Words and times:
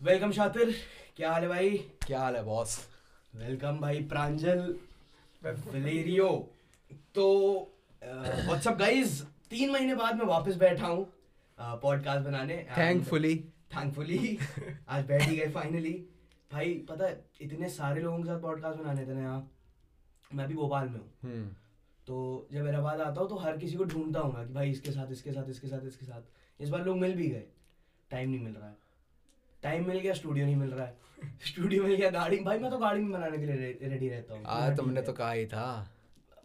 Welcome 0.00 0.32
शातिर 0.32 0.74
क्या 1.16 1.30
हाल 1.32 1.42
है 1.42 1.48
भाई? 1.48 1.76
क्या 2.06 2.20
हाल 2.20 2.36
है 2.36 2.42
बॉस 2.44 2.76
वेलकम 3.32 3.78
भाई 3.80 4.02
प्रांजल। 4.08 4.58
वलेरियो 5.42 6.28
तो 7.14 7.26
व्हाट्सअप 8.02 8.76
गाइस 8.78 9.20
तीन 9.50 9.70
महीने 9.70 9.94
बाद 9.94 10.16
मैं 10.16 10.26
वापस 10.26 10.56
बैठा 10.58 10.86
हूँ 10.86 11.06
पॉडकास्ट 11.58 12.26
बनाने। 12.26 12.56
थैंकफुली 12.78 13.36
थैंकफुली 13.76 14.38
आज 14.88 15.06
बैठ 15.06 15.22
ही 15.22 15.36
गए 15.36 15.48
फाइनली 15.52 15.92
भाई 16.50 16.74
पता 16.90 17.06
है 17.06 17.24
इतने 17.40 17.68
सारे 17.70 18.00
लोगों 18.00 18.18
के 18.18 18.28
साथ 18.28 18.40
पॉडकास्ट 18.42 18.80
बनाने 18.80 19.06
थे 19.06 19.14
ना 19.14 19.20
यहाँ 19.20 19.50
मैं 20.30 20.48
भी 20.48 20.54
भोपाल 20.54 20.88
में 20.88 20.98
हूँ। 20.98 21.10
हम्म। 21.22 21.48
तो 22.06 22.48
जब 22.52 22.66
इलाहाबाद 22.66 23.00
आता 23.00 23.20
हूँ 23.20 23.28
तो 23.28 23.36
हर 23.38 23.56
किसी 23.58 23.76
को 23.76 23.84
ढूंढता 23.84 24.20
हूँ 24.20 24.46
कि 24.46 24.52
भाई 24.54 24.70
इसके 24.70 24.92
साथ 24.92 25.12
इसके 25.12 25.32
साथ 25.32 25.50
इसके 25.50 25.68
साथ 25.68 25.86
इसके 25.86 26.06
साथ। 26.06 26.62
इस 26.62 26.68
बार 26.68 26.84
लोग 26.84 26.96
मिल 26.98 27.14
भी 27.16 27.28
गए। 27.28 27.44
टाइम 28.10 28.30
नहीं 28.30 28.40
मिल 28.40 28.52
रहा 28.52 28.68
है। 28.68 28.82
टाइम 29.64 29.86
मिल 29.88 29.98
गया 29.98 30.12
स्टूडियो 30.12 30.46
नहीं 30.46 30.56
मिल 30.56 30.70
रहा 30.70 30.86
है। 30.86 30.96
स्टूडियो 31.46 31.82
मिल 31.82 31.94
गया 31.94 32.10
गाड़ी 32.10 32.38
भाई 32.44 32.58
मैं 32.58 32.70
तो 32.70 32.78
गाड़ी 32.78 33.00
में 33.02 33.12
बनाने 33.12 33.38
के 33.38 33.46
लिए 33.46 33.78
रेडी 33.82 34.08
रहता 34.08 34.34
हूँ। 34.34 34.44
आज 34.46 34.62
हाँ, 34.62 34.76
तुमने 34.76 35.02
तो 35.02 35.12
कहा 35.12 35.30
ही 35.32 35.46
था। 35.46 35.66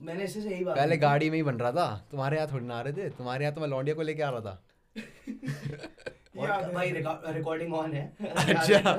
मैंने 0.01 0.23
इससे 0.23 0.41
से 0.41 0.49
यही 0.49 0.63
बात 0.63 0.77
पहले 0.77 0.97
गाड़ी 0.97 1.29
में 1.29 1.35
ही 1.37 1.43
बन 1.43 1.55
रहा 1.55 1.71
था। 1.71 1.87
तुम्हारे 2.11 2.37
यहाँ 2.37 2.47
थोड़ी 2.51 2.65
ना 2.65 2.75
आ 2.75 2.81
रहे 2.81 2.93
थे। 2.93 3.09
तुम्हारे 3.17 3.45
यहाँ 3.45 3.55
तो 3.55 3.61
मैं 3.61 3.67
लौंडिया 3.67 3.95
को 3.95 4.01
लेके 4.01 4.21
आ 4.23 4.29
रहा 4.29 4.41
था। 4.41 4.63
भाई 6.73 6.91
रिकॉर्डिंग 6.91 7.73
ऑन 7.73 7.93
है। 7.93 8.05
अच्छा। 8.21 8.93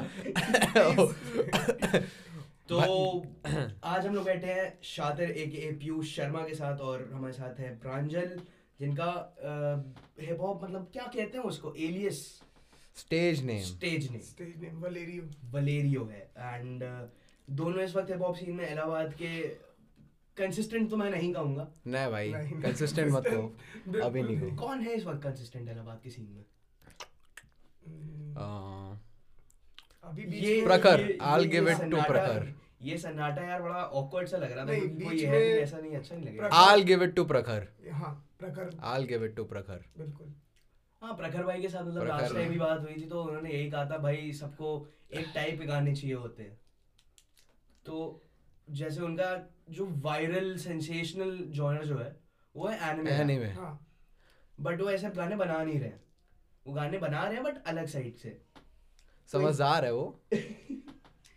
तो 2.69 2.79
आज 3.85 4.07
हम 4.07 4.15
लोग 4.15 4.25
बैठे 4.25 4.53
हैं 4.53 4.67
शातिर 4.85 5.31
ए 5.31 5.47
के 5.47 5.71
पीयूष 5.79 6.15
शर्मा 6.17 6.41
के 6.41 6.55
साथ 6.55 6.81
और 6.89 7.09
हमारे 7.13 7.33
साथ 7.33 7.61
है 7.61 7.71
प्रांजल 7.81 8.39
जिनका 8.81 9.09
हिप 10.21 10.41
हॉप 10.41 10.65
मतलब 10.65 10.89
क्या 10.93 11.07
कहते 11.15 11.39
हैं 11.39 11.45
उसको? 11.45 11.75
Alias 11.79 12.21
stage 12.97 13.45
name 13.45 13.65
stage 13.65 14.11
name 14.11 14.21
stage 14.21 14.63
name 14.63 14.81
Valerio 14.81 15.51
Valerio 15.51 16.05
है। 16.05 16.31
एंड 16.39 17.09
दोनों 17.51 17.81
इस 17.81 17.97
वक्त 17.97 18.11
हिप 18.11 18.23
हॉप 18.23 18.37
सीन 18.37 18.55
में 18.55 18.71
इलाहाबाद 18.71 19.15
के 19.15 19.41
कंसिस्टेंट 20.37 20.91
तो 20.91 20.97
मैं 20.97 21.11
नहीं 21.11 21.33
कहूँगा। 21.33 21.69
नहीं 21.87 22.11
भाई 22.11 22.33
कंसिस्टेंट 22.33 23.13
मत 23.13 23.23
consistent, 23.23 23.97
हो 23.97 24.01
अभी 24.01 24.23
नहीं 24.23 24.37
नहीं। 24.37 24.57
कौन 24.57 24.81
है 24.81 24.95
इस 24.95 25.05
वक्त 25.05 25.23
कंसिस्टेंट 25.23 25.69
इलाहाबाद 25.69 26.01
के 26.05 26.11
सीन 26.11 26.29
में? 26.31 26.45
हम्म, 27.87 28.35
अभी 30.05 30.25
बीच 30.25 30.45
ये 30.45 30.63
प्रखर, 30.63 31.01
ये 31.01 31.19
it 31.73 31.75
to 31.75 31.81
सन्नाटा- 31.81 32.09
प्रखर। 32.09 32.55
ये 32.83 32.99
सन्नाटा 32.99 33.43
यार 33.43 33.63
बड़ा 33.63 33.85
ऑकवर्ड 33.85 34.29
सा 34.29 34.37
लग 34.37 34.53
रहा 34.53 34.67
था 34.67 34.79
क्योंकि 34.79 35.05
कोई 35.05 35.21
है 35.21 35.61
ऐसा 35.61 35.79
नहीं 35.79 35.97
अच्छा 35.97 36.15
नहीं 36.15 36.27
लगेगा। 36.27 36.43
प्रखर- 36.43 36.59
आल 36.59 36.83
गिव 36.83 37.03
इट 37.03 37.15
टू 37.15 37.25
प्रखर। 37.25 37.69
हाँ 37.93 38.31
प्रखर। 38.39 38.77
आल 38.81 39.05
गिव 39.05 39.25
इट 39.25 39.37
टू 39.37 39.45
प्रखर। 39.45 39.85
बिल्कुल। 39.99 40.35
हाँ 41.03 41.15
प्रखर 41.17 41.43
भाई 41.45 41.61
के 41.61 41.69
साथ 41.69 41.85
मतलब 41.85 42.07
लास्ट 42.09 42.35
टाइम 42.35 42.49
भी 42.49 42.59
बात 42.59 42.81
हुई 42.81 42.95
थी 42.95 43.07
तो 43.09 43.23
उन्होंने 43.25 43.51
यही 43.51 43.71
कहा 43.71 43.85
था 43.91 43.99
भाई 43.99 44.33
सबको 44.33 44.89
एक 45.15 45.27
टाइप 45.35 45.61
के 45.61 45.67
गाने 45.67 45.95
चाहिए 45.97 46.15
होते 46.15 46.43
हैं। 46.43 46.59
तो 47.87 48.23
जैसे 48.71 49.01
उनका 49.01 49.31
जो 49.71 49.87
वायरल 49.91 50.57
सेंसेशनल 50.57 51.37
जॉनर 51.51 51.85
जो 51.85 51.99
है 51.99 52.21
वो 52.55 52.67
है 52.69 52.91
एनिमे 52.91 53.11
एनीमे 53.11 53.51
हाँ। 53.53 53.87
बट 54.61 54.81
वो 54.81 54.91
ऐसे 54.91 55.11
गाने 55.11 55.37
बना 55.37 55.63
नहीं 55.65 55.81
रहे 55.81 55.93
वो 56.67 56.73
गाने 56.73 56.99
बना 56.99 57.25
रहे 57.25 57.35
हैं 57.35 57.43
बट 57.45 57.63
अलग 57.67 57.87
साइड 57.87 58.17
से। 58.17 58.41
समझदार 59.33 59.85
है 59.85 59.93
वो। 59.93 60.05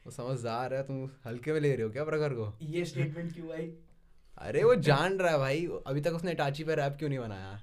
वो 0.06 0.11
समझदार 0.11 0.73
है 0.73 0.84
तुम 0.84 1.09
हल्के 1.25 1.53
में 1.53 1.59
ले 1.59 1.75
रहे 1.75 1.84
हो 1.84 1.89
क्या 1.89 2.03
प्रखर 2.03 2.34
को? 2.34 2.53
ये 2.61 2.86
स्टेटमेंट 2.86 3.34
क्यों 3.34 3.47
भाई 3.47 3.73
अरे 4.38 4.64
वो 4.64 4.75
जान 4.75 5.17
रहा 5.19 5.31
है 5.31 5.38
भाई। 5.38 5.67
अभी 5.88 6.02
तक 6.02 6.11
उसने 6.11 6.34
टाची 6.34 6.64
पे 6.64 6.75
रैप 6.75 6.95
क्यों 7.00 7.09
नहीं 7.09 7.19
बनाया? 7.19 7.59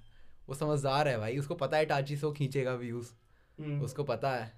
वो 0.51 0.55
समझदार 0.55 1.09
है 1.09 1.19
भाई 1.19 1.37
उसको 1.39 1.55
पता 1.55 1.77
है 1.77 1.85
टाची 1.87 2.17
से 2.17 2.27
वो 2.27 2.33
खींचेगा 2.33 2.75
व्यूज़ 2.75 3.11
हम्म, 3.59 3.83
उसको 3.83 4.05
पता 4.05 4.31
है। 4.31 4.53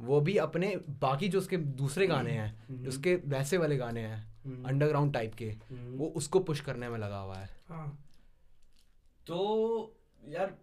वो 0.00 0.20
भी 0.20 0.36
अपने 0.36 0.68
बाकी 1.00 1.28
जो 1.28 1.38
उसके 1.38 1.56
दूसरे 1.56 2.06
गाने 2.06 2.32
हैं 2.32 2.48
हम्म। 2.68 2.88
उसके 2.88 3.14
वैसे 3.26 3.58
वाले 3.58 3.76
गाने 3.76 4.00
हैं 4.00 4.18
हम्म, 4.44 4.68
अंडरग्राउंड 4.68 5.12
टाइप 5.14 5.34
के 5.34 5.48
हम्म। 5.70 5.96
वो 5.98 6.06
उसको 6.16 6.40
पुश 6.40 6.60
करने 6.60 6.88
में 6.88 6.98
लगा 6.98 7.18
हुआ 7.18 7.36
है। 7.36 7.48
हाँ। 7.68 7.86
तो 9.26 9.96
यार 10.22 10.54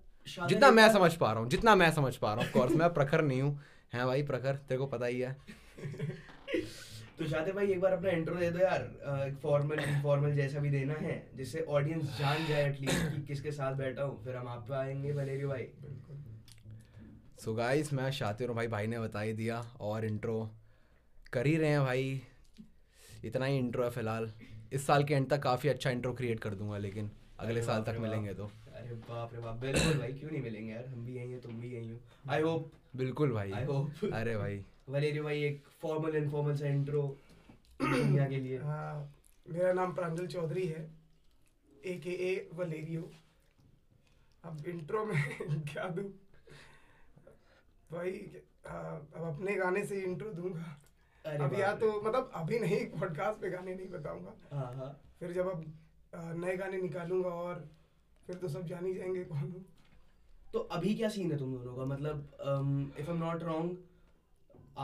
जितना 0.48 0.72
मैं 0.72 0.92
समझ 0.94 1.14
पा 1.16 1.32
रहा 1.32 1.42
हूँ 1.42 1.50
जितना 1.50 1.76
मैं 1.76 1.92
समझ 1.92 2.16
पा 2.16 2.34
रहा 2.34 2.44
हूँ 2.44 2.52
कोर्स 2.52 2.76
मैं 2.76 2.94
प्रखर 2.94 3.22
नहीं 3.22 3.42
हूँ। 3.42 3.60
है 3.94 4.06
भाई 4.06 4.24
प्रखर 4.24 4.56
तेरे 4.56 4.78
को 4.78 4.86
पता 4.88 5.06
ही 5.06 5.20
है। 5.20 5.38
तो 7.20 7.28
शातिर 7.28 7.54
भाई 7.54 7.68
एक 7.72 7.80
बार 7.82 7.94
अपना 7.94 8.10
इंट्रो 8.10 8.36
दे 8.36 8.50
दो 8.52 8.60
यार 8.60 9.36
फॉर्मल 9.44 9.80
इनफॉर्मल 9.80 10.34
जैसा 10.36 10.60
भी 10.60 10.70
देना 10.70 10.94
है 10.94 11.16
जिससे 11.38 11.62
ऑडियंस 11.70 12.18
जान 12.20 12.46
जाए 12.48 12.68
एटलीस्ट 12.70 13.12
कि 13.12 13.22
किसके 13.28 13.52
साथ 13.52 13.76
बैठा 13.76 14.04
हूँ। 14.04 14.24
फिर 14.24 14.36
हम 14.36 14.48
आप 14.48 14.66
पे 14.70 14.76
आएँगे 14.76 15.12
वलेरियो 15.12 15.48
भाई। 15.50 15.64
बिल्कुल। 15.82 16.24
सो 17.44 17.54
गाइस 17.54 17.92
मैं 17.94 18.12
शातिर 18.12 18.48
हूँ 18.50 18.56
भाई 18.56 18.68
भाई 18.68 18.88
ने 18.88 19.00
बता 19.00 19.22
ही 19.22 19.34
दिया 19.34 19.60
और 19.82 20.06
इंट्रो 20.06 20.38
कर 21.34 21.46
ही 21.48 21.56
रहे 21.58 21.70
हैं 21.70 21.82
भाई। 21.84 22.22
इतना 23.26 23.46
ही 23.46 23.58
इंट्रो 23.58 23.84
है 23.84 23.90
फ़िलहाल। 23.90 24.32
इस 24.74 24.86
साल 24.88 25.04
के 25.04 25.14
एंड 25.14 25.30
तक 25.30 25.42
काफ़ी 25.44 25.70
अच्छा 25.70 25.90
इंट्रो 25.90 26.14
क्रिएट 26.14 26.40
कर 26.40 26.56
दूँगा 26.56 26.78
लेकिन 26.78 27.12
अगले 27.40 27.62
साल 27.64 27.84
तक 27.84 27.98
मिलेंगे 28.00 28.34
तो। 28.34 28.52
अरे 28.76 28.96
बाप 29.10 29.34
रे 29.34 29.42
बाप 29.42 29.56
बिल्कुल 29.58 30.00
भाई 30.00 30.14
क्यों 30.14 30.32
नहीं 30.32 30.42
मिलेंगे 30.42 30.72
यार? 30.72 30.86
हम 30.86 31.06
भी 31.06 31.16
यही 31.16 31.32
हैं 31.32 31.42
तुम 31.42 31.60
भी 31.60 31.76
यही 31.76 31.90
हो। 31.90 32.00
आई 32.30 32.42
होप 32.42 32.72
बिल्कुल 32.96 33.32
भाई। 33.34 33.52
आई 33.52 33.66
होप 33.66 34.10
अरे 34.14 34.38
भाई। 34.38 34.64
वलेरियो 34.88 35.24
भाई 35.24 35.42
एक 35.44 35.64
फॉर्मल 35.82 36.16
इनफॉर्मल 36.16 36.56
सा 36.56 36.68
इंट्रो 36.68 37.02
दुनिया 37.82 38.28
के 38.30 38.40
लिए। 38.40 38.58
हाँ 38.58 39.14
मेरा 39.46 39.72
नाम 39.74 39.94
प्रांजल 39.94 40.28
चौधरी 40.28 40.66
है 40.68 40.84
ए 41.86 41.96
के 42.04 42.12
ए 42.30 42.50
वलेरियो। 42.56 43.02
अब 44.44 44.66
इंट्रो 44.68 45.04
में 45.06 45.18
क्या 45.72 45.88
दूँ? 45.90 46.04
भाई 47.92 48.12
हाँ, 48.68 49.10
अब 49.16 49.24
अपने 49.24 49.56
गाने 49.56 49.86
से 49.86 50.02
इंट्रो 50.02 50.32
दूँगा। 50.34 50.78
अब 51.46 51.54
या 51.60 51.74
तो 51.76 51.92
मतलब 52.02 52.32
अभी 52.36 52.60
नहीं 52.60 52.86
पॉडकास्ट 53.00 53.42
पे 53.42 53.50
गाने 53.50 53.76
नहीं 53.76 53.90
बताऊँगा। 53.90 54.34
हाँ 54.54 54.74
हाँ। 54.76 54.90
फिर 55.20 55.32
जब 55.34 55.50
अब 55.50 55.66
नए 56.44 56.56
गाने 56.58 56.82
निकालूँगा 56.82 57.30
और 57.30 57.68
फिर 58.28 58.36
तो 58.36 58.48
सब 58.48 58.66
जान 58.68 58.86
ही 58.86 58.94
जाएँगे 58.94 59.24
कौन 59.24 59.38
हूँ। 59.40 59.66
तो 60.54 60.60
अभी 60.60 60.96
क्या 60.96 61.10
सीन 61.10 61.32
है 61.32 61.38
तुम 61.38 61.54
दोनों 61.58 61.76
का? 61.76 61.86
मतलब 61.86 62.96
if 63.00 63.10
I 63.10 63.16
am 63.16 63.24
not 63.24 63.44
wrong 63.44 63.78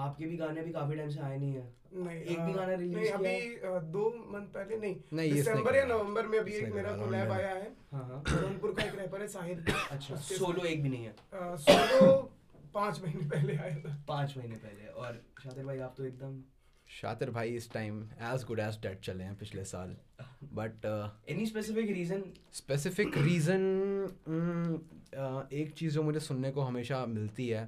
आपके 0.02 0.26
भी 0.26 0.38
गाने 0.38 0.60
अभी 0.60 0.72
काफ़ी 0.72 0.96
टाइम 0.98 1.10
से 1.10 1.20
आए 1.22 1.38
नहीं 1.38 1.54
है। 1.54 1.72
नहीं 1.96 2.22
एक 2.22 2.40
भी 2.40 2.54
गाना 2.54 2.74
release 2.74 2.94
नहीं 2.94 3.04
किया 3.04 3.72
अभी 3.72 3.92
दो 3.92 4.08
मंथ 4.30 4.48
पहले 4.54 4.78
नहीं 4.78 4.96
नहीं, 5.14 5.32
दिसंबर 5.34 5.76
या 5.76 5.86
नवंबर 5.86 6.28
में 6.28 6.38
अभी 6.40 6.52
एक 6.54 6.74
मेरा 6.74 6.96
कोलैब 6.98 7.32
आया 7.32 7.50
है। 7.50 7.72
हाँ 7.92 8.04
हाँ। 8.04 8.24
जौनपुर 8.30 8.74
का 8.78 8.84
एक 8.84 8.96
रैपर 9.00 9.22
है 9.22 9.28
साहिल 9.28 9.64
अच्छा 9.92 10.16
सोलो 10.16 10.64
एक 10.66 10.82
भी 10.84 10.90
नहीं 10.90 11.06
है। 11.06 11.16
सोलो 11.66 12.12
पाँच 12.74 13.02
महीने 13.04 13.30
पहले 13.30 13.58
आया 13.58 13.76
था। 13.80 13.96
पाँच 14.08 14.38
महीने 14.38 14.56
पहले 14.56 14.88
और 14.88 15.22
शातिर 15.44 15.66
भाई 15.66 15.80
आप 15.80 15.94
तो 15.98 16.06
एकदम 16.06 16.42
शातिर 16.88 17.30
भाई 17.32 17.56
इस 17.56 17.72
time 17.74 18.02
as 18.34 18.44
good 18.48 18.60
as 18.60 18.80
dead 18.82 19.00
चले 19.02 19.24
हैं 19.24 19.36
पिछले 19.38 19.64
साल। 19.66 19.96
But 20.54 20.86
any 21.30 21.46
specific 21.46 21.92
reason 21.92 22.24
specific 22.54 23.18
reason 23.18 23.64
एक 25.54 25.74
चीज़ 25.78 25.94
जो 25.94 26.04
मुझे 26.04 26.20
सुनने 26.20 26.52
को 26.52 26.62
हमेशा 26.62 27.06
मिलती 27.06 27.48
है 27.48 27.64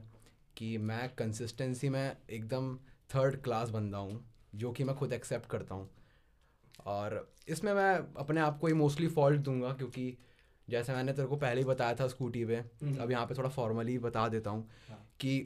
कि 0.58 0.78
मैं 0.80 1.08
कंसिस्टेंसी 1.16 1.90
में 1.90 2.16
एकदम 2.30 2.76
थर्ड 3.10 3.42
क्लास 3.44 3.70
बंदा 3.70 3.98
हूँ 3.98 4.24
जो 4.56 4.72
कि 4.72 4.84
मैं 4.84 4.96
खुद 4.96 5.14
एक्सेप्ट 5.14 5.50
करता 5.50 5.76
हूँ 5.76 5.90
और 6.86 7.34
इसमें 7.48 7.74
मैं 7.74 7.94
अपने 8.18 8.42
आप 8.42 8.60
को 8.60 8.68
ही 8.68 8.74
मोस्टली 8.74 9.08
फॉल्ट 9.10 9.42
दूँगा 9.42 9.74
क्योंकि 9.74 10.18
जैसे 10.68 10.94
मैंने 10.94 11.14
तेरे 11.14 11.28
को 11.28 11.36
पहले 11.36 11.62
ही 11.62 11.66
बताया 11.66 11.96
था 11.96 12.08
स्कूटी 12.08 12.46
पे 12.46 12.56
हम्म। 12.56 12.98
अब 12.98 13.12
यहाँ 13.12 13.26
पे 13.26 13.36
थोड़ा 13.36 13.50
फॉर्मली 13.50 13.98
बता 14.00 14.28
देता 14.28 14.50
हूँ 14.50 14.68
हाँ। 14.90 15.00
कि 15.20 15.44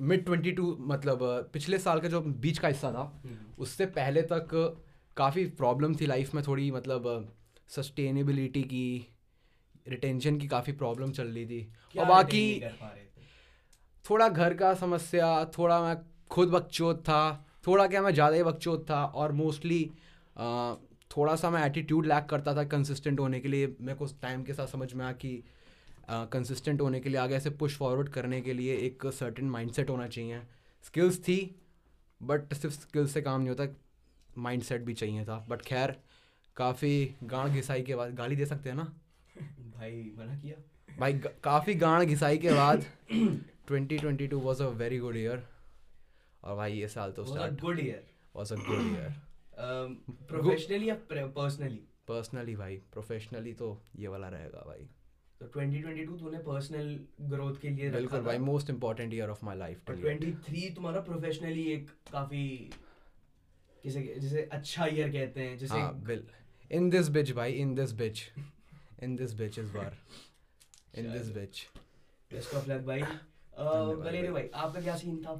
मिड 0.00 0.24
ट्वेंटी 0.24 0.52
टू 0.52 0.76
मतलब 0.82 1.20
पिछले 1.52 1.78
साल 1.78 2.00
का 2.00 2.08
जो 2.08 2.20
बीच 2.20 2.58
का 2.58 2.68
हिस्सा 2.68 2.92
था 2.92 3.12
उससे 3.58 3.86
पहले 3.88 4.22
तक 4.32 4.48
काफ़ी 5.16 5.44
प्रॉब्लम 5.54 5.94
थी 5.94 6.06
लाइफ 6.06 6.34
में 6.34 6.42
थोड़ी 6.46 6.70
मतलब 6.70 7.34
सस्टेनेबिलिटी 7.68 8.62
की 8.64 8.84
रिटेंशन 9.88 10.38
की 10.38 10.48
काफ़ी 10.48 10.72
प्रॉब्लम 10.74 11.12
चल 11.12 11.28
रही 11.28 11.46
थी 11.46 11.72
और 11.94 12.06
बाकी 12.06 12.62
थोड़ा 14.10 14.28
घर 14.28 14.54
का 14.54 14.74
समस्या 14.74 15.44
थोड़ा 15.58 15.80
मैं 15.82 15.96
खुद 16.30 16.48
बकचोद 16.48 16.96
था 16.96 17.22
थोड़ा 17.66 17.86
क्या 17.86 18.02
मैं 18.02 18.12
ज़्यादा 18.14 18.36
ही 18.36 18.42
बकचोद 18.42 18.86
था 18.90 19.04
और 19.04 19.32
मोस्टली 19.32 19.90
थोड़ा 21.16 21.34
सा 21.36 21.50
मैं 21.50 21.64
एटीट्यूड 21.66 22.06
लैक 22.06 22.26
करता 22.26 22.54
था 22.56 22.64
कंसिस्टेंट 22.64 23.20
होने 23.20 23.40
के 23.40 23.48
लिए। 23.48 23.66
मेरे 23.80 23.98
को 23.98 24.06
टाइम 24.22 24.42
के 24.44 24.54
साथ 24.54 24.66
समझ 24.66 24.92
में 24.94 25.04
आया 25.04 25.12
कि 25.12 25.42
कंसिस्टेंट 26.10 26.80
होने 26.80 27.00
के 27.00 27.08
लिए 27.08 27.18
आगे 27.18 27.34
ऐसे 27.34 27.50
पुश 27.50 27.76
फॉरवर्ड 27.78 28.08
करने 28.08 28.40
के 28.40 28.52
लिए 28.52 28.76
एक 28.76 29.06
सर्टेन 29.12 29.50
माइंडसेट 29.50 29.90
होना 29.90 30.06
चाहिए। 30.06 30.40
स्किल्स 30.84 31.18
थी 31.18 31.38
बट 32.20 32.54
सिर्फ़ 32.54 32.74
स्किल्स 32.74 33.12
से 33.12 33.22
काम 33.22 33.40
नहीं 33.40 33.48
होता 33.48 33.66
माइंडसेट 34.38 34.82
भी 34.82 34.94
चाहिए 34.94 35.24
था। 35.24 35.44
बट 35.48 35.62
खैर 35.62 35.96
काफ़ी 36.56 37.14
गांड 37.24 37.52
घिसाई 37.52 37.82
के 37.82 37.94
बाद 37.94 38.14
गाली 38.14 38.36
दे 38.36 38.46
सकते 38.46 38.68
हैं 38.68 38.76
ना? 38.76 38.92
भाई 39.76 40.12
मना 40.18 40.36
किया। 40.36 40.56
भाई 40.98 41.12
काफ़ी 41.44 41.74
गांड 41.74 42.08
घिसाई 42.08 42.38
के 42.38 42.52
बाद 42.52 42.84
2022 43.68 44.32
was 44.44 44.62
a 44.62 44.66
very 44.78 44.98
good 44.98 45.16
year 45.16 45.42
और 46.42 46.56
भाई 46.56 46.72
ये 46.72 46.88
साल 46.88 47.12
तो 47.12 47.24
start 47.24 47.60
good 47.60 47.80
year 47.80 48.04
was 48.36 48.52
a 48.52 48.56
good 48.56 48.80
year 48.86 49.14
professionally 50.28 50.88
या 50.88 50.94
पर्सनली 51.10 51.82
पर्सनली 52.08 52.56
भाई 52.56 52.76
प्रोफेशनली 52.92 53.52
तो 53.54 53.68
ये 53.96 54.08
वाला 54.08 54.28
रहेगा 54.28 54.62
भाई। 54.66 54.88
तो 55.40 55.46
2022 55.48 56.18
तूने 56.20 56.38
पर्सनल 56.38 56.88
ग्रोथ 57.30 57.60
के 57.62 57.70
लिए 57.70 57.90
बिल्कुल 57.90 58.20
भाई 58.22 58.38
most 58.38 58.70
important 58.70 59.14
year 59.14 59.30
of 59.30 59.44
my 59.44 59.56
life 59.58 59.90
और 59.90 59.96
23 59.96 60.74
तुम्हारा 60.76 61.00
प्रोफेशनली 61.00 61.64
एक 61.72 61.90
काफ़ी 62.12 62.44
किसे 63.84 64.02
जिसे 64.18 64.42
अच्छा 64.52 64.86
ईयर 64.86 65.10
कहते 65.12 65.40
हैं 65.40 65.56
जिसे 65.58 65.74
हाँ 65.74 65.94
बिल 66.02 66.26
इन 66.70 66.90
दिस 66.90 67.08
बिच 67.08 67.32
भाई 67.32 67.52
in 67.62 67.74
this 67.74 67.92
beach 67.94 68.22
in 69.02 69.16
this 69.16 69.34
बिच 69.34 69.58
इस 69.58 69.70
बार 69.70 69.96
इन 70.94 71.12
दिस 71.12 71.22
चलो। 71.22 71.40
बिच 71.40 71.66
बेस्ट 72.30 72.54
ऑफ़ 72.54 72.70
लक 72.70 72.80
भाई। 72.86 73.02
वलेरी 73.58 74.28
भाई। 74.28 74.42
भाई 74.42 74.48
आपका 74.62 74.80
क्या 74.80 74.96
सीन 74.96 75.16
था? 75.24 75.32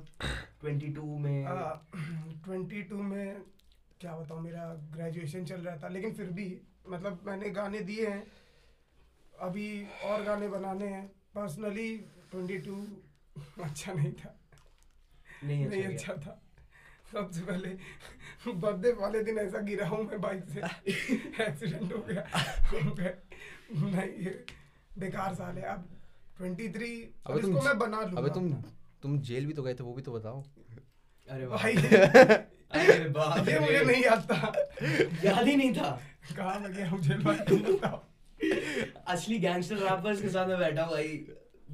22 0.64 1.19
में। 1.19 1.44
ट्वेंटी 2.44 2.82
टू 2.82 2.97
में 3.03 3.43
क्या 4.00 4.17
बताऊँ 4.17 4.41
मेरा 4.43 4.64
ग्रेजुएशन 4.94 5.44
चल 5.44 5.61
रहा 5.61 5.76
था 5.76 5.88
लेकिन 5.88 6.14
फिर 6.14 6.26
भी 6.26 6.47
मतलब 6.88 7.20
मैंने 7.26 7.50
गाने 7.50 7.81
दिए 7.81 8.06
हैं 8.09 8.26
अभी 9.41 9.69
और 10.05 10.23
गाने 10.23 10.49
बनाने 10.49 10.87
हैं। 10.87 11.06
पर्सनली 11.35 11.97
ट्वेंटी 12.31 12.59
टू 12.59 12.76
अच्छा 13.64 13.93
नहीं 13.93 14.12
था। 14.12 14.38
नहीं 15.44 15.67
अच्छा 15.67 15.76
नहीं 15.76 15.94
अच्छा 15.94 16.15
था। 16.15 16.38
सबसे 17.12 17.41
पहले 17.41 17.69
बर्थडे 18.53 18.93
वाले 18.93 19.23
दिन 19.23 19.38
ऐसा 19.38 19.58
गिरा 19.61 19.88
हूँ 19.88 20.05
मैं 20.05 20.20
बाइक 20.20 20.44
से। 20.44 20.61
एक्सीडेंट 21.44 21.93
हो 21.93 21.99
गया। 21.99 22.25
नहीं 23.73 24.25
ये 24.25 24.44
बेकार 24.99 25.35
साल 25.35 25.58
है। 25.58 25.65
अब 25.65 25.88
ट्वेंटी 26.43 26.69
थ्री 26.75 26.93
अब 27.27 27.33
अबे 27.33 27.41
तुम 27.41 27.50
इसको 27.50 27.65
मैं 27.65 27.79
बना 27.79 28.00
लूँगा। 28.00 28.21
अबे 28.21 28.31
तुम 28.35 28.53
तुम 29.03 29.19
जेल 29.27 29.47
भी 29.47 29.53
तो 29.53 29.62
गए 29.62 29.75
थे 29.75 29.85
वो 29.85 29.93
भी 29.94 30.03
तो 30.03 30.12
बताओ। 30.12 30.43
अरे 31.31 31.47
भाई 31.49 31.75
अरे 31.75 33.09
बाप 33.11 33.49
ये 33.49 33.59
मुझे। 33.59 33.83
नहीं 33.85 34.05
आता 34.06 34.37
याद 35.25 35.47
ही 35.47 35.55
नहीं 35.56 35.73
था। 35.75 35.91
कहाँ 36.37 36.59
मैं 36.61 36.73
गया 36.73 36.91
मुझे 36.91 37.15
तुम 37.49 37.62
बताओ। 37.62 38.00
असली 39.15 39.39
गैंगस्टर 39.39 39.77
रैपर्स 39.79 40.23
के 40.23 40.29
साथ 40.29 40.47
में 40.49 40.59
बैठा 40.59 40.87
भाई। 40.87 41.09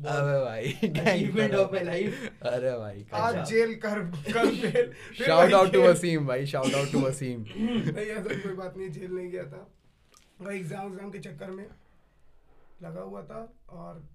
अबे 0.09 0.37
भाई 0.45 0.73
अचीवमेंट 0.73 1.55
ऑफ़ 1.55 1.73
माय 1.73 1.85
लाइफ 1.85 2.45
अरे 2.47 2.73
भाई 2.79 3.05
आज। 3.21 3.37
जेल 3.49 3.75
कर 3.87 4.03
कल 4.33 4.51
jail 4.57 4.93
shout 5.19 5.53
out 5.53 5.73
to 5.73 5.81
Wasim 5.83 6.27
भाई 6.27 6.47
शाउट 6.47 6.75
आउट 6.75 6.93
टू 6.93 7.01
वसीम 7.07 7.45
नहीं 7.49 8.07
ऐसा 8.07 8.35
कोई 8.35 8.53
बात 8.55 8.77
नहीं 8.77 8.91
जेल 8.91 9.11
नहीं 9.13 9.31
गया 9.31 9.45
था। 9.45 9.67
वही 10.41 10.59
एग्ज़ाम 10.59 10.87
एग्ज़ाम 10.87 11.11
के 11.11 11.19
चक्कर 11.21 11.51
में 11.51 11.67
लगा 12.83 13.01
हुआ 13.01 13.23
था 13.33 13.41
और 13.71 14.07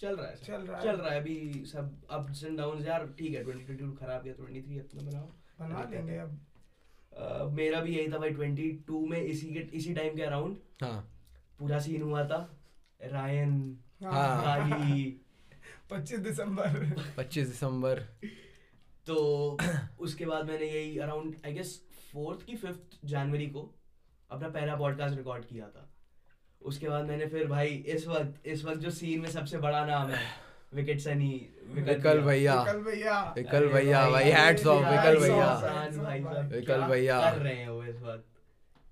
चल 0.00 0.16
रहा 0.16 0.26
है 0.28 0.36
चल 0.36 0.66
रहा 0.66 0.76
है। 0.76 0.82
चल 0.84 0.96
रहा 0.96 1.12
है 1.12 1.20
अभी 1.20 1.64
सब 1.66 2.06
अप्स 2.10 2.44
एंड 2.44 2.58
डाउन्स 2.58 2.86
यार 2.86 3.06
ठीक 3.18 3.34
है 3.34 3.44
2022 3.44 3.96
खराब 3.98 4.22
गया 4.22 4.34
23 4.34 4.78
अपना 4.78 5.10
बनाओ। 5.10 5.26
बना 5.60 5.90
लेंगे 5.90 6.16
अब। 6.16 6.38
अ, 7.16 7.44
मेरा 7.44 7.80
भी 7.80 7.96
यही 7.96 8.12
था 8.12 8.18
भाई 8.18 8.30
22 8.30 9.08
में 9.08 9.22
इसी 9.22 9.46
के 9.54 9.60
इसी 9.60 9.94
टाइम 9.94 10.16
के 10.16 10.22
अराउंड 10.22 10.56
हाँ। 10.82 11.14
पूरा 11.58 11.78
सीन 11.78 12.02
हुआ 12.02 12.24
था। 12.24 12.58
रायन 13.02 13.78
हाँ। 14.02 14.42
गाली 14.44 15.20
पच्चीस 15.90 16.18
दिसंबर। 16.20 16.94
25 17.16 17.46
दिसंबर। 17.46 18.00
तो 19.06 19.58
उसके 19.98 20.26
बाद 20.26 20.46
मैंने 20.46 20.66
यही 20.66 20.98
अराउंड 20.98 21.36
आई 21.46 21.52
गेस 21.52 21.88
फोर्थ 22.12 22.46
की 22.46 22.56
फिफ्थ 22.56 22.98
जनवरी 23.04 23.46
को 23.46 23.74
अपना 24.30 24.48
पहला 24.48 24.76
पॉडकास्ट 24.76 25.16
रिकॉर्ड 25.16 25.44
किया 25.44 25.68
था। 25.68 25.90
उसके 26.62 26.88
बाद 26.88 27.04
मैंने 27.04 27.26
फिर 27.26 27.46
भाई 27.46 27.68
इस 27.68 28.06
वक्त 28.06 28.46
इस 28.46 28.64
वक्त 28.64 28.80
जो 28.80 28.90
सीन 28.90 29.20
में 29.20 29.30
सबसे 29.30 29.58
बड़ा 29.58 29.84
नाम 29.86 30.10
है 30.10 30.20
विकेट 30.74 31.00
सनी 31.00 31.30
विकल 31.66 32.20
भैया। 32.20 32.54
कल 32.64 32.78
भैया। 32.82 33.20
विकल 33.36 33.68
भैया 33.68 34.08
भाई, 34.10 34.24
हैट्स 34.24 34.66
ऑफ़ 34.66 34.84
विकल 34.86 35.20
भैया। 35.20 36.42
विकल 36.52 36.82
भैया। 36.82 37.20
कर 37.30 37.38
रहे 37.38 37.54
हैं 37.54 37.68
वो 37.68 37.84
इस 37.84 38.00
वक्त? 38.02 38.24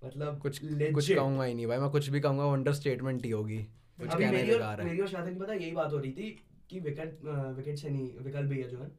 मतलब 0.05 0.39
कुछ 0.39 0.61
कुछ 0.65 1.13
कहूँगा 1.13 1.45
ही 1.45 1.55
नहीं 1.55 1.67
भाई 1.67 1.79
मैं 1.79 1.91
कुछ 1.91 2.09
भी 2.09 2.21
कहूँगा 2.21 2.45
वो 2.45 2.53
अंडर 2.53 2.73
स्टेटमेंट 2.73 3.25
ही 3.25 3.31
होगी। 3.31 3.59
कुछ 4.01 4.09
कहने 4.09 4.31
मेरी 4.31 4.51
और 4.51 4.59
बेकार 4.59 4.81
है। 4.81 4.87
मेरी 4.87 5.01
और 5.01 5.09
शादी 5.09 5.33
की 5.33 5.41
पता 5.41 5.53
यही 5.53 5.71
बात 5.73 5.93
हो 5.93 5.99
रही 5.99 6.13
थी 6.13 6.31
कि 6.71 6.81
विकेट 6.81 7.19
विकेट 7.57 7.79
सनी 7.79 8.05
विकल 8.21 8.47
भैया 8.47 8.67
जो 8.69 8.83
है 8.83 8.91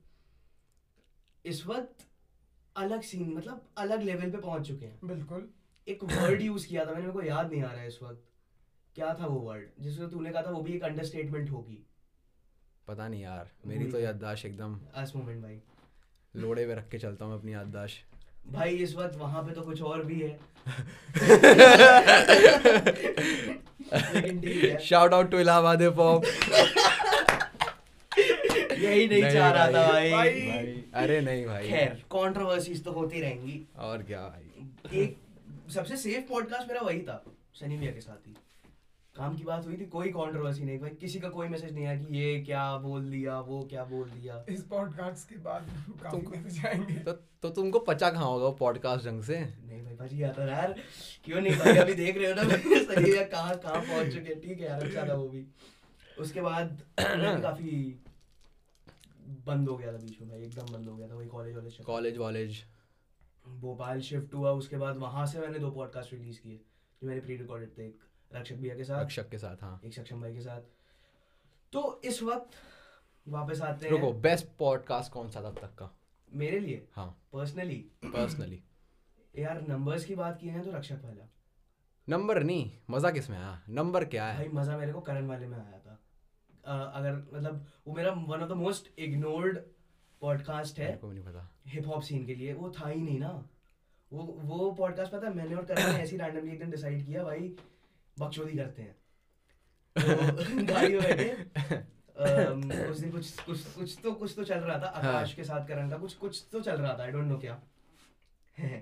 इस 1.46 1.66
वक्त 1.68 2.06
अलग 2.76 3.02
सीन 3.02 3.34
मतलब 3.34 3.68
अलग 3.78 4.02
लेवल 4.04 4.32
पे 4.32 4.38
पहुँच 4.38 4.68
चुके 4.68 4.86
हैं। 4.86 5.00
बिल्कुल। 5.04 5.50
एक 5.88 6.04
वर्ड 6.04 6.42
यूज़ 6.42 6.68
किया 6.68 6.86
था 6.86 6.90
मैंने 6.90 7.02
मेरे 7.02 7.14
को 7.14 7.22
याद 7.22 7.52
नहीं 7.52 7.64
आ 7.64 7.72
रहा 7.72 7.82
है 7.82 7.88
इस 7.88 8.00
वक्त। 8.04 8.24
क्या 8.98 9.14
था 9.14 9.26
वो 9.28 9.40
वर्ड 9.40 9.84
जिसको 9.84 10.06
तूने 10.08 10.30
कहा 10.32 10.42
था 10.42 10.52
वो 10.52 10.62
भी 10.62 10.74
एक 10.74 10.84
अंडरस्टेटमेंट 10.84 11.50
होगी। 11.50 11.78
पता 12.88 13.08
नहीं 13.08 13.22
यार 13.22 13.50
मेरी 13.68 13.86
तो 13.92 14.00
याददाश्त 14.00 14.46
एकदम 14.46 14.80
आज 14.96 15.12
मोमेंट 15.16 15.42
भाई। 15.44 15.60
लोड़े 16.34 16.66
पे 16.68 16.76
रख 16.76 16.88
के 16.90 16.98
चलता 16.98 17.26
हूँ 17.26 17.32
मैं 17.32 17.40
अपनी 17.40 17.54
याददाश्त। 17.54 18.52
भाई 18.54 18.76
इस 18.78 18.96
वक्त 18.96 19.16
वहाँ 19.18 19.44
पे 19.44 19.52
तो 19.54 19.62
कुछ 19.62 19.82
और 19.82 20.04
भी 20.04 20.20
है। 20.20 20.38
Shout 24.80 25.14
out 25.14 25.32
to 25.32 25.40
Allahabad 25.40 25.84
hop 26.00 26.26
यही 28.72 29.08
नहीं 29.08 29.22
चाह 29.24 29.52
रहा 29.52 29.68
था 29.68 29.88
भाई। 29.92 30.12
भाई। 30.12 30.84
अरे 30.94 31.20
नहीं 31.22 31.46
भाई। 31.46 31.68
खैर 31.68 32.04
कंट्रोवर्सीज 32.12 32.84
तो 32.84 32.92
होती 32.92 33.22
रहेंगी। 33.22 33.66
और 33.78 34.04
क्या 34.04 34.22
भाई। 34.22 35.00
एक 35.02 35.18
सबसे 35.74 35.98
सेफ़ 35.98 36.28
पॉडकास्ट 36.30 36.68
मेरा 36.68 36.82
वही 36.82 37.02
था 37.02 37.24
सनी 37.54 37.78
भैया 37.78 37.92
के 37.92 38.02
साथ 38.02 38.28
ही। 38.28 38.36
काम 39.18 39.36
की 39.38 39.44
बात 39.44 39.66
हुई 39.66 39.78
थी 39.78 39.86
कोई 39.86 40.10
कंट्रोवर्सी 40.10 40.64
नहीं 40.64 40.80
भाई 40.80 40.90
किसी 40.90 41.20
का 41.20 41.30
कोई 41.30 41.48
मैसेज 41.48 41.74
नहीं 41.74 41.86
आया 41.86 41.96
कि 42.04 42.18
ये 42.18 42.40
क्या 42.42 42.64
बोल 42.78 43.10
दिया 43.10 43.40
वो 43.40 43.62
क्या 43.70 43.84
बोल 43.86 44.10
दिया। 44.10 44.44
इस 44.50 44.62
पॉडकास्ट 44.64 45.30
के 45.30 45.38
बाद 45.40 45.68
काफ़ी 46.04 46.22
तुमको- 46.22 47.06
तो 47.06 47.12
तो 47.42 47.50
तुमको 47.50 47.80
पचा 47.80 48.10
कहाँ 48.10 48.26
होगा 48.26 48.46
वो 48.46 48.52
पॉडकास्ट 48.52 49.06
ढंग 49.06 49.24
से? 49.24 49.40
नहीं 49.40 49.84
भाई 49.84 49.96
भाजी 49.96 50.22
आता 50.22 50.48
था 50.48 50.52
यार 50.52 50.76
क्यों 51.26 51.42
नहीं 51.42 51.56
भाई 51.56 51.78
अभी 51.78 51.94
देख 51.94 52.18
रहे 52.18 52.28
हो 52.28 52.36
ना 52.36 52.44
भाई, 52.44 52.84
सनी 52.86 53.04
भैया 53.04 53.24
कहाँ 53.28 53.56
कहाँ 53.58 53.82
पहुँच 53.82 54.14
चुके 54.14 54.30
हैं। 54.30 54.40
ठीक 54.42 54.60
है 54.62 54.68
यार 54.68 54.84
अच्छा 54.84 55.08
था 55.08 55.14
वो 55.14 55.28
भी। 55.30 55.46
उसके 56.20 56.42
बाद 56.42 56.78
काफ़ी 57.00 57.72
बंद 59.48 59.70
हो 59.70 59.78
गया 59.78 59.94
था 59.94 59.98
बीच 59.98 60.22
में 60.22 60.30
भाई 60.30 60.42
एकदम 60.42 60.74
बंद 60.74 60.88
हो 60.88 60.96
गया 60.98 61.08
था 61.08 61.16
वही 61.16 61.28
कॉलेज 61.28 61.56
वालेज 61.56 61.78
कॉलेज 61.86 62.18
वॉलेज। 62.18 62.64
भोपाल 63.60 64.00
शिफ्ट 64.02 64.34
हुआ 64.34 64.52
उसके 64.52 64.78
बाद 64.78 64.98
वहाँ 64.98 65.26
से 65.28 65.40
मैंने 65.40 65.60
दो 65.60 65.70
पॉडकास्ट 65.72 66.14
रिलीज़ 66.14 66.40
किए 66.40 66.56
जो 67.02 67.08
मैंने 67.08 67.22
प्री 67.22 67.36
रिकॉर्डेड 67.38 67.78
थे 67.78 67.86
एक 67.88 68.00
रक्षक 68.34 68.56
भैया 68.56 68.76
के 68.76 68.84
साथ। 68.84 69.04
रक्षक 69.04 69.30
के 69.30 69.38
साथ 69.38 69.64
हाँ। 69.64 69.82
एक 69.86 69.94
सक्षम 69.94 70.22
भाई 70.22 70.34
के 70.34 70.42
साथ। 70.42 70.62
तो 71.74 72.02
इस 72.06 72.24
वक्त 72.24 72.50
वापस 73.28 73.62
आते 73.62 73.86
हैं। 73.86 73.92
रुको 73.92 74.14
बेस्ट 74.14 74.48
पॉडकास्ट 74.60 75.12
कौन 75.12 75.30
सा 75.30 75.42
था 75.42 75.48
अब 75.48 75.60
तक 75.60 75.76
का? 75.76 75.98
मेरे 76.34 76.60
लिए? 76.60 76.88
हाँ। 76.94 77.28
पर्सनली 77.34 77.92
पर्सनली 78.06 78.64
यार 79.40 79.62
नंबर्स 79.62 80.06
की 80.06 80.16
बात 80.16 80.40
की 80.40 80.48
है 80.48 80.62
तो 80.62 80.72
रक्षक 80.72 81.02
वाला। 81.04 81.30
नंबर 82.10 82.44
नहीं 82.44 82.78
मज़ा 82.90 83.12
किसमें 83.12 83.38
आया? 83.38 83.64
नंबर 83.70 84.06
क्या 84.06 84.28
है? 84.28 84.36
भाई 84.36 84.48
मज़ा 84.48 84.78
मेरे 84.78 84.94
को 84.94 85.02
करण 85.02 85.28
वाले 85.28 85.48
में 85.48 85.58
आया 85.58 85.80
था। 85.80 86.00
अ, 86.66 86.92
अगर 86.98 87.16
मतलब 87.34 87.66
वो 87.88 87.94
मेरा 87.94 88.12
one 88.12 88.42
of 88.42 88.50
the 88.50 88.52
most 88.52 89.00
ignored 89.00 89.60
podcast 90.22 90.80
है। 90.80 91.00
नहीं 91.04 91.24
पता। 91.24 91.56
हिप 91.68 91.88
हॉप 91.88 92.02
सीन 92.02 92.26
के 92.26 92.36
लिए। 92.36 92.54
वो 92.54 92.72
था 92.72 92.90
ही 92.90 93.02
नहीं 93.02 93.20
ना। 93.20 93.50
वो 94.14 94.24
वो 94.24 94.72
पॉडकास्ट 94.72 95.12
पता 95.12 95.30
मैंने 95.30 95.56
और 95.56 95.66
करण 95.66 95.94
ने 95.94 96.00
ऐसे 96.00 96.16
ही 96.16 96.22
रैंडमली 96.22 96.52
एक 96.54 96.60
दिन 96.60 96.70
डिसाइड 96.70 97.06
किया 97.06 97.24
भाई 97.24 97.56
बकचोदी 98.20 98.58
करते 98.58 98.82
हैं। 98.82 98.96
तो 99.96 100.64
गाड़ी 100.74 100.94
में 100.94 101.02
बैठे 101.02 102.90
उस 102.90 103.00
दिन 103.00 103.12
कुछ 103.12 103.40
कुछ 103.40 103.64
कुछ 103.76 103.98
तो 104.04 104.12
कुछ 104.12 104.34
तो 104.36 104.44
चल 104.44 104.60
रहा 104.60 104.78
था। 104.78 104.92
हाँ। 104.96 105.14
आकाश 105.14 105.34
के 105.34 105.44
साथ 105.44 105.68
करण 105.68 105.90
का 105.90 105.98
कुछ 105.98 106.14
कुछ 106.14 106.44
तो 106.52 106.62
चल 106.62 106.82
रहा 106.82 106.94
था। 107.00 107.04
आई 107.04 107.12
डोंट 107.12 107.26
नो 107.26 107.38
क्या। 107.38 107.60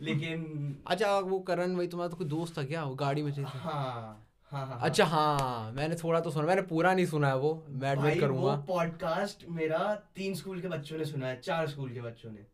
लेकिन 0.00 0.42
अच्छा 0.86 1.18
वो 1.18 1.38
करण 1.40 1.76
भाई 1.76 1.86
तुम्हारा 1.88 2.10
तो 2.10 2.16
कोई 2.16 2.26
दोस्त 2.28 2.58
था 2.58 2.64
क्या? 2.64 2.84
वो 2.84 2.94
गाड़ी 2.94 3.22
में 3.22 3.32
चलते 3.32 3.58
हाँ 3.58 4.22
हाँ 4.52 4.66
हाँ 4.66 4.78
अच्छा 4.82 5.04
हाँ 5.04 5.72
मैंने 5.72 5.94
थोड़ा 5.94 6.20
तो 6.20 6.30
सुना 6.30 6.46
मैंने 6.46 6.62
पूरा 6.62 6.92
नहीं 6.94 7.06
सुना 7.06 7.28
है 7.28 7.36
वो। 7.36 7.52
मैं 7.68 7.92
एडमिट 7.92 8.20
करूँगा। 8.20 8.54
पॉडकास्ट 8.68 9.44
मेरा 9.50 9.94
तीन 10.16 10.34
स्कूल 10.34 10.60
के 10.60 10.68
बच्चों 10.68 10.98
ने 10.98 11.04
सुना 11.04 11.26
है 11.28 11.40
चार 11.40 11.68
स्कूल 11.68 11.92
के 11.94 12.00
बच्चों 12.00 12.30
ने। 12.32 12.46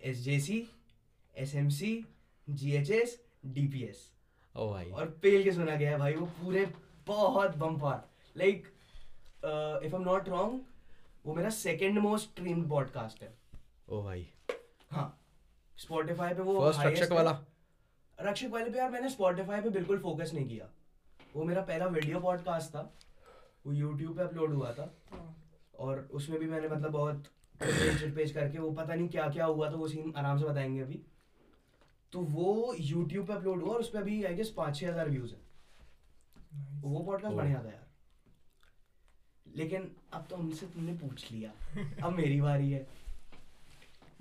S 0.00 0.18
J 0.24 0.38
C 0.40 0.66
S 1.34 1.54
M 1.54 1.68
C 1.68 1.92
G 2.48 2.72
H 2.76 2.90
S 2.90 3.18
D 3.46 3.66
P 3.68 3.82
S 3.84 4.10
O 4.56 4.70
भाई। 4.70 4.90
और 4.90 5.06
पेल 5.22 5.44
के 5.44 5.52
सुना 5.52 5.74
गया 5.74 5.90
है 5.90 5.98
भाई 5.98 6.14
वो 6.14 6.26
पूरे 6.26 6.72
बहुत 7.06 7.56
बम्पार 7.56 8.08
like 8.36 8.66
if 9.84 9.94
I 9.94 10.00
am 10.00 10.02
not 10.02 10.28
wrong 10.28 10.60
वो 11.26 11.34
मेरा 11.34 11.50
सेकंड 11.50 11.98
मोस्ट 11.98 12.30
स्ट्रीम्ड 12.30 12.68
पॉडकास्ट 12.68 13.22
है। 13.22 13.34
ओ 13.88 14.02
भाई। 14.02 14.26
हाँ। 14.90 15.20
स्पॉटिफाई 15.78 16.34
पे 16.34 16.42
वो 16.42 16.60
फ़र्स्ट 16.60 16.80
रक्षक 16.80 17.12
वाला। 17.12 17.44
रक्षक 18.20 18.48
वाले 18.48 18.70
पे 18.70 18.78
यार 18.78 18.90
मैंने 18.90 19.08
स्पॉटिफाई 19.08 19.60
पे 19.60 19.70
बिल्कुल 19.70 19.98
फोकस 19.98 20.30
नहीं 20.34 20.48
किया। 20.48 20.68
वो 21.36 21.44
मेरा 21.44 21.62
पहला 21.62 21.86
वीडियो 21.86 22.20
पॉडकास्ट 22.20 22.70
था। 22.70 22.94
वो 23.66 23.72
यूट्यूब 23.72 24.16
पे 24.16 24.22
अपलोड 24.22 24.54
हुआ 24.54 24.72
था। 24.72 24.94
और 25.78 26.08
उसमें 26.12 26.40
भी 26.40 26.46
मैंने 26.46 26.68
मतलब 26.68 26.90
बहुत 26.90 27.26
पेज 27.60 28.14
पेज 28.16 28.32
करके 28.32 28.58
वो 28.58 28.70
पता 28.70 28.94
नहीं 28.94 29.08
क्या 29.08 29.28
क्या 29.28 29.44
हुआ 29.44 29.70
था 29.70 29.74
वो 29.74 29.88
सीन 29.88 30.12
आराम 30.16 30.38
से 30.38 30.44
बताएँगे 30.44 30.80
अभी। 30.80 31.02
तो 32.14 32.20
वो 32.20 32.74
यूट्यूब 32.80 33.26
पे 33.26 33.32
अपलोड 33.32 33.62
हुआ 33.62 33.74
और 33.74 33.80
उस 33.80 33.90
पर 33.90 33.98
अभी 33.98 34.24
आई 34.24 34.34
गेस 34.34 34.50
पाँच 34.50 34.76
छः 34.76 34.88
हज़ार 34.88 35.08
व्यूज़ 35.08 35.32
है। 35.32 35.40
वो 36.80 36.98
पॉडकास्ट 36.98 37.36
बढ़िया 37.36 37.62
था 37.64 37.68
यार। 37.68 37.86
लेकिन 39.56 39.96
अब 40.12 40.26
तो 40.30 40.36
हमसे 40.36 40.66
तुमने 40.66 40.92
पूछ 40.92 41.32
लिया। 41.32 41.52
अब 42.06 42.12
मेरी 42.12 42.40
बारी 42.40 42.70
है। 42.70 42.86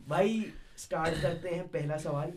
भाई 0.08 0.54
स्टार्ट 0.78 1.22
करते 1.22 1.50
हैं 1.50 1.68
पहला 1.68 1.98
सवाल। 1.98 2.34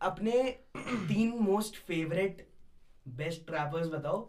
अपने 0.00 0.42
तीन 0.78 1.38
मोस्ट 1.38 1.76
फेवरेट 1.76 2.48
बेस्ट 3.08 3.46
ट्रैपर्स 3.46 3.88
बताओ। 3.88 4.20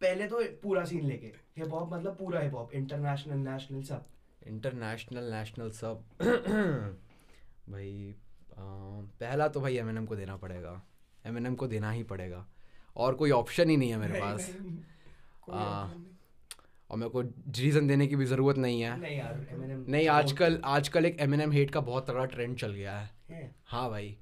पहले 0.00 0.26
तो 0.26 0.42
पूरा 0.62 0.84
सीन 0.84 1.06
लेके। 1.06 1.32
हिप 1.56 1.72
हॉप 1.72 1.92
मतलब 1.92 2.16
पूरा 2.16 2.40
हिप 2.40 2.54
हॉप 2.54 2.72
इंटरनेशनल 2.72 3.48
नेशनल 3.48 3.82
सब। 3.82 4.06
इंटरनेशनल 4.46 5.32
नेशनल 5.34 5.70
सब। 5.70 6.04
भाई 7.70 8.14
पहला 8.60 9.48
तो 9.48 9.60
भाई 9.60 9.76
एमएनएम 9.76 10.06
को 10.06 10.16
देना 10.16 10.36
पड़ेगा। 10.36 10.82
एमएनएम 11.26 11.54
को 11.54 11.66
देना 11.66 11.90
ही 11.90 12.02
पड़ेगा। 12.02 12.46
और 12.96 13.14
कोई 13.14 13.30
ऑप्शन 13.30 13.70
ही 13.70 13.76
नहीं 13.76 13.90
है 13.90 13.96
मेरे 13.96 14.20
पास। 14.20 14.56
और 16.90 16.96
मेरे 16.96 17.10
को 17.10 17.20
रीज़न 17.20 17.86
देने 17.86 18.06
की 18.06 18.16
भी 18.16 18.24
ज़रूरत 18.24 18.56
नहीं 18.56 18.80
है। 18.80 19.00
नहीं 19.00 19.18
यार 19.18 19.46
नहीं 19.88 20.08
आजकल 20.08 20.60
आजकल 20.64 21.06
एक 21.06 21.20
एम 21.20 21.34
एन 21.34 21.40
एम 21.40 21.52
हेट 21.52 21.70
का 21.70 21.80
बहुत 21.80 22.10
तगड़ा 22.10 22.24
ट्रेंड 22.24 22.56
चल 22.56 22.72
गया 22.72 22.98
है। 22.98 23.10
है। 23.30 23.54
हाँ 23.66 23.90
भाई। 23.90 24.16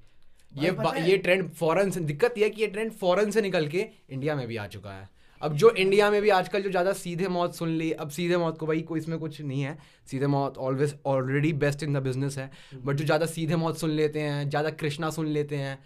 भाई 0.71 1.01
ये 1.01 1.09
ये 1.09 1.17
ट्रेंड 1.17 1.49
फॉरेन 1.51 1.91
से 1.91 1.99
दिक्कत 1.99 2.37
यह 2.37 2.43
है 2.43 2.49
कि 2.49 2.61
ये 2.61 2.67
ट्रेंड 2.67 2.91
फॉरेन 2.91 3.31
से 3.31 3.41
निकल 3.41 3.67
के 3.67 3.89
इंडिया 4.09 4.35
में 4.35 4.47
भी 4.47 4.57
आ 4.57 4.67
चुका 4.67 4.91
है। 4.91 5.09
अब 5.41 5.53
जो 5.55 5.69
इंडिया 5.71 6.09
में 6.11 6.21
भी 6.21 6.29
आजकल 6.31 6.61
जो 6.61 6.69
ज़्यादा 6.69 6.93
सीधे 6.95 7.27
मौत 7.29 7.55
सुन 7.55 7.69
ली 7.71 7.91
अब 7.93 8.09
सीधे 8.11 8.37
मौत 8.37 8.57
को 8.57 8.67
भाई 8.67 8.81
कोई 8.83 8.99
इसमें 8.99 9.17
कुछ 9.19 9.41
नहीं 9.41 9.61
है। 9.61 9.77
सीधे 10.07 10.27
मौत 10.27 10.57
always 10.59 10.95
already 11.07 11.53
best 11.55 11.83
in 11.83 11.93
the 11.93 12.03
business 12.03 12.37
है। 12.37 12.49
बट 12.75 12.95
जो 12.95 13.05
ज़्यादा 13.05 13.25
सीधे 13.27 13.55
मौत 13.55 13.77
सुन 13.77 13.89
लेते 13.91 14.19
हैं 14.19 14.49
ज़्यादा 14.49 14.69
कृष्णा 14.75 15.09
सुन 15.11 15.27
लेते 15.29 15.55
हैं 15.57 15.77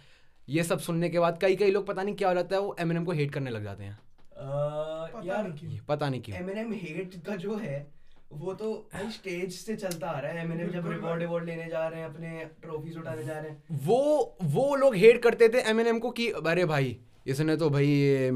ये 0.48 0.62
सब 0.64 0.78
सुनने 0.80 1.08
के 1.08 1.18
बाद 1.20 1.38
कई 1.40 1.56
कई 1.56 1.70
लोग 1.70 1.86
पता 1.86 2.02
नहीं 2.02 2.14
क्या 2.14 2.28
हो 2.28 2.34
जाता 2.34 2.56
है 2.56 2.62
वो 2.62 2.76
एमएनएम 2.80 3.04
को 3.04 3.12
हेट 3.12 3.32
करने 3.32 3.50
लग 3.50 3.64
जाते 3.64 3.84
हैं। 3.84 3.98
पता 4.36 5.42
नहीं 5.42 5.52
क्यों। 5.52 5.70
ये 5.70 6.44
पता 6.44 6.62
नहीं 6.62 6.80
हेट 6.80 7.14
का 7.26 7.36
जो 7.38 7.56
है 7.56 7.86
वो 8.32 8.52
तो 8.54 8.68
स्टेज 9.12 9.52
से 9.54 9.74
चलता 9.76 10.08
आ 10.08 10.20
रहा 10.20 10.32
है। 10.32 10.44
एमिनेम 10.44 10.68
जब 10.70 10.90
रिवॉर्ड 10.90 11.20
रिवॉर्ड 11.20 11.46
लेने 11.46 11.66
जा 11.70 11.86
रहे 11.86 12.00
हैं 12.00 12.06
अपने 12.06 12.44
ट्रॉफीज 12.62 12.96
उठाने 12.98 13.24
जा 13.24 13.38
रहे 13.38 13.50
हैं। 13.50 13.78
वो 13.84 14.36
वो 14.44 14.74
लोग 14.76 14.94
हेट 14.96 15.22
करते 15.22 15.48
थे 15.48 15.60
एमएनएम 15.70 15.98
को 15.98 16.10
कि 16.10 16.28
अरे 16.30 16.64
भाई 16.66 16.96
इसने 17.26 17.56
तो 17.56 17.70
भाई 17.70 17.86
ये, 17.86 18.26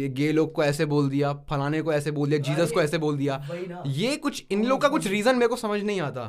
ये 0.00 0.08
गे 0.08 0.32
लोग 0.32 0.52
को 0.52 0.64
ऐसे 0.64 0.84
बोल 0.84 1.10
दिया 1.10 1.32
फलाने 1.32 1.82
को 1.82 1.92
ऐसे 1.92 2.10
बोल 2.10 2.28
दिया 2.28 2.40
जीसस 2.40 2.72
को 2.72 2.82
ऐसे 2.82 2.98
बोल 2.98 3.18
दिया। 3.18 3.48
ये 3.86 4.16
कुछ 4.16 4.44
इन 4.50 4.64
लोग 4.64 4.80
का 4.80 4.88
कुछ 4.88 5.06
रीजन 5.06 5.36
मेरे 5.36 5.48
को 5.48 5.56
समझ 5.56 5.82
नहीं 5.82 6.00
आता। 6.00 6.24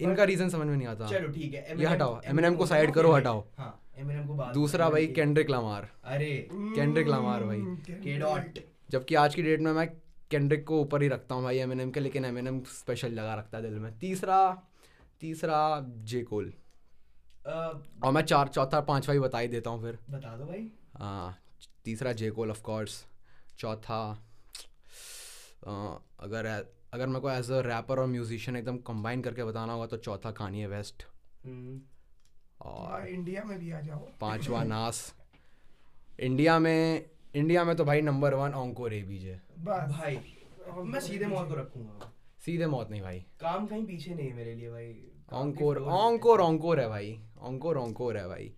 इनका 0.00 0.24
रीजन 0.24 0.48
समझ 0.48 0.66
में 0.66 0.76
नहीं 0.76 0.88
आता। 0.88 1.06
चलो 1.06 1.28
ठीक 1.28 1.54
है 1.54 1.80
ये 1.80 1.86
हटाओ, 1.86 2.20
Eminem 2.20 2.56
को 2.56 2.64
गया 2.64 2.84
करो, 2.84 3.12
हटाओ। 3.12 3.44
हाँ 3.58 3.82
को 3.98 4.52
दूसरा 4.54 4.90
भाई 4.90 5.06
केंड्रिक 5.06 5.50
लमार 5.50 5.88
अरे। 6.04 6.48
Kendrick 6.52 7.08
Lamar 7.08 7.40
भाई। 7.42 7.60
के 7.90 8.18
डॉट 8.18 8.58
जबकि 8.90 9.14
आज 9.14 9.34
की 9.34 9.42
डेट 9.42 9.60
में 9.60 9.72
मैं 9.72 9.88
केंड्रिक 10.30 10.64
को 10.64 10.80
ऊपर 10.80 11.02
ही 11.02 11.08
रखता 11.08 11.34
हूँ 11.34 11.42
भाई 11.42 11.58
एमएनएम 11.58 11.90
के 11.90 12.00
लेकिन 12.00 12.24
एमएनएम 12.24 12.60
स्पेशल 12.60 13.12
लगा 13.12 13.34
रखता 13.34 13.58
है 13.58 13.64
दिल 13.64 13.78
में। 13.78 13.98
तीसरा 13.98 14.62
तीसरा 15.20 15.86
जे 16.04 16.22
कोल 16.22 16.52
और 17.46 18.12
मैं 18.12 18.22
चार 18.22 18.48
चौथा 18.48 18.80
पांचवा 18.90 19.12
ही 19.12 19.18
बता 19.20 19.38
ही 19.38 19.48
देता 19.48 19.70
हूँ 19.70 19.80
फिर। 19.82 19.98
बता 20.10 20.36
दो 20.36 20.44
भाई। 20.44 20.68
हाँ 21.00 21.36
तीसरा 21.84 22.12
जे 22.20 22.30
कोल 22.30 22.50
ऑफ़ 22.50 22.62
कोर्स 22.62 23.04
चौथा 23.58 23.98
अगर 25.66 26.46
अगर 26.94 27.06
मेरे 27.06 27.20
को 27.20 27.30
एज 27.30 27.50
अ 27.50 27.60
रैपर 27.66 27.98
और 27.98 28.06
म्यूजिशियन 28.06 28.56
एकदम 28.56 28.76
कंबाइन 28.86 29.22
करके 29.22 29.44
बताना 29.44 29.72
होगा 29.72 29.86
तो 29.86 29.96
चौथा 29.96 30.30
कानिए 30.30 30.66
वेस्ट 30.66 31.04
हम्म, 31.46 31.80
और 32.60 32.90
हाँ, 32.90 33.06
इंडिया 33.06 33.42
में 33.44 33.58
भी 33.58 33.70
आ 33.72 33.80
जाओ। 33.80 33.98
पांचवा 34.20 34.62
नास 34.74 35.00
इंडिया 36.20 36.58
में 36.58 37.04
इंडिया 37.34 37.64
में 37.64 37.74
तो 37.76 37.84
भाई 37.84 38.00
नंबर 38.02 38.34
वन 38.34 38.52
ऑंको 38.54 38.86
रेबीजे 38.88 39.40
बस। 39.58 39.90
भाई 39.90 40.18
मैं 40.84 41.00
सीधे 41.00 41.26
मौत 41.26 41.48
को 41.48 41.54
रखूँगा। 41.60 42.12
सीधे 42.44 42.66
मौत 42.66 42.90
नहीं 42.90 43.02
भाई। 43.02 43.18
काम 43.40 43.66
कहीं 43.66 43.84
पीछे 43.86 44.14
नहीं 44.14 44.28
है 44.28 44.34
मेरे 44.34 44.54
लिए 44.54 44.70
भाई। 44.70 44.94
ऑंकोर 45.32 45.78
ऑंकोर 45.82 46.40
ऑंकोर 46.40 46.80
है 46.80 46.88
भाई। 46.88 47.18
ऑंकोर 47.46 47.78
ऑंकोर 47.78 48.16
है 48.16 48.28
भाई। 48.28 48.52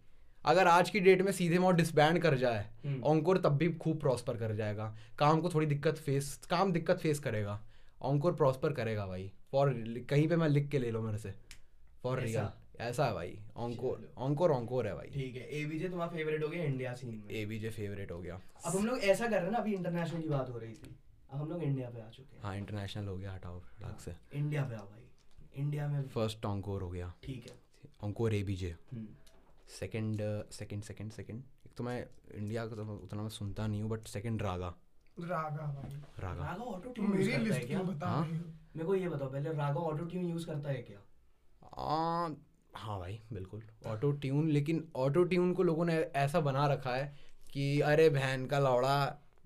अगर 0.44 0.66
आज 0.66 0.90
की 0.90 1.00
डेट 1.00 1.22
में 1.22 1.32
सीधे 1.32 1.58
मौत 1.58 1.74
डिसबैंड 1.74 2.22
कर 2.22 2.36
जाए 2.38 2.70
हम्म। 2.84 3.02
ऑंकोर 3.04 3.38
तब 3.38 3.56
भी 3.56 3.72
खूब 3.72 4.00
प्रॉस्पर 4.00 4.36
कर 4.36 4.54
जाएगा। 4.54 4.96
काम 5.18 5.40
को 5.40 5.50
थोड़ी 5.50 5.66
दिक्कत 5.66 5.96
फेस 5.96 6.40
काम 6.50 6.72
दिक्कत 6.72 6.98
फेस 6.98 7.18
करेगा। 7.18 7.60
ऑंकोर 8.02 8.34
प्रॉस्पर 8.34 8.72
करेगा 8.72 9.06
भाई। 9.06 9.32
फॉर 9.52 9.70
कहीं 10.10 10.28
पे 10.28 10.36
मैं 10.36 10.48
लिख 10.48 10.68
के 10.68 10.78
ले 10.78 10.90
लो 10.90 11.02
मेरे 11.02 11.18
से। 11.18 11.34
फॉर 12.02 12.20
रियल 12.20 12.48
ऐसा? 12.80 13.04
है 13.06 13.12
भाई। 13.14 13.38
ऑंकोर 13.56 13.98
चलो। 13.98 14.24
ऑंकोर 14.24 14.50
ऑंकोर 14.50 14.86
है 14.86 14.94
भाई। 14.94 15.06
ठीक 15.06 15.36
है। 15.36 15.42
एबीजे 15.42 15.88
तुम्हारा 15.88 16.12
फेवरेट 16.12 16.44
हो 16.44 16.48
गया 16.48 16.64
इंडिया 16.64 16.94
सीन 16.94 17.14
में। 17.14 17.30
ए 17.30 17.44
बी 17.46 17.58
जे 17.58 17.70
फेवरेट 17.70 18.12
हो 18.12 18.20
गया। 18.20 18.40
अब 18.64 18.76
हम 18.76 18.86
लोग 18.86 18.98
ऐसा 18.98 19.24
कर 19.24 19.36
रहे 19.36 19.44
हैं 19.44 19.50
ना 19.50 19.58
अभी 19.58 19.74
इंटरनेशनल 19.74 20.22
की 20.22 20.28
बात 20.28 20.50
हो 20.50 20.58
रही 20.58 20.72
थी। 20.72 20.96
अब 21.30 21.40
हम 21.40 21.48
लोग 21.48 21.62
इंडिया 21.62 21.90
पे 21.90 22.00
आ 22.00 22.08
चुके 22.08 22.36
हैं। 22.36 22.42
हाँ 22.42 22.56
इंटरनेशनल 22.56 23.08
हो 23.08 23.16
गया 23.16 23.32
हटाओ 23.32 23.60
फटाक 23.60 24.00
से। 24.00 24.14
इंडिया 24.34 24.64
पे 24.64 24.74
आओ 24.74 24.86
भाई। 24.86 25.04
इंडिया 25.56 25.88
में 25.88 26.02
फ़र्स्ट 26.08 26.46
ऑंकोर 26.46 26.82
हो 26.82 26.90
गया। 26.90 27.14
ठीक 27.22 27.46
है। 27.50 27.67
Encore 28.00 28.34
A 28.34 28.42
B 28.42 28.54
J 28.56 28.74
second 29.78 30.20
second 30.52 30.82
second 30.82 31.12
second 31.12 31.42
एक 31.66 31.72
तो 31.76 31.84
मैं 31.84 31.98
इंडिया 32.34 32.66
का 32.66 32.76
तो 32.76 32.84
उतना 32.94 33.22
मैं 33.22 33.28
सुनता 33.28 33.66
नहीं 33.66 33.82
हूँ 33.82 33.90
बट 33.90 34.06
सेकेंड 34.08 34.42
रागा। 34.42 34.74
रागा 35.20 35.66
भाई। 35.66 35.90
रागा। 36.18 36.44
रागा 36.44 36.64
ऑटो 36.64 36.90
ट्यून 36.90 37.10
मेरी 37.10 37.36
लिस्ट 37.36 37.66
क्या? 37.66 37.82
बता 37.82 38.08
हाँ? 38.08 38.22
मेरे 38.76 38.84
को 38.84 38.94
ये 38.94 39.08
बताओ 39.08 39.30
पहले 39.32 39.52
रागा 39.52 39.80
ऑटो 39.80 40.04
ट्यून 40.04 40.24
यूज़ 40.24 40.46
करता 40.46 40.70
है 40.70 40.82
क्या? 40.82 40.98
आ, 41.78 42.28
हाँ 42.74 42.98
भाई 42.98 43.20
बिल्कुल। 43.32 43.62
ऑटो 43.86 44.10
ट्यून 44.12 44.48
लेकिन 44.48 44.88
ऑटो 44.96 45.24
ट्यून 45.24 45.52
को 45.54 45.62
लोगों 45.62 45.84
ने 45.84 45.96
ऐसा 46.16 46.40
बना 46.40 46.66
रखा 46.66 46.94
है 46.96 47.16
कि 47.52 47.80
अरे 47.80 48.08
बहन 48.10 48.46
का 48.46 48.58
लौड़ा 48.58 48.96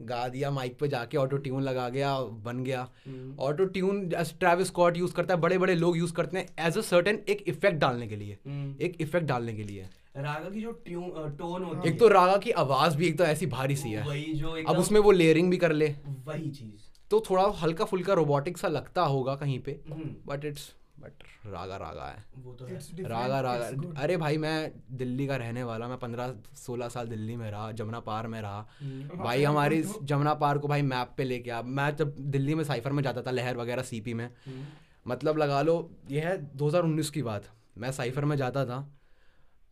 गा 0.00 0.28
दिया 0.28 0.50
माइक 0.50 0.76
पे 0.78 0.88
जाके 0.88 1.16
ऑटो 1.16 1.36
ट्यून 1.36 1.62
लगा 1.62 1.88
गया 1.88 2.18
बन 2.44 2.62
गया। 2.64 2.88
हम्म, 3.06 3.36
auto 3.40 3.64
tune 3.64 4.08
Travis 4.10 4.66
Scott 4.66 4.96
use 4.96 5.14
करता 5.14 5.34
है 5.34 5.40
बड़े 5.40 5.58
बड़े 5.58 5.74
लोग 5.74 5.96
यूज़ 5.96 6.12
करते 6.12 6.38
हैं 6.38 6.66
एज 6.68 6.78
अ 6.78 6.80
सर्टेन 6.80 7.22
एक 7.28 7.44
इफ़ेक्ट 7.48 7.78
डालने 7.78 8.06
के 8.06 8.16
लिए। 8.16 8.38
हम्म। 8.46 8.76
एक 8.80 9.00
इफ़ेक्ट 9.00 9.26
डालने 9.26 9.54
के 9.54 9.62
लिए। 9.62 9.88
रागा 10.16 10.50
की 10.50 10.60
जो 10.60 10.72
ट्यून 10.86 11.36
टोन 11.38 11.62
होती 11.62 11.88
एक 11.88 11.98
तो 11.98 12.08
रागा 12.08 12.36
की 12.36 12.50
आवाज़ 12.50 12.96
भी 12.96 13.06
एक 13.06 13.18
तो 13.18 13.24
ऐसी 13.24 13.46
भारी 13.46 13.76
सी 13.76 13.90
है। 13.90 14.06
वही 14.08 14.32
जो 14.32 14.56
अब 14.68 14.78
उसमें 14.78 15.00
वो 15.00 15.10
लेयरिंग 15.10 15.50
भी 15.50 15.56
कर 15.56 15.72
ले। 15.72 15.94
वही 16.26 16.50
चीज़। 16.50 16.90
तो 17.10 17.20
थोड़ा 17.30 17.44
हल्का 17.58 17.84
फुल्का 17.84 18.14
रोबोटिक 18.14 18.58
सा 18.58 18.68
लगता 18.68 19.02
होगा 19.04 19.34
कहीं 19.36 19.58
पे 19.58 19.80
हम्म, 19.90 20.10
but 20.26 20.44
it's 20.44 20.72
but 21.02 21.22
Raga 21.46 21.76
Raga 21.76 22.06
है। 22.06 22.24
वो 22.38 22.52
तो 22.54 22.66
है। 22.66 22.78
रागा 23.04 23.40
रागा 23.40 23.66
अरे 24.02 24.16
भाई 24.16 24.38
मैं 24.38 24.72
दिल्ली 24.96 25.26
का 25.26 25.36
रहने 25.36 25.62
वाला 25.64 25.88
मैं 25.88 25.98
पंद्रह 25.98 26.34
सोलह 26.56 26.88
साल 26.88 27.08
दिल्ली 27.08 27.36
में 27.36 27.50
रहा 27.50 27.70
जमुना 27.72 28.00
पार 28.02 28.26
में 28.26 28.40
रहा। 28.40 28.66
हम्म, 28.80 29.18
भाई 29.18 29.42
हमारी 29.44 29.82
जमुना 29.82 30.34
पार 30.36 30.58
को 30.58 30.68
भाई 30.68 30.82
मैप 30.84 31.14
पे 31.16 31.24
लेके 31.24 31.50
आ 31.50 31.62
मैं 31.62 31.90
जब 31.96 32.14
दिल्ली 32.30 32.54
में 32.54 32.64
साइफर 32.64 32.92
में 32.92 33.02
जाता 33.02 33.22
था 33.22 33.30
लहर 33.30 33.56
वगैरह 33.56 33.82
सीपी 33.84 34.14
में 34.14 34.24
हम्म, 34.24 34.64
मतलब 35.06 35.38
लगा 35.38 35.62
लो 35.62 35.74
ये 36.10 36.20
है 36.20 36.36
2019 36.56 37.10
की 37.10 37.22
बात। 37.22 37.48
मैं 37.78 37.90
साइफर 37.92 38.24
में 38.24 38.36
जाता 38.36 38.64
था 38.64 38.86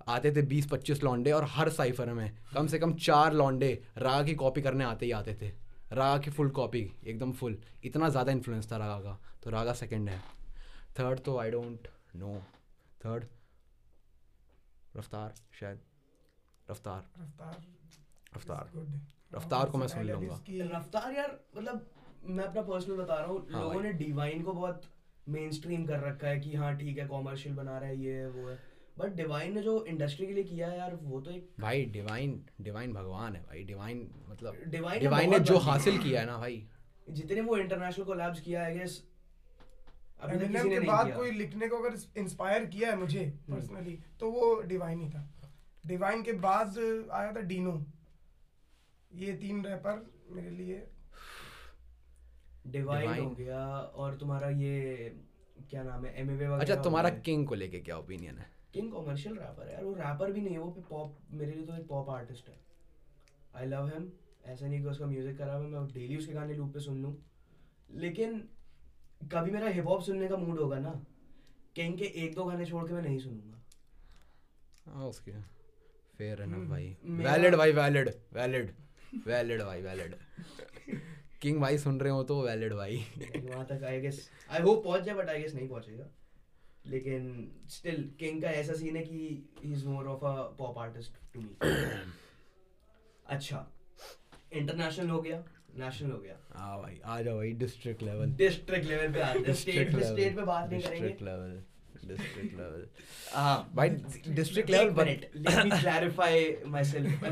आते 0.08 0.30
थे 0.32 0.42
20-25 0.44 1.02
लौंडे 1.02 1.32
और 1.32 1.44
हर 1.50 1.68
साइफर 1.70 2.12
में 2.12 2.30
कम 2.54 2.66
से 2.66 2.78
कम 2.78 2.94
चार 2.98 3.34
लौंडे 3.34 3.72
रागा 3.98 4.22
की 4.22 4.34
कॉपी 4.34 4.62
करने 4.62 4.84
आते 4.84 5.06
ही 5.06 5.12
आते 5.12 5.34
थे। 5.42 5.48
रागा 5.92 6.18
की 6.18 6.30
फुल 6.30 6.48
कॉपी 6.50 6.80
एकदम 7.04 7.32
फुल 7.32 7.56
इतना 7.84 8.08
ज़्यादा 8.08 8.32
इन्फ्लुएंस 8.32 8.70
था 8.72 8.76
रागा 8.76 8.98
का 9.00 9.18
तो 9.42 9.50
रागा 9.50 9.72
सेकंड 9.74 10.08
है। 10.08 10.20
थर्ड 10.98 11.20
तो 11.20 11.36
आई 11.38 11.50
डोंट 11.50 11.88
नो 12.16 12.34
थर्ड 13.04 13.24
रफ्तार 14.96 15.34
शायद. 15.60 15.78
रफ्तार 16.70 17.02
रफ्तार 17.18 17.56
रफ्तार 18.36 18.70
रफ्तार 19.34 19.70
को 19.70 19.78
मैं 19.78 19.86
सुन 19.88 20.02
लूँगा। 20.04 20.40
रफ्तार 20.78 21.12
यार 21.12 21.38
मतलब 21.56 21.86
मैं 22.24 22.44
अपना 22.44 22.62
पर्सनल 22.62 22.96
बता 22.96 23.14
रहा 23.14 23.26
हूँ 23.26 23.46
हाँ 23.52 23.60
लोगों 23.62 23.80
ने 23.82 23.92
डिवाइन 23.92 24.42
को 24.42 24.52
बहुत 24.52 24.82
मेन 25.28 25.50
स्ट्रीम 25.52 25.84
कर 25.86 26.00
रखा 26.00 26.28
है 26.28 26.40
कि 26.40 26.54
हाँ 26.54 26.76
ठीक 26.76 26.98
है 26.98 27.06
कॉमर्शियल 27.06 27.54
बना 27.54 27.78
रहा 27.78 27.88
है 27.88 27.98
ये 27.98 28.14
है 28.14 28.28
वो 28.30 28.48
है. 28.48 28.58
बट 28.98 29.14
डिवाइन 29.16 29.54
ने 29.54 29.62
जो 29.62 29.84
इंडस्ट्री 29.84 30.26
के 30.26 30.32
लिए 30.32 30.44
किया 30.44 30.68
है 30.68 30.78
यार 30.78 30.94
वो 31.02 31.20
तो 31.20 31.30
एक 31.30 31.50
भाई 31.60 31.84
डिवाइन 31.92 32.40
डिवाइन 32.60 32.92
भगवान 32.92 33.36
है 33.36 33.42
भाई. 33.42 33.62
डिवाइन 33.64 34.08
मतलब 34.28 34.56
डिवाइन 34.66 35.30
ने 35.30 35.38
ने 35.38 35.44
जो 35.44 35.58
हासिल 35.58 35.98
किया 35.98 36.20
है 36.20 36.26
ना 36.26 36.36
भाई. 36.38 36.66
जितने 37.10 37.40
वो 37.40 37.56
इंटरनेशनल 37.56 38.04
कोलैब्स 38.04 38.40
किया 38.40 38.64
है 38.64 38.78
गेस 38.78 39.02
ने 40.22 40.62
के 40.68 40.80
बाद 40.80 41.12
कोई 41.14 41.30
लिखने 41.32 41.68
को 41.68 41.76
अगर 41.76 41.96
इंस्पायर 42.16 42.66
किया 42.66 42.90
है 42.90 42.96
मुझे 42.98 43.24
पर्सनली 43.50 43.98
तो 44.20 44.30
वो 44.30 44.60
डिवाइन 44.62 45.00
ही 45.00 45.08
था। 45.10 45.28
डिवाइन 45.84 46.22
के 46.22 46.32
बाद 46.40 46.78
आया 47.12 47.32
था 47.32 47.40
डीनो 47.42 47.72
ये 49.12 49.32
तीन 49.36 49.64
रैपर 49.64 50.06
मेरे 50.30 50.50
लिए। 50.50 50.86
डिवाइन 52.66 53.18
हो 53.18 53.30
गया 53.30 53.66
और 53.96 54.16
तुम्हारा 54.18 54.48
ये 54.50 55.08
क्या 55.70 55.82
नाम 55.82 56.04
है 56.04 56.14
एमएवे 56.20 56.46
वगैरह 56.46 56.60
अच्छा 56.60 56.82
तुम्हारा 56.82 57.10
किंग 57.20 57.46
को 57.48 57.54
लेके 57.54 57.80
क्या 57.80 57.96
ओपिनियन 57.96 58.38
है? 58.38 58.46
किंग 58.74 58.90
कॉमर्शियल 58.92 59.34
रैपर 59.36 59.66
है 59.66 59.72
यार 59.74 59.84
वो 59.84 59.94
रैपर 59.94 60.32
भी 60.32 60.40
नहीं 60.40 60.54
है 60.54 60.60
वो 60.60 60.70
पॉप 60.90 61.16
मेरे 61.32 61.52
लिए 61.52 61.66
तो 61.66 61.76
एक 61.76 61.86
पॉप 61.88 62.10
आर्टिस्ट 62.10 62.48
है। 62.48 62.58
आई 63.56 63.66
लव 63.66 63.88
हिम 63.88 64.10
ऐसा 64.44 64.66
नहीं 64.66 64.80
कि 64.82 64.88
उसका 64.88 65.06
म्यूज़िक 65.06 65.40
हुआ 65.40 65.52
है, 65.52 65.60
मैं 65.60 65.86
डेली 65.88 66.16
उसके 66.16 66.32
गाने 66.32 66.54
लूप 66.54 66.72
पे 66.74 66.80
सुन 66.80 67.02
लूँ। 67.02 67.16
लेकिन 67.96 68.42
कभी 69.20 69.50
मेरा 69.50 69.68
हिप 69.68 69.86
हॉप 69.86 70.02
सुनने 70.02 70.28
का 70.28 70.36
मूड 70.36 70.58
होगा 70.60 70.78
ना 70.78 70.90
किंग 71.76 71.98
के 71.98 72.04
एक 72.24 72.34
दो 72.34 72.44
गाने 72.44 72.66
छोड़ 72.66 72.86
के 72.88 72.94
मैं 72.94 73.02
नहीं 73.02 73.18
सुनूँगा। 73.18 74.92
हाँ 74.92 75.06
उसके। 75.08 75.32
फेयर 76.18 76.40
एनफ 76.42 76.54
हम्म, 76.54 76.68
भाई। 76.68 76.96
वैलिड 77.04 77.54
भाई 77.54 77.72
वैलिड 77.72 78.08
वैलिड 78.32 78.70
वैलिड 79.26 79.62
भाई 79.62 79.82
वैलिड 79.82 80.14
किंग 81.42 81.60
भाई 81.60 81.78
सुन 81.78 82.00
रहे 82.00 82.12
हो 82.12 82.22
तो 82.24 82.40
वैलिड 82.42 82.72
भाई. 82.74 82.96
वहाँ 83.44 83.64
तक 83.66 83.84
आई 83.84 84.00
गेस 84.00 84.28
आई 84.50 84.62
होप 84.62 84.82
पहुँच 84.84 85.02
जाए 85.02 85.14
बट 85.14 85.28
आई 85.28 85.42
गेस 85.42 85.54
नहीं 85.54 85.68
पहुंचेगा। 85.68 86.06
लेकिन 86.86 87.24
स्टिल 87.68 88.10
किंग 88.20 88.42
का 88.42 88.50
ऐसा 88.50 88.72
सीन 88.72 88.96
है 88.96 89.02
कि 89.02 89.14
he 89.14 89.72
is 89.72 89.86
more 89.86 90.06
of 90.08 90.24
a 90.24 90.34
pop 90.58 90.78
artist 90.78 91.12
to 91.34 91.40
me 91.40 91.56
अच्छा 93.26 93.66
इंटरनेशनल 94.52 95.10
हो 95.10 95.20
गया। 95.22 95.42
नेशनल 95.78 96.10
हो 96.10 96.18
गया। 96.18 96.36
हाँ 96.54 96.78
भाई 96.82 97.00
आ 97.04 97.20
जाओ 97.22 97.36
भाई 97.36 97.50
डिस्ट्रिक्ट 97.58 98.02
लेवल 98.02 98.30
डिस्ट्रिक्ट 98.38 98.86
लेवल 98.86 99.12
पे 99.12 99.20
आते 99.20 99.38
हैं 99.46 99.54
स्टेट 99.54 99.94
पे 99.94 100.02
स्टेट 100.04 100.36
पे 100.36 100.42
बात 100.42 100.70
नहीं 100.70 100.80
करेंगे। 100.80 101.08
डिस्ट्रिक्ट 101.08 101.22
लेवल 101.22 101.60
डिस्ट्रिक्ट 102.08 102.56
लेवल 102.58 102.86
हाँ। 103.32 103.70
भाई 103.74 103.88
डिस्ट्रिक्ट 104.34 104.70
लेवल 104.70 104.88
एक 104.88 104.96
let 105.36 105.64
me 105.64 105.70
clarify 105.80 106.54
my 106.66 106.84
self 106.84 107.24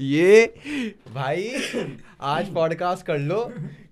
ये 0.00 0.54
भाई 1.14 1.50
आज 2.32 2.52
पॉडकास्ट 2.54 3.06
कर 3.06 3.18
लो। 3.18 3.44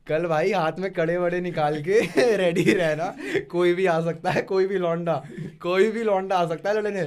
कल 0.08 0.26
भाई 0.26 0.52
हाथ 0.52 0.78
में 0.78 0.90
कड़े 0.94 1.16
वड़े 1.18 1.40
निकाल 1.40 1.82
के 1.88 2.00
रेडी 2.36 2.62
रहना। 2.72 3.14
कोई 3.50 3.74
भी 3.74 3.86
आ 3.86 4.00
सकता 4.04 4.30
है 4.30 4.42
कोई 4.52 4.66
भी 4.66 4.78
लौंडा 4.78 5.22
कोई 5.62 5.90
भी 5.90 6.02
लौंडा 6.04 6.36
आ 6.36 6.46
सकता 6.48 6.70
है 6.70 6.80
लड़ने। 6.80 7.04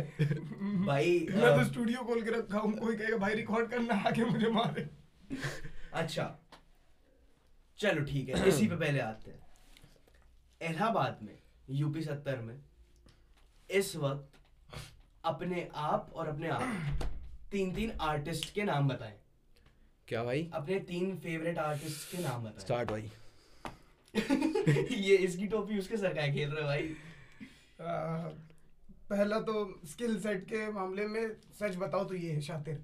भाई 0.85 1.19
मैं 1.31 1.55
तो 1.57 1.63
स्टूडियो 1.71 2.03
खोल 2.07 2.21
के 2.21 2.37
रखा 2.37 2.59
हूँ 2.59 2.73
कोई 2.77 2.95
कहेगा 2.95 3.17
भाई 3.17 3.33
रिकॉर्ड 3.33 3.69
करना 3.69 4.01
आके 4.07 4.25
मुझे 4.25 4.49
मारे। 4.51 4.87
अच्छा। 5.93 6.35
चलो 7.79 8.03
ठीक 8.05 8.29
है 8.29 8.47
इसी 8.47 8.67
पे 8.67 8.75
पहले 8.75 8.99
आते 8.99 9.31
हैं। 9.31 10.69
इलाहाबाद 10.69 11.19
में 11.23 11.37
यूपी 11.69 12.01
सत्तर 12.01 12.41
में 12.41 12.59
इस 13.69 13.95
वक्त 13.95 14.39
अपने 15.23 15.67
आप 15.75 16.11
और 16.15 16.27
अपने 16.27 16.49
आप 16.49 17.07
तीन 17.51 17.73
तीन 17.75 17.91
आर्टिस्ट 18.01 18.53
के 18.53 18.63
नाम 18.63 18.87
बताएँ। 18.87 19.17
क्या 20.07 20.23
भाई? 20.23 20.49
अपने 20.53 20.79
तीन 20.79 21.17
फेवरेट 21.17 21.57
आर्टिस्ट 21.57 22.11
के 22.11 22.23
नाम 22.23 22.43
बताएँ। 22.43 22.59
स्टार्ट 22.59 22.91
भाई। 22.91 23.11
ये 24.95 25.15
इसकी 25.15 25.47
टोपी 25.47 25.79
उसके 25.79 25.97
सर 25.97 26.13
का 26.13 26.27
खेल 26.33 26.49
रहे 26.49 26.61
हो 26.61 26.67
भाई? 26.67 26.95
आ, 27.81 28.29
पहला 29.09 29.39
तो 29.39 29.81
स्किल 29.85 30.19
सेट 30.21 30.43
के 30.45 30.71
मामले 30.71 31.07
में 31.07 31.35
सच 31.59 31.75
बताओ 31.75 32.03
तो 32.03 32.15
ये 32.15 32.31
है 32.31 32.41
शातिर। 32.41 32.83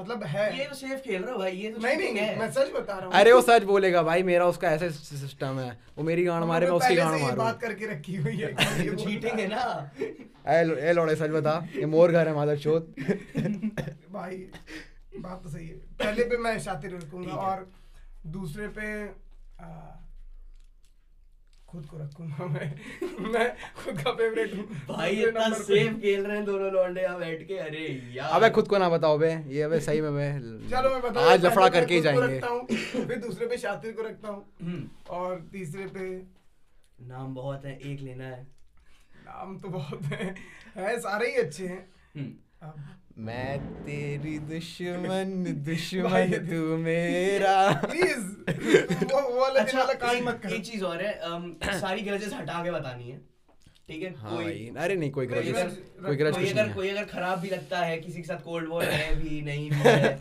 मतलब 0.00 0.22
है। 0.24 0.46
ये 0.58 0.64
तो 0.64 0.74
सेफ़ 0.74 1.00
खेल 1.00 1.22
रहे 1.22 1.32
हो 1.32 1.38
भाई 1.38 1.52
ये 1.52 1.70
तो 1.72 1.80
नहीं 1.80 1.96
नहीं 1.96 2.36
मैं 2.38 2.50
सच 2.52 2.70
बता 2.74 2.96
रहा 2.98 3.04
हूँ। 3.06 3.12
अरे 3.14 3.32
वो 3.32 3.40
सच 3.42 3.62
बोलेगा 3.70 4.02
भाई 4.02 4.22
मेरा 4.22 4.46
उसका 4.46 4.70
ऐसे 4.70 4.90
सिस्टम 4.90 5.58
है। 5.58 5.70
वो 5.98 6.04
मेरी 6.04 6.24
गांड 6.24 6.44
मारे 6.44 6.66
मैं 6.66 6.76
उसकी 6.76 6.94
गांड 6.96 7.20
मारू। 7.22 7.36
बात 7.36 7.60
करके 7.60 7.86
रखी 7.92 8.16
हुई 8.16 8.36
है 8.36 8.50
ये 8.84 8.94
चीटिंग 8.96 9.38
है 9.40 9.46
ना। 9.48 9.90
ए 10.00 10.60
ए 10.88 10.92
लोड़े 10.92 11.16
सच 11.16 11.30
बता 11.30 11.56
ये 11.76 11.86
मोर 11.86 12.12
घर 12.12 12.28
है 12.28 12.34
मादर 12.34 12.58
चोत 12.58 12.94
भाई 14.12 14.36
बात 15.16 15.40
तो 15.42 15.48
सही 15.48 15.66
है। 15.68 15.74
पहले 16.02 16.24
पे 16.24 16.36
मैं 16.38 16.58
शातिर 16.60 16.94
रखूँगा 16.96 17.32
और 17.46 17.66
दूसरे 18.38 18.68
पे 18.78 18.90
आ, 19.60 19.66
खुद 21.68 21.86
को 21.86 21.96
रखूँगा 21.98 22.44
मैं। 22.46 22.66
मैं 23.32 23.48
खुद 23.76 24.00
का 24.00 24.12
फेवरेट 24.12 24.54
हूँ। 24.54 24.64
भाई 24.88 25.16
इतना 25.22 25.48
सेफ़ 25.50 25.94
खेल 26.00 26.24
रहे 26.26 26.36
हैं 26.36 26.44
दोनों 26.44 26.70
लौंडे 26.72 27.00
यहाँ 27.00 27.18
बैठ 27.18 27.46
के। 27.48 27.58
अरे 27.58 27.84
यार। 28.14 28.30
अबे 28.30 28.50
खुद 28.50 28.68
को 28.68 28.78
ना 28.78 28.88
बताओ 28.88 29.18
बे। 29.18 29.32
ये 29.48 29.62
अबे 29.62 29.80
सही 29.80 30.00
में 30.00 30.14
बे 30.14 30.28
चलो 30.70 30.90
मैं 30.90 31.00
बता 31.02 31.30
आज 31.32 31.44
लफड़ा 31.46 31.68
करके 31.68 31.94
ही 31.94 32.00
जाएँगे। 32.00 32.36
रखता 32.36 32.48
हूँ 32.48 32.66
फिर 32.66 33.18
दूसरे 33.18 33.46
पे 33.46 33.56
शातिर 33.58 33.92
को 33.92 34.02
रखता 34.02 34.28
हूँ। 34.28 34.44
हम्म, 34.62 34.88
और 35.10 35.40
तीसरे 35.52 35.86
पे 35.86 36.08
नाम 37.08 37.34
बहुत 37.34 37.64
है 37.64 37.78
एक 37.82 38.00
लेना 38.00 38.24
है। 38.24 38.42
नाम 39.18 39.58
तो 39.58 39.68
बहुत 39.68 40.02
है, 40.04 40.34
है 40.76 40.98
सारे 41.00 41.30
ही 41.30 41.36
अच्छे 41.36 41.66
हैं। 41.66 41.88
हम्म, 42.16 42.32
अब 42.62 42.74
मैं 43.18 43.58
तेरी 43.84 44.38
दुश्मन 44.48 45.30
दुश्मन 45.66 46.32
तू 46.50 46.76
मेरा। 46.76 47.54
प्लीज़ 47.84 48.26
वो 49.04 49.20
वो 49.20 49.40
वाला 49.40 49.60
अच्छा 49.60 49.78
वाला 49.78 49.92
काम 49.94 50.22
मत 50.24 50.40
एक, 50.46 50.52
एक 50.52 50.64
चीज़ 50.66 50.84
और 50.84 51.02
है 51.02 51.12
अम, 51.12 51.54
सारी 51.80 52.02
ग्रजेस 52.02 52.32
हटा 52.34 52.62
के 52.64 52.70
बतानी 52.70 53.10
है 53.10 53.18
ठीक 53.88 54.02
है? 54.02 54.12
हाँ 54.14 54.34
कोई 54.36 54.44
भाई 54.44 54.84
अरे 54.84 54.96
नहीं 54.96 55.10
कोई 55.10 55.26
ग्रज 55.26 55.50
कोई 56.04 56.16
ग्रज 56.16 56.34
कोई 56.34 56.48
अगर 56.48 56.72
कोई 56.72 56.88
अगर 56.88 57.04
खराब 57.04 57.38
भी 57.40 57.48
लगता 57.50 57.78
है 57.80 57.96
किसी 57.98 58.20
के 58.22 58.28
साथ 58.28 58.42
कोल्ड 58.44 58.68
वॉर 58.68 58.84
है 58.94 59.14
भी 59.22 59.40
नहीं 59.42 59.70
भी 59.70 59.88
है 59.88 60.18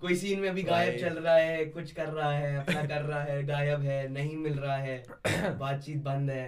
कोई 0.00 0.16
सीन 0.16 0.40
में 0.40 0.54
भी 0.54 0.62
गायब 0.62 0.98
चल 1.00 1.18
रहा 1.18 1.34
है 1.36 1.64
कुछ 1.66 1.92
कर 1.92 2.08
रहा 2.08 2.32
है 2.32 2.56
अपना 2.56 2.82
कर 2.84 3.02
रहा 3.02 3.22
है 3.22 3.42
गायब 3.46 3.80
है 3.80 4.08
नहीं 4.08 4.36
मिल 4.36 4.58
रहा 4.58 4.76
है 4.76 4.96
बातचीत 5.58 6.02
बंद 6.02 6.30
है 6.30 6.46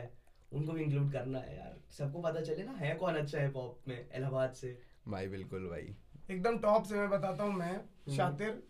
उनको 0.53 0.72
भी 0.72 0.83
इंक्लूड 0.83 1.12
करना 1.12 1.38
है 1.38 1.57
यार। 1.57 1.77
सबको 1.98 2.20
पता 2.20 2.40
चले 2.40 2.64
ना 2.64 2.72
है 2.79 2.94
कौन 2.94 3.14
अच्छा 3.14 3.38
है 3.38 3.48
पॉप 3.51 3.79
में 3.88 3.98
इलाहाबाद 4.16 4.53
से? 4.53 4.79
भाई 5.09 5.27
बिल्कुल 5.29 5.66
भाई। 5.71 5.95
एकदम 6.31 6.59
टॉप 6.59 6.85
से 6.85 6.95
मैं 6.95 7.09
बताता 7.11 7.45
हूँ 7.45 7.55
मैं 7.55 7.73
हम्म। 7.73 8.16
शातिर 8.16 8.62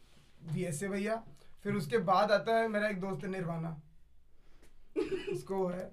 वीएसए 0.53 0.89
भैया। 0.89 1.15
फिर 1.63 1.75
उसके 1.75 1.99
बाद 2.11 2.33
आता 2.33 2.57
है 2.59 2.69
मेरा 2.69 2.89
एक 2.89 3.01
दोस्त 3.01 3.25
है 3.25 3.31
निर्वाणा 3.31 3.77
उसको 5.33 5.67
है। 5.69 5.89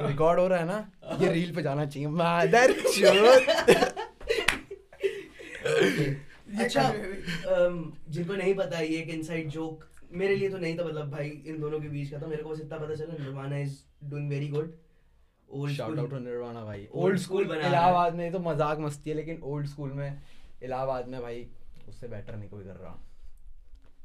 रिकॉर्ड 0.00 0.40
हो 0.40 0.46
रहा 0.48 0.58
है 0.58 0.66
ना? 0.66 1.18
ये 1.20 1.32
रील 1.32 1.54
पे 1.54 1.62
जाना 1.62 1.84
चाहिए। 1.86 2.08
मादर 2.08 2.70
अच्छा 6.62 6.82
जिनको 8.08 8.34
नहीं 8.34 8.54
पता 8.54 8.78
ये 8.80 8.96
एक 8.98 9.08
इनसाइड 9.10 9.48
जोक 9.50 9.84
मेरे 10.12 10.34
लिए 10.36 10.48
तो 10.50 10.58
नहीं 10.58 10.78
था 10.78 10.84
मतलब 10.84 11.10
भाई 11.10 11.28
इन 11.46 11.58
दोनों 11.60 11.80
के 11.80 11.88
बीच 11.88 12.10
का 12.10 12.18
था 12.22 12.26
मेरे 12.26 12.42
को 12.42 12.50
बस 12.50 12.60
इतना 12.60 12.78
पता 12.78 12.94
चला 12.94 13.22
Nirvana 13.22 13.58
is 13.58 13.78
doing 14.10 14.28
very 14.30 14.48
good 14.48 14.72
shout 15.76 15.98
out 15.98 16.12
Nirvana 16.12 16.64
भाई. 16.64 16.86
ओल्ड 16.92 17.18
स्कूल 17.18 17.44
बना 17.44 17.54
रहा 17.54 17.64
है। 17.64 17.68
इलाहाबाद 17.70 18.14
में 18.14 18.30
तो 18.32 18.38
मज़ाक 18.38 18.78
मस्ती 18.78 19.10
है 19.10 19.16
लेकिन 19.16 19.40
ओल्ड 19.42 19.66
स्कूल 19.66 19.92
में 19.92 20.22
इलाहाबाद 20.62 21.08
में 21.08 21.20
भाई 21.22 21.46
उससे 21.88 22.08
बेटर 22.08 22.36
नहीं 22.36 22.48
कोई 22.48 22.64
कर 22.64 22.76
रहा. 22.76 22.98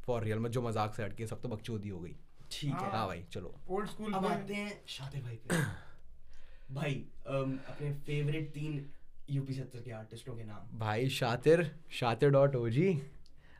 फॉर 0.06 0.24
रियल 0.24 0.40
में 0.40 0.50
जो 0.52 0.62
मज़ाक 0.62 0.94
से 0.96 1.04
हटके 1.04 1.28
सब 1.28 1.42
तो 1.42 1.50
बकचोदी 1.50 1.90
हो 1.90 2.00
गई. 2.00 2.16
ठीक 2.52 2.74
है. 2.74 2.90
हाँ 2.92 3.06
भाई 3.08 3.24
चलो. 3.34 3.54
ओल्ड 3.70 3.90
स्कूल 3.90 4.14
अब 4.14 4.26
आते 4.26 4.54
हैं 4.54 4.82
शातिर 4.88 5.22
भाई 5.24 5.36
पे. 5.50 5.56
भाई 6.76 6.94
अम, 7.28 7.60
अपने 7.68 7.94
फेवरेट 8.06 8.54
तीन 8.54 8.86
यूपी 9.30 9.54
सत्तर 9.54 9.82
के 9.82 9.92
आर्टिस्टों 9.92 10.36
के 10.36 10.44
नाम. 10.44 10.78
भाई 10.80 11.10
शातिर 11.10 11.70
शातिर 12.00 12.30
डॉट 12.30 12.56
ओ 12.56 12.68
जी 12.70 12.92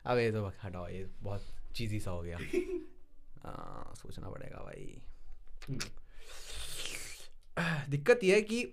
अब 0.06 0.18
ये 0.18 0.30
तो 0.32 0.46
हटाओ 0.62 0.88
ये 0.88 1.06
बहुत 1.22 1.46
चीज़ी 1.76 2.00
सा 2.00 2.10
हो 2.10 2.22
गया. 2.22 2.38
आ, 3.44 3.94
सोचना 4.02 4.30
पड़ेगा 4.30 4.62
भाई. 4.64 5.00
हम्म, 5.68 5.78
दिक्कत 7.88 8.24
यह 8.24 8.34
है 8.34 8.40
कि 8.42 8.64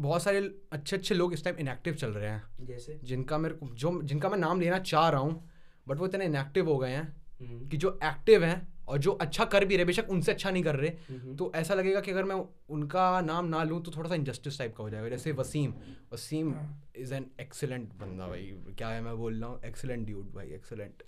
बहुत 0.00 0.22
सारे 0.22 0.38
अच्छे 0.72 0.96
अच्छे 0.96 1.14
लोग 1.14 1.32
इस 1.32 1.44
टाइम 1.44 1.56
इनएक्टिव 1.56 1.94
चल 1.94 2.10
रहे 2.10 2.30
हैं। 2.30 2.66
जैसे? 2.66 2.98
जिनका 3.04 3.38
मेरे 3.38 3.54
को 3.54 3.68
जो 3.74 4.00
जिनका 4.02 4.28
मैं 4.28 4.38
नाम 4.38 4.60
लेना 4.60 4.78
चाह 4.78 5.08
रहा 5.08 5.20
हूँ 5.20 5.48
बट 5.86 5.98
वो 5.98 6.06
इतने 6.06 6.24
इनएक्टिव 6.24 6.68
हो 6.70 6.78
गए 6.78 6.90
हैं 6.90 7.02
हम्म, 7.40 7.68
कि 7.68 7.76
जो 7.76 7.98
एक्टिव 8.04 8.44
हैं 8.44 8.60
और 8.88 8.98
जो 8.98 9.10
अच्छा 9.12 9.44
कर 9.44 9.64
भी 9.64 9.76
रहे 9.76 9.84
बेशक 9.84 10.10
उनसे 10.10 10.32
अच्छा 10.32 10.50
नहीं 10.50 10.62
कर 10.62 10.76
रहे 10.76 10.90
हम्म, 11.08 11.36
तो 11.36 11.50
ऐसा 11.54 11.74
लगेगा 11.74 12.00
कि 12.00 12.10
अगर 12.10 12.24
मैं 12.24 12.36
उनका 12.70 13.20
नाम 13.20 13.46
ना 13.46 13.62
लूँ 13.64 13.82
तो 13.82 13.92
थोड़ा 13.96 14.08
सा 14.08 14.14
इनजस्टिस 14.14 14.58
टाइप 14.58 14.74
का 14.76 14.82
हो 14.84 14.90
जाएगा। 14.90 15.08
जैसे 15.08 15.32
वसीम। 15.32 15.74
वसीम 16.12 16.52
हाँ। 16.54 16.90
इज़ 16.96 17.14
एन 17.14 17.26
एक्सेलेंट 17.40 17.88
बंदा 18.00 18.26
भाई। 18.28 18.52
क्या 18.78 18.88
है 18.88 19.00
मैं 19.00 19.16
बोल 19.16 19.40
रहा 19.40 19.50
हूँ? 19.50 19.60
एक्सेलेंट 19.64 20.06
ड्यूड 20.06 20.32
भाई 20.34 20.48
एक्सेलेंट 20.54 21.02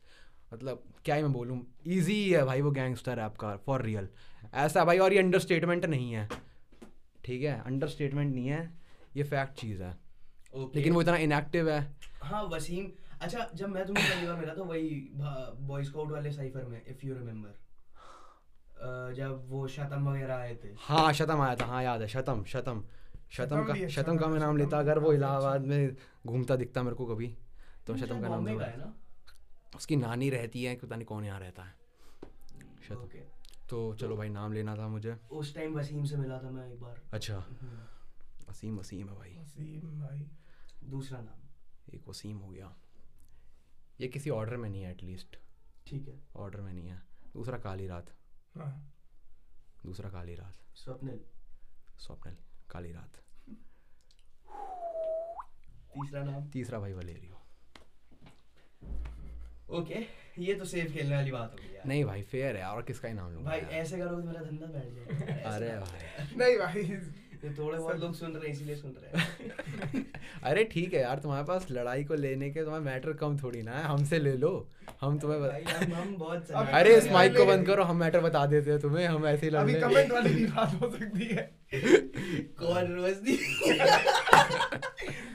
मतलब 0.54 0.82
क्या 1.04 1.14
ही 1.14 1.22
मैं 1.22 1.32
बोलूँ? 1.32 1.60
ईजी 1.86 2.30
है 2.30 2.44
भाई 2.44 2.60
वो 2.60 2.70
गैंगस्टर 2.70 3.16
रैप 3.16 3.36
का 3.36 3.56
फॉर 3.66 3.82
रियल 3.82 4.08
ऐसा 4.54 4.84
भाई 4.84 4.98
और 4.98 5.12
ये 5.12 5.18
अंडरस्टेटमेंट 5.18 5.84
नहीं 5.84 6.12
है। 6.12 6.28
ठीक 7.24 7.42
है? 7.42 7.60
अंडर 7.66 7.88
स्टेटमेंट 7.88 8.34
नहीं 8.34 8.48
है। 8.48 8.62
ये 9.16 9.22
फैक्ट 9.24 9.60
चीज़ 9.60 9.82
है। 9.82 9.92
Okay. 10.54 10.74
लेकिन 10.76 10.92
वो 10.92 11.00
इतना 11.02 11.16
इनएक्टिव 11.18 11.70
है। 11.70 11.80
हाँ 12.22 12.42
वसीम। 12.44 12.90
अच्छा 13.20 13.48
जब 13.54 13.68
मैं 13.68 13.84
तुम्हें 13.86 14.06
पहली 14.08 14.26
बार 14.26 14.36
मिला 14.36 14.54
था 14.54 14.62
वही 14.62 14.88
बॉय 15.14 15.84
स्काउट 15.84 16.10
वाले 16.10 16.32
साइफर 16.32 16.64
में 16.64 16.80
इफ़ 16.80 17.06
यू 17.06 17.14
रिमेम्बर 17.14 17.62
जब 19.14 19.44
वो 19.48 19.66
शतम 19.68 20.08
वगैरह 20.08 20.34
आए 20.34 20.54
थे। 20.64 20.68
हाँ 20.78 21.12
शतम 21.12 21.40
आया 21.40 21.54
था। 21.56 21.66
हाँ 21.66 21.82
याद 21.82 22.00
है। 22.00 22.08
शतम 22.08 22.44
शतम। 22.44 22.84
शतम 23.30 23.64
का 23.64 23.72
अच्छा 23.72 23.88
शतम 23.88 24.16
का 24.18 24.26
मैं 24.26 24.40
नाम 24.40 24.56
लेता 24.56 24.78
अगर 24.78 24.98
वो 24.98 25.12
इलाहाबाद 25.12 25.60
अच्छा। 25.60 25.68
में 25.68 25.96
घूमता 26.26 26.56
दिखता 26.56 26.82
मेरे 26.82 26.96
को 26.96 27.06
कभी 27.06 27.36
तो 27.86 27.96
शतम 27.96 28.20
का 28.20 28.28
नाम 28.28 28.58
का 28.58 28.64
है 28.64 28.78
ना? 28.78 28.92
उसकी 29.76 29.96
नानी 29.96 30.30
रहती 30.30 30.64
है 30.64 30.74
पता 30.76 30.96
नहीं 30.96 31.06
कौन 31.06 31.24
यहाँ 31.24 31.40
रहता 31.40 31.62
है। 31.62 31.74
शतम। 32.88 32.94
ओके 32.94 33.18
तो 33.70 33.94
चलो 33.94 34.16
भाई 34.16 34.28
नाम 34.28 34.52
लेना 34.52 34.76
था 34.76 34.88
मुझे। 34.88 35.16
उस 35.30 35.54
टाइम 35.54 35.74
वसीम 35.74 36.04
से 36.04 36.16
मिला 36.16 36.42
था 36.42 36.50
मैं 36.50 36.72
एक 36.72 36.80
बार। 36.80 37.02
अच्छा। 37.12 37.38
हम्म, 37.38 38.50
वसीम 38.50 38.78
वसीम 38.78 39.08
है 39.08 39.14
भाई। 39.14 39.36
वसीम 39.38 40.00
भाई। 40.00 40.30
दूसरा 40.90 41.20
नाम। 41.20 41.40
एक 41.94 42.08
वसीम 42.08 42.38
हो 42.38 42.50
गया। 42.50 42.76
ये 44.00 44.08
किसी 44.08 44.30
ऑर्डर 44.30 44.56
में 44.56 44.70
नहीं 44.70 44.82
है 44.82 44.90
एटलीस्ट 44.90 45.36
ठीक 45.86 46.08
है। 46.08 46.20
ऑर्डर 46.36 46.60
में 46.60 46.72
नहीं 46.72 46.88
है। 46.88 47.02
दूसरा 47.32 47.58
काली 47.58 47.86
रात। 47.86 48.10
हाँ। 48.56 48.94
दूसरा 49.86 50.10
काली 50.10 50.34
रात। 50.34 50.54
स्वप्निल। 50.76 51.20
स्वप्निल 51.98 52.36
काली 52.70 52.92
रात। 52.92 53.16
तीसरा 55.94 56.22
नाम। 56.22 56.48
तीसरा 56.50 56.78
भाई 56.78 56.92
वलेरियो 56.92 57.40
ओके। 59.70 60.23
ये 60.38 60.54
तो 60.54 60.64
सेफ़ 60.64 60.92
खेलने 60.92 61.14
वाली 61.16 61.30
बात 61.30 61.52
हो 61.52 61.58
गई 61.62 61.74
यार। 61.74 61.88
नहीं 61.88 62.04
भाई 62.04 62.22
फेयर 62.22 62.56
है 62.56 62.64
और 62.66 62.82
किसका 62.82 63.08
ही 63.08 63.14
नाम 63.14 63.32
लूँगा 63.32 63.50
भाई 63.50 63.60
ऐसे 63.80 63.98
करोगे 63.98 64.22
तो 64.22 64.28
मेरा 64.28 64.40
धंधा 64.40 64.66
बैठ 64.66 64.94
जाएगा। 64.94 65.50
अरे। 65.54 65.68
भाई। 65.68 66.36
नहीं 66.36 66.58
भाई। 66.58 66.82
ये 67.44 67.50
थोड़े 67.58 67.78
बहुत 67.78 68.00
लोग 68.00 68.14
सुन 68.14 68.32
रहे 68.32 68.46
हैं 68.46 68.52
इसीलिए 68.54 68.76
सुन 68.76 68.94
रहे 68.98 69.20
हैं। 69.20 70.04
अरे 70.42 70.64
ठीक 70.64 70.94
है 70.94 71.00
यार 71.00 71.18
तुम्हारे 71.18 71.44
पास 71.44 71.66
लड़ाई 71.70 72.04
को 72.04 72.14
लेने 72.14 72.50
के 72.50 72.60
तुम्हारा 72.60 72.84
मैटर 72.84 73.12
कम 73.12 73.36
थोड़ी 73.38 73.62
ना 73.62 73.72
है 73.72 73.82
हमसे 73.84 74.18
ले 74.18 74.32
लो। 74.36 74.52
हम 75.00 75.18
तुम्हें 75.18 75.40
बता... 75.42 75.78
हम 75.84 75.92
हम 75.94 76.16
बहुत 76.16 76.50
अरे 76.50 76.96
इस 76.96 77.10
माइक 77.12 77.36
को 77.36 77.44
बंद 77.46 77.66
करो 77.66 77.84
हम 77.84 77.96
मैटर 77.96 78.20
बता 78.20 78.44
देते 78.46 78.70
हैं 78.70 78.80
तुम्हें 78.80 79.06
हम 79.06 79.26
ऐसे 79.26 79.46
ही 79.46 79.50
लड़ 79.52 79.60
अभी 79.60 79.74
कमेंट 79.74 80.12
वाली 80.12 80.34
भी 80.34 80.46
बात 80.46 80.80
हो 80.82 80.90
सकती 80.90 81.24
है। 81.24 81.50
कौन 82.58 82.94
रोजदी 82.94 83.36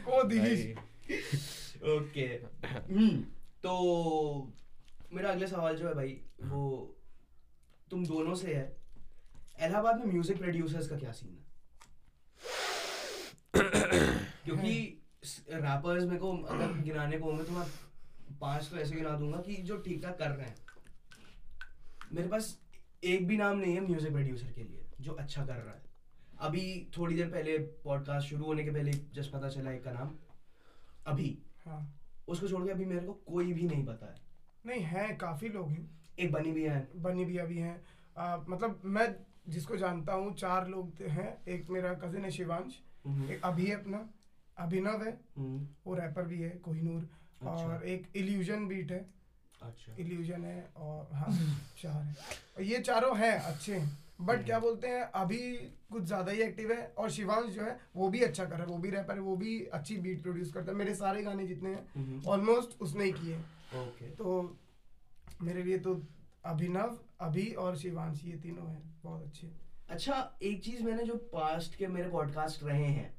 को 0.05 0.23
दिलीश 0.23 0.65
भाई, 0.65 1.97
ओके। 1.97 2.25
हम्म, 2.67 3.17
तो 3.63 4.53
मेरा 5.13 5.29
अगला 5.31 5.47
सवाल 5.47 5.75
जो 5.75 5.87
है 5.87 5.93
भाई 5.93 6.21
वो 6.43 6.61
तुम 7.91 8.05
दोनों 8.05 8.35
से 8.35 8.53
है। 8.55 8.63
इलाहाबाद 9.59 9.99
में 9.99 10.05
म्यूज़िक 10.05 10.37
प्रोड्यूसर्स 10.37 10.87
का 10.87 10.97
क्या 10.97 11.11
सीन 11.11 11.31
है? 11.31 11.47
क्योंकि 14.45 14.71
रैपर्स 15.51 16.03
मेरे 16.03 16.19
को 16.19 16.31
अगर 16.45 16.73
गिनाने 16.81 17.17
को 17.17 17.25
होंगे 17.25 17.43
तो 17.43 17.51
मैं 17.51 17.65
पाँच 18.41 18.69
तो 18.71 18.77
ऐसे 18.77 18.95
गिना 18.95 19.17
दूँगा 19.17 19.37
कि 19.41 19.55
जो 19.63 19.77
ठीक 19.77 20.03
ठाक 20.03 20.17
कर 20.17 20.29
रहे 20.29 20.47
हैं। 20.47 20.55
मेरे 22.13 22.27
पास 22.27 22.57
एक 23.03 23.27
भी 23.27 23.37
नाम 23.37 23.57
नहीं 23.57 23.73
है 23.75 23.81
म्यूज़िक 23.81 24.11
प्रोड्यूसर 24.11 24.51
के 24.53 24.63
लिए 24.63 24.85
जो 25.01 25.13
अच्छा 25.13 25.45
कर 25.45 25.55
रहा 25.55 25.73
है। 25.73 25.81
अभी 26.39 26.91
थोड़ी 26.97 27.15
देर 27.15 27.27
पहले 27.27 27.57
पॉडकास्ट 27.83 28.29
शुरू 28.29 28.45
होने 28.45 28.63
के 28.63 28.71
पहले 28.71 28.91
जस्ट 29.13 29.31
पता 29.31 29.49
चला 29.49 29.71
एक 29.71 29.83
का 29.83 29.91
नाम 29.91 30.15
अभी। 31.07 31.37
हाँ। 31.65 31.81
उसको 32.27 32.47
छोड़ 32.47 32.65
के 32.65 32.71
अभी 32.71 32.85
मेरे 32.85 33.05
को 33.05 33.13
कोई 33.27 33.53
भी 33.53 33.67
नहीं 33.67 33.85
पता 33.85 34.05
है। 34.05 34.28
नहीं 34.69 34.82
है 34.84 35.08
काफ़ी 35.15 35.49
लोग 35.49 35.69
हैं। 35.69 35.89
एक 36.19 36.32
बनी 36.32 36.51
भी 36.51 36.63
है। 36.63 36.88
बनी 36.95 37.25
भी 37.25 37.38
अभी 37.38 37.58
हैं। 37.58 37.82
मतलब 38.49 38.82
मैं 38.86 39.15
जिसको 39.49 39.77
जानता 39.77 40.13
हूँ 40.13 40.34
चार 40.36 40.67
लोग 40.67 41.01
हैं। 41.01 41.45
एक 41.47 41.69
मेरा 41.69 41.93
कजिन 41.93 42.25
है 42.25 42.32
शिवांश। 42.32 42.79
हम्म, 43.05 43.29
एक 43.32 43.43
अभी 43.43 43.65
है 43.65 43.75
अपना। 43.75 44.10
अभिनव 44.58 45.03
है। 45.03 45.12
हम्म, 45.38 45.67
वो 45.88 45.95
रैपर 45.95 46.23
भी 46.23 46.41
है 46.41 46.49
कोहिनूर। 46.49 47.01
अच्छा। 47.01 47.49
और 47.51 47.84
एक 47.84 48.08
इल्यूजन 48.15 48.67
बीट 48.67 48.91
है। 48.91 49.05
अच्छा। 49.62 49.95
इल्यूजन 49.99 50.45
है 50.45 50.69
और 50.77 51.10
हाँ 51.13 51.27
चार 51.82 52.01
है। 52.03 52.15
और 52.58 52.63
ये 52.63 52.79
चारों 52.79 53.17
हैं 53.17 53.34
अच्छे 53.39 53.75
हैं। 53.75 53.97
बट 54.19 54.43
क्या 54.45 54.60
बोलते 54.60 54.88
हैं 54.88 55.01
अभी 55.15 55.38
कुछ 55.91 56.03
ज़्यादा 56.03 56.32
ही 56.32 56.41
एक्टिव 56.41 56.71
है 56.71 56.86
और 56.97 57.10
शिवांश 57.12 57.49
जो 57.53 57.62
है 57.62 57.79
वो 57.95 58.10
भी 58.10 58.21
अच्छा 58.21 58.45
कर 58.45 58.55
रहा 58.55 58.63
है 58.63 58.67
वो 58.67 58.77
भी 58.77 58.89
रैपर 58.89 59.13
है 59.13 59.19
वो 59.19 59.36
भी 59.36 59.60
अच्छी 59.73 59.97
बीट 59.97 60.21
प्रोड्यूस 60.23 60.51
करता 60.53 60.71
है। 60.71 60.77
मेरे 60.77 60.95
सारे 60.95 61.21
गाने 61.23 61.45
जितने 61.47 61.69
हैं 61.69 61.86
हम्म, 61.95 62.21
ऑलमोस्ट 62.27 62.82
उसने 62.82 63.03
ही 63.03 63.12
किए। 63.12 63.38
ओके 63.79 64.10
तो 64.15 64.58
मेरे 65.41 65.63
लिए 65.63 65.77
तो 65.79 66.01
अभिनव 66.45 66.97
अभी 67.21 67.47
और 67.55 67.77
शिवांश 67.77 68.23
ये 68.25 68.36
तीनों 68.38 68.69
हैं 68.69 68.82
बहुत 69.03 69.23
अच्छे। 69.23 69.47
अच्छा 69.89 70.38
एक 70.43 70.63
चीज़ 70.63 70.84
मैंने 70.84 71.03
जो 71.03 71.15
पास्ट 71.34 71.75
के 71.75 71.88
मेरे 71.88 72.10
पॉडकास्ट 72.10 72.63
रहे 72.63 72.86
हैं 72.86 73.10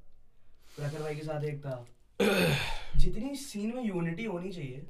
प्रखर 0.77 1.03
भाई 1.03 1.15
के 1.15 1.23
साथ 1.23 1.45
एक 1.45 1.61
था। 1.61 1.85
जितनी 2.97 3.35
सीन 3.37 3.75
में 3.77 3.83
यूनिटी 3.85 4.25
होनी 4.25 4.53
चाहिए 4.53 4.87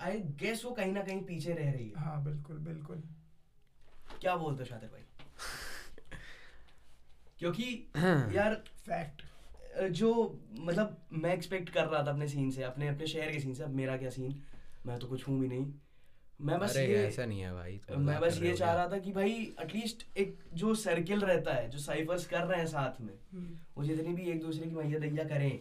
आई 0.00 0.18
गेस 0.40 0.64
वो 0.64 0.70
कहीं 0.70 0.92
ना 0.92 1.02
कहीं 1.02 1.22
पीछे 1.24 1.52
रह 1.52 1.70
रही 1.72 1.88
है। 1.88 2.00
हाँ 2.00 2.22
बिल्कुल 2.24 2.58
बिल्कुल। 2.64 3.02
क्या 4.20 4.36
बोलते 4.36 4.62
हो 4.62 4.66
शातिर 4.66 4.88
भाई? 4.88 5.02
क्योंकि 7.38 7.64
यार 8.36 8.54
फैक्ट 8.86 9.22
जो 9.98 10.12
मतलब 10.60 10.96
मैं 11.12 11.34
एक्सपेक्ट 11.34 11.68
कर 11.68 11.84
रहा 11.84 12.02
था 12.02 12.10
अपने 12.10 12.28
सीन 12.28 12.50
से 12.50 12.62
अपने 12.62 12.88
अपने 12.88 13.06
शहर 13.06 13.30
के 13.32 13.40
सीन 13.40 13.54
से 13.54 13.62
अब 13.62 13.74
मेरा 13.74 13.96
क्या 13.96 14.10
सीन 14.10 14.34
मैं 14.86 14.98
तो 14.98 15.06
कुछ 15.06 15.26
हूँ 15.28 15.38
भी 15.40 15.48
नहीं। 15.48 15.66
मैं 16.40 16.58
बस 16.58 16.76
ये 16.76 16.96
ऐसा 17.06 17.24
नहीं 17.26 17.40
है 17.40 17.52
भाई 17.52 17.80
तुम 17.88 18.02
मैं 18.02 18.18
बस 18.20 18.40
ये 18.42 18.54
चाह 18.56 18.74
रहा 18.74 18.88
था 18.88 18.98
कि 18.98 19.12
भाई 19.12 19.30
एटलीस्ट 19.62 20.04
एक 20.18 20.36
जो 20.54 20.74
सर्किल 20.74 21.20
रहता 21.20 21.54
है 21.54 21.68
जो 21.70 21.78
साइफर्स 21.78 22.26
कर 22.26 22.44
रहे 22.44 22.58
हैं 22.58 22.66
साथ 22.66 23.00
में 23.00 23.14
हम्म, 23.32 23.56
वो 23.76 23.84
जितनी 23.84 24.14
भी 24.14 24.30
एक 24.30 24.40
दूसरे 24.42 24.66
की 24.68 24.74
मैया 24.74 24.98
दैया 24.98 25.24
करें। 25.28 25.60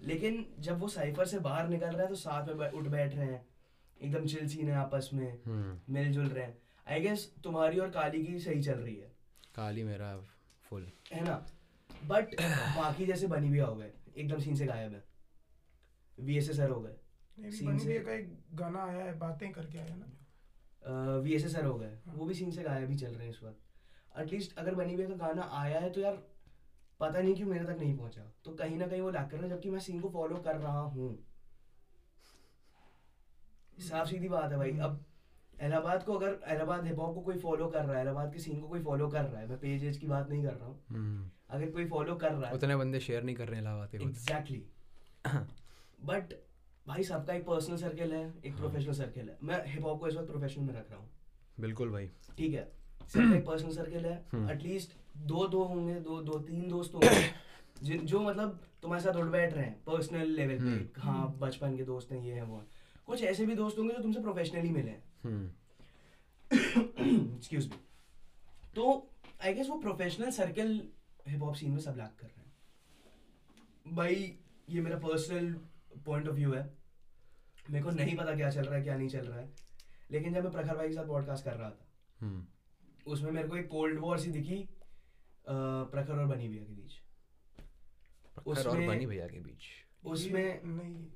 लेकिन 0.00 0.44
जब 0.60 0.78
वो 0.80 0.88
साइफर 0.88 1.26
से 1.26 1.38
बाहर 1.38 1.68
निकल 1.68 1.86
रहे 1.86 1.98
हैं 2.00 2.08
तो 2.08 2.14
साथ 2.14 2.48
में 2.56 2.68
उठ 2.70 2.86
बैठ 2.88 3.14
रहे 3.14 3.26
हैं। 3.26 3.44
एकदम 4.00 4.26
चिल 4.26 4.48
सीन 4.48 4.68
है 4.68 4.76
आपस 4.76 5.10
में 5.12 5.38
हम्म। 5.46 5.94
मिलजुल 5.94 6.26
रहे 6.26 6.44
हैं। 6.44 6.58
आई 6.90 7.00
गेस 7.00 7.34
तुम्हारी 7.44 7.78
और 7.78 7.90
काली 7.90 8.26
की 8.26 8.38
सही 8.38 8.62
चल 8.62 8.72
रही 8.72 8.96
है। 8.96 9.12
काली 9.56 9.84
मेरा 9.84 10.20
फुल 10.62 10.92
है 11.12 11.24
ना? 11.24 11.46
बट 12.04 12.34
बाकी 12.76 13.06
जैसे 13.06 13.26
बनी 13.26 13.48
भी 13.48 13.58
हो 13.58 13.74
गए 13.76 13.92
एकदम 14.16 14.38
सीन 14.38 14.56
से 14.56 14.66
गायब 14.66 14.92
है। 14.92 15.04
वी 16.20 16.40
सर 16.40 16.70
हो 16.70 16.80
गए। 16.80 17.50
सीन 17.50 17.78
से- 17.78 18.04
का 18.04 18.12
एक 18.12 18.38
गाना 18.54 18.84
आया 18.84 19.04
है 19.04 19.18
बातें 19.18 19.52
करके 19.52 19.78
आया 19.78 19.96
ना? 19.96 21.16
वी 21.18 21.32
एस 21.34 21.52
सर 21.52 21.64
हो 21.64 21.78
गए। 21.78 21.98
वो 22.08 22.26
भी 22.26 22.34
सीन 22.34 22.50
से 22.50 22.62
गायब 22.62 22.90
ही 22.90 22.96
चल 22.96 23.06
रहे 23.06 23.26
हैं 23.26 23.34
इस 23.34 23.42
वक्त 23.42 24.18
एटलीस्ट 24.18 24.58
अगर 24.58 24.74
बनी 24.74 24.94
हुई 24.94 25.06
का 25.06 25.14
गाना 25.14 25.48
आया 25.52 25.80
है 25.80 25.90
तो 25.90 26.00
यार 26.00 26.16
पता 27.00 27.20
नहीं 27.20 27.34
क्यों 27.34 27.48
मेरे 27.48 27.64
तक 27.64 27.76
नहीं 27.80 27.96
पहुँचा। 27.98 28.32
तो 28.44 28.54
कहीं 28.54 28.76
ना 28.76 28.86
कहीं 28.86 29.00
वो 29.00 29.10
लैक 29.10 29.30
कर 29.30 29.36
रहा 29.36 29.46
है 29.46 29.50
जबकि 29.50 29.70
मैं 29.70 29.78
सीन 29.80 30.00
को 30.00 30.08
फॉलो 30.10 30.36
कर 30.36 30.56
रहा 30.56 30.80
हूँ। 30.80 31.26
साफ़ 33.78 34.08
सीधी 34.08 34.28
बात 34.28 34.52
है 34.52 34.58
भाई। 34.58 34.78
अब 34.78 35.04
इलाहाबाद 35.60 36.02
को 36.04 36.14
अगर 36.14 36.38
इलाहाबाद 36.50 36.86
हिप 36.86 36.98
हॉप 36.98 37.14
को 37.14 37.20
कोई 37.20 37.38
फॉलो 37.38 37.66
कर 37.68 37.84
रहा 37.84 37.96
है 37.96 38.02
इलाहाबाद 38.02 38.32
के 38.32 38.38
सीन 38.38 38.60
को 38.60 38.68
कोई 38.68 38.82
फॉलो 38.82 39.08
कर 39.08 39.24
रहा 39.24 39.40
है 39.40 39.48
मैं 39.48 39.58
पेज 39.60 39.84
एज 39.84 39.96
की 39.98 40.06
बात 40.06 40.30
नहीं 40.30 40.42
कर 40.44 40.54
रहा 40.54 40.66
हूँ। 40.66 40.78
हम्म। 40.90 41.30
अगर 41.50 41.70
कोई 41.70 41.86
फॉलो 41.88 42.14
कर 42.14 42.32
रहा 42.32 42.48
है 42.48 42.54
उतने 42.54 42.76
बंदे 42.76 43.00
शेयर 43.00 43.22
नहीं 43.22 43.36
कर 43.36 43.48
रहे 43.48 43.56
हैं 43.56 43.62
इलाहाबाद 43.62 43.90
के 43.90 43.96
एग्जैक्टली 43.96 44.62
बट 46.06 46.34
भाई 46.86 47.02
सबका 47.02 47.34
एक 47.34 47.44
पर्सनल 47.46 47.76
सर्कल 47.76 48.12
है 48.12 48.22
एक 48.44 48.56
प्रोफेशनल 48.56 48.94
सर्कल 48.94 49.28
है। 49.28 49.36
मैं 49.42 49.62
हिप 49.66 49.84
हॉप 49.84 50.00
को 50.00 50.08
इस 50.08 50.16
वक्त 50.16 50.28
प्रोफेशनल 50.28 50.64
में 50.64 50.74
रख 50.74 50.90
रहा 50.90 51.00
हूँ। 51.00 51.08
बिल्कुल 51.60 51.90
भाई। 51.90 52.10
ठीक 52.38 52.54
है? 52.54 52.64
सबका 53.08 53.36
एक 53.36 53.46
पर्सनल 53.46 53.70
सर्कल 53.70 54.04
है। 54.04 54.24
हम्म। 54.32 54.50
एटलीस्ट 54.50 54.96
दो 55.26 55.46
दो 55.48 55.62
होंगे 55.64 55.94
दो 56.00 56.20
दो 56.22 56.38
तीन 56.38 56.68
दोस्त 56.68 56.94
होंगे। 56.94 57.22
जिन 57.82 58.06
जो 58.06 58.20
मतलब 58.20 58.60
तुम्हारे 58.82 59.02
साथ 59.04 59.16
उठ 59.16 59.26
बैठ 59.26 59.54
रहे 59.54 59.64
हैं 59.64 59.74
पर्सनल 59.84 60.30
लेवल 60.30 60.58
पे। 60.58 60.64
हम्म। 60.64 61.02
हाँ 61.02 61.36
बचपन 61.38 61.76
के 61.76 61.84
दोस्त 61.84 62.12
हैं 62.12 62.22
ये 62.22 62.32
हैं 62.32 62.42
वो 62.42 62.62
कुछ 63.06 63.22
ऐसे 63.22 63.46
भी 63.46 63.54
दोस्त 63.54 63.78
होंगे 63.78 63.94
जो 63.94 64.02
तुमसे 64.02 64.20
प्रोफेशनली 64.20 64.70
मिले 64.70 64.90
हैं। 64.90 64.98
हम्म 64.98 65.09
एक्सक्यूज 67.36 67.68
मी 67.68 67.78
तो 68.74 69.10
आई 69.44 69.54
गेस 69.54 69.68
वो 69.68 69.78
professional 69.78 70.30
circle 70.30 70.88
hip 71.28 71.42
hop 71.42 71.54
scene 71.54 71.70
में 71.70 71.78
सब 71.78 71.94
लैक 71.96 72.20
कर 72.20 72.26
रहे 72.26 72.40
हैं। 72.40 72.52
भाई 73.94 74.38
ये 74.70 74.80
मेरा 74.80 74.98
पर्सनल 74.98 75.60
पॉइंट 76.06 76.28
ऑफ़ 76.28 76.34
व्यू 76.34 76.52
है। 76.52 76.74
मेरे 77.70 77.84
को 77.84 77.90
नहीं 77.90 78.16
पता 78.16 78.34
क्या 78.34 78.50
चल 78.50 78.62
रहा 78.62 78.76
है 78.76 78.82
क्या 78.82 78.96
नहीं 78.96 79.08
चल 79.08 79.18
रहा 79.18 79.40
है। 79.40 79.50
लेकिन 80.10 80.34
जब 80.34 80.42
मैं 80.42 80.52
प्रखर 80.52 80.76
भाई 80.76 80.88
के 80.88 80.94
साथ 80.94 81.06
पॉडकास्ट 81.06 81.44
कर 81.44 81.54
रहा 81.54 81.70
था 81.70 81.88
हम्म। 82.20 82.46
उसमें 83.06 83.30
मेरे 83.30 83.48
को 83.48 83.56
एक 83.56 83.68
कोल्ड 83.68 84.00
वॉर 84.00 84.18
सी 84.18 84.30
दिखी 84.30 84.68
प्रखर 85.48 86.18
और 86.18 86.26
बनी 86.26 86.48
भैया 86.48 86.64
के 86.64 86.72
बीच। 86.72 86.92
प्रखर 88.34 88.50
और 88.50 88.68
उसमें- 88.68 88.88
बनी 88.88 89.06
भैया 89.06 89.28
के 89.28 89.40
बीच। 89.40 89.62
उसमें 90.04 90.60
नहीं 90.64 91.06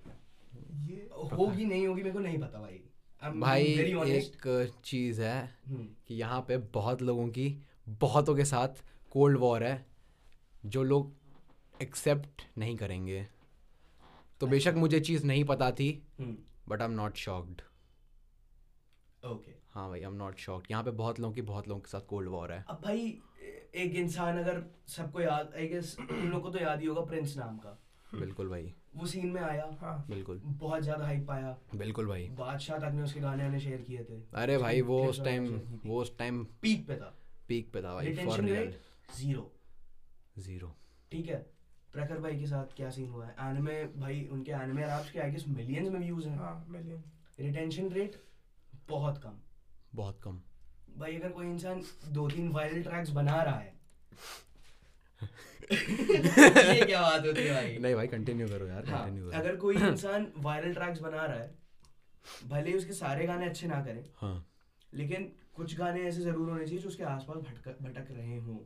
ये 0.89 1.09
होगी 1.13 1.65
नहीं 1.65 1.89
होगी 1.89 2.03
मेरे 2.03 2.15
को 2.15 2.19
नहीं 2.19 2.39
पता 2.39 2.61
भाई। 2.61 2.85
भाई. 3.31 3.65
एक 3.65 4.73
चीज़ 4.85 5.21
है 5.23 5.43
हम्म, 5.67 5.87
कि 6.09 6.15
यहाँ 6.15 6.41
पे 6.49 6.57
बहुत 6.75 7.03
लोगों 7.03 7.29
की 7.29 7.49
बहुतों 8.01 8.35
के 8.37 8.45
साथ 8.45 8.83
कोल्ड 9.13 9.39
वॉर 9.39 9.65
है 9.65 9.85
जो 10.67 10.83
लोग 10.83 11.13
एक्सेप्ट 11.83 12.43
नहीं 12.59 12.77
करेंगे। 12.77 13.27
तो 14.41 14.47
बेशक 14.47 14.75
मुझे 14.77 15.01
चीज़ 15.01 15.27
नहीं 15.27 15.45
पता 15.45 15.71
थी 15.71 15.91
but 16.21 16.83
I 16.83 16.89
am 16.89 16.95
not 16.95 17.17
shocked 17.17 17.63
okay 19.23 19.53
हाँ 19.75 19.89
भाई 19.89 20.01
आई 20.01 20.07
एम 20.07 20.15
नॉट 20.15 20.39
शॉक्ड 20.39 20.71
यहाँ 20.71 20.83
पे 20.85 20.91
बहुत 20.93 21.21
लोगों 21.21 21.35
की 21.35 21.43
बहुत 21.43 21.69
लोगों 21.69 21.81
के 21.81 21.91
साथ 21.91 22.07
कोल्ड 22.09 22.29
वॉर 22.29 22.53
है। 22.53 22.65
अब 22.69 22.81
भाई 22.85 23.07
एक 23.75 23.95
इंसान 23.97 24.39
अगर 24.39 24.63
सबको 24.89 25.21
याद 25.21 25.53
आई 25.57 25.67
गेस 25.69 25.97
तुम 26.01 26.29
लोग 26.31 26.43
को 26.43 26.51
तो 26.51 26.59
याद 26.59 26.81
ही 26.81 26.87
होगा 26.87 27.01
प्रिंस 27.05 27.37
नाम 27.37 27.57
का। 27.59 27.79
बिल्कुल 28.15 28.49
भाई। 28.49 28.73
वो 28.95 29.07
सीन 29.07 29.27
में 29.27 29.41
आया। 29.41 29.65
हाँ। 29.81 30.05
बिल्कुल। 30.11 30.41
बहुत 30.45 30.83
ज़्यादा 30.83 31.05
हाइप 31.05 31.27
पाया। 31.27 31.57
बिल्कुल 31.75 32.07
भाई। 32.07 32.29
बादशाह 32.39 32.79
तक 32.79 32.93
ने 32.95 33.03
उसके 33.03 33.21
गाने 33.21 33.45
आने 33.45 33.61
शेयर 33.61 33.81
किए 33.81 34.05
थे। 34.05 34.21
अरे 34.35 34.59
भाई 34.59 34.81
वो 34.83 35.03
उस 35.07 35.23
टाइम। 35.25 35.49
वो 35.87 36.01
उस 36.03 36.17
टाइम 36.19 36.45
पीक 36.63 36.87
पे 36.89 36.97
था। 36.97 37.15
पीक 37.49 37.73
पे 37.73 37.83
था 37.83 37.95
भाई 37.95 38.05
for 38.07 38.17
retention 38.17 38.45
real 38.45 38.57
rate 38.59 38.81
zero 39.17 39.51
zero 40.39 40.75
ठीक 41.13 41.29
है। 41.29 41.37
प्रखर 41.93 42.19
भाई 42.19 42.39
के 42.39 42.47
साथ 42.47 42.77
क्या 42.77 42.91
सीन 42.91 43.09
हुआ 43.09 43.27
है? 43.27 43.35
एनिमे 43.41 43.85
भाई 43.97 44.27
उनके 44.33 44.53
एनिमे 44.53 44.83
रैप्स 44.83 45.11
के 45.11 45.19
आई 45.21 45.31
गेस 45.31 45.45
मिलियंस 45.49 45.89
में 45.89 46.01
व्यूज़ 46.01 46.29
हैं। 46.29 46.37
हाँ 46.39 46.65
मिलियन 46.69 47.03
रिटेंशन 47.41 47.89
रेट 47.91 48.23
बहुत 48.89 49.19
कम। 49.19 49.39
बहुत 49.95 50.21
कम। 50.23 50.41
भाई 50.99 51.17
अगर 51.17 51.29
कोई 51.29 51.47
इंसान 51.47 51.83
दो 52.09 52.29
तीन 52.31 52.49
वायरल 52.53 52.83
ट्रैक्स 52.83 53.11
बना 53.11 53.43
रहा 53.43 53.59
है 53.59 53.73
ये 55.73 56.85
क्या 56.87 57.01
बात 57.03 57.27
होती 57.27 57.43
है 57.43 57.53
भाई? 57.55 57.77
नहीं 57.79 57.95
भाई 57.95 58.07
कंटिन्यू 58.07 58.49
करो 58.49 58.67
यार 58.67 58.89
हाँ, 58.89 59.09
करो। 59.11 59.31
अगर 59.39 59.57
कोई 59.57 59.77
इंसान 59.77 60.27
वायरल 60.39 60.75
ट्रैक्स 60.75 61.01
बना 61.01 61.25
रहा 61.25 61.39
है 61.39 61.55
भले 62.49 62.71
ही 62.71 62.77
उसके 62.77 62.93
सारे 62.93 63.27
गाने 63.27 63.47
अच्छे 63.47 63.67
ना 63.67 63.81
करें 63.85 64.05
हाँ। 64.17 64.37
लेकिन 64.95 65.33
कुछ 65.55 65.77
गाने 65.79 66.03
ऐसे 66.03 66.21
ज़रूर 66.21 66.51
होने 66.51 66.65
चाहिए 66.65 66.81
जो 66.81 66.89
उसके 66.89 67.05
आसपास 67.05 67.37
भटक 67.39 67.83
भटक 67.83 68.07
रहे 68.11 68.39
हों। 68.39 68.57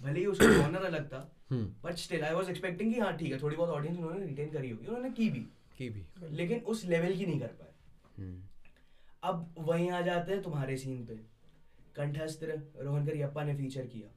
भले 0.00 0.20
ही 0.20 0.26
उसका 0.26 0.46
जॉनर 0.46 0.84
अलग 0.84 1.06
था 1.08 1.18
but 1.52 1.96
still 1.96 2.24
I 2.24 2.34
was 2.34 2.48
expecting 2.50 2.92
कि 2.94 3.00
हाँ 3.00 3.16
ठीक 3.16 3.32
है 3.32 3.38
थोड़ी 3.42 3.56
बहुत 3.56 3.70
ऑडियंस 3.70 3.98
उन्होंने 3.98 4.26
रिटेन 4.26 4.50
करी 4.50 4.70
होगी 4.70 4.86
उन्होंने 4.86 5.10
की 5.10 5.28
भी। 5.30 5.40
की 5.78 5.88
भी। 5.90 6.04
लेकिन 6.36 6.58
उस 6.66 6.84
लेवल 6.84 7.16
की 7.16 7.26
नहीं 7.26 7.40
कर 7.40 7.52
पाए। 7.60 7.72
हम्म। 8.18 8.42
अब 9.22 9.54
वहीं 9.58 9.90
आ 9.90 10.00
जाते 10.00 10.32
हैं 10.32 10.42
तुम्हारे 10.42 10.76
सीन 10.76 11.04
पे। 11.06 11.14
कंठस्त्र 11.96 12.60
रोहन 12.80 13.06
करियप्पा 13.06 13.44
ने 13.44 13.54
फीचर 13.56 13.86
किया। 13.86 14.08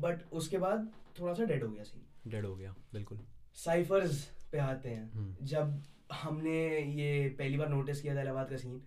बट 0.00 0.22
उसके 0.32 0.58
बाद 0.58 0.88
थोड़ा 1.20 1.34
सा 1.34 1.44
डेड 1.44 1.64
हो 1.64 1.70
गया 1.70 1.84
सीन 1.84 2.30
डेड 2.30 2.44
हो 2.46 2.54
गया 2.56 2.74
बिल्कुल। 2.92 3.18
साइफर्स 3.56 4.24
पे 4.52 4.58
आते 4.58 4.88
हैं। 4.88 5.10
हम्म। 5.12 5.46
जब 5.46 5.82
हमने 6.12 6.58
ये 6.78 7.28
पहली 7.38 7.56
बार 7.58 7.68
नोटिस 7.68 8.00
किया 8.02 8.14
था 8.16 8.20
इलाहाबाद 8.20 8.50
का 8.50 8.56
सीन 8.56 8.80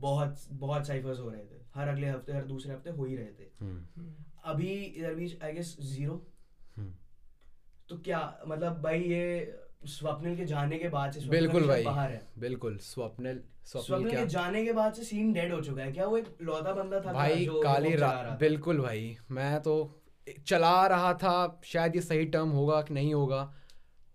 बहुत 0.00 0.36
बहुत 0.60 0.86
साइफर्स 0.86 1.18
हो 1.20 1.28
रहे 1.30 1.42
थे। 1.42 1.60
हर 1.74 1.88
अगले 1.88 2.08
हफ़्ते 2.08 2.32
हर 2.32 2.44
दूसरे 2.44 2.72
हफ़्ते 2.72 2.90
हो 2.90 3.04
ही 3.04 3.16
रहे 3.16 3.32
थे। 3.38 3.48
हम्म। 3.60 4.12
अभी 4.44 4.72
इधर 4.74 5.14
बीच 5.14 5.42
आई 5.42 5.52
गेस 5.52 5.76
ज़ीरो 5.82 6.14
तो 7.88 7.96
क्या 7.98 8.18
मतलब 8.48 8.80
भाई 8.82 9.00
ये 9.02 9.58
स्वप्निल 9.88 10.36
के 10.36 10.44
जाने 10.46 10.78
के 10.78 10.88
बाद 10.88 11.12
से 11.12 11.28
बिल्कुल 11.28 11.66
भाई। 11.68 11.84
बाहर 11.84 12.10
है। 12.10 12.22
बिल्कुल 12.38 12.76
स्वप्निल 12.78 13.40
स्वप्निल 13.66 14.10
के 14.10 14.26
जाने 14.26 14.64
के 14.64 14.72
बाद 14.72 14.92
से 14.94 15.04
सीन 15.04 15.32
डेड 15.32 15.52
हो 15.52 15.60
चुका 15.60 15.82
है। 15.82 15.92
क्या 15.92 16.06
वो 16.06 16.16
एक 16.18 16.26
लौता 16.42 16.72
बंदा 16.74 17.00
था 17.00 17.12
भाई 17.12 17.46
काली 17.46 17.92
चला 17.92 18.06
रा 18.06 18.20
रहा 18.20 18.30
था? 18.30 18.36
बिल्कुल 18.36 18.80
भाई। 18.80 19.16
मैं 19.30 19.60
तो 19.62 19.74
चला 20.38 20.86
रहा 20.86 21.12
था 21.14 21.60
शायद 21.64 21.96
ये 21.96 22.02
सही 22.02 22.24
टर्म 22.26 22.48
होगा 22.50 22.80
कि 22.82 22.94
नहीं 22.94 23.14
होगा। 23.14 23.40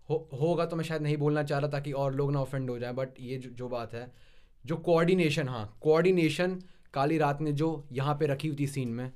हो, 0.08 0.28
होगा 0.40 0.66
तो 0.66 0.76
मैं 0.76 0.84
शायद 0.84 1.02
नहीं 1.02 1.16
बोलना 1.16 1.42
चाह 1.42 1.58
रहा 1.58 1.70
ताकि 1.70 1.92
और 1.94 2.14
लोग 2.14 2.32
ना 2.32 2.40
ऑफेंड 2.40 2.70
हो 2.70 2.78
जाए 2.78 2.92
बट 2.92 3.20
ये 3.20 3.38
जो, 3.38 3.50
जो 3.50 3.68
बात 3.68 3.94
है 3.94 4.10
जो 4.64 4.76
कोऑर्डिनेशन 4.78 5.48
हाँ 5.48 5.78
कोऑर्डिनेशन 5.80 6.58
काली 6.94 7.18
रात 7.18 7.40
ने 7.40 7.52
जो 7.52 7.68
यहाँ 7.92 8.14
पे 8.14 8.26
रखी 8.26 8.48
हुई 8.48 8.56
थी 8.58 8.66
सीन 8.66 8.88
में 8.88 9.10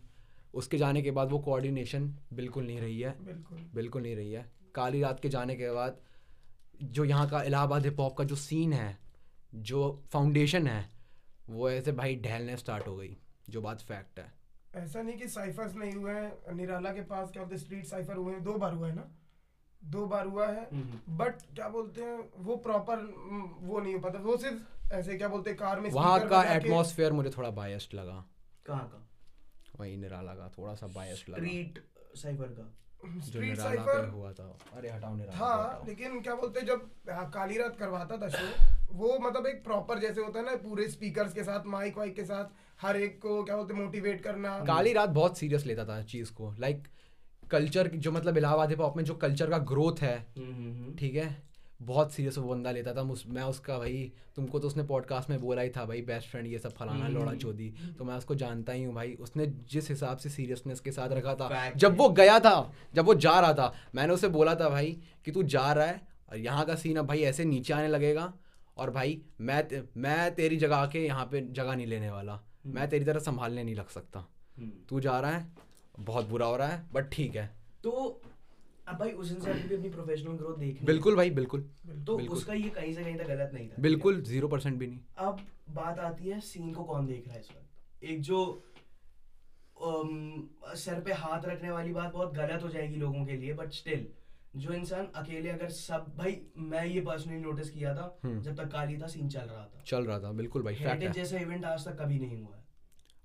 उसके 0.55 0.79
जाने 0.79 1.03
के 1.03 1.11
बाद 1.11 1.31
वो 1.31 1.39
कोऑर्डिनेशन 1.39 2.15
बिल्कुल 2.33 2.65
नहीं 2.65 2.81
रही 2.81 3.01
है। 3.01 3.15
बिल्कुल। 3.25 3.59
बिल्कुल 3.75 4.03
नहीं 4.03 4.17
रही 4.17 4.33
है। 4.33 4.45
काली 4.75 5.01
रात 5.01 5.21
के 5.21 5.29
जाने 5.29 5.57
के 5.57 5.71
बाद 5.71 6.01
जो 6.83 7.05
यहाँ 7.05 7.29
का 7.29 7.43
इलाहाबाद 7.43 7.85
हिप 7.85 8.01
हॉप 8.01 8.17
का 8.17 8.25
जो 8.25 8.37
सीन 8.37 8.73
है 8.73 8.99
जो 9.55 10.03
फाउंडेशन 10.13 10.67
है 10.67 10.89
वो 11.49 11.71
ऐसे 11.71 11.93
भाई 11.93 12.17
ढहलने 12.17 12.57
स्टार्ट 12.57 12.87
हो 12.89 12.97
गई 12.97 13.17
जो 13.51 13.61
बात 13.61 13.81
फैक्ट 13.81 14.19
है। 14.19 14.33
ऐसा 14.77 15.03
नहीं 15.03 15.19
कि 15.19 15.29
साइफर्स 15.29 15.75
नहीं 15.75 15.93
हुए 15.93 16.13
हैं। 16.13 16.55
निराला 16.55 16.91
के 16.91 17.01
पास 17.01 17.31
क्या 17.31 17.57
स्ट्रीट 17.57 17.87
साइफर 17.87 18.17
हुए 18.17 18.33
हैं। 18.33 18.43
दो 18.45 18.53
बार 18.53 18.73
हुआ 18.73 18.89
है 18.89 18.95
ना? 18.95 19.05
दो 19.85 20.07
बार 20.07 20.27
हुआ 20.27 20.47
है। 20.47 20.69
हम्म। 20.73 21.17
बट 21.17 21.35
क्या 21.55 21.69
बोलते 21.69 22.03
हैं? 22.03 22.31
वो 22.39 22.57
प्रॉपर 22.57 22.97
वो 23.61 23.81
नहीं 23.81 23.95
हो 23.95 24.01
पाता। 24.01 24.19
वो 24.19 24.37
सिर्फ़ 24.37 24.93
ऐसे 24.93 25.17
क्या 25.19 25.29
बोलते 25.29 25.51
हैं? 25.51 25.59
कार 25.59 25.81
में 25.81 25.91
वहाँ 25.91 26.29
का 26.29 26.43
एटमॉस्फेयर 26.45 27.13
मुझे 27.13 27.31
थोड़ा 27.31 27.51
बायस्ड 27.51 27.95
लगा। 27.95 28.25
कहाँ 28.67 28.89
का? 28.89 29.09
वही 29.81 29.97
निराला 29.97 30.33
का 30.33 30.53
थोड़ा 30.59 30.75
सा 30.75 30.87
बायस्ड 30.87 31.29
लगा। 31.29 31.39
स्ट्रीट 31.39 31.85
साइफर 32.15 32.45
का। 32.45 32.77
स्ट्रीट 33.21 33.59
साइफर 33.59 34.09
हुआ 34.09 34.33
था। 34.33 34.59
अरे 34.77 34.91
हटाओ 34.91 35.15
निराला 35.15 35.47
हाँ 35.47 35.83
लेकिन 35.87 36.21
क्या 36.21 36.35
बोलते 36.35 36.61
हैं? 36.61 36.67
जब 36.67 36.91
हाँ, 37.11 37.31
काली 37.31 37.59
रात 37.59 37.77
करवाता 37.77 38.17
था 38.17 38.29
शो 38.29 38.47
वो 38.93 39.19
मतलब 39.19 39.47
एक 39.47 39.65
प्रॉपर 39.65 39.99
जैसे 39.99 40.21
होता 40.21 40.39
है 40.39 40.45
ना 40.47 40.57
पूरे 40.57 40.89
स्पीकर्स 40.89 41.33
के 41.35 41.45
साथ 41.45 41.67
माइक 41.67 41.99
वाइक 41.99 42.15
के 42.17 42.25
साथ 42.25 42.45
हर 42.83 42.97
एक 42.97 43.23
को 43.23 43.45
क्या 43.45 43.57
बोलते 43.57 43.75
मोटिवेट 43.75 44.21
करना। 44.21 44.65
काली 44.65 44.93
रात 44.93 45.09
बहुत 45.09 45.39
सीरियस 45.39 45.67
लेता 45.67 45.85
था 45.85 46.03
चीज़ 46.03 46.33
को। 46.33 46.55
लाइक 46.59 46.89
कल्चर 47.51 47.87
जो 47.89 48.13
मतलब 48.13 48.37
इलाहाबाद 48.37 48.71
हिप 48.71 48.81
हॉप 48.81 48.97
में 48.97 49.05
जो 49.05 49.15
कल्चर 49.15 49.51
का 49.51 49.59
ग्रोथ 49.59 50.03
है 50.03 50.27
हम्म, 50.39 50.55
हम्म, 50.55 50.73
हम्म। 50.73 50.97
ठीक 50.97 51.15
है? 51.15 51.51
बहुत 51.83 52.13
सीरियस 52.13 52.39
वो 52.39 52.55
बंदा 52.55 52.71
लेता 52.71 52.95
था। 52.95 53.03
मुझ- 53.03 53.27
मैं 53.27 53.43
उसका 53.43 53.79
भाई 53.79 54.13
तुमको 54.37 54.59
तो 54.59 54.67
उसने 54.67 54.83
पॉडकास्ट 54.83 55.31
में 55.31 55.41
बोला 55.41 55.63
ही 55.63 55.69
था 55.69 55.85
भाई 55.85 56.03
बेस्ट 56.03 56.29
फ्रेंड 56.29 56.47
ये 56.47 56.59
सब 56.59 56.73
फलाना 56.73 57.09
लोड़ा 57.09 57.25
लौड़ा 57.25 57.39
चोदी। 57.39 57.75
तो 57.99 58.05
मैं 58.05 58.15
उसको 58.15 58.35
जानता 58.35 58.73
ही 58.73 58.85
हूँ 58.85 58.95
भाई 58.95 59.15
उसने 59.15 59.47
जिस 59.47 59.89
हिसाब 59.91 60.17
से 60.17 60.29
सीरियसनेस 60.29 60.81
के 60.81 60.93
साथ 60.93 61.09
रखा 61.09 61.35
था 61.35 61.49
जब 61.77 61.97
वो 61.97 62.09
गया 62.09 62.39
था 62.39 62.73
जब 62.95 63.05
वो 63.05 63.15
जा 63.15 63.41
रहा 63.41 63.55
था 63.55 63.75
मैंने 63.95 64.13
उसे 64.15 64.29
बोला 64.29 64.55
था 64.55 64.69
भाई 64.69 65.03
कि 65.25 65.31
तू 65.33 65.43
जा 65.43 65.73
रहा 65.73 65.87
है 65.87 66.03
और 66.31 66.39
यहाँ 66.39 66.65
का 66.65 66.75
सीन 66.75 66.97
अब 66.97 67.07
भाई 67.07 67.21
ऐसे 67.21 67.45
नीचे 67.45 67.73
आने 67.73 67.89
लगेगा 67.89 68.35
और 68.77 68.91
भाई 68.91 69.23
मैं 69.41 69.83
मैं 69.97 70.35
तेरी 70.35 70.57
जगह 70.57 70.77
आके 70.77 71.07
यहाँ 71.07 71.25
पे 71.25 71.41
जगह 71.41 71.75
नहीं 71.75 71.87
लेने 71.87 72.11
वाला। 72.11 72.50
मैं 72.65 72.89
तेरी 72.91 73.05
तरह 73.05 73.21
संभालने 73.21 73.65
नहीं 73.65 73.75
लग 73.75 73.89
सकता। 73.89 74.27
हम्म। 74.59 74.71
तू 74.89 75.01
जा 75.01 75.19
रहा 75.21 75.31
है 75.31 75.47
बहुत 75.99 76.29
बुरा 76.29 76.47
हो 76.47 76.57
रहा 76.57 76.69
है 76.69 76.89
बट 76.93 77.11
ठीक 77.13 77.37
है। 77.37 77.51
तो 77.85 77.91
अब 78.89 78.99
भाई 78.99 79.11
उस 79.13 79.31
इंसान 79.33 79.61
की 79.63 79.69
भी 79.69 79.75
अपनी 79.75 79.89
प्रोफेशनल 79.89 80.33
ग्रोथ 80.33 80.57
देखनी। 80.59 80.87
बिल्कुल 80.87 81.17
भाई 81.17 81.31
बिल्कुल। 81.31 81.61
तो 82.07 82.17
बिल्कुल। 82.17 82.37
उसका 82.37 82.55
ये 82.55 82.71
कहीं 82.71 82.95
से 82.95 83.05
कहीं 83.05 83.17
तक 83.17 83.27
गलत 83.27 83.51
नहीं 83.55 83.69
था। 83.69 83.83
बिल्कुल 83.83 84.21
ज़ीरो 84.23 84.49
परसेंट 84.49 84.79
भी 84.79 84.87
नहीं। 84.87 85.01
अब 85.19 85.41
बात 85.71 85.99
आती 85.99 86.29
है 86.29 86.41
सीन 86.41 86.73
को 86.75 86.85
कौन 86.85 87.07
देख 87.07 87.27
रहा 87.27 87.35
है 87.35 87.41
इस 87.41 87.51
वक्त? 87.51 88.05
एक 88.05 88.21
जो 88.21 88.65
सर 89.83 91.01
पे 91.01 91.13
हाथ 91.13 91.45
रखने 91.45 91.71
वाली 91.71 91.93
बात 91.93 92.13
बहुत 92.13 92.35
गलत 92.35 92.63
हो 92.63 92.69
जाएगी 92.69 92.97
लोगों 92.97 93.25
के 93.27 93.37
लिए 93.37 93.53
बट 93.55 93.71
स्टिल 93.73 94.07
जो 94.55 94.73
इंसान 94.73 95.07
अकेले 95.17 95.49
अगर 95.49 95.69
सब 95.71 96.07
भाई 96.17 96.41
मैं 96.59 96.85
ये 96.87 97.01
पर्सनली 97.01 97.39
नोटिस 97.39 97.71
किया 97.71 97.95
था 97.95 98.19
हम्म। 98.25 98.41
जब 98.43 98.57
तक 98.57 98.71
काली 98.73 98.97
था 98.99 99.07
सीन 99.07 99.29
चल 99.29 99.41
रहा 99.41 99.65
था। 99.65 99.83
चल 99.87 100.05
रहा 100.05 100.19
था 100.21 100.33
बिल्कुल 100.33 100.63
भाई 100.63 100.75
फैक्ट 100.75 101.03
है। 101.03 101.11
जैसा 101.13 101.39
इवेंट 101.39 101.65
आज 101.65 101.85
तक 101.85 101.99
कभी 102.01 102.19
नहीं 102.19 102.39
हुआ 102.39 102.57
है। 102.57 102.65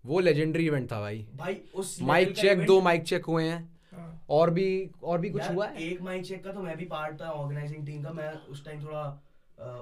वो 0.03 0.19
लेजेंडरी 0.19 0.65
इवेंट 0.65 0.91
था 0.91 0.99
भाई। 1.01 1.27
भाई 1.35 1.61
उस 1.75 2.01
माइक 2.01 2.35
चेक 2.37 2.65
दो 2.65 2.79
माइक 2.81 3.03
चेक 3.03 3.25
हुए 3.25 3.43
हैं। 3.43 3.63
हाँ। 3.91 4.25
और 4.29 4.49
भी 4.49 4.67
और 5.03 5.19
भी 5.19 5.29
कुछ 5.29 5.49
हुआ 5.51 5.67
है? 5.67 5.83
एक 5.83 6.01
माइक 6.01 6.25
चेक 6.25 6.43
का 6.43 6.51
तो 6.51 6.61
मैं 6.61 6.75
भी 6.77 6.85
पार्ट 6.85 7.21
था 7.21 7.31
ऑर्गेनाइजिंग 7.31 7.85
टीम 7.85 8.03
का। 8.03 8.11
मैं 8.11 8.31
उस 8.33 8.65
टाइम 8.65 8.83
थोड़ा 8.83 9.21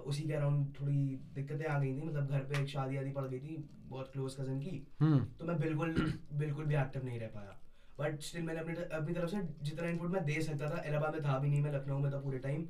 उसी 0.08 0.24
के 0.24 0.34
अराउंड 0.34 0.74
थोड़ी 0.80 0.96
दिक्कतें 1.36 1.66
आ 1.66 1.80
गई 1.80 1.94
थी। 1.94 2.02
मतलब 2.02 2.28
घर 2.28 2.40
पे 2.40 2.62
एक 2.62 2.68
शादी 2.70 2.98
आदि 2.98 3.12
पड़ 3.12 3.26
गई 3.28 3.40
थी 3.40 3.58
बहुत 3.88 4.12
क्लोज 4.14 4.36
कज़न 4.36 4.60
की। 4.60 4.88
हम्म। 5.00 5.20
तो 5.40 5.46
मैं 5.46 5.60
बिल्कुल 5.60 5.96
बिल्कुल 6.34 6.66
भी 6.66 6.76
एक्टिव 6.76 7.06
नहीं 7.06 7.20
रह 7.20 7.28
पाया। 7.28 7.60
बट 8.00 8.22
स्टिल 8.22 8.44
मैंने 8.44 8.60
अपनी 8.60 8.74
अपनी 8.98 9.14
तरफ़ 9.14 9.30
से 9.30 9.42
जितना 9.62 9.88
इनपुट 9.90 10.12
मैं 10.12 10.24
दे 10.26 10.42
सकता 10.42 10.70
था 10.70 10.82
इलाहाबाद 10.84 11.14
में 11.14 11.24
था 11.24 11.38
भी 11.40 11.50
नहीं 11.50 11.62
मैं 11.62 11.72
लखनऊ 11.72 11.98
में 12.00 12.12
था 12.14 12.20
पूरे 12.20 12.40
टाइम 12.40 12.66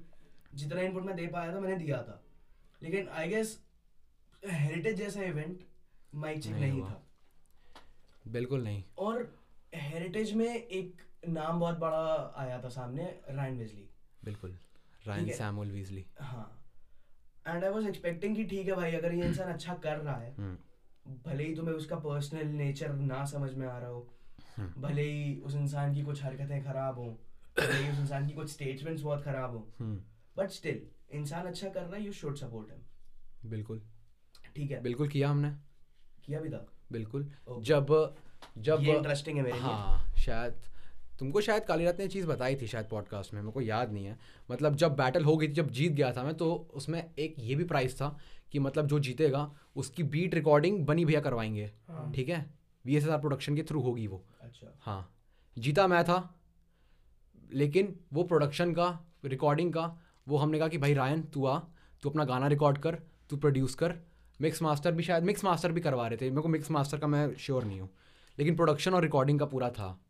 जितना 0.53 0.81
इनपुट 0.81 1.03
मैं 1.03 1.15
दे 1.15 1.27
पाया 1.27 1.53
था 1.55 1.59
मैंने 1.59 1.75
दिया 1.75 2.01
था। 2.03 2.21
लेकिन 2.81 3.07
आई 3.09 3.27
गेस 3.29 3.59
हेरिटेज 4.43 4.97
जैसा 4.97 5.23
इवेंट 5.23 5.63
माइक 6.15 6.41
चेक 6.43 6.53
नहीं 6.53 6.71
नहीं 6.71 6.81
था। 6.81 7.01
बिल्कुल 8.27 8.63
नहीं। 8.63 8.83
और 8.97 9.21
हेरिटेज 9.75 10.33
में 10.33 10.47
एक 10.47 11.01
नाम 11.27 11.59
बहुत 11.59 11.77
बड़ा 11.79 12.33
आया 12.37 12.61
था 12.63 12.69
सामने 12.69 13.03
रायन 13.29 13.57
वेजली 13.57 13.89
बिल्कुल। 14.25 14.57
रायन 15.07 15.29
सैमुअल 15.33 15.71
वीजली 15.71 16.05
हाँ। 16.19 16.49
एंड 17.47 17.63
आई 17.63 17.69
वाज 17.69 17.87
एक्सपेक्टिंग 17.87 18.35
कि 18.35 18.43
ठीक 18.45 18.67
है 18.67 18.75
भाई 18.75 18.91
अगर 18.95 19.13
ये 19.13 19.27
इंसान 19.27 19.51
अच्छा 19.53 19.73
कर 19.83 19.97
रहा 19.97 20.15
है 20.17 20.33
हम्म। 20.35 20.57
भले 21.25 21.43
ही 21.43 21.55
तुम्हें 21.55 21.73
उसका 21.75 21.95
पर्सनल 21.99 22.47
नेचर 22.57 22.93
ना 22.93 23.23
समझ 23.25 23.53
में 23.53 23.67
आ 23.67 23.77
रहा 23.79 23.89
हो 23.89 23.99
हम्म। 23.99 24.11
भले 24.59 25.01
ही 25.01 25.35
उस 25.35 25.55
इंसान 25.55 25.93
की 25.93 26.01
कुछ 26.01 26.23
हरकतें 26.23 26.63
खराब 26.63 26.95
हो 26.95 27.05
भले 27.59 27.83
ही 27.83 27.91
उस 27.91 27.99
इंसान 27.99 28.27
की 28.27 28.33
कुछ 28.33 28.51
स्टेटमेंट्स 28.51 29.01
बहुत 29.01 29.23
खराब 29.23 29.51
हो 29.51 29.67
हम्म। 29.79 30.01
बट 30.37 30.49
स्टिल 30.49 30.81
इंसान 31.11 31.45
अच्छा 31.45 31.69
कर 31.69 31.81
रहा 31.81 31.95
है 31.95 32.03
यू 32.03 32.11
शुड 32.11 32.35
सपोर्ट 32.35 32.71
हिम 32.71 33.49
बिल्कुल। 33.49 33.81
ठीक 34.55 34.71
है? 34.71 34.81
बिल्कुल 34.81 35.07
किया 35.07 35.29
हमने। 35.29 35.51
किया 36.25 36.39
भी 36.39 36.49
था। 36.49 36.67
बिल्कुल। 36.91 37.31
Okay. 37.49 37.63
जब 37.63 38.15
जब 38.57 38.79
ये 38.81 38.95
इंटरेस्टिंग 38.95 39.37
है 39.37 39.43
मेरे 39.43 39.55
लिए। 39.55 39.63
हाँ 39.63 40.15
शायद 40.17 40.53
तुमको 41.19 41.41
शायद 41.41 41.63
काली 41.63 41.85
रात 41.85 41.99
ने 41.99 42.07
चीज़ 42.07 42.27
बताई 42.27 42.55
थी 42.55 42.67
शायद 42.67 42.85
पॉडकास्ट 42.85 43.33
में 43.33 43.41
मेरे 43.41 43.51
को 43.51 43.61
याद 43.61 43.91
नहीं 43.91 44.05
है। 44.05 44.17
मतलब 44.51 44.75
जब 44.75 44.95
बैटल 44.95 45.23
हो 45.23 45.37
गई 45.37 45.47
थी 45.47 45.51
जब 45.51 45.69
जीत 45.69 45.91
गया 45.91 46.11
था 46.11 46.23
मैं 46.23 46.33
तो 46.33 46.55
उसमें 46.73 47.11
एक 47.19 47.35
ये 47.39 47.55
भी 47.55 47.63
प्राइस 47.63 47.95
था 47.95 48.17
कि 48.51 48.59
मतलब 48.59 48.87
जो 48.87 48.99
जीतेगा 48.99 49.55
उसकी 49.75 50.03
बीट 50.03 50.35
रिकॉर्डिंग 50.35 50.85
बनी 50.85 51.05
भैया 51.05 51.21
करवाएँगे। 51.21 51.71
हाँ। 51.87 52.11
ठीक 52.13 52.29
है? 52.29 52.53
वी 52.85 52.95
एस 52.95 53.07
आर 53.07 53.19
प्रोडक्शन 53.19 53.55
के 53.55 53.63
थ्रू 53.63 53.81
होगी 53.81 54.07
वो। 54.07 54.25
अच्छा। 54.53 54.79
हाँ। 54.81 55.15
जीता 55.57 55.87
मैं 55.87 56.03
था 56.03 56.39
लेकिन 57.53 57.99
वो 58.13 58.23
प्रोडक्शन 58.23 58.73
का 58.73 59.05
रिकॉर्डिंग 59.25 59.73
का 59.73 60.01
वो 60.27 60.37
हमने 60.37 60.59
कहा 60.59 60.67
कि 60.67 60.77
भाई 60.77 60.93
रायन 60.93 61.21
तू 61.21 61.45
आ 61.45 61.59
तू 62.01 62.09
अपना 62.09 62.25
गाना 62.25 62.47
रिकॉर्ड 62.47 62.77
कर 62.77 62.95
तू 63.29 63.37
प्रोड्यूस 63.37 63.75
कर। 63.75 63.95
मिक्स 64.41 64.61
मास्टर 64.61 64.91
भी 64.91 65.03
शायद 65.03 65.23
मिक्स 65.23 65.43
मास्टर 65.43 65.71
भी 65.71 65.81
करवा 65.81 66.07
रहे 66.07 66.17
थे। 66.17 66.29
मेरे 66.29 66.41
को 66.41 66.47
मिक्स 66.47 66.71
मास्टर 66.71 66.97
का 66.97 67.07
मैं 67.07 67.35
श्योर 67.35 67.63
नहीं 67.63 67.81
हूँ। 67.81 67.89
लेकिन 68.39 68.55
प्रोडक्शन 68.55 68.93
और 68.93 69.01
रिकॉर्डिंग 69.01 69.39
का 69.39 69.45
पूरा 69.45 69.69
था। 69.69 70.05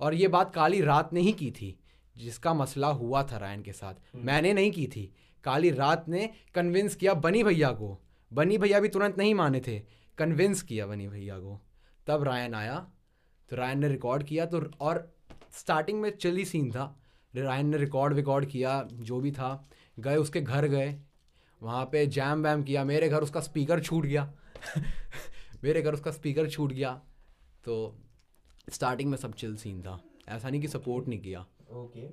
और 0.00 0.14
ये 0.14 0.28
बात 0.28 0.54
काली 0.54 0.80
रात 0.80 1.12
ने 1.12 1.20
ही 1.20 1.32
की 1.32 1.50
थी 1.50 1.78
जिसका 2.16 2.54
मसला 2.54 2.88
हुआ 2.88 3.22
था 3.22 3.36
रायन 3.36 3.62
के 3.62 3.72
साथ। 3.72 3.94
मैंने 4.16 4.52
नहीं 4.52 4.72
की 4.72 4.86
थी। 4.86 5.14
काली 5.44 5.70
रात 5.70 6.08
ने 6.08 6.30
कन्विंस 6.54 6.94
किया 6.94 7.14
बनी 7.14 7.44
भैया 7.44 7.70
को। 7.70 8.04
बनी 8.32 8.58
भैया 8.58 8.80
भी 8.80 8.88
तुरंत 8.88 9.18
नहीं 9.18 9.34
माने 9.34 9.60
थे। 9.60 9.82
कन्विंस 10.18 10.62
किया 10.62 10.86
बनी 10.86 11.08
भैया 11.08 11.38
को। 11.38 11.60
तब 12.06 12.22
रायन 12.22 12.54
आया 12.54 12.90
तो 13.50 13.56
रायन 13.56 13.78
ने 13.78 13.88
रिकॉर्ड 13.88 14.22
किया 14.22 14.46
तो 14.46 14.60
और 14.80 15.16
स्टार्टिंग 15.52 16.00
में 16.00 16.16
चिली 16.16 16.44
सीन 16.44 16.70
था। 16.70 17.00
रायन 17.36 17.66
ने 17.66 17.76
रिकॉर्ड 17.76 18.14
विकॉर्ड 18.14 18.46
किया 18.46 18.88
जो 18.92 19.20
भी 19.20 19.32
था। 19.32 19.68
गए 19.98 20.16
उसके 20.16 20.40
घर 20.40 20.66
गए। 20.66 21.00
वहाँ 21.62 21.84
पे 21.84 22.06
जैम 22.06 22.42
वैम 22.42 22.62
किया। 22.62 22.84
मेरे 22.84 23.08
घर 23.08 23.22
उसका 23.22 23.40
स्पीकर 23.40 23.80
छूट 23.80 24.06
गया। 24.06 24.32
मेरे 25.64 25.82
घर 25.82 25.94
उसका 25.94 26.10
स्पीकर 26.10 26.50
छूट 26.50 26.72
गया। 26.72 27.02
तो 27.64 27.98
स्टार्टिंग 28.70 29.10
में 29.10 29.16
सब 29.18 29.34
चिल 29.34 29.56
सीन 29.56 29.82
था। 29.82 30.04
ऐसा 30.28 30.50
नहीं 30.50 30.60
कि 30.60 30.68
सपोर्ट 30.68 31.08
नहीं 31.08 31.20
किया। 31.20 31.46
ओके 31.70 32.08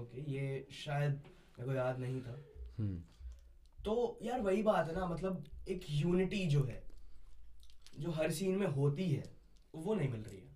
ओके 0.00 0.32
ये 0.32 0.66
शायद 0.72 1.12
मेरे 1.12 1.64
को 1.64 1.72
याद 1.72 1.98
नहीं 1.98 2.20
था। 2.20 2.44
हम्म, 2.78 2.98
तो 3.84 4.18
यार 4.22 4.40
वही 4.40 4.62
बात 4.62 4.88
है 4.88 4.94
ना 4.94 5.06
मतलब 5.06 5.44
एक 5.68 5.80
यूनिटी 5.90 6.46
जो 6.46 6.64
है 6.64 6.82
जो 7.98 8.10
हर 8.10 8.30
सीन 8.30 8.56
में 8.56 8.66
होती 8.66 9.10
है 9.10 9.36
वो 9.74 9.94
नहीं 9.94 10.08
मिल 10.08 10.20
रही 10.20 10.38
है। 10.38 10.47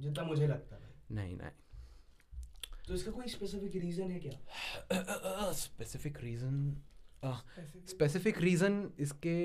जितना 0.00 0.24
मुझे 0.24 0.46
लगता 0.46 0.76
है। 0.76 0.94
नहीं 1.10 1.36
नहीं। 1.36 1.50
तो 2.88 2.94
इसका 2.94 3.10
कोई 3.10 3.28
स्पेसिफिक 3.28 3.76
रीजन 3.76 4.10
है 4.10 4.18
क्या? 4.20 5.52
स्पेसिफिक 5.52 6.18
रीज़न 6.20 6.82
स्पेसिफिक 7.88 8.40
रीज़न 8.40 8.92
इसके 8.98 9.36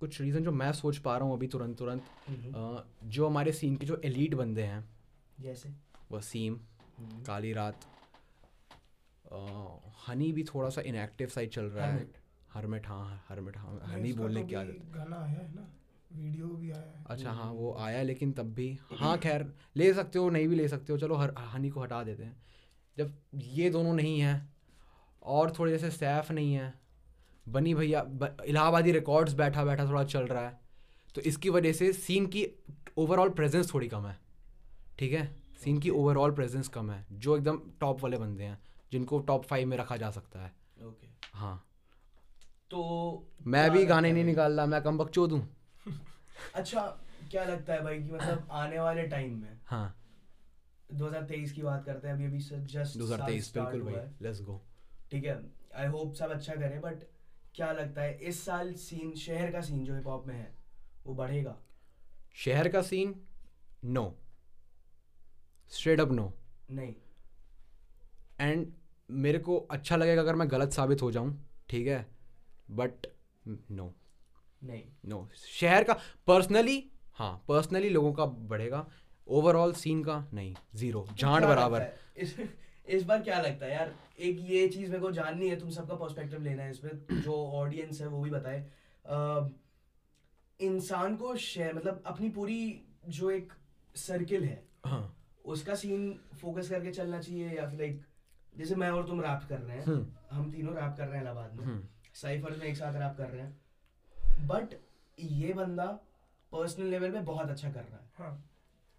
कुछ 0.00 0.20
रीज़न 0.20 0.44
जो 0.44 0.52
मैं 0.52 0.72
सोच 0.72 0.98
पा 0.98 1.16
रहा 1.16 1.26
हूँ 1.28 1.36
अभी 1.36 1.46
तुरंत 1.46 1.78
तुरंत 1.78 2.06
अ, 2.54 2.84
जो 3.04 3.26
हमारे 3.28 3.52
सीन 3.52 3.76
के 3.76 3.86
जो 3.86 4.00
एलीट 4.04 4.34
बंदे 4.34 4.62
हैं 4.62 4.84
जैसे? 5.40 5.72
वसीम 6.12 6.58
काली 7.26 7.52
रात 7.52 7.80
हनी 10.08 10.30
भी 10.32 10.44
थोड़ा 10.44 10.70
सा 10.70 10.80
इनएक्टिव 10.80 11.28
साइड 11.28 11.50
चल 11.50 11.64
रहा 11.64 11.86
है. 11.86 12.06
हरमिट 12.50 12.86
हाँ 12.86 13.24
हरमिट 13.28 13.56
हाँ 13.56 13.80
हनी 13.84 14.12
बोलने 14.12 14.40
तो 14.40 14.46
की 14.48 14.54
आदत 14.54 14.90
गाना 14.94 15.24
है 15.26 15.54
ना? 15.54 15.68
वीडियो 16.10 16.46
भी 16.46 16.70
आया 16.70 16.80
है। 16.80 17.04
अच्छा 17.06 17.30
हाँ 17.30 17.50
वो 17.52 17.74
आया 17.80 18.02
लेकिन 18.02 18.32
तब 18.32 18.52
भी 18.54 18.68
हाँ 18.92 19.16
खैर 19.18 19.46
ले 19.76 19.92
सकते 19.94 20.18
हो 20.18 20.30
नहीं 20.30 20.48
भी 20.48 20.56
ले 20.56 20.68
सकते 20.68 20.92
हो 20.92 20.98
चलो 20.98 21.14
हर 21.14 21.34
हनी 21.52 21.70
को 21.70 21.80
हटा 21.80 22.02
देते 22.04 22.22
हैं। 22.22 22.36
जब 22.96 23.12
ये 23.34 23.70
दोनों 23.70 23.92
नहीं 23.94 24.20
हैं 24.20 24.54
और 25.22 25.52
थोड़े 25.58 25.72
जैसे 25.72 25.90
सैफ 25.90 26.30
नहीं 26.30 26.54
है 26.54 26.72
बनी 27.46 27.74
भैया 27.74 28.04
इलाहाबादी 28.46 28.92
रिकॉर्ड्स 28.92 29.34
बैठा 29.34 29.64
बैठा 29.64 29.86
थोड़ा 29.86 30.04
चल 30.04 30.26
रहा 30.26 30.46
है 30.48 30.58
तो 31.14 31.20
इसकी 31.20 31.50
वजह 31.50 31.72
से 31.72 31.92
सीन 31.92 32.26
की 32.26 32.46
ओवरऑल 32.98 33.28
प्रेजेंस 33.30 33.72
थोड़ी 33.74 33.88
कम 33.88 34.06
है 34.06 34.18
ठीक 34.98 35.12
है? 35.12 35.24
सीन 35.64 35.78
की 35.78 35.90
ओवरऑल 35.90 36.32
प्रेजेंस 36.32 36.68
कम 36.68 36.90
है 36.90 37.04
जो 37.12 37.36
एकदम 37.36 37.60
टॉप 37.80 38.02
वाले 38.02 38.18
बंदे 38.18 38.44
हैं 38.44 38.58
जिनको 38.92 39.18
टॉप 39.20 39.44
फाइव 39.44 39.68
में 39.68 39.76
रखा 39.76 39.96
जा 39.96 40.10
सकता 40.10 40.40
है। 40.40 40.52
ओके 40.86 41.08
हाँ। 41.34 41.56
तो 42.70 42.80
मैं 43.46 43.70
भी 43.70 43.84
गाने 43.86 44.12
नहीं 44.12 44.24
निकाल 44.24 44.52
रहा 44.52 44.66
मैं 44.66 44.82
कम 44.82 44.98
बकचो 44.98 45.26
दूँ 45.26 45.40
अच्छा 46.54 46.80
क्या 47.30 47.44
लगता 47.44 47.74
है 47.74 47.82
भाई 47.82 48.02
कि 48.02 48.12
मतलब 48.12 48.48
आने 48.62 48.78
वाले 48.80 49.02
टाइम 49.08 49.40
में 49.42 49.60
हाँ। 49.66 49.96
2023 50.90 51.52
की 51.52 51.62
बात 51.62 51.84
करते 51.84 52.08
हैं 52.08 52.14
अभी 52.14 52.24
अभी 52.24 52.38
जस्ट 52.66 52.98
दो 52.98 53.04
हज़ार 53.04 53.26
तेईस 53.26 53.52
बिल्कुल 53.54 53.82
भाई 53.82 53.94
लेट्स 54.22 54.42
गो 54.42 54.60
ठीक 55.10 55.24
है 55.24 55.40
आई 55.74 55.86
होप 55.86 56.14
सब 56.14 56.30
अच्छा 56.30 56.54
करें 56.54 56.80
बट 56.80 57.02
क्या 57.54 57.72
लगता 57.72 58.02
है 58.02 58.18
इस 58.18 58.44
साल 58.44 58.72
सीन 58.74 59.14
शहर 59.16 59.50
का 59.52 59.60
सीन 59.60 59.84
जो 59.84 59.94
हिप 59.94 60.06
हॉप 60.06 60.26
में 60.26 60.34
है 60.34 60.52
वो 61.06 61.14
बढ़ेगा? 61.14 61.56
शहर 62.34 62.68
का 62.68 62.82
scene 62.82 63.14
no 63.84 64.04
straight 65.72 66.00
up 66.00 66.12
no 66.12 66.32
नहीं। 66.70 66.94
एंड 68.40 68.66
मेरे 69.10 69.38
को 69.38 69.56
अच्छा 69.70 69.96
लगेगा 69.96 70.22
अगर 70.22 70.34
मैं 70.34 70.50
गलत 70.50 70.72
साबित 70.72 71.02
हो 71.02 71.10
जाऊँ 71.12 71.46
ठीक 71.68 71.86
है? 71.86 72.06
बट 72.70 73.06
नो 73.70 73.92
नहीं। 74.62 74.82
No 75.06 75.16
no. 75.16 75.36
शहर 75.36 75.84
का 75.84 75.98
पर्सनली 76.26 76.82
हाँ 77.14 77.32
पर्सनली 77.48 77.88
लोगों 77.88 78.12
का 78.12 78.24
बढ़ेगा। 78.24 78.86
ओवरऑल 79.28 79.72
सीन 79.72 80.02
का 80.04 80.24
नहीं 80.34 80.54
ज़ीरो 80.74 81.00
तो 81.00 81.14
झांड 81.14 81.44
बराबर। 81.44 81.86
इस 82.16 82.34
इस 82.88 83.04
बार 83.04 83.22
क्या 83.22 83.40
लगता 83.40 83.66
है 83.66 83.72
यार? 83.72 83.94
एक 84.18 84.38
ये 84.40 84.66
चीज़ 84.68 84.90
मेरे 84.90 85.02
को 85.02 85.10
जाननी 85.12 85.48
है 85.48 85.58
तुम 85.60 85.70
सबका 85.70 85.94
पर्सपेक्टिव 85.94 86.42
लेना 86.42 86.62
है 86.62 86.70
इसमें 86.70 87.20
जो 87.20 87.34
ऑडियंस 87.54 88.00
है 88.00 88.06
वो 88.08 88.22
भी 88.22 88.30
बताए। 88.30 88.58
इंसान 90.60 91.16
को 91.16 91.36
शेयर 91.36 91.74
मतलब 91.74 92.02
अपनी 92.06 92.28
पूरी 92.30 92.60
जो 93.08 93.30
एक 93.30 93.52
सर्किल 93.96 94.44
है 94.44 94.62
हाँ। 94.86 95.16
उसका 95.44 95.74
सीन 95.74 96.12
फोकस 96.40 96.70
करके 96.70 96.90
चलना 96.90 97.20
चाहिए 97.20 97.56
या 97.56 97.68
फिर 97.70 97.78
लाइक 97.78 98.02
जैसे 98.56 98.74
मैं 98.74 98.90
और 98.90 99.06
तुम 99.06 99.20
रैप 99.20 99.48
कर 99.48 99.58
रहे 99.58 99.76
हैं। 99.76 99.84
हम्म, 99.84 100.06
हम 100.30 100.50
तीनों 100.52 100.74
रैप 100.74 100.94
कर 100.98 101.06
रहे 101.06 101.14
हैं 101.14 101.22
इलाहाबाद 101.22 101.54
में। 101.54 101.64
हम्म, 101.64 101.82
साइफर 102.14 102.56
में 102.58 102.66
एक 102.66 102.76
साथ 102.76 103.00
रैप 103.00 103.16
कर 103.18 103.28
रहे 103.28 103.42
हैं। 103.42 103.59
बट 104.46 104.74
ये 105.20 105.52
बंदा 105.52 105.86
पर्सनल 106.52 106.86
लेवल 106.86 107.12
पे 107.12 107.20
बहुत 107.20 107.50
अच्छा 107.50 107.70
कर 107.72 107.80
रहा 107.80 107.96
है। 107.96 108.10
हाँ। 108.14 108.50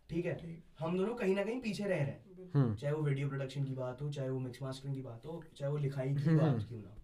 ठीक 0.10 0.26
है? 0.26 0.36
ठीक। 0.36 0.64
हम 0.80 0.98
दोनों 0.98 1.16
कहीं 1.16 1.36
ना 1.36 1.44
कहीं 1.44 1.62
पीछे 1.62 1.84
रह 1.84 1.96
रहे 1.96 2.00
हैं। 2.00 2.52
हम्म, 2.54 2.76
चाहे 2.76 2.94
वो 2.94 3.02
वीडियो 3.02 3.30
प्रोडक्शन 3.30 3.64
की 3.64 3.74
बात 3.74 4.02
हो 4.02 4.12
चाहे 4.12 4.30
वो 4.30 4.40
मिक्स 4.40 4.62
मास्टरिंग 4.62 4.96
की 4.96 5.02
बात 5.02 5.26
हो 5.26 5.44
चाहे 5.58 5.72
वो 5.72 5.78
लिखाई 5.78 6.16
की 6.16 6.22
हम्म। 6.22 6.40
बात 6.40 6.68
क्यों 6.68 6.80
ना 6.80 6.96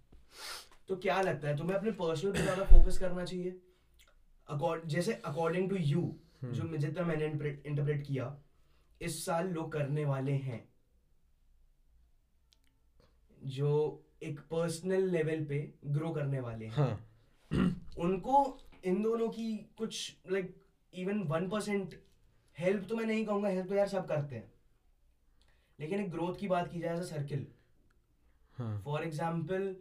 तो 0.88 0.96
क्या 0.96 1.22
लगता 1.22 1.48
है 1.48 1.58
तुम्हें 1.58 1.78
अपने 1.78 1.92
पर्सनल 1.92 2.32
पे 2.32 2.40
ज़्यादा 2.40 2.64
फोकस 2.64 2.98
करना 2.98 3.26
चाहिए? 3.26 3.62
Accord- 4.52 4.86
जैसे 4.86 5.14
अकॉर्डिंग 5.14 5.70
टू 5.70 5.76
यू। 5.76 6.16
जो 6.44 6.78
जितना 6.78 7.06
मैंने 7.06 7.26
इंटरप्रेट 7.26 8.08
किया 8.08 8.38
इस 9.02 9.26
साल 9.26 9.48
लोग 9.48 9.72
करने 9.72 10.06
वाले 10.06 10.32
हैं। 10.32 10.70
जो 13.44 14.04
एक 14.24 14.40
पर्सनल 14.40 15.10
लेवल 15.10 15.46
पे 15.46 15.74
ग्रो 15.86 16.10
करने 16.10 16.40
वाले 16.40 16.66
हैं। 16.66 16.74
हाँ। 16.74 17.10
उनको 18.00 18.36
इन 18.86 19.02
दोनों 19.04 19.28
की 19.30 19.54
कुछ 19.78 20.16
like 20.32 20.56
even 20.94 21.22
one 21.28 21.50
percent 21.50 21.96
help 22.58 22.86
तो 22.90 22.96
मैं 22.96 23.06
नहीं 23.06 23.26
कहूँगा 23.26 23.50
हेल्प 23.50 23.70
तो 23.70 23.76
यार 23.76 23.88
सब 23.88 24.08
करते 24.08 24.36
हैं। 24.36 24.52
लेकिन 25.80 26.00
एक 26.00 26.12
ग्रोथ 26.12 26.36
की 26.36 26.48
बात 26.48 26.72
की 26.72 26.80
जाए 26.80 26.96
as 26.96 27.02
a 27.02 27.06
circle 27.06 27.46
for 28.86 29.04
example 29.04 29.76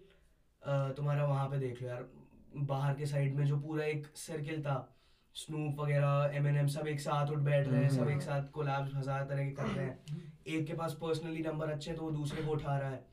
तुम्हारा 0.96 1.24
वहाँ 1.26 1.48
पे 1.48 1.58
देख 1.58 1.82
लो 1.82 1.88
यार 1.88 2.08
बाहर 2.66 2.94
के 2.94 3.06
साइड 3.06 3.34
में 3.36 3.46
जो 3.46 3.58
पूरा 3.60 3.84
एक 3.84 4.06
सर्किल 4.16 4.62
था 4.62 4.76
स्नूप 5.34 5.80
वगैरह 5.80 6.36
एम 6.36 6.46
एन 6.46 6.56
एम 6.56 6.66
सब 6.68 6.86
एक 6.88 7.00
साथ 7.00 7.30
उठ 7.30 7.38
बैठ 7.40 7.66
रहे 7.68 7.82
हैं 7.82 7.90
सब 7.90 8.08
एक 8.10 8.22
साथ 8.22 8.48
कोलैब्स 8.52 8.94
हज़ार 8.94 9.24
तरह 9.24 9.44
के 9.44 9.50
कर 9.52 9.66
रहे 9.66 9.84
हैं। 9.86 10.32
एक 10.46 10.66
के 10.66 10.74
पास 10.74 10.96
पर्सनली 11.00 11.42
नंबर 11.42 11.70
अच्छे 11.70 11.90
हैं 11.90 11.98
तो 11.98 12.04
वो 12.04 12.10
दूसरे 12.12 12.42
को 12.42 12.52
उठा 12.52 12.78
रहा 12.78 12.90
है। 12.90 13.04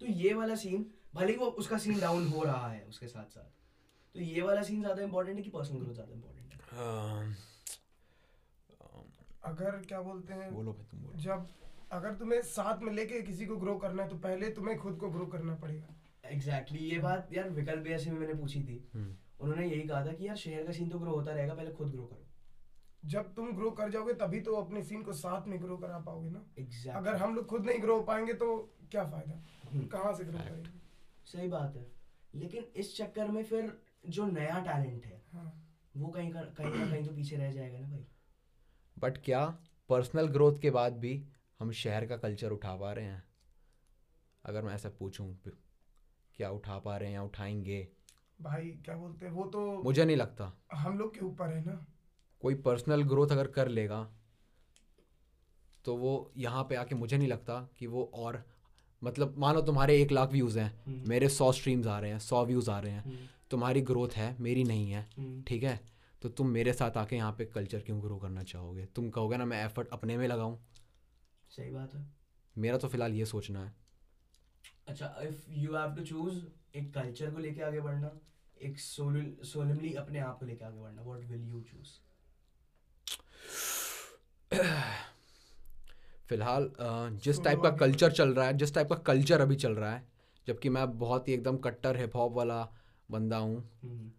तो 0.00 0.06
ये 0.06 0.32
वाला 0.34 0.54
सीन 0.56 0.86
भले 1.14 1.32
ही 1.32 1.38
वो 1.38 1.46
उसका 1.58 1.78
सीन 1.78 2.00
डाउन 2.00 2.26
हो 2.28 2.42
रहा 2.44 2.70
है 2.70 2.84
उसके 2.84 3.06
साथ 3.08 3.28
साथ 3.30 3.65
तो 4.16 4.22
ये 4.22 4.42
वाला 4.42 4.62
सीन 4.62 4.80
ज़्यादा 4.80 5.02
इंपॉर्टेंट 5.02 5.36
है 5.36 5.42
कि 5.42 5.50
पर्सनल 5.50 5.80
ग्रोथ 5.80 5.94
ज़्यादा 5.94 6.12
इंपॉर्टेंट 6.12 6.52
है? 6.52 7.34
अगर 9.44 9.76
क्या 9.88 10.00
बोलते 10.02 10.34
हैं 10.34 10.54
बोलो 10.54 10.72
भाई 10.72 10.84
तुम 10.90 11.00
बोलो। 11.00 11.18
जब 11.22 11.46
अगर 11.92 12.14
तुम्हें 12.14 12.40
साथ 12.44 12.82
में 12.82 12.92
लेके 12.92 13.20
किसी 13.22 13.46
को 13.46 13.56
ग्रो 13.56 13.74
करना 13.78 14.02
है 14.02 14.08
तो 14.08 14.16
पहले 14.18 14.48
तुम्हें 14.52 14.76
खुद 14.78 14.96
को 14.98 15.10
ग्रो 15.10 15.26
करना 15.26 15.54
पड़ेगा। 15.56 15.94
एग्जैक्टली 16.26 16.78
exactly, 16.78 16.92
ये 16.92 16.98
बात 17.00 17.28
यार 17.32 17.48
विकल्प 17.50 17.82
भैया 17.84 17.98
से 17.98 18.10
मैंने 18.12 18.34
पूछी 18.34 18.62
थी। 18.62 18.78
हम्म, 18.94 19.14
उन्होंने 19.40 19.66
यही 19.66 19.82
कहा 19.82 20.04
था 20.06 20.12
कि 20.12 20.26
यार 20.26 20.36
शहर 20.36 20.64
का 20.66 20.72
सीन 20.72 20.88
तो 20.90 20.98
ग्रो 20.98 21.14
होता 21.14 21.32
रहेगा 21.32 21.54
पहले 21.54 21.70
खुद 21.72 21.90
ग्रो 21.90 22.04
करो। 22.04 22.24
जब 23.04 23.34
तुम 23.34 23.52
ग्रो 23.56 23.70
कर 23.72 23.90
जाओगे 23.90 24.12
तभी 24.16 24.40
तो 24.40 24.54
अपने 24.56 24.82
सीन 24.84 25.02
को 25.02 25.12
साथ 25.14 25.46
में 25.48 25.60
ग्रो 25.62 25.76
करा 25.76 25.98
पाओगे 26.00 26.30
ना। 26.30 26.44
एग्जैक्ट 26.58 26.96
अगर 26.96 27.16
हम 27.16 27.34
लोग 27.34 27.46
खुद 27.46 27.66
नहीं 27.66 27.82
ग्रो 27.82 28.00
पाएँगे 28.02 28.32
तो 28.34 28.56
क्या 28.90 29.04
फ़ायदा? 29.10 29.42
हम्म। 29.64 29.86
कहाँ 29.88 30.12
से 30.14 30.24
ग्रो 30.24 30.38
करेंगे? 30.38 30.70
सही 31.26 31.48
बात 31.48 31.76
है। 31.76 31.86
लेकिन 32.34 32.64
इस 32.76 32.96
चक्कर 32.96 33.28
में 33.28 33.42
फिर 33.44 33.72
जो 34.08 34.26
नया 34.26 34.58
टैलेंट 34.66 35.04
है 35.06 35.22
हाँ। 35.32 35.52
वो 35.96 36.08
कहीं 36.08 36.30
का 36.32 36.40
कहीं 36.58 36.70
ना 36.70 36.86
कहीं 36.90 37.04
तो 37.04 37.12
पीछे 37.12 37.36
रह 37.36 37.52
जाएगा 37.52 37.78
ना 37.78 37.88
भाई। 37.88 38.04
बट 38.96 39.18
क्या 39.24 39.44
पर्सनल 39.90 40.26
ग्रोथ 40.28 40.58
के 40.62 40.70
बाद 40.70 40.96
भी 40.98 41.12
हम 41.60 41.70
शहर 41.72 42.06
का 42.06 42.16
कल्चर 42.16 42.50
उठा 42.52 42.74
पा 42.76 42.92
रहे 42.92 43.04
हैं? 43.04 43.22
अगर 44.44 44.62
मैं 44.62 44.74
ऐसा 44.74 44.88
पूछूँ 44.98 45.34
क्या 46.34 46.50
उठा 46.50 46.78
पा 46.78 46.96
रहे 46.96 47.08
हैं 47.08 47.14
या 47.14 47.22
उठाएँगे? 47.22 47.86
भाई 48.42 48.70
क्या 48.84 48.96
बोलते 48.96 49.26
हैं 49.26 49.32
वो 49.32 49.44
तो 49.44 49.60
मुझे 49.82 50.04
नहीं 50.04 50.16
लगता। 50.16 50.52
हम 50.74 50.98
लोग 50.98 51.14
के 51.14 51.24
ऊपर 51.26 51.52
है 51.52 51.64
ना। 51.66 51.84
कोई 52.42 52.54
पर्सनल 52.66 53.02
ग्रोथ 53.02 53.28
अगर 53.32 53.46
कर 53.50 53.68
लेगा 53.68 54.02
तो 55.84 55.96
वो 55.96 56.12
यहाँ 56.36 56.62
पे 56.68 56.74
आके 56.74 56.94
मुझे 56.94 57.16
नहीं 57.18 57.28
लगता 57.28 57.60
कि 57.78 57.86
वो 57.86 58.02
और 58.14 58.42
मतलब 59.02 59.34
मानो 59.38 59.60
तुम्हारे 59.62 60.00
एक 60.02 60.12
लाख 60.12 60.30
व्यूज़ 60.30 60.58
हैं 60.58 60.70
हम्म। 60.86 61.08
मेरे 61.08 61.28
सौ 61.28 61.50
स्ट्रीम्स 61.52 61.86
आ 61.86 61.98
रहे 62.00 62.10
हैं 62.10 62.18
सौ 62.18 62.44
व्यूज़ 62.46 62.70
आ 62.70 62.78
रहे 62.80 62.92
हैं। 62.92 63.02
हम्म, 63.04 63.26
तुम्हारी 63.50 63.80
ग्रोथ 63.80 64.16
है 64.16 64.36
मेरी 64.40 64.64
नहीं 64.64 64.90
है 64.90 65.08
हम्म, 65.18 65.42
ठीक 65.42 65.62
है? 65.62 65.80
तो 66.22 66.28
तुम 66.28 66.48
मेरे 66.48 66.72
साथ 66.72 66.96
आके 66.96 67.16
यहाँ 67.16 67.32
पे 67.32 67.44
कल्चर 67.44 67.80
क्यों 67.80 68.00
ग्रो 68.02 68.16
करना 68.16 68.42
चाहोगे? 68.42 68.86
तुम 68.86 69.10
कहोगे 69.10 69.36
ना 69.36 69.44
मैं 69.44 69.64
एफर्ट 69.64 69.88
अपने 69.92 70.16
में 70.16 70.26
लगाऊँ। 70.28 70.58
सही 71.50 71.70
बात 71.70 71.94
है। 71.94 72.04
मेरा 72.56 72.78
तो 72.78 72.88
फ़िलहाल 72.88 73.12
ये 73.12 73.24
सोचना 73.24 73.64
है। 73.64 73.74
अच्छा 74.88 75.14
if 75.22 75.50
you 75.50 75.76
have 75.76 75.94
to 75.94 76.02
choose 76.04 76.44
एक 76.78 76.92
कल्चर 76.94 77.30
को 77.30 77.38
लेके 77.38 77.62
आगे 77.62 77.80
बढ़ना 77.80 78.10
एक 78.62 78.78
सोलमली 78.78 79.92
अपने 79.94 80.18
आप 80.18 80.38
को 80.38 80.46
लेके 80.46 80.64
आगे 80.64 80.80
बढ़ना 80.80 81.02
व्हाट 81.02 81.24
विल 81.24 81.44
यू 81.48 81.60
चूज़ 81.60 81.88
फ़िलहाल 86.28 86.70
जिस 87.24 87.42
टाइप 87.44 87.60
का 87.60 87.70
कल्चर 87.70 88.12
चल 88.12 88.34
रहा 88.34 88.46
है 88.46 88.56
जिस 88.56 88.74
टाइप 88.74 88.88
का 88.88 88.94
कल्चर 89.06 89.40
अभी 89.40 89.56
चल 89.56 89.72
रहा 89.72 89.90
है 89.94 90.06
जबकि 90.46 90.68
मैं 90.68 90.98
बहुत 90.98 91.28
ही 91.28 91.34
एकदम 91.34 91.56
कट्टर 91.56 91.96
हिप 91.96 92.16
हॉप 92.16 92.32
वाला 92.32 92.62
बंदा 93.08 93.36
हूँ। 93.36 93.56
हम्म, 93.82 94.10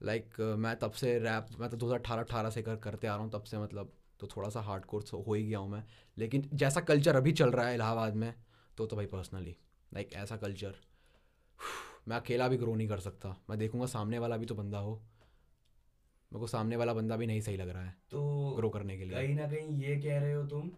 लाइक 0.00 0.40
मैं 0.58 0.74
तब 0.78 0.92
से 0.92 1.18
रैप 1.18 1.46
मैं 1.60 1.68
तो 1.70 1.76
2018 1.76 2.22
18 2.22 2.50
से 2.50 2.62
कर 2.62 2.76
करते 2.76 3.06
आ 3.06 3.14
रहा 3.14 3.22
हूँ 3.24 3.30
तब 3.32 3.42
से 3.42 3.58
मतलब 3.58 3.92
तो 4.20 4.26
थोड़ा 4.26 4.48
सा 4.48 4.60
हार्ड 4.60 4.84
कोर्स 4.84 5.12
हो 5.12 5.34
ही 5.34 5.46
गया 5.46 5.58
हूँ 5.58 5.68
मैं। 5.70 5.82
लेकिन 6.16 6.48
जैसा 6.54 6.80
कल्चर 6.82 7.16
अभी 7.16 7.32
चल 7.32 7.50
रहा 7.50 7.66
है 7.68 7.74
इलाहाबाद 7.74 8.14
में 8.14 8.34
तो 8.78 8.86
तो 8.86 8.96
भाई 8.96 9.06
पर्सनली 9.06 9.56
लाइक 9.92 10.08
like, 10.08 10.22
ऐसा 10.22 10.36
कल्चर 10.36 10.74
मैं 12.08 12.16
अकेला 12.16 12.48
भी 12.48 12.56
ग्रो 12.56 12.74
नहीं 12.74 12.88
कर 12.88 12.98
सकता। 13.00 13.36
मैं 13.50 13.58
देखूँगा 13.58 13.86
सामने 13.86 14.18
वाला 14.18 14.36
भी 14.36 14.46
तो 14.46 14.54
बंदा 14.54 14.78
हो। 14.78 14.94
मेरे 16.32 16.40
को 16.40 16.46
सामने 16.46 16.76
वाला 16.76 16.92
बंदा 16.94 17.16
भी 17.16 17.26
नहीं 17.26 17.40
सही 17.40 17.56
लग 17.56 17.68
रहा 17.68 17.82
है 17.82 17.96
तो 18.10 18.54
ग्रो 18.56 18.68
करने 18.68 18.96
के 18.98 19.04
लिए। 19.04 19.14
कहीं 19.14 19.34
ना 19.34 19.46
कहीं 19.46 19.78
ये 19.82 19.96
कह 19.96 20.18
रहे 20.18 20.32
हो 20.32 20.46
तुम 20.46 20.68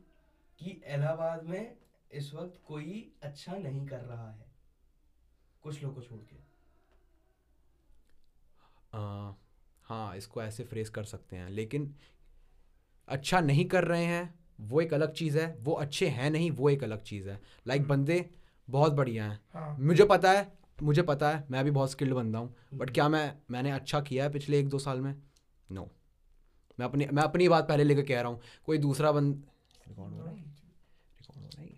कि 0.58 0.70
इलाहाबाद 0.86 1.44
में 1.44 1.76
इस 2.10 2.32
वक्त 2.34 2.60
कोई 2.66 3.12
अच्छा 3.22 3.56
नहीं 3.56 3.86
कर 3.86 4.00
रहा 4.00 4.30
है। 4.30 4.46
कुछ 5.62 5.82
लोग 5.82 5.94
को 5.94 6.02
छोड़ 6.02 6.20
के। 6.20 6.47
अ, 8.92 8.98
हाँ 9.82 10.16
इसको 10.16 10.42
ऐसे 10.42 10.64
फ्रेस 10.64 10.90
कर 10.90 11.04
सकते 11.04 11.36
हैं। 11.36 11.50
लेकिन 11.50 11.94
अच्छा 13.08 13.40
नहीं 13.40 13.64
कर 13.64 13.84
रहे 13.84 14.04
हैं 14.04 14.38
वो 14.60 14.80
एक 14.80 14.94
अलग 14.94 15.12
चीज़ 15.12 15.38
है। 15.38 15.56
वो 15.60 15.72
अच्छे 15.72 16.08
हैं 16.08 16.30
नहीं 16.30 16.50
वो 16.50 16.70
एक 16.70 16.84
अलग 16.84 17.02
चीज़ 17.02 17.28
है। 17.28 17.40
लाइक 17.66 17.82
like, 17.82 17.92
बंदे 17.92 18.30
बहुत 18.70 18.92
बढ़िया 18.92 19.30
हैं। 19.30 19.40
हाँ। 19.54 19.76
मुझे 19.78 20.04
पता 20.04 20.32
है 20.32 20.58
मुझे 20.82 21.02
पता 21.02 21.30
है 21.30 21.44
मैं 21.50 21.64
भी 21.64 21.70
बहुत 21.70 21.90
स्किल्ड 21.90 22.14
बंदा 22.14 22.38
हूँ। 22.38 22.56
बट 22.74 22.90
क्या 22.90 23.08
मैं 23.08 23.38
मैंने 23.50 23.70
अच्छा 23.70 24.00
किया 24.00 24.24
है 24.24 24.30
पिछले 24.30 24.58
एक 24.58 24.68
दो 24.68 24.78
साल 24.78 25.00
में? 25.00 25.22
No 25.70 25.82
no. 25.82 25.88
मैं 26.80 26.86
अपनी 26.86 27.06
मैं 27.06 27.22
अपनी 27.22 27.48
बात 27.48 27.68
पहले 27.68 27.84
लेकर 27.84 28.02
कह 28.02 28.20
रहा 28.20 28.30
हूँ। 28.30 28.40
कोई 28.66 28.78
दूसरा 28.78 29.12
बंद 29.12 29.44
रिकॉर्ड 29.88 30.14
हो 30.14 30.20
रहा 30.20 30.30
है। 30.30 30.36
रिकॉर्ड 30.36 31.42
हो 31.42 31.48
रहा 31.48 31.62
है 31.62 31.68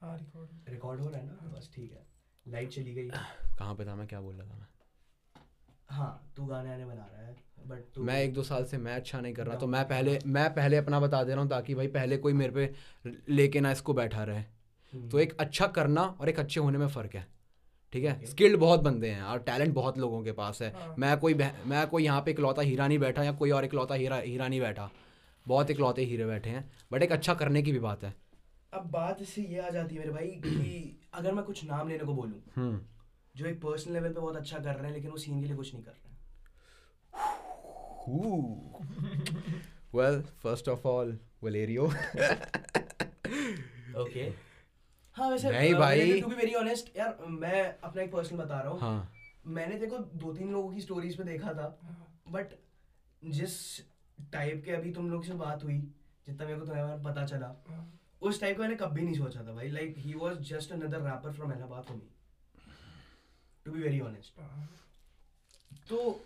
हाँ 0.00 0.18
रिकॉर्ड 0.18 0.68
रिकॉर्ड 0.68 1.00
हो। 1.00 1.08
रहा 1.08 1.20
है 1.20 1.26
ना? 1.26 1.32
बस 1.32 1.70
ठीक 1.74 1.92
है। 1.92 2.06
लाइट 2.48 2.68
चली 2.68 2.94
गई। 2.94 3.08
कहाँ 3.58 3.74
पे 3.74 3.86
था? 3.86 3.94
मैं 3.94 4.06
क्या 4.06 4.20
बोल 4.20 4.34
रहा 4.34 4.50
था? 4.50 4.54
मैं 4.54 4.66
हाँ 5.88 6.32
तू 6.36 6.44
गाने 6.46 6.72
आने 6.72 6.84
बना 6.84 7.06
रहा 7.12 7.26
है 7.26 7.36
बट 7.68 7.98
मैं 7.98 8.20
एक 8.22 8.34
दो 8.34 8.42
साल 8.42 8.64
से 8.64 8.78
मैं 8.78 8.94
अच्छा 8.96 9.20
नहीं 9.20 9.34
कर 9.34 9.46
रहा 9.46 9.56
तो 9.56 9.66
मैं 9.66 9.84
पहले 9.88 10.18
मैं 10.26 10.48
पहले 10.54 10.76
अपना 10.76 11.00
बता 11.00 11.22
दे 11.24 11.32
रहा 11.32 11.40
हूँ 11.40 11.50
ताकि 11.50 11.74
भाई 11.74 11.86
पहले 11.88 12.16
कोई 12.16 12.32
मेरे 12.32 12.52
पे 12.52 13.12
लेके 13.28 13.60
ना 13.60 13.70
इसको 13.72 13.94
बैठा 13.94 14.24
रहे। 14.24 14.38
हम्म, 14.38 15.08
तो 15.08 15.18
एक 15.18 15.36
अच्छा 15.40 15.66
करना 15.68 16.02
और 16.20 16.28
एक 16.28 16.38
अच्छे 16.40 16.60
होने 16.60 16.78
में 16.78 16.86
फ़र्क 16.88 17.14
है 17.14 17.26
ठीक 17.92 18.04
है? 18.04 18.24
स्किल्ड 18.26 18.58
बहुत 18.60 18.80
बंदे 18.80 19.10
हैं 19.10 19.22
और 19.22 19.38
टैलेंट 19.40 19.74
बहुत 19.74 19.98
लोगों 19.98 20.22
के 20.24 20.32
पास 20.32 20.62
है। 20.62 20.72
हाँ। 20.74 20.94
मैं 20.98 21.16
कोई 21.18 21.34
मैं 21.34 21.86
कोई 21.88 22.04
यहाँ 22.04 22.22
पे 22.22 22.30
इकलौता 22.30 22.62
हीरा 22.62 22.88
नहीं 22.88 22.98
बैठा 22.98 23.22
या 23.22 23.32
कोई 23.32 23.50
और 23.50 23.64
इकलौता 23.64 23.94
हीरा 23.94 24.16
हीरा 24.16 24.48
नहीं 24.48 24.60
बैठा। 24.60 24.90
बहुत 25.46 25.70
इकलौते 25.70 26.04
हीरे 26.04 26.26
बैठे 26.26 26.50
हैं 26.50 26.68
बट 26.92 27.02
एक 27.02 27.12
अच्छा 27.12 27.34
करने 27.34 27.62
की 27.62 27.72
भी 27.72 27.78
बात 27.78 28.04
है। 28.04 28.14
अब 28.72 28.90
बात 28.90 29.22
इससे 29.22 29.42
ये 29.42 29.58
आ 29.58 29.68
जाती 29.70 29.94
है 29.94 30.00
मेरे 30.00 30.12
भाई 30.12 30.26
कि 30.44 31.00
अगर 31.14 31.32
मैं 31.34 31.44
कुछ 31.44 31.64
नाम 31.64 31.88
लेने 31.88 32.04
को 32.04 32.14
बोलूँ 32.14 32.40
हम्म 32.56 32.80
जो 33.34 33.46
एक 33.46 33.60
पर्सनल 33.62 33.92
लेवल 33.94 34.12
पे 34.12 34.20
बहुत 34.20 34.36
अच्छा 34.36 34.58
कर 34.58 34.74
रहे 34.74 34.86
हैं 34.86 34.92
लेकिन 34.92 35.10
वो 35.10 35.16
सीन 35.16 35.40
के 35.40 35.46
लिए 35.46 35.56
कुछ 35.56 35.74
नहीं 35.74 35.84
कर 35.84 35.92
रहे 35.92 36.08
हैं। 36.08 36.12
Well 39.94 40.22
first 40.42 40.68
of 40.68 40.86
all 40.88 41.18
Valerio 41.44 41.84
okay 44.02 44.32
हाँ 45.16 45.28
वैसे 45.30 45.50
नहीं 45.50 45.74
भाई। 45.74 46.20
टू 46.20 46.28
बी 46.28 46.34
वेरी 46.34 46.54
ऑनेस्ट 46.54 46.96
यार 46.96 47.16
मैं 47.30 47.78
अपना 47.78 48.02
एक 48.02 48.12
पर्सनल 48.12 48.38
बता 48.38 48.60
रहा 48.60 48.70
हूँ। 48.72 48.80
हाँ। 48.80 49.12
मैंने 49.46 49.78
देखो 49.78 49.98
दो 49.98 50.32
तीन 50.34 50.52
लोगों 50.52 50.72
की 50.72 50.80
स्टोरीज 50.80 51.16
पे 51.16 51.24
देखा 51.24 51.52
था 51.54 51.66
बट 52.28 52.54
जिस 53.22 53.54
टाइप 54.32 54.62
के 54.64 54.72
अभी 54.72 54.90
तुम 54.92 55.10
लोग 55.10 55.24
से 55.24 55.34
बात 55.34 55.64
हुई 55.64 55.78
जितना 56.26 56.46
मेरे 56.46 56.58
को 56.58 56.64
तुम्हारे 56.66 56.86
बारे 56.86 56.96
में 56.96 57.04
पता 57.04 57.24
चला। 57.26 57.54
उस 58.22 58.40
टाइप 58.40 58.56
का 58.56 58.62
मैंने 58.62 58.76
कभी 58.76 59.02
नहीं 59.02 59.14
सोचा 59.14 59.40
था 59.40 59.52
भाई। 59.52 59.68
Like 59.70 59.94
he 59.98 60.14
was 60.14 60.36
just 60.50 60.72
another 60.72 61.00
rapper 61.00 61.32
from 61.32 61.52
Allahabad 61.52 61.82
for 61.84 61.96
me 61.96 62.08
to 63.66 63.72
be 63.72 63.80
very 63.80 64.00
honest 64.00 64.40
तो 65.88 66.24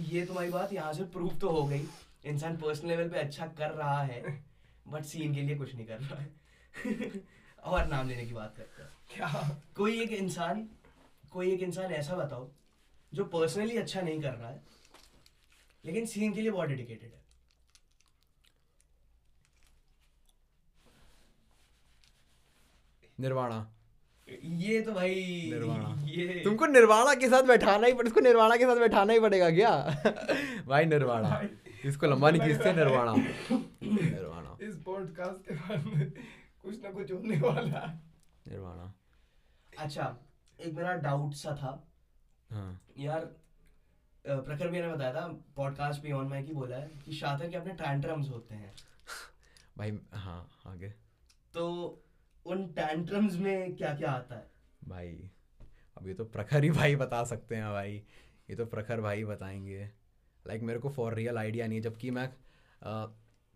ये 0.00 0.24
तुम्हारी 0.26 0.50
बात 0.50 0.72
यहाँ 0.72 0.92
से 0.92 1.04
प्रूव 1.04 1.38
तो 1.38 1.48
हो 1.48 1.62
गई। 1.68 1.86
इंसान 2.24 2.56
पर्सनल 2.56 2.88
लेवल 2.88 3.08
पे 3.08 3.18
अच्छा 3.18 3.46
कर 3.46 3.70
रहा 3.70 4.02
है 4.02 4.44
बट 4.88 5.04
सीन 5.04 5.34
के 5.34 5.42
लिए 5.42 5.56
कुछ 5.56 5.74
नहीं 5.74 5.86
कर 5.86 5.98
रहा 5.98 6.20
है। 6.20 7.20
और 7.62 7.86
नाम 7.86 8.08
लेने 8.08 8.24
की 8.26 8.32
बात 8.34 8.56
करता 8.56 8.84
हैं। 8.84 8.92
क्या? 9.14 9.58
कोई 9.76 10.00
एक 10.02 10.12
इंसान 10.12 10.68
कोई 11.30 11.52
एक 11.52 11.60
इंसान 11.60 11.92
ऐसा 11.92 12.16
बताओ 12.16 12.48
जो 13.14 13.24
पर्सनली 13.24 13.76
अच्छा 13.76 14.00
नहीं 14.00 14.20
कर 14.20 14.34
रहा 14.34 14.50
है 14.50 14.62
लेकिन 15.84 16.06
सीन 16.06 16.32
के 16.34 16.40
लिए 16.40 16.50
बहुत 16.50 16.68
डेडिकेटेड 16.68 17.12
है। 17.12 17.20
निर्वाणा। 23.20 23.71
ये 24.44 24.80
तो 24.82 24.92
भाई 24.92 25.14
निर्वाणा। 25.52 26.06
ये। 26.08 26.40
तुमको 26.44 26.66
निर्वाणा 26.66 27.14
के 27.14 27.28
साथ 27.28 27.42
बैठाना 27.42 27.86
ही 27.86 27.92
इसको 28.06 28.20
निर्वाणा 28.20 28.56
के 28.56 28.64
साथ 28.64 28.76
बैठाना 28.76 29.12
ही 29.12 29.20
पड़ेगा 29.20 29.50
क्या? 29.50 29.70
भाई 30.68 30.84
निर्वाणा। 30.84 31.48
इसको 31.84 32.06
लंबा 32.06 32.30
नहीं 32.30 32.42
खींचते 32.42 32.72
निर्वाणा। 32.76 33.14
निर्वाणा। 33.52 34.56
इस 34.62 34.76
पॉडकास्ट 34.86 35.48
के 35.48 35.54
बाद 35.54 35.84
में 35.86 36.10
कुछ 36.62 36.82
ना 36.82 36.90
कुछ 36.90 37.12
होने 37.12 37.36
वाला 37.36 37.86
निर्वाणा। 38.48 38.92
अच्छा 39.78 40.16
एक 40.60 40.74
मेरा 40.74 40.92
डाउट 40.94 41.34
सा 41.34 41.50
था। 41.56 41.88
हाँ। 42.50 42.80
यार 42.98 43.20
प्रखर 44.26 44.68
भैया 44.68 44.86
ने 44.86 44.92
बताया 44.92 45.12
था 45.14 45.26
पॉडकास्ट 45.56 46.02
भी 46.02 46.12
ऑन 46.12 46.28
माइक 46.28 46.46
ही 46.46 46.52
बोला 46.52 46.76
है 46.76 46.90
कि 47.04 47.12
शातिर 47.12 47.50
के 47.50 47.56
अपने 47.56 47.72
टैंट्रम्स 47.72 48.28
होते 48.28 48.54
हैं। 48.54 48.74
भाई 49.78 49.98
हाँ 50.14 50.48
आगे। 50.66 50.88
तो 51.54 51.64
उन 52.46 52.66
टैंट्रम्स 52.66 53.36
में 53.36 53.76
क्या 53.76 53.94
क्या 53.94 54.10
आता 54.10 54.36
है? 54.36 54.50
भाई 54.88 55.30
अब 55.98 56.08
ये 56.08 56.14
तो 56.14 56.24
प्रखर 56.24 56.64
ही 56.64 56.70
भाई 56.70 56.96
बता 56.96 57.24
सकते 57.24 57.56
हैं 57.56 57.72
भाई। 57.72 58.02
ये 58.50 58.56
तो 58.56 58.66
प्रखर 58.66 59.00
भाई 59.00 59.24
बताएँगे। 59.24 59.78
लाइक 59.78 60.50
like, 60.50 60.62
मेरे 60.62 60.78
को 60.78 60.88
फॉर 60.88 61.14
रियल 61.14 61.38
आइडिया 61.38 61.66
नहीं 61.66 61.78
है 61.78 61.82
जबकि 61.82 62.10
मैं 62.10 62.32
अ, 62.82 63.06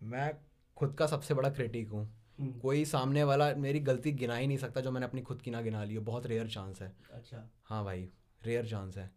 मैं 0.03 0.33
खुद 0.75 0.93
का 0.93 1.07
सबसे 1.07 1.33
बड़ा 1.33 1.49
क्रिटिक 1.49 1.89
हूँ। 1.89 2.17
हम्म, 2.39 2.59
कोई 2.59 2.85
सामने 2.85 3.23
वाला 3.23 3.55
मेरी 3.55 3.79
गलती 3.79 4.11
गिना 4.11 4.35
ही 4.35 4.47
नहीं 4.47 4.57
सकता 4.57 4.81
जो 4.81 4.91
मैंने 4.91 5.05
अपनी 5.05 5.21
खुद 5.21 5.41
की 5.41 5.51
ना 5.51 5.61
गिना 5.61 5.83
ली 5.83 5.95
हो। 5.95 6.01
बहुत 6.01 6.25
रेयर 6.25 6.47
चांस 6.47 6.81
है। 6.81 6.95
अच्छा। 7.13 7.49
हाँ 7.65 7.83
भाई 7.83 8.09
रेयर 8.43 8.65
चांस 8.65 8.97
है। 8.97 9.11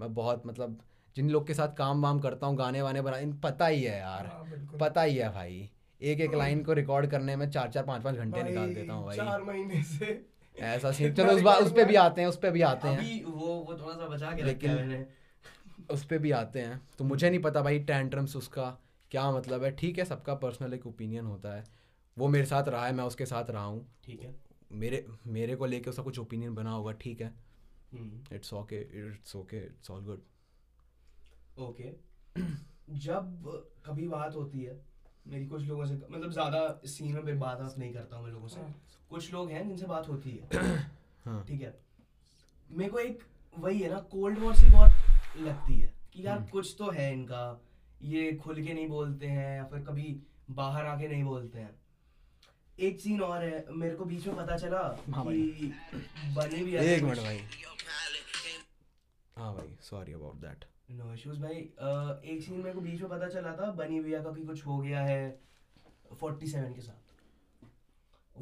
मैं 0.00 0.14
बहुत 0.14 0.42
मतलब 0.46 0.78
जिन 1.16 1.30
लोग 1.30 1.46
के 1.46 1.54
साथ 1.54 1.68
काम 1.76 2.02
वाम 2.02 2.20
करता 2.20 2.46
हूँ 2.46 2.56
गाने 2.56 2.82
वाने 2.82 3.00
बना 3.00 3.18
इन 3.18 3.38
पता 3.38 3.66
ही 3.66 3.82
है 3.82 3.98
यार। 3.98 4.26
हाँ, 4.26 4.50
बिल्कुल। 4.50 4.80
पता 4.80 5.02
ही 5.02 5.16
है 5.16 5.28
भाई। 5.32 5.70
एक 6.00 6.20
एक 6.20 6.34
लाइन 6.34 6.62
को 6.64 6.72
रिकॉर्ड 6.72 7.10
करने 7.10 7.36
में 7.36 7.50
चार 7.50 7.68
चार 7.68 7.84
पाँच 7.84 8.02
पाँच 8.02 8.16
घंटे 8.16 8.42
निकाल 8.42 8.74
देता 8.74 8.92
हूँ 8.92 9.04
भाई। 9.06 9.16
चार 9.16 9.42
महीने 9.42 9.82
से। 9.82 10.26
ऐसा 10.58 10.92
सीन 10.92 11.14
चलो 11.14 11.32
उस 11.32 11.42
बात 11.42 11.62
उस 11.62 11.72
पे 11.72 11.84
भी 11.84 11.94
आते 11.94 12.20
हैं 12.20 12.28
उस 12.28 12.36
पे 12.36 12.50
भी 12.50 12.60
आते 12.62 12.88
हैं। 12.88 13.24
वो 13.24 13.46
वो 13.46 13.74
थोड़ा 13.74 13.94
सा 13.94 14.08
बचा 14.08 14.32
के 14.32 14.42
लेकिन- 14.42 14.78
है 14.78 15.14
उस 15.90 16.04
पे 16.04 16.18
भी 16.18 16.30
आते 16.30 16.60
हैं। 16.60 16.88
तो 16.98 17.04
मुझे 17.04 17.30
नहीं 17.30 17.40
पता 17.40 17.62
भाई 17.62 17.78
टेंट्रम्स 17.78 18.36
उसका 18.36 18.78
क्या 19.10 19.30
मतलब 19.32 19.64
है। 19.64 19.70
ठीक 19.70 19.98
है 19.98 20.04
सबका 20.04 20.34
पर्सनल 20.34 20.74
एक 20.74 20.86
ओपिनियन 20.86 21.26
होता 21.26 21.54
है। 21.54 21.64
वो 22.18 22.28
मेरे 22.28 22.44
साथ 22.46 22.68
रहा 22.68 22.86
है 22.86 22.92
मैं 22.92 23.04
उसके 23.04 23.26
साथ 23.26 23.50
रहा 23.50 23.64
हूँ। 23.64 23.86
ठीक 24.04 24.22
है। 24.22 24.34
मेरे 24.72 25.06
मेरे 25.26 25.56
को 25.56 25.66
लेके 25.66 25.90
उसका 25.90 26.02
कुछ 26.02 26.18
ओपिनियन 26.18 26.54
बना 26.54 26.70
होगा 26.70 26.92
ठीक 26.92 27.20
है। 27.20 27.34
It's 28.32 28.52
okay 28.54 28.76
it's 28.76 29.36
okay 29.36 29.56
it's 29.56 29.90
all 29.90 30.04
good 30.04 30.22
okay 31.58 31.92
जब 32.90 33.42
कभी 33.86 34.08
बात 34.08 34.34
होती 34.34 34.62
है 34.62 34.80
मेरी 35.28 35.46
कुछ 35.46 35.62
लोगों 35.62 35.86
से 35.86 35.94
मतलब 36.10 36.30
ज़्यादा 36.32 36.80
सीन 36.84 37.12
में 37.14 37.24
फिर 37.24 37.34
बात 37.34 37.74
नहीं 37.78 37.92
करता 37.94 38.16
हूँ 38.16 38.24
मैं 38.24 38.32
लोगों 38.32 38.48
से। 38.48 38.60
हाँ। 38.60 38.74
कुछ 39.10 39.32
लोग 39.32 39.50
हैं 39.50 39.66
जिनसे 39.68 39.86
बात 39.86 40.08
होती 40.08 40.30
है। 40.30 40.48
हाँ। 41.24 41.44
ठीक 41.48 41.60
है। 41.60 41.74
मेरे 42.70 42.90
को 42.90 42.98
एक 42.98 43.22
वही 43.58 43.80
है 43.80 43.90
ना 43.90 43.98
कोल्ड 44.10 44.38
वॉर 44.38 44.54
सी 44.56 44.66
बहुत 44.66 45.36
लगती 45.38 45.80
है 45.80 45.92
कि 46.12 46.26
यार 46.26 46.38
हम्म। 46.38 46.48
कुछ 46.48 46.74
तो 46.78 46.90
है 46.90 47.12
इनका। 47.12 47.60
ये 48.02 48.32
खुल 48.32 48.62
के 48.64 48.72
नहीं 48.74 48.88
बोलते 48.88 49.26
हैं 49.26 49.56
या 49.56 49.64
फिर 49.64 49.80
कभी 49.80 50.16
बाहर 50.50 50.86
आके 50.86 51.08
नहीं 51.08 51.24
बोलते 51.24 51.58
हैं। 51.58 51.74
एक 52.78 53.00
सीन 53.00 53.20
और 53.20 53.44
है 53.44 53.64
मेरे 53.70 53.94
को 53.94 54.04
बीच 54.04 54.26
में 54.26 54.36
पता 54.36 54.56
चला 54.56 54.80
हाँ 55.14 55.24
कि 55.26 55.72
बनी 56.36 56.62
भी 56.64 56.76
एक 56.76 57.02
मिनट 57.02 57.18
भाई। 57.18 57.40
हाँ 59.36 59.54
भाई 59.54 59.76
sorry 59.80 60.12
about 60.12 60.36
that 60.36 60.64
no 60.88 61.12
issues 61.14 61.40
भाई। 61.40 61.54
एक 62.32 62.42
सीन 62.42 62.58
मेरे 62.58 62.72
को 62.74 62.80
बीच 62.80 63.00
में 63.00 63.10
पता 63.10 63.28
चला 63.28 63.52
था 63.56 63.70
बनी 63.80 64.00
भैया 64.00 64.22
का 64.22 64.30
कि 64.32 64.44
कुछ 64.46 64.66
हो 64.66 64.78
गया 64.78 65.00
है 65.00 65.18
47 66.22 66.74
के 66.74 66.80
साथ। 66.80 67.14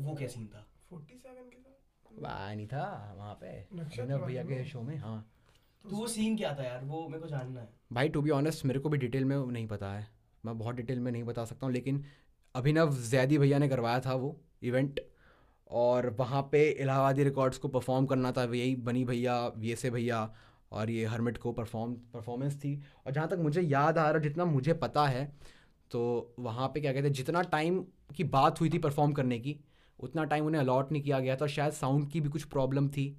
वो 0.00 0.14
क्या 0.14 0.28
सीन 0.28 0.46
था? 0.46 0.64
47 0.92 1.50
के 1.50 1.58
साथ? 1.58 2.22
वाह 2.22 2.54
नहीं 2.54 2.66
था 2.66 3.14
वहाँ 3.18 3.34
पे। 3.40 3.56
नक्षत्र 3.74 4.02
विनय 4.02 4.18
भैया 4.26 4.42
के 4.44 4.64
शो 4.64 4.82
में 4.82 4.96
हाँ। 4.98 5.18
तो 5.84 5.96
वो 5.96 6.06
सीन 6.06 6.36
क्या 6.36 6.54
था 6.58 6.64
यार? 6.64 6.84
वो 6.84 7.06
मेरे 7.08 7.20
को 7.22 7.28
जानना 7.28 7.60
है। 7.60 7.68
भाई 7.92 8.08
टू 8.08 8.22
बी 8.22 8.30
ऑनेस्ट 8.30 8.64
मेरे 8.64 8.80
को 8.80 8.88
भी 8.88 8.98
डिटेल 8.98 9.24
में 9.24 9.36
नहीं 9.36 9.66
पता 9.68 9.92
है। 9.92 10.06
मैं 10.44 10.58
बहुत 10.58 10.74
डिटेल 10.74 11.00
में 11.00 11.10
नहीं 11.12 11.24
बता 11.24 11.44
सकता 11.44 11.66
हूँ 11.66 11.74
लेकिन 11.74 12.04
अभिनव 12.54 12.96
जैदी 13.10 13.38
भैया 13.38 13.58
ने 13.58 13.68
करवाया 13.68 14.00
था 14.00 14.14
वो 14.14 14.36
इवेंट 14.62 15.00
और 15.70 16.08
वहाँ 16.18 16.42
पे 16.52 16.68
इलाहाबादी 16.70 17.24
रिकॉर्ड्स 17.24 17.58
को 17.58 17.68
परफॉर्म 17.68 18.06
करना 18.06 18.30
था 18.32 18.44
यही 18.44 18.74
बनी 18.88 19.04
भैया 19.04 19.46
वी 19.56 19.72
एस 19.72 19.84
ए 19.84 19.90
भैया 19.90 20.20
और 20.72 20.90
ये 20.90 21.04
हरमिट 21.04 21.38
को 21.38 21.52
परफॉर्म 21.52 21.92
परफॉर्मेंस 22.12 22.56
थी। 22.56 22.74
और 23.06 23.12
जहाँ 23.12 23.28
तक 23.28 23.38
मुझे 23.38 23.60
याद 23.60 23.98
आ 23.98 24.10
रहा 24.10 24.22
जितना 24.22 24.44
मुझे 24.44 24.72
पता 24.74 25.06
है 25.06 25.30
तो 25.90 26.34
वहाँ 26.38 26.68
पे 26.68 26.80
क्या 26.80 26.92
कहते 26.92 27.06
हैं 27.06 27.12
जितना 27.12 27.42
टाइम 27.42 27.84
की 28.16 28.24
बात 28.24 28.60
हुई 28.60 28.70
थी 28.70 28.78
परफॉर्म 28.78 29.12
करने 29.12 29.38
की 29.38 29.58
उतना 29.98 30.24
टाइम 30.24 30.46
उन्हें 30.46 30.60
अलॉट 30.60 30.92
नहीं 30.92 31.02
किया 31.02 31.18
गया 31.20 31.36
था। 31.36 31.46
शायद 31.46 31.72
साउंड 31.72 32.10
की 32.10 32.20
भी 32.20 32.28
कुछ 32.28 32.44
प्रॉब्लम 32.44 32.88
थी। 32.88 33.16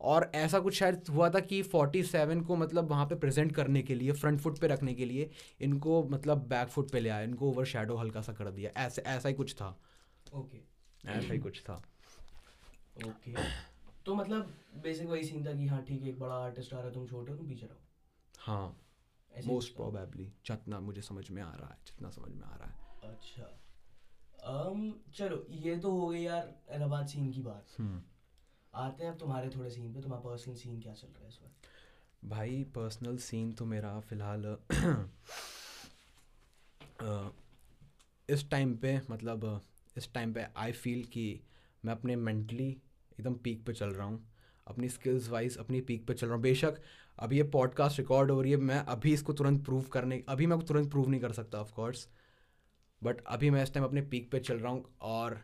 और 0.00 0.30
ऐसा 0.34 0.58
कुछ 0.60 0.74
शायद 0.74 1.08
हुआ 1.10 1.28
था 1.30 1.40
कि 1.40 1.62
47 1.64 2.42
को 2.46 2.56
मतलब 2.56 2.88
वहाँ 2.90 3.06
पे 3.06 3.14
प्रेजेंट 3.14 3.54
करने 3.54 3.82
के 3.82 3.94
लिए 3.94 4.12
फ्रंट 4.12 4.40
फुट 4.40 4.58
पे 4.58 4.66
रखने 4.66 4.94
के 4.94 5.04
लिए 5.04 5.30
इनको 5.60 6.02
मतलब 6.04 6.46
बैक 6.48 6.68
फुट 6.68 6.90
पे 6.90 7.00
ले 7.00 7.08
आया 7.08 7.22
इनको 7.22 7.48
ओवर 7.50 7.64
शेडो 7.64 7.96
हल्का 7.96 8.20
सा 8.20 8.32
कर 8.32 8.50
दिया। 8.50 8.70
ऐसे 8.76 9.02
ऐसा 9.02 9.28
ही 9.28 9.34
कुछ 9.34 9.54
था। 9.54 9.68
Okay 10.34 10.58
okay. 10.58 11.08
ऐसा 11.08 11.32
ही 11.32 11.38
कुछ 11.38 11.60
था। 11.60 11.82
ओके 13.06 13.34
तो 14.06 14.14
मतलब 14.14 14.54
बेसिक 14.82 15.08
वही 15.08 15.24
सीन 15.24 15.46
था 15.46 15.52
कि 15.52 15.66
हाँ 15.66 15.82
ठीक 15.82 16.02
है 16.02 16.08
एक 16.08 16.18
बड़ा 16.18 16.34
आर्टिस्ट 16.34 16.74
आ 16.74 16.76
रहा 16.76 16.86
है 16.86 16.94
तुम 16.94 17.06
छोटे 17.06 17.32
हो 17.32 17.38
तुम 17.38 17.48
पीछे 17.48 17.66
रहो। 17.66 17.80
हाँ 18.38 18.80
मोस्ट 19.46 19.76
प्रोबेबली 19.76 20.24
जितना 20.24 20.80
मुझे 20.80 21.02
समझ 21.02 21.30
में 21.30 21.42
आ 21.42 21.54
रहा 21.54 21.68
है 21.68 21.78
जितना 21.86 22.10
समझ 22.10 22.32
में 22.32 22.42
आ 22.42 22.56
रहा 22.56 22.68
है। 22.68 22.74
अच्छा। 23.10 23.60
um, 24.52 24.92
चलो 25.14 25.46
ये 25.50 25.76
तो 25.76 25.90
हो 25.90 26.08
गई 26.08 26.22
यार 26.22 26.62
इलाहाबाद 26.70 27.06
सीन 27.06 27.32
की 27.32 27.42
बात। 27.42 27.66
हम्म। 27.78 28.02
आते 28.74 29.04
हैं 29.04 29.12
अब 29.12 29.18
तुम्हारे 29.18 29.50
थोड़े 29.50 29.70
सीन 29.70 29.94
पे 29.94 30.02
तुम्हारा 30.02 30.30
पर्सनल 30.30 30.54
सीन 30.54 30.80
क्या 30.80 30.94
चल 30.94 31.08
रहा 31.08 31.22
है 31.22 31.28
इस 31.28 31.38
वक्त? 31.42 31.54
भाई 32.24 32.64
पर्सनल 32.64 33.18
सीन 33.18 33.52
तो 33.52 33.64
मेरा 33.64 34.00
फ़िलहाल 34.00 34.56
इस 38.30 38.50
टाइम 38.50 38.76
पे 38.76 39.00
मतलब 39.10 39.62
इस 39.96 40.14
टाइम 40.14 40.34
पे 40.34 40.46
आई 40.56 40.72
फील 40.72 41.04
कि 41.04 41.40
मैं 41.84 41.92
अपने 41.92 42.16
मेंटली 42.16 42.76
एकदम 43.20 43.34
पीक 43.34 43.64
पे 43.66 43.72
चल 43.72 43.90
रहा 43.90 44.06
हूँ। 44.06 44.22
अपनी 44.66 44.88
स्किल्स 44.88 45.28
वाइज 45.28 45.56
अपनी 45.58 45.80
पीक 45.80 46.06
पे 46.06 46.14
चल 46.14 46.26
रहा 46.26 46.34
हूँ। 46.36 46.42
बेशक 46.42 46.80
अभी 47.18 47.36
ये 47.36 47.42
पॉडकास्ट 47.42 47.98
रिकॉर्ड 47.98 48.30
हो 48.30 48.40
रही 48.42 48.52
है 48.52 48.56
मैं 48.58 48.78
अभी 48.78 49.12
इसको 49.12 49.32
तुरंत 49.32 49.64
प्रूव 49.64 49.82
करने 49.82 50.22
अभी 50.28 50.46
मैं 50.46 50.58
तुरंत 50.60 50.90
प्रूव 50.90 51.08
नहीं 51.08 51.20
कर 51.20 51.32
सकता 51.32 51.58
ऑफकोर्स 51.58 52.08
बट 53.02 53.20
अभी 53.26 53.50
मैं 53.50 53.62
इस 53.62 53.72
टाइम 53.74 53.86
अपने 53.86 54.02
पीक 54.02 54.30
पे 54.32 54.40
चल 54.40 54.58
रहा 54.58 54.72
हूँ 54.72 54.84
और 55.00 55.40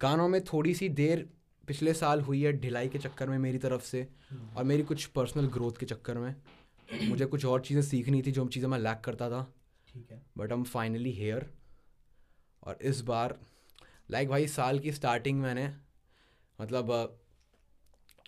गानों 0.00 0.28
में 0.28 0.40
थोड़ी 0.44 0.74
सी 0.74 0.88
देर 0.88 1.28
पिछले 1.66 1.94
साल 1.94 2.20
हुई 2.20 2.42
है 2.42 2.52
ढिलाई 2.52 2.88
के 2.88 2.98
चक्कर 2.98 3.28
में 3.28 3.38
मेरी 3.38 3.58
तरफ़ 3.58 3.82
से 3.82 4.08
और 4.56 4.64
मेरी 4.64 4.82
कुछ 4.82 5.04
पर्सनल 5.06 5.46
ग्रोथ 5.46 5.72
के 5.72 5.86
चक्कर 5.86 6.18
में। 6.18 6.34
मुझे 7.08 7.26
कुछ 7.26 7.44
और 7.44 7.60
चीज़ें 7.60 7.82
सीखनी 7.82 8.22
थी 8.22 8.32
जो 8.32 8.46
चीज़ें 8.48 8.68
मैं 8.68 8.78
लैक 8.78 9.00
करता 9.00 9.30
था। 9.30 9.54
बट 10.38 10.52
हम 10.52 10.64
फाइनली 10.64 11.12
हेयर 11.12 11.50
और 12.62 12.78
इस 12.82 13.00
बार 13.00 13.38
लाइक 14.10 14.24
like 14.24 14.30
भाई 14.30 14.46
साल 14.46 14.78
की 14.78 14.92
स्टार्टिंग 14.92 15.40
मैंने 15.40 15.68
मतलब 16.60 17.18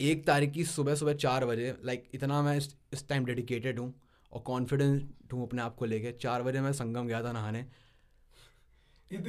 एक 0.01 0.26
तारीख 0.26 0.51
की 0.51 0.64
सुबह 0.64 0.95
सुबह 0.95 1.12
चार 1.12 1.47
बजे 1.47 1.76
लाइक 1.85 2.09
इतना 2.14 2.43
मैं 2.43 2.57
इस 2.57 2.76
इस 2.93 3.09
टाइम 3.09 3.24
डेडिकेटेड 3.24 3.78
हूँ 3.78 4.01
और 4.33 4.41
कॉन्फिडेंट 4.41 5.33
हूँ 5.33 5.47
अपने 5.47 5.62
आप 5.62 5.74
को 5.74 5.85
लेके। 5.85 6.12
चार 6.12 6.43
बजे 6.43 6.61
मैं 6.61 6.72
संगम 6.72 7.07
गया 7.07 7.24
था 7.24 7.33
नहाने। 7.33 7.66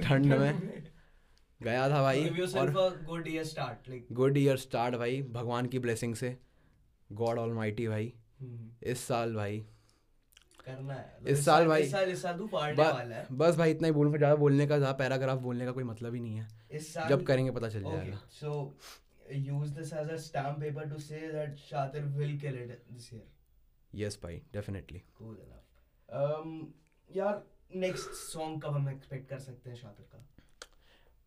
ठंड 0.01 0.25
में। 0.25 0.83
गया 1.61 1.89
था 1.89 2.01
भाई 2.01 2.29
yourself 2.29 2.75
a 2.75 2.91
good 3.09 3.27
year 3.27 4.01
good 4.11 4.37
year 4.37 4.57
start 4.57 4.95
भाई 4.95 5.21
भगवान 5.21 5.65
की 5.65 5.79
ब्लेसिंग 5.79 6.15
से। 6.15 6.37
गॉड 7.11 7.37
ऑल 7.37 7.53
भाई। 7.53 8.13
हम्म, 8.41 8.71
इस 8.83 8.99
साल 8.99 9.35
भाई। 9.35 9.65
करना 10.61 10.93
है। 10.93 11.17
इस 11.27 11.45
साल 11.45 11.67
भाई- 11.67 11.83
इस 11.83 11.91
साल 11.91 12.09
इस 12.09 12.21
साल 12.21 12.37
तू 12.37 12.47
ब- 12.47 12.79
वाला 12.79 13.15
है। 13.15 13.27
बस 13.31 13.55
भाई 13.55 13.71
इतना 13.71 13.87
ही 13.87 13.91
बोलूँ 13.91 14.17
ज़्यादा 14.17 14.35
बोलने 14.35 14.67
का 14.67 14.77
ज़्यादा 14.77 14.97
पैराग्राफ 14.97 15.39
बोलने 15.39 15.65
का 15.65 15.71
कोई 15.71 15.83
मतलब 15.83 16.13
ही 16.13 16.19
नहीं 16.19 16.37
है। 16.37 16.47
इस 16.71 16.93
साल 16.93 17.09
जब 17.09 17.25
करेंगे 17.25 17.51
पता 17.51 17.69
चल 17.69 17.83
जाएगा। 17.83 18.21
so 18.43 18.73
use 19.35 19.69
this 19.77 19.91
as 19.93 20.09
a 20.11 20.17
stamp 20.23 20.57
paper 20.59 20.85
to 20.93 21.01
say 21.03 21.19
that 21.33 21.55
Shatir 21.57 22.01
will 22.17 22.33
kill 22.39 22.55
it 22.63 22.71
this 22.93 23.13
year. 23.13 23.27
Yes 23.95 24.19
भाई 24.23 24.41
डेफिनेटली 24.53 25.01
Cool 25.21 25.35
enough. 25.35 25.61
Um, 26.21 26.65
यार 27.17 27.43
नेक्स्ट 27.75 28.09
सॉन्ग 28.09 28.63
कब 28.63 28.69
हम 28.69 28.89
एक्सपेक्ट 28.89 29.29
कर 29.29 29.39
सकते 29.39 29.69
हैं 29.69 29.77
शातिर 29.77 30.05
का? 30.05 30.25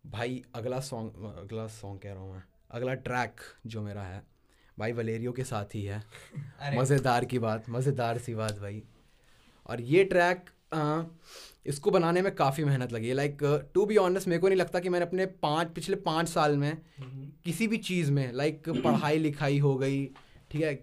भाई 0.07 0.45
अगला 0.55 0.81
सॉन्ग 0.81 1.35
अगला 1.39 1.67
सॉन्ग 1.67 2.01
कह 2.01 2.13
रहा 2.13 2.23
हूँ 2.23 2.35
मैं। 2.35 2.43
अगला 2.71 2.95
ट्रैक 2.95 3.41
जो 3.67 3.83
मेरा 3.83 4.03
है 4.03 4.23
भाई 4.79 4.93
वलेरियो 4.93 5.33
के 5.33 5.45
साथ 5.45 5.75
ही 5.75 5.85
है। 5.85 6.03
मज़ेदार 6.79 7.25
की 7.25 7.39
बात 7.39 7.69
मज़ेदार 7.69 8.19
सी 8.19 8.35
बात 8.35 8.59
भाई। 8.59 8.83
और 9.67 9.81
ये 9.81 10.05
ट्रैक 10.05 10.51
इसको 11.67 11.91
बनाने 11.91 12.23
में 12.23 12.35
काफ़ी 12.35 12.65
मेहनत 12.65 12.93
लगी 12.93 13.09
है। 13.09 13.15
लाइक 13.15 13.39
टू 13.75 13.85
बी 13.87 13.97
ऑनेस्ट 13.97 14.29
मेरे 14.29 14.41
को 14.41 14.49
नहीं 14.49 14.59
लगता 14.59 14.81
कि 14.81 14.89
मैंने 14.89 15.07
अपने 15.07 15.27
पाँच 15.43 15.69
पिछले 15.75 15.97
पाँच 15.97 16.29
साल 16.29 16.57
में 16.57 16.71
हम्म, 16.73 17.27
किसी 17.45 17.67
भी 17.69 17.77
चीज़ 17.77 18.11
में 18.13 18.33
लाइक 18.33 18.69
पढ़ाई 18.85 19.19
लिखाई 19.19 19.59
हो 19.59 19.75
गई 19.77 20.05
ठीक 20.51 20.63
है 20.63 20.83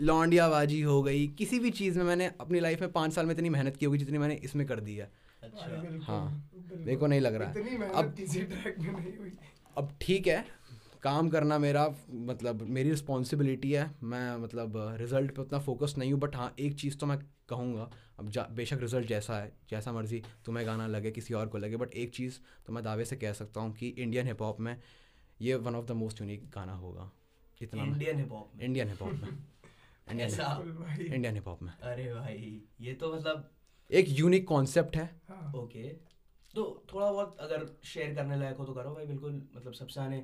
लौंडियाबाजी 0.00 0.80
हो 0.80 1.02
गई 1.02 1.26
किसी 1.28 1.58
भी 1.58 1.70
चीज़ 1.70 1.98
में 1.98 2.04
मैंने 2.04 2.30
अपनी 2.40 2.60
लाइफ 2.60 2.80
में 2.80 2.90
पाँच 2.92 3.12
साल 3.12 3.26
में 3.26 3.34
इतनी 3.34 3.48
मेहनत 3.48 3.76
की 3.76 3.86
होगी 3.86 3.98
जितनी 3.98 4.18
मैंने 4.18 4.34
इसमें 4.44 4.66
कर 4.66 4.80
दी 4.80 4.96
है। 4.96 5.10
अच्छा। 5.42 5.98
हाँ, 6.04 6.50
मेरे 6.76 6.96
को 6.96 7.06
नहीं 7.06 7.20
लग 7.20 7.34
रहा। 7.34 7.50
है। 7.50 7.88
अब- 7.92 8.16
किसी 8.16 8.40
ट्रैक 8.42 8.78
में 8.78 8.92
नहीं 8.92 9.16
हुई। 9.18 9.32
अब 9.78 9.96
ठीक 10.00 10.26
है 10.26 10.44
काम 11.02 11.28
करना 11.28 11.58
मेरा 11.58 11.86
मतलब 12.10 12.62
मेरी 12.68 12.90
रिस्पॉन्सिबिलिटी 12.90 13.72
है 13.72 13.90
मैं 14.02 14.36
मतलब 14.36 14.72
रिज़ल्ट 15.00 15.34
पे 15.34 15.42
उतना 15.42 15.58
फोकस 15.58 15.94
नहीं 15.98 16.12
हूँ 16.12 16.20
बट 16.20 16.36
हाँ 16.36 16.54
एक 16.58 16.74
चीज़ 16.74 16.96
तो 16.96 17.06
मैं 17.06 17.18
कहूँगा 17.48 17.90
अब 18.18 18.28
जा 18.28 18.42
बेशक 18.50 18.80
रिज़ल्ट 18.80 19.08
जैसा 19.08 19.38
है 19.38 19.52
जैसा 19.70 19.92
मर्ज़ी 19.92 20.22
तुम्हें 20.44 20.66
गाना 20.66 20.86
लगे 20.86 21.10
किसी 21.10 21.34
और 21.34 21.48
को 21.48 21.58
लगे 21.58 21.76
बट 21.76 21.94
एक 21.94 22.14
चीज़ 22.14 22.38
तो 22.66 22.72
मैं 22.72 22.84
दावे 22.84 23.04
से 23.04 23.16
कह 23.16 23.32
सकता 23.32 23.60
हूँ 23.60 23.74
कि 23.74 23.88
इंडियन 23.88 24.26
हिप 24.26 24.42
हॉप 24.42 24.60
में 24.60 24.76
ये 25.40 25.54
one 25.54 25.74
of 25.74 25.86
the 25.86 25.92
most 25.92 26.20
unique 26.20 26.48
गाना 26.50 26.74
होगा। 26.74 27.10
इतना 27.62 27.82
इंडियन 27.82 28.18
हिप 28.18 28.32
हॉप 28.32 28.52
में? 28.54 28.64
इंडियन 28.64 28.88
हिप 28.88 29.02
हॉप 29.02 29.12
में। 29.12 29.28
इंडियन 31.08 31.34
हिप 31.34 31.48
हॉप 31.48 31.62
में। 31.62 31.72
अरे 31.72 32.12
भाई 32.14 32.62
ये 32.80 32.94
तो 32.94 33.14
मतलब 33.14 33.50
एक 33.90 34.06
यूनिक 34.08 34.46
कॉन्सेप्ट 34.48 34.96
है। 34.96 35.04
हाँ। 35.28 35.52
ओके 35.52 35.88
तो 36.54 36.64
थोड़ा 36.92 37.10
बहुत 37.12 37.36
अगर 37.40 37.66
शेयर 37.84 38.14
करने 38.14 38.36
लायक 38.36 38.56
हो 38.56 38.64
तो 38.64 38.72
करो 38.72 38.94
भाई 38.94 39.06
बिल्कुल 39.06 39.32
मतलब 39.56 39.72
सबसे 39.72 40.00
आने 40.00 40.18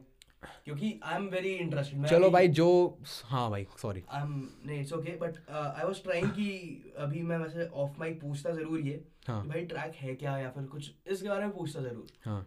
क्योंकि 0.64 1.00
आई 1.04 1.16
एम 1.16 1.28
वेरी 1.28 1.52
इंटरेस्टेड 1.54 2.06
चलो 2.06 2.30
भाई 2.30 2.48
जो 2.48 2.98
हाँ 3.24 3.50
भाई 3.50 3.66
सॉरी 3.82 4.02
आई 4.08 4.22
एम 4.22 4.48
नहीं 4.66 4.80
it's 4.80 4.92
okay 4.92 5.16
but 5.16 5.36
I 5.50 5.84
was 5.84 6.02
trying 6.02 6.30
कि 6.30 6.94
अभी 6.98 7.22
मैं 7.22 7.38
वैसे 7.38 7.66
ऑफ़ 7.66 7.98
माइक 7.98 8.20
पूछता 8.20 8.50
ज़रूर 8.50 8.80
ये 8.80 9.04
हाँ. 9.26 9.46
भाई 9.46 9.64
ट्रैक 9.64 9.94
है 9.94 10.14
क्या 10.14 10.38
या 10.38 10.50
फिर 10.50 10.64
कुछ 10.64 10.90
इसके 11.06 11.28
बारे 11.28 11.46
में 11.46 11.54
पूछता 11.56 11.80
ज़रूर। 11.80 12.06
हाँ. 12.24 12.46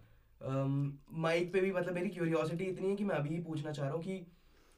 माइक 1.11 1.53
पे 1.53 1.61
भी 1.61 1.71
मतलब 1.71 1.93
मेरी 1.93 2.09
क्यूरियोसिटी 2.09 2.63
इतनी 2.63 2.89
है 2.89 2.95
कि 2.95 3.03
मैं 3.03 3.15
अभी 3.15 3.29
ही 3.29 3.39
पूछना 3.39 3.71
चाह 3.71 3.85
रहा 3.85 3.95
हूँ 3.95 4.03
कि 4.03 4.25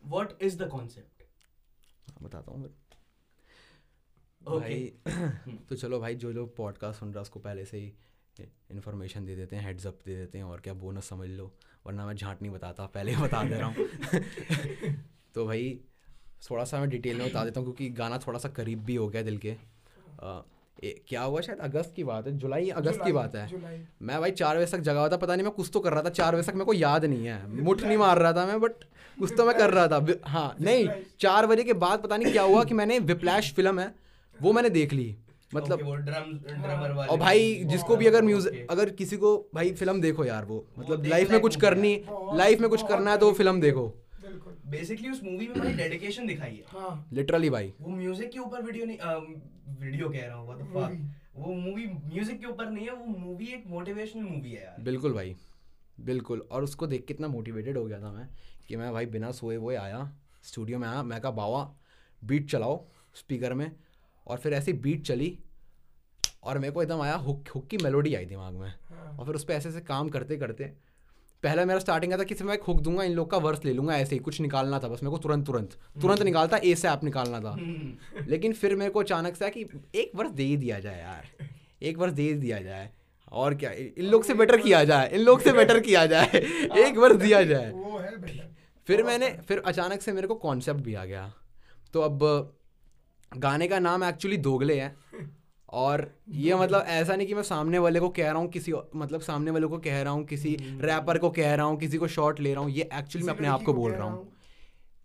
व्हाट 0.04 0.42
इज़ 0.42 0.64
द 0.64 0.68
कॉन्सेप्ट 0.68 1.24
बताता 2.24 2.52
हूँ 2.52 2.70
भाई 4.42 4.94
तो 5.70 5.76
चलो 5.76 6.00
भाई 6.00 6.16
जो 6.16 6.32
लोग 6.32 6.56
पॉडकास्ट 6.56 7.00
सुन 7.00 7.10
रहा 7.10 7.20
है 7.20 7.22
उसको 7.22 7.40
पहले 7.40 7.66
से 7.66 7.78
ही 7.78 7.94
इन्फॉर्मेशन 8.72 9.26
दे 9.26 9.36
देते 9.36 9.56
हैं 9.56 9.64
हेड्स 9.64 9.88
अप 9.88 10.00
दे 10.06 10.16
देते 10.16 10.38
हैं 10.38 10.46
और 10.46 10.60
क्या 10.60 10.74
बोनस 10.74 11.10
समझ 11.10 11.30
लो। 11.30 11.52
वरना 11.88 12.06
मैं 12.06 12.16
झांट 12.16 12.42
नहीं 12.42 12.52
बताता 12.52 12.86
पहले 12.86 13.12
ही 13.12 13.22
बता 13.22 13.44
दे 13.44 13.56
रहा 13.56 13.68
हूँ। 13.68 13.88
तो 15.36 15.46
भाई 15.46 15.80
थोड़ा 16.52 16.64
सा 16.64 16.80
मैं 16.80 16.90
डिटेल 16.90 17.18
में 17.18 17.30
बता 17.30 17.44
देता 17.46 17.60
हूँ 17.60 17.66
क्योंकि 17.68 17.90
गाना 17.96 18.18
थोड़ा 18.18 18.40
सा 18.40 18.50
करीब 18.50 18.84
भी 18.86 18.96
हो 18.96 19.08
गया 19.08 19.22
दिल 19.22 19.38
के। 19.38 19.52
अ, 19.52 20.42
ए, 20.84 20.90
क्या 21.08 21.22
हुआ 21.22 21.42
शायद 21.42 21.60
अगस्त 21.60 21.94
की 21.96 22.04
बात 22.04 22.28
है? 22.28 22.38
जुलाई 22.38 22.70
अगस्त 22.70 23.04
की 23.04 23.12
बात 23.12 23.36
है। 23.36 23.46
मैं 24.02 24.20
भाई 24.20 24.32
चार 24.32 24.58
बजे 24.58 24.66
तक 24.78 24.84
जगा 24.84 25.00
हुआ 25.00 25.10
था 25.10 25.18
पता 25.18 25.36
नहीं 25.36 25.44
मैं 25.44 25.52
कुछ 25.54 25.70
तो 25.74 25.80
कर 25.80 25.94
रहा 25.94 26.04
था 26.04 26.10
चार 26.10 26.36
बजे 26.36 26.48
तक 26.48 26.54
मेरे 26.54 26.66
को 26.66 26.74
याद 26.74 27.06
नहीं 27.06 27.26
है। 27.26 27.38
मुठ 27.64 27.82
नहीं 27.84 27.98
मार 27.98 28.18
रहा 28.20 28.34
था 28.34 28.46
मैं 28.46 28.60
बट 28.62 28.84
कुछ 29.20 29.34
तो 29.38 29.46
मैं 29.46 29.58
कर 29.58 29.74
रहा 29.74 29.88
था। 29.88 30.06
हाँ 30.26 30.56
नहीं 30.62 30.88
चार 31.20 31.48
बजे 31.48 31.64
के 31.64 31.74
बाद 31.74 32.00
पता 32.00 32.18
नहीं 32.18 32.32
क्या 32.32 32.44
हुआ 32.44 32.64
कि 32.64 32.74
मैंने 32.74 33.00
विप्लैश 33.12 33.54
फ़िल्म 33.54 33.80
है 33.80 33.94
वो 34.42 34.54
मैंने 34.54 34.70
देख 34.70 34.94
ली। 34.94 35.16
मतलब 35.52 35.84
वो 35.84 35.96
ड्रम 35.98 36.32
ड्रमर 36.46 36.92
वाले 36.92 37.12
और 37.12 37.18
भाई 37.20 37.54
जिसको 37.66 37.96
भी 37.96 38.06
अगर 38.08 38.18
Okay. 38.18 38.28
म्यूज़िक 38.28 38.68
अगर 38.72 38.90
किसी 38.92 39.18
को 39.18 39.38
भाई 39.54 39.72
फ़िल्म 39.74 40.02
देखो 40.02 40.26
यार 40.26 40.46
वो 40.46 40.66
मतलब 40.80 41.06
लाइफ 41.06 41.32
में 41.32 41.40
कुछ 41.42 41.56
करनी 41.62 41.94
लाइफ 42.34 42.60
में 42.62 42.70
कुछ 42.70 42.84
करना 42.88 43.12
है 43.12 43.18
तो 43.18 43.32
फ़िल्म 43.34 43.62
देखो। 43.62 43.88
बेसिकली 44.68 45.10
उस 45.10 45.22
मूवी 45.24 45.48
में 45.48 45.60
भाई 45.60 45.74
डेडिकेशन 45.74 46.28
दिखाई 46.28 46.56
है। 46.56 46.64
हाँ। 46.70 47.08
लिटरली 47.14 47.50
भाई। 47.50 47.74
वो 47.82 47.92
म्यूज़िक 47.92 48.32
के 48.32 48.40
ऊपर 48.40 48.62
वीडियो 48.62 48.86
नहीं 48.86 48.98
वीडियो 49.82 50.10
कह 50.10 50.26
रहा 50.26 50.38
हूँ. 50.38 50.48
वो 51.38 51.54
मूवी 51.54 51.86
म्यूज़िक 51.86 52.40
के 52.40 52.48
ऊपर 52.48 52.70
नहीं 52.70 52.86
है 52.86 52.94
वो 52.94 53.06
मूवी 53.06 53.48
एक 53.54 53.64
मोटिवेशनल 53.68 54.24
मूवी 54.24 54.52
है 54.52 54.64
यार। 54.64 54.82
बिल्कुल 54.84 55.14
भाई 55.14 55.36
बिल्कुल। 56.02 56.48
और 56.52 56.64
उसको 56.64 56.88
देख 56.88 57.06
के 57.08 57.14
इतना 57.14 57.28
मोटिवेटेड 57.28 57.78
हो 57.78 57.86
गया 57.86 58.00
था 58.02 58.12
मैं 58.12 58.28
कि 58.68 58.76
मैं 58.76 58.92
भाई 58.94 59.06
बिना 59.08 59.32
सोए 59.32 59.58
वोए 59.58 59.76
आया 59.78 60.10
स्टूडियो 60.44 60.80
में 60.80 60.88
आया 60.88 61.04
मैं 61.04 61.20
कहा 61.22 61.32
बावा 61.34 61.64
बीट 62.22 62.50
चलाओ 62.52 62.84
स्पीकर 63.16 63.54
में। 63.54 63.72
और 64.28 64.38
फिर 64.38 64.54
ऐसी 64.54 64.74
बीट 64.74 65.06
चली 65.06 65.40
और 66.44 66.60
मेरे 66.60 66.74
को 66.74 66.84
एकदम 66.84 67.02
आया 67.02 67.16
हुक 67.16 67.48
हुक 67.56 67.68
की 67.68 67.78
मेलोडी 67.78 68.16
आई 68.16 68.26
दिमाग 68.26 68.54
में। 68.54 68.70
हाँ। 68.70 69.18
और 69.20 69.26
फिर 69.26 69.36
उस 69.36 69.44
पर 69.44 69.54
ऐसे 69.54 69.70
ऐसे 69.70 69.80
काम 69.80 70.10
करते 70.10 70.38
करते। 70.38 70.64
पहला 71.44 71.66
मेरा 71.66 71.80
स्टार्टिंग 71.80 72.14
था 72.14 72.24
कि 72.24 72.44
मैं 72.44 72.54
एक 72.54 72.62
हुक 72.62 72.82
दूँगा 72.82 73.04
इन 73.04 73.12
लोग 73.12 73.32
का 73.32 73.38
वर्स 73.38 73.66
ले 73.66 73.74
लूँगा 73.74 73.98
ऐसे 73.98 74.16
ही 74.16 74.20
कुछ 74.20 74.42
निकालना 74.42 74.80
था 74.80 74.88
बस 74.88 75.04
मेरे 75.04 75.12
को 75.12 75.18
तुरंत 75.18 75.46
तुरंत। 75.46 75.72
तुरंत 76.02 76.22
निकालता 76.22 76.58
ए 76.64 76.76
से 76.76 76.88
ऐप 76.88 77.04
निकालना 77.04 77.40
था। 77.40 77.52
हम्म, 77.52 78.26
लेकिन 78.28 78.54
फिर 78.54 78.76
मेरे 78.76 78.92
को 78.92 79.00
अचानक 79.00 79.36
से 79.36 79.50
कि 79.50 79.70
एक 79.96 80.12
वर्ष 80.16 80.32
दे 80.32 80.44
ही 80.44 80.58
दिया 80.58 80.80
जाए 80.80 81.00
यार। 81.00 81.48
एक 81.82 81.98
वर्ष 81.98 82.14
दे 82.14 82.22
ही 82.22 82.34
दिया 82.34 82.60
जाए। 82.60 82.92
और 83.32 83.56
क्या 83.56 83.72
इन 83.72 84.06
लोग 84.06 84.24
से 84.24 84.34
बेटर 84.34 84.58
किया 84.58 84.84
जाए 84.84 85.10
इन 85.10 85.20
लोग 85.20 85.42
से 85.42 85.52
बेटर 85.58 85.80
किया 85.80 86.06
जाए। 86.06 86.28
एक 86.78 86.98
वर्ष 86.98 87.16
दिया 87.16 87.44
जाए। 87.44 87.74
है 87.74 88.56
फिर 88.88 89.04
मैंने 89.04 89.30
फिर 89.48 89.62
अचानक 89.66 90.02
से 90.02 90.12
मेरे 90.12 90.28
को 90.28 90.36
कॉन्सेप्ट 90.36 90.80
भी 90.80 90.94
आ 90.94 91.06
गया। 91.06 91.34
तो 91.94 92.02
अब 92.02 92.54
गाने 93.32 93.68
का 93.68 93.80
नाम 93.80 94.04
एक्चुअली 94.04 94.38
दोगले 94.38 94.80
है। 94.80 94.96
और 95.70 96.12
ये 96.30 96.56
मतलब 96.56 96.86
ऐसा 96.88 97.16
नहीं 97.16 97.28
कि 97.28 97.34
मैं 97.34 97.44
सामने 97.44 97.78
वाले 97.78 98.00
को 98.00 98.10
कह 98.10 98.32
रहा 98.32 98.42
हूँ 98.42 98.50
किसी 98.50 98.74
मतलब 98.96 99.22
सामने 99.22 99.52
वाले 99.52 99.68
को 99.68 99.78
कह 99.78 100.02
रहा 100.02 100.14
हूँ 100.14 100.26
किसी 100.26 100.56
रैपर 100.82 101.18
को 101.18 101.30
कह 101.30 101.56
रहा 101.56 101.66
हूँ 101.66 101.78
किसी 101.78 101.98
को 101.98 102.08
शॉर्ट 102.08 102.40
ले 102.40 102.54
रहा 102.54 102.64
हूँ 102.64 102.72
ये 102.72 102.90
एक्चुअली 102.94 103.28
मैं 103.28 103.34
अपने 103.34 103.48
आप 103.48 103.64
को 103.64 103.74
बोल 103.74 103.92
रहा 103.92 104.08
हूँ। 104.08 104.32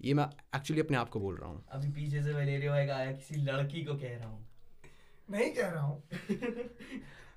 ये 0.03 0.15
मैं 0.15 0.25
एक्चुअली 0.57 0.81
अपने 0.81 0.97
आप 0.97 1.09
को 1.09 1.21
बोल 1.21 1.37
रहा 1.37 1.49
हूँ। 1.49 1.65
अभी 1.73 1.89
पीछे 1.89 2.23
से 2.23 2.33
वलेरियो 2.33 2.73
भाई 2.73 2.87
का 2.87 2.95
आया 2.95 3.13
किसी 3.13 3.41
लड़की 3.43 3.85
को 3.85 3.95
कह 3.95 4.17
रहा 4.17 4.29
हूँ। 4.29 4.47
नहीं 5.31 5.51
कह 5.51 5.69
रहा 5.69 5.83
हूँ। 5.83 6.03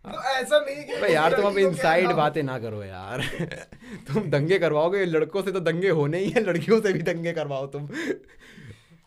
तो 0.05 0.21
ऐसा 0.31 0.59
नहीं 0.59 0.83
कि 0.83 1.13
यार 1.15 1.35
तुम 1.35 1.45
अब 1.45 1.57
इनसाइड 1.57 2.11
बातें 2.11 2.41
ना 2.43 2.57
करो 2.59 2.83
यार। 2.83 3.21
तुम 4.07 4.29
दंगे 4.29 4.59
करवाओगे 4.59 5.05
लड़कों 5.05 5.43
से 5.43 5.51
तो 5.51 5.59
दंगे 5.59 5.89
होने 5.89 6.19
ही 6.19 6.29
है 6.29 6.43
लड़कियों 6.43 6.81
से 6.81 6.93
भी 6.93 7.01
दंगे 7.01 7.33
करवाओ 7.33 7.67
तुम। 7.67 7.87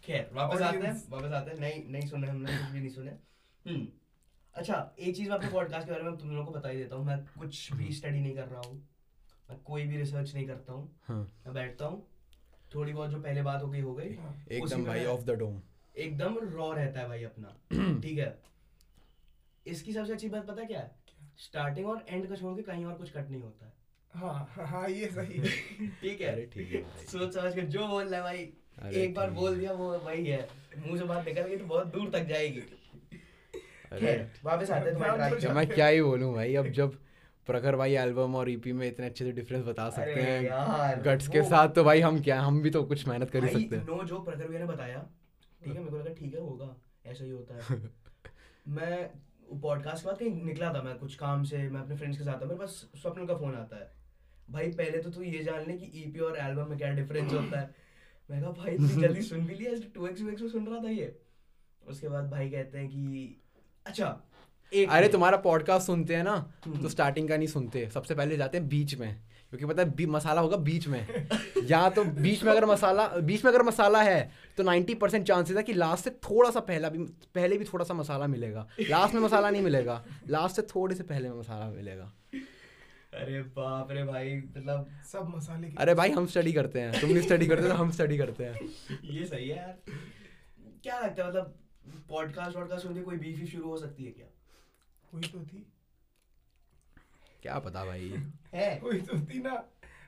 खैर 0.09 0.31
वापस 0.33 0.63
आते 0.63 0.87
हैं 0.87 0.93
वापस 1.11 1.33
आते 1.33 1.51
हैं। 1.51 1.59
नहीं 1.59 1.85
नहीं 1.89 2.09
सुने 2.09 2.27
हमने 2.27 2.59
कुछ 2.59 2.71
भी 2.71 2.81
नहीं 2.81 2.91
सुने। 2.91 3.11
हम्म 3.65 3.87
अच्छा 4.55 4.95
एक 4.99 5.17
चीज़ 5.17 5.29
मैं 5.29 5.37
अपने 5.37 5.49
पॉडकास्ट 5.49 5.87
के 5.87 5.93
बारे 5.93 6.05
में 6.05 6.17
तुम 6.17 6.31
लोगों 6.31 6.45
को 6.45 6.59
बता 6.59 6.69
ही 6.69 6.77
देता 6.77 6.97
हूँ। 6.97 7.07
मैं 7.07 7.19
कुछ 7.39 7.73
भी 7.73 7.93
स्टडी 7.93 8.21
नहीं 8.21 8.35
कर 8.35 8.47
रहा 8.49 8.61
हूँ। 8.61 8.77
मैं 9.51 9.59
कोई 9.59 9.87
भी 9.87 9.97
रिसर्च 9.97 10.35
नहीं 10.35 10.47
करता 10.47 10.73
हूँ। 10.73 11.01
हाँ। 11.03 11.21
मैं 11.47 11.55
बैठता 11.55 11.85
हूँ। 11.85 12.07
थोड़ी 12.75 12.93
बहुत 12.93 13.11
जो 13.11 13.21
पहले 13.21 13.43
बात 13.43 13.63
हो 13.63 13.69
गई 13.69 13.81
हो 13.81 13.95
गई। 13.95 14.15
हाँ, 14.15 14.45
एकदम 14.53 14.85
भाई 14.85 15.05
ऑफ़ 15.05 15.21
द 15.21 15.31
डोम 15.31 15.61
एकदम 15.97 16.39
रॉ 16.39 16.73
रहता 16.73 17.01
है 17.01 17.09
भाई 17.09 17.25
अपना। 17.25 17.49
ठीक 18.01 18.19
है। 18.19 18.39
इसकी 19.67 19.93
सबसे 19.93 20.13
अच्छी 20.13 20.29
बात 20.29 20.47
पता 20.47 20.65
क्या 20.65 20.81
है? 20.81 20.91
स्टार्टिंग 21.39 21.87
और 21.87 22.05
एंड 22.09 22.29
का 22.29 22.35
छोड़ 22.35 22.57
के 22.57 22.63
कहीं 22.63 22.85
और 22.85 22.95
कुछ 22.95 23.11
कट 23.11 23.31
नहीं 23.31 23.43
होता 23.43 23.67
है। 23.67 23.73
हाँ 24.15 24.49
हाँ, 24.51 24.67
हाँ 24.67 24.89
ये 24.89 25.07
सही 25.07 25.39
है। 25.39 25.49
ठीक 26.01 26.21
है। 26.21 26.33
अरे 26.33 26.47
ठीक 26.47 26.73
है 26.73 27.07
सोच 27.07 27.35
समझ 27.35 27.55
के 27.55 27.63
जो 27.63 27.89
बोल 27.89 28.05
रहा 28.05 28.17
है 28.17 28.23
भाई। 28.23 28.53
एक 28.79 29.15
बार 29.15 29.31
बोल 29.31 29.59
दिया 29.59 29.73
वो 29.73 29.91
वही 29.99 30.25
है। 30.27 30.47
मुँह 30.79 30.99
से 30.99 31.05
बात 31.05 31.27
निकल 31.27 31.43
गई 31.43 31.57
तो 31.57 31.65
बहुत 31.65 31.87
दूर 31.95 32.11
तक 32.11 32.27
जाएगी। 32.29 32.63
अरे 33.93 34.17
वापस 34.45 34.71
आते 34.71 34.91
हैं 34.91 34.95
तुम्हारे 34.95 35.53
मैं 35.55 35.67
क्या 35.69 35.87
ही 35.87 36.03
बोलूँ 36.03 36.33
भाई 36.35 36.55
अब 36.55 36.69
जब 36.73 36.97
प्रखर 37.47 37.77
भाई 37.77 37.95
एल्बम 37.97 38.35
और 38.37 38.51
ईपी 38.51 38.73
में 38.73 38.87
इतने 38.87 39.07
अच्छे 39.07 39.25
से 39.25 39.33
डिफरेंस 39.33 39.65
बता 39.67 39.89
सकते 39.91 40.23
हैं 40.23 41.03
गट्स 41.05 41.29
के 41.29 41.43
साथ 41.43 41.69
तो 41.69 41.85
भाई 41.85 42.01
हम 42.01 42.21
क्या 42.23 42.41
हम 42.41 42.61
भी 42.63 42.71
तो 42.71 42.83
कुछ 42.85 43.07
मेहनत 43.09 43.31
कर 43.31 43.45
ही 43.45 43.53
सकते 43.53 43.77
हैं। 43.77 43.85
नो 43.87 44.03
जो 44.05 44.19
प्रखर 44.21 44.49
भैया 44.49 44.61
ने 44.61 44.67
बताया। 44.67 44.99
ठीक 45.65 45.75
है 45.75 45.79
मेरे 45.79 45.91
को 45.91 45.97
लगा 45.97 46.13
ठीक 46.15 46.35
है 46.35 46.41
होगा। 46.41 46.75
ऐसा 47.07 47.25
ही 47.25 47.31
होता 47.31 47.55
है। 47.55 47.81
मैं 48.69 49.11
पॉडकास्ट 49.61 50.05
के 50.05 50.07
बाद 50.07 50.19
कहीं 50.19 50.45
निकला 50.45 50.73
था 50.75 50.83
मैं 50.83 50.95
कुछ 50.99 51.15
काम 51.17 51.45
से 51.45 51.59
मैं 51.69 51.81
अपने 51.81 51.97
फ्रेंड्स 51.97 52.19
के 52.19 52.25
साथ 52.25 52.41
था 52.43 52.47
मेरे 52.47 52.59
पास 52.59 52.75
स्वप्न 52.97 53.27
का 53.27 53.35
फ़ोन 53.37 53.55
आता 53.55 53.77
है। 53.77 53.91
भाई 54.51 54.71
पहले 54.73 54.99
तो 54.99 55.11
तू 55.11 55.23
ये 55.23 55.43
जान 55.45 55.67
ले 55.69 55.77
कि 55.79 55.91
ईपी 56.03 56.21
और 56.21 56.37
एल्बम 56.39 56.69
में 56.71 56.79
क्या 56.79 56.91
डिफरेंस 56.93 57.33
होता 57.33 57.61
है। 57.61 57.87
मैं 58.31 58.43
कहा 58.43 58.51
भाई 58.51 58.75
इतनी 58.75 58.89
जल्दी 58.89 59.23
सुन 59.23 59.47
भी 59.47 59.55
लिया 59.55 59.73
टू 59.95 60.07
एक्स 60.07 60.23
एक्स 60.23 60.43
में 60.43 60.49
सुन 60.49 60.67
रहा 60.67 60.85
था 60.85 60.91
ये। 60.91 61.21
उसके 61.89 62.09
बाद 62.09 62.31
भाई 62.31 62.49
कहते 62.49 62.79
हैं 62.79 62.89
कि 62.89 63.41
अच्छा 63.87 64.21
एक 64.75 64.91
अरे 64.91 65.09
तुम्हारा 65.09 65.37
पॉडकास्ट 65.37 65.87
सुनते 65.87 66.17
हैं 66.17 66.25
ना 66.25 66.53
हम्म। 66.65 66.83
तो 66.83 66.89
स्टार्टिंग 66.89 67.29
का 67.29 67.37
नहीं 67.37 67.49
सुनते। 67.49 67.91
सबसे 67.95 68.15
पहले 68.15 68.37
जाते 68.37 68.59
हैं 68.59 68.69
बीच 68.69 68.95
में 68.95 69.23
क्योंकि 69.49 69.67
पता 69.67 69.83
है 69.83 69.91
बी- 69.91 70.09
मसाला 70.09 70.41
होगा 70.41 70.57
बीच 70.57 70.89
में। 70.89 71.29
यहाँ 71.65 71.91
तो 71.91 72.05
बीच 72.05 72.45
में 72.45 72.53
अगर 72.53 72.67
मसाला 72.67 73.09
बीच 73.09 73.45
में 73.45 73.53
अगर 73.53 73.63
मसाला 73.63 74.03
है 74.03 74.31
तो 74.57 74.63
90 74.63 74.95
परसेंट 74.95 75.27
चांसेस 75.27 75.57
है 75.57 75.63
कि 75.63 75.73
लास्ट 75.73 76.05
से 76.05 76.11
थोड़ा 76.11 76.51
सा 76.51 76.61
पहला 76.61 76.89
भी 76.89 76.99
पहले 77.35 77.59
भी 77.59 77.65
थोड़ा 77.65 77.85
सा 77.85 77.95
मसाला 77.95 78.27
मिलेगा। 78.27 78.69
लास्ट 78.81 79.15
में 79.15 79.21
मसाला 79.21 79.51
नहीं 79.51 79.63
मिलेगा। 79.63 80.05
लास्ट 80.29 80.57
से 80.57 80.63
थोड़े 80.63 80.95
से 80.95 81.03
पहले 81.03 81.31
में 81.31 81.39
मसाला 81.39 81.71
मिलेगा। 81.71 82.13
अरे 83.13 83.43
बाप 83.43 83.91
रे 83.93 84.03
भाई 84.05 84.35
मतलब 84.37 84.89
सब 85.13 85.29
मसाले 85.37 85.69
की 85.69 85.77
अरे 85.79 85.95
भाई 85.95 86.11
हम 86.11 86.27
स्टडी 86.27 86.53
करते 86.53 86.81
हैं। 86.81 87.01
तुम 87.01 87.11
नहीं 87.11 87.23
स्टडी 87.23 87.47
करते 87.47 87.69
तो 87.69 87.75
हम 87.75 87.91
स्टडी 87.91 88.19
करते 88.19 88.45
हैं। 88.45 88.69
ये 89.05 89.25
सही 89.27 89.49
है 89.49 89.57
यार। 89.57 89.79
क्या 90.83 90.99
लगता 91.01 91.23
है 91.23 91.29
मतलब 91.29 91.55
पॉडकास्ट 92.09 92.57
वॉडकास्ट 92.57 92.83
सुन 92.83 92.95
के 92.95 93.01
कोई 93.01 93.17
बीफ 93.17 93.51
शुरू 93.51 93.69
हो 93.69 93.77
सकती 93.79 94.05
है 94.05 94.11
क्या? 94.11 94.27
हुई 95.13 95.23
तो 95.23 95.41
थी। 95.45 95.67
क्या 97.43 97.59
पता 97.59 97.85
भाई। 97.85 98.13
है। 98.55 98.79
हुई 98.81 99.01
तो 99.01 99.21
थी 99.21 99.39
ना 99.39 99.65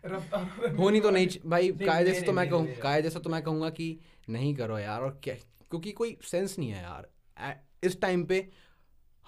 रफ्तार 0.07 0.75
होनी 0.77 1.01
तो 1.01 1.11
नहीं 1.11 1.29
भाई 1.47 1.69
कायदे 1.73 2.15
से 2.15 2.27
तो 2.27 2.33
मैं 2.33 2.49
कहूँ 2.51 2.67
कायदे 2.83 3.11
से 3.11 3.21
तो 3.21 3.31
मैं 3.31 3.43
कहूँगा 3.43 3.71
कि 3.71 3.99
नहीं 4.29 4.55
करो 4.55 4.79
यार 4.79 5.01
और 5.01 5.21
क्या 5.25 5.35
क्योंकि 5.71 5.93
कोई 5.93 6.17
सेंस 6.23 6.59
नहीं 6.59 6.71
है 6.71 6.83
यार। 6.83 7.09
इस 7.85 8.01
टाइम 8.01 8.25
पे 8.25 8.49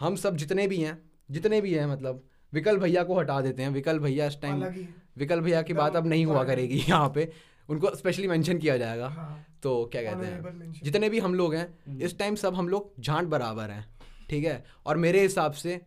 हम 0.00 0.16
सब 0.16 0.36
जितने 0.36 0.66
भी 0.68 0.76
हैं 0.76 1.10
जितने 1.30 1.60
भी 1.60 1.74
हैं 1.74 1.86
मतलब 1.86 2.28
विकल 2.52 2.78
भैया 2.78 3.02
को 3.04 3.18
हटा 3.18 3.40
देते 3.40 3.62
हैं। 3.62 3.70
विकल 3.70 3.98
भैया 3.98 4.26
इस 4.26 4.40
टाइम 4.42 4.64
विकल 5.18 5.40
भैया 5.40 5.62
की 5.62 5.74
बात 5.74 5.96
अब 5.96 6.06
नहीं 6.06 6.24
हुआ 6.26 6.44
करेगी 6.44 6.78
यहाँ 6.78 7.08
पे। 7.14 7.30
उनको 7.68 7.94
स्पेशली 7.96 8.28
मेंशन 8.28 8.58
किया 8.58 8.76
जाएगा। 8.76 9.08
हाँ। 9.08 9.44
तो 9.62 9.84
क्या 9.92 10.02
कहते 10.02 10.26
हैं? 10.26 10.72
जितने 10.84 11.08
भी 11.08 11.18
हम 11.20 11.34
लोग 11.34 11.54
हैं 11.54 11.66
हम्म। 11.86 12.02
इस 12.02 12.18
टाइम 12.18 12.34
सब 12.34 12.54
हम 12.54 12.68
लोग 12.68 12.92
झांट 13.00 13.28
बराबर 13.28 13.70
हैं। 13.70 13.84
ठीक 14.30 14.44
है? 14.44 14.64
और 14.86 14.96
मेरे 14.96 15.20
हिसाब 15.20 15.52
से 15.54 15.80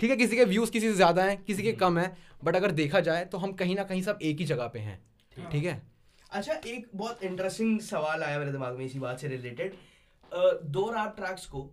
ठीक 0.00 0.10
है 0.10 0.16
किसी 0.16 0.36
के 0.36 0.44
व्यूज़ 0.44 0.70
किसी 0.70 0.88
से 0.88 0.94
ज़्यादा 0.94 1.24
हैं 1.24 1.42
किसी 1.44 1.62
के 1.62 1.72
कम 1.74 1.98
हैं 1.98 2.16
बट 2.44 2.56
अगर 2.56 2.70
देखा 2.72 3.00
जाए 3.00 3.24
तो 3.24 3.38
हम 3.38 3.52
कहीं 3.54 3.74
ना 3.76 3.84
कहीं 3.84 4.02
सब 4.02 4.18
एक 4.22 4.38
ही 4.38 4.44
जगह 4.44 4.66
पे 4.66 4.78
हैं। 4.78 4.98
ठीक 5.50 5.64
है? 5.64 5.80
अच्छा 6.30 6.54
एक 6.66 6.88
बहुत 6.94 7.22
इंटरेस्टिंग 7.24 7.80
सवाल 7.80 8.22
आया 8.22 8.38
मेरे 8.38 8.52
दिमाग 8.52 8.76
में 8.76 8.84
इसी 8.84 8.98
बात 8.98 9.18
से 9.18 9.28
रिलेटेड 9.28 9.74
दो 10.68 10.88
रैप 10.90 11.14
ट्रैक्स 11.16 11.46
को 11.46 11.68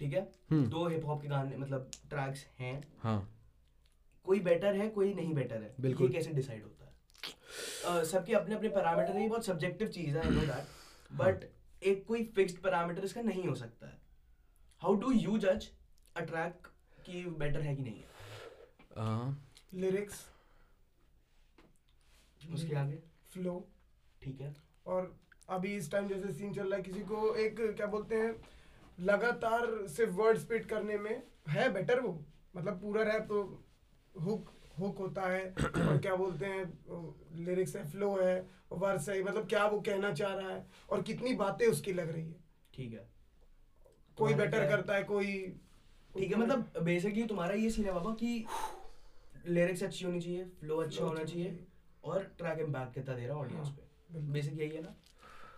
ठीक 0.00 0.12
है? 0.12 0.28
हम्म। 0.50 0.66
दो 0.66 0.86
हिप 0.88 1.06
हॉप 1.06 1.22
के 1.22 1.28
गाने 1.28 1.56
मतलब 1.56 1.90
ट्रैक्स 2.10 2.46
हैं। 2.60 2.80
हाँ। 3.02 3.18
कोई 4.28 4.40
बेटर 4.40 4.74
है 4.76 4.88
कोई 4.90 5.12
नहीं 5.14 5.34
बेटर 5.34 5.62
है। 5.62 5.74
बिल्कुल। 5.80 6.06
ये 6.06 6.12
कैसे 6.12 6.32
डिसाइड 6.32 6.62
होता 6.62 6.84
है? 6.84 6.92
uh, 7.90 8.04
सबके 8.04 8.34
अपने 8.34 8.54
अपने 8.54 8.68
पैरामीटर 8.68 9.12
है 9.12 9.22
ये 9.22 9.28
बहुत 9.28 9.46
सब्जेक्टिव 9.46 9.88
चीज़ 9.88 10.16
है 10.18 10.30
नो 10.30 10.40
दैट 10.46 11.14
बट 11.16 11.44
एक 11.82 12.04
कोई 12.06 12.24
फिक्स्ड 12.36 12.58
पैरामीटर 12.62 13.04
इसका 13.04 13.22
नहीं 13.22 13.44
हो 13.44 13.54
सकता 13.54 13.86
है। 13.86 14.00
हाउ 14.82 14.94
डू 15.00 15.12
यू 15.12 15.38
जज 15.38 15.68
अ 16.16 16.20
ट्रैक 16.22 16.66
कि 17.06 17.22
बेटर 17.38 17.60
है 17.60 17.74
कि 17.76 17.82
नहीं 17.82 17.94
है? 17.94 18.04
हाँ, 18.96 19.50
लिरिक्स 19.74 20.26
उसके 22.54 22.74
आगे? 22.76 22.96
फ्लो 23.32 23.54
ठीक 24.22 24.40
है। 24.40 24.54
और 24.86 25.14
अभी 25.48 25.76
इस 25.76 25.90
टाइम 25.92 26.08
जैसे 26.08 26.32
सीन 26.32 26.52
चल 26.54 26.68
रहा 26.68 26.76
है 26.76 26.82
किसी 26.82 27.00
को 27.04 27.34
एक 27.36 27.60
क्या 27.76 27.86
बोलते 27.86 28.14
हैं 28.14 28.34
लगातार 29.02 29.66
सिर्फ़ 29.88 30.12
वर्ड 30.14 30.38
स्पीड 30.38 30.66
करने 30.66 30.98
में 30.98 31.22
है 31.48 31.72
बेटर 31.72 32.00
वो? 32.00 32.12
मतलब 32.56 32.80
पूरा 32.80 33.02
रैप 33.02 33.22
तो 33.22 33.42
हुक 34.24 34.52
हुक 34.78 34.98
होता 34.98 35.22
है 35.30 35.42
और 35.58 35.98
क्या 36.02 36.14
बोलते 36.16 36.46
हैं 36.46 36.64
लिरिक्स 37.44 37.74
है 37.76 37.88
फ्लो 37.90 38.10
है 38.20 38.34
वर्स 38.72 39.08
है 39.08 39.22
मतलब 39.22 39.46
क्या 39.48 39.66
वो 39.66 39.80
कहना 39.88 40.12
चाह 40.12 40.34
रहा 40.34 40.50
है 40.50 40.66
और 40.90 41.02
कितनी 41.02 41.32
बातें 41.34 41.66
उसकी 41.66 41.92
लग 41.92 42.10
रही 42.12 42.22
है। 42.24 42.36
ठीक 42.74 42.92
है। 42.92 43.06
कोई 44.18 44.34
बेटर 44.34 44.68
करता 44.68 44.94
है 44.94 45.02
कोई 45.04 45.32
ठीक 46.10 46.30
है 46.32 46.38
मतलब 46.38 46.82
बेसिकली 46.84 47.24
तुम्हारा 47.26 47.54
ये 47.54 47.70
सीन 47.70 47.84
है 47.84 47.92
बाबा 47.92 48.12
कि 48.22 48.44
लिरिक्स 49.46 49.82
अच्छी 49.82 50.04
होनी 50.04 50.20
चाहिए 50.20 50.44
फ्लो 50.60 50.76
अच्छा 50.82 51.04
होना 51.04 51.24
चाहिए 51.24 51.58
और 52.04 52.22
ट्रैक 52.38 52.58
इम्पैक्ट 52.60 52.94
कितना 52.94 53.14
दे 53.14 53.26
रहा 53.26 53.36
ऑडियंस 53.36 53.66
हाँ, 53.66 53.76
पे। 53.76 54.20
बेसिक 54.32 54.58
यही 54.60 54.70
है 54.70 54.82
ना? 54.82 54.94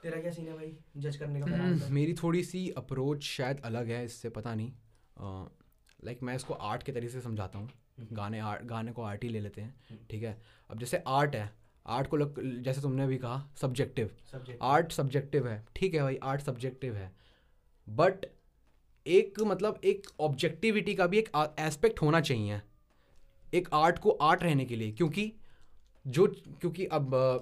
तेरा 0.02 0.20
क्या 0.20 0.30
सीन 0.32 0.46
है 0.48 0.54
भाई 0.54 0.72
जज 0.96 1.16
करने 1.16 1.40
का 1.40 1.46
हम्म, 1.46 1.92
मेरी 1.94 2.14
थोड़ी 2.14 2.42
सी 2.44 2.68
अप्रोच 2.76 3.22
शायद 3.24 3.60
अलग 3.64 3.88
है 3.90 4.04
इससे 4.04 4.28
पता 4.38 4.54
नहीं। 4.54 4.72
लाइक 6.04 6.22
मैं 6.22 6.34
इसको 6.36 6.54
आर्ट 6.70 6.82
के 6.82 6.92
तरीके 6.92 7.12
से 7.12 7.20
समझाता 7.20 7.58
हूँ। 7.58 7.70
गाने 8.12 8.38
आर्ट 8.38 8.64
गाने 8.64 8.92
को 8.92 9.02
आर्ट 9.02 9.24
ही 9.24 9.28
ले 9.28 9.40
लेते 9.40 9.60
हैं 9.60 9.74
हम्म। 9.90 10.00
ठीक 10.10 10.22
है? 10.22 10.42
अब 10.70 10.78
जैसे 10.78 11.02
आर्ट 11.06 11.36
है 11.36 11.52
आर्ट 11.86 12.08
को 12.08 12.16
लग, 12.16 12.62
जैसे 12.62 12.80
तुमने 12.80 13.06
भी 13.06 13.18
कहा 13.18 13.48
सब्जेक्टिव 13.56 14.10
आर्ट 14.62 14.92
सब्जेक्टिव 14.92 15.48
है 15.48 15.66
ठीक 15.76 15.94
है 15.94 16.02
भाई 16.02 16.16
आर्ट 16.22 16.40
सब्जेक्टिव 16.40 16.96
है। 16.96 17.12
बट 17.88 18.26
एक 19.06 19.40
मतलब 19.40 19.80
एक 19.84 20.06
ऑब्जेक्टिविटी 20.20 20.94
का 20.94 21.06
भी 21.06 21.18
एक 21.18 21.54
एस्पेक्ट 21.58 22.02
होना 22.02 22.20
चाहिए 22.20 22.60
एक 23.54 23.68
आर्ट 23.72 23.98
को 23.98 24.10
आर्ट 24.10 24.42
रहने 24.42 24.64
के 24.64 24.76
लिए। 24.76 24.92
क्योंकि 24.92 25.32
जो 26.06 26.26
क्योंकि 26.60 26.84
अब 26.86 27.14
अ, 27.14 27.38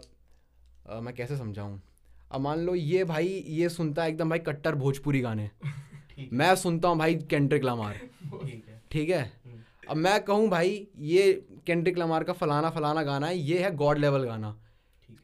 अ, 0.92 1.00
मैं 1.00 1.14
कैसे 1.14 1.36
समझाऊँ? 1.36 1.82
अब 2.32 2.40
मान 2.40 2.58
लो 2.58 2.74
ये 2.74 3.04
भाई 3.04 3.28
ये 3.28 3.68
सुनता 3.68 4.02
है 4.02 4.08
एकदम 4.08 4.30
भाई 4.30 4.38
कट्टर 4.38 4.74
भोजपुरी 4.74 5.20
गाने। 5.20 5.50
मैं 6.32 6.56
सुनता 6.56 6.88
हूँ 6.88 6.98
भाई 6.98 7.14
केंड्रिक 7.14 7.64
लमार। 7.64 7.94
ठीक 8.24 8.68
है। 8.68 8.82
ठीक 8.90 9.10
है? 9.10 9.22
हम्म, 9.22 9.37
अब 9.88 9.96
मैं 9.96 10.20
कहूँ 10.24 10.48
भाई 10.48 10.86
ये 10.98 11.32
केंड्रिक 11.66 11.98
लमार 11.98 12.24
का 12.24 12.32
फलाना 12.32 12.70
फलाना 12.70 13.02
गाना 13.02 13.26
है 13.26 13.38
ये 13.38 13.58
है 13.58 13.74
गॉड 13.76 13.98
लेवल 13.98 14.24
गाना। 14.24 14.56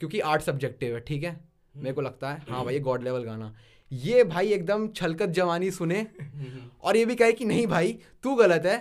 क्योंकि 0.01 0.21
आर्ट 0.21 0.43
सब्जेक्टिव 0.43 0.95
है 0.95 1.01
ठीक 1.01 1.25
है? 1.25 1.41
मेरे 1.75 1.93
को 1.93 2.01
लगता 2.01 2.31
है 2.33 2.43
हाँ 2.49 2.65
भाई 2.65 2.75
ये 2.75 2.81
गॉड 2.81 3.03
लेवल 3.03 3.25
गाना। 3.25 3.55
ये 3.91 4.23
भाई 4.25 4.53
एकदम 4.53 4.87
छलकत 4.89 5.29
जवानी 5.29 5.71
सुने। 5.71 6.01
हम्म, 6.21 6.71
और 6.83 6.97
ये 6.97 7.05
भी 7.05 7.15
कहे 7.15 7.33
कि 7.33 7.45
नहीं 7.45 7.67
भाई 7.67 7.99
तू 8.23 8.35
गलत 8.35 8.67
है। 8.67 8.77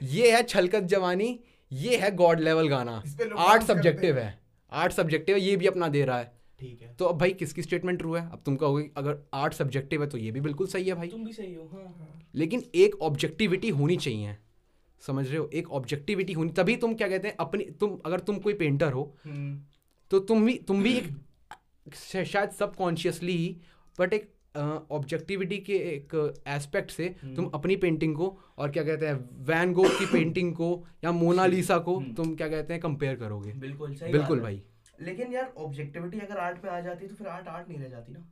ये 0.00 0.30
है 0.32 0.42
छलकत 0.42 0.82
जवानी 0.84 1.38
ये 1.72 1.96
है 1.96 2.10
गॉड 2.16 2.40
लेवल 2.40 2.68
गाना। 2.68 3.02
आर्ट 3.38 3.62
सब्जेक्टिव 3.62 4.18
है। 4.18 4.38
आर्ट 4.72 4.92
सब्जेक्टिव 4.92 5.36
है 5.36 5.42
ये 5.42 5.56
भी 5.56 5.66
अपना 5.66 5.88
दे 5.88 6.04
रहा 6.04 6.18
है। 6.18 6.32
ठीक 6.60 6.82
है। 6.82 6.94
तो 6.98 7.04
अब 7.04 7.18
भाई 7.18 7.32
किसकी 7.32 7.62
स्टेटमेंट 7.62 7.98
ट्रू 7.98 8.14
है? 8.14 8.22
अब 8.32 8.42
तुम 8.46 8.56
कहोगे 8.56 8.90
अगर 8.96 9.18
आर्ट 9.34 9.54
सब्जेक्टिव 9.54 10.02
है 10.02 10.08
तो 10.08 10.18
ये 10.18 10.30
भी 10.30 10.40
बिल्कुल 10.40 10.66
सही 10.66 10.88
है 10.88 10.94
भाई। 10.94 11.08
तुम 11.08 11.24
भी 11.24 11.32
सही 11.32 11.54
हो 11.54 11.68
हाँ 11.72 11.84
हाँ। 11.84 12.08
लेकिन 12.34 12.62
एक 12.74 13.00
ऑब्जेक्टिविटी 13.02 13.68
होनी 13.70 13.96
चाहिए। 13.96 14.36
समझ 15.06 15.26
रहे 15.28 15.38
हो? 15.38 15.50
एक 15.54 15.70
ऑब्जेक्टिविटी 15.70 16.32
होनी 16.32 16.50
तभी 16.52 16.76
तुम 16.76 16.94
क्या 16.94 17.08
कहते 17.08 17.28
हैं 17.28 17.36
अपनी 17.40 17.64
तुम 17.80 17.98
अगर 18.06 18.20
तुम 18.20 18.38
कोई 18.38 18.54
पेंटर 18.54 18.92
हो 18.92 19.14
हम्म, 19.24 19.60
तो 20.10 20.18
तुम 20.20 20.46
भी 20.46 20.54
तुम 20.58 20.82
भी 20.82 20.94
एक 20.96 21.94
शायद 21.94 22.50
सबकॉन्शियसली 22.50 23.38
बट 24.00 24.12
एक 24.12 24.32
ऑब्जेक्टिविटी 24.90 25.58
के 25.58 25.72
एक 25.72 26.14
एस्पेक्ट 26.48 26.90
से 26.90 27.08
तुम 27.08 27.28
हम्म। 27.28 27.50
अपनी 27.54 27.76
पेंटिंग 27.76 28.14
को 28.16 28.38
और 28.58 28.70
क्या 28.70 28.84
कहते 28.84 29.06
हैं 29.06 29.44
वैन 29.44 29.72
गो 29.72 29.82
की 29.88 30.06
पेंटिंग 30.06 30.54
को 30.54 30.68
या 31.04 31.12
मोनालिसा 31.12 31.78
को 31.78 31.96
हम्म। 31.98 32.14
तुम 32.14 32.34
क्या 32.36 32.48
कहते 32.48 32.72
हैं 32.72 32.82
कंपेयर 32.82 33.16
करोगे? 33.16 33.52
बिल्कुल 33.52 33.94
सही 33.94 34.12
बिल्कुल 34.12 34.40
भाई। 34.40 34.62
लेकिन 35.00 35.32
यार 35.32 35.52
ऑब्जेक्टिविटी 35.58 36.18
अगर 36.18 36.36
आर्ट 36.36 36.64
में 36.64 36.70
आ 36.70 36.80
जाती 36.80 37.04
है 37.04 37.08
तो 37.08 37.14
फिर 37.14 37.26
आर्ट 37.26 37.48
आर्ट 37.48 37.68
नहीं 37.68 37.78
रह 37.78 37.88
जाती 37.88 38.12
ना? 38.12 38.26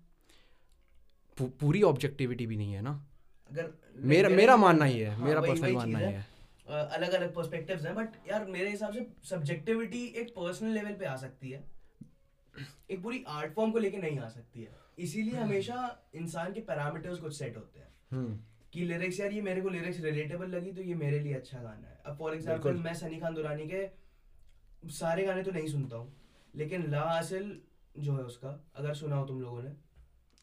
पू- 1.38 1.50
पूरी 1.50 1.82
ऑब्जेक्टिविटी 1.82 2.46
भी 2.46 2.56
नहीं 2.56 2.72
है 2.72 2.82
ना? 2.82 3.06
अगर 3.50 3.70
मेरा 3.96 4.28
मेरा 4.28 4.56
मानना 4.56 4.84
ही 4.84 4.98
है 4.98 5.14
हाँ, 5.14 5.26
मेरा 5.26 5.40
पर्सनल 5.40 5.72
मानना 5.72 5.98
ही। 5.98 6.04
है। 6.04 6.33
अलग 6.66 7.12
अलग 7.12 7.34
पर्सपेक्टिव्स 7.34 7.84
हैं 7.86 7.94
बट 7.94 8.16
यार 8.28 8.44
मेरे 8.46 8.70
हिसाब 8.70 8.92
से 8.92 9.06
सब्जेक्टिविटी 9.24 10.04
एक 10.16 10.28
पर्सनल 10.36 10.70
लेवल 10.70 10.94
पे 10.94 11.04
आ 11.06 11.16
सकती 11.16 11.50
है। 11.50 11.62
एक 12.90 13.02
पूरी 13.02 13.24
आर्ट 13.28 13.54
फॉर्म 13.54 13.72
को 13.72 13.78
लेके 13.78 13.98
नहीं 13.98 14.18
आ 14.18 14.28
सकती 14.28 14.62
है। 14.62 14.72
इसीलिए 14.98 15.36
हमेशा 15.36 15.76
इंसान 16.14 16.52
के 16.52 16.60
पैरामीटर्स 16.62 17.18
कुछ 17.18 17.36
सेट 17.36 17.56
होते 17.56 17.80
हैं। 17.80 17.88
हम्म 18.10 18.38
कि 18.72 18.84
लिरिक्स 18.84 19.20
यार 19.20 19.32
ये 19.32 19.40
मेरे 19.42 19.60
को 19.60 19.68
लिरिक्स 19.68 20.00
रिलेटेबल 20.00 20.48
लगी 20.48 20.72
तो 20.72 20.82
ये 20.82 20.94
मेरे 20.96 21.18
लिए 21.20 21.34
अच्छा 21.34 21.62
गाना 21.62 21.88
है। 21.88 22.00
अब 22.06 22.16
फॉर 22.18 22.34
एग्ज़ाम्पल 22.34 22.76
मैं 22.84 22.94
सनी 22.94 23.20
खान 23.20 23.34
दुरानी 23.34 23.66
के 23.68 23.86
सारे 24.92 25.24
गाने 25.24 25.42
तो 25.42 25.50
नहीं 25.50 25.66
सुनता 25.68 25.96
हूँ 25.96 26.12
लेकिन 26.54 26.90
ला 26.90 27.00
हासिल 27.02 27.60
जो 27.98 28.16
है 28.16 28.22
उसका 28.24 28.48
अगर 28.76 28.94
सुना 28.94 29.16
हो 29.16 29.26
तुम 29.26 29.40
लोगों 29.40 29.62
ने। 29.62 29.70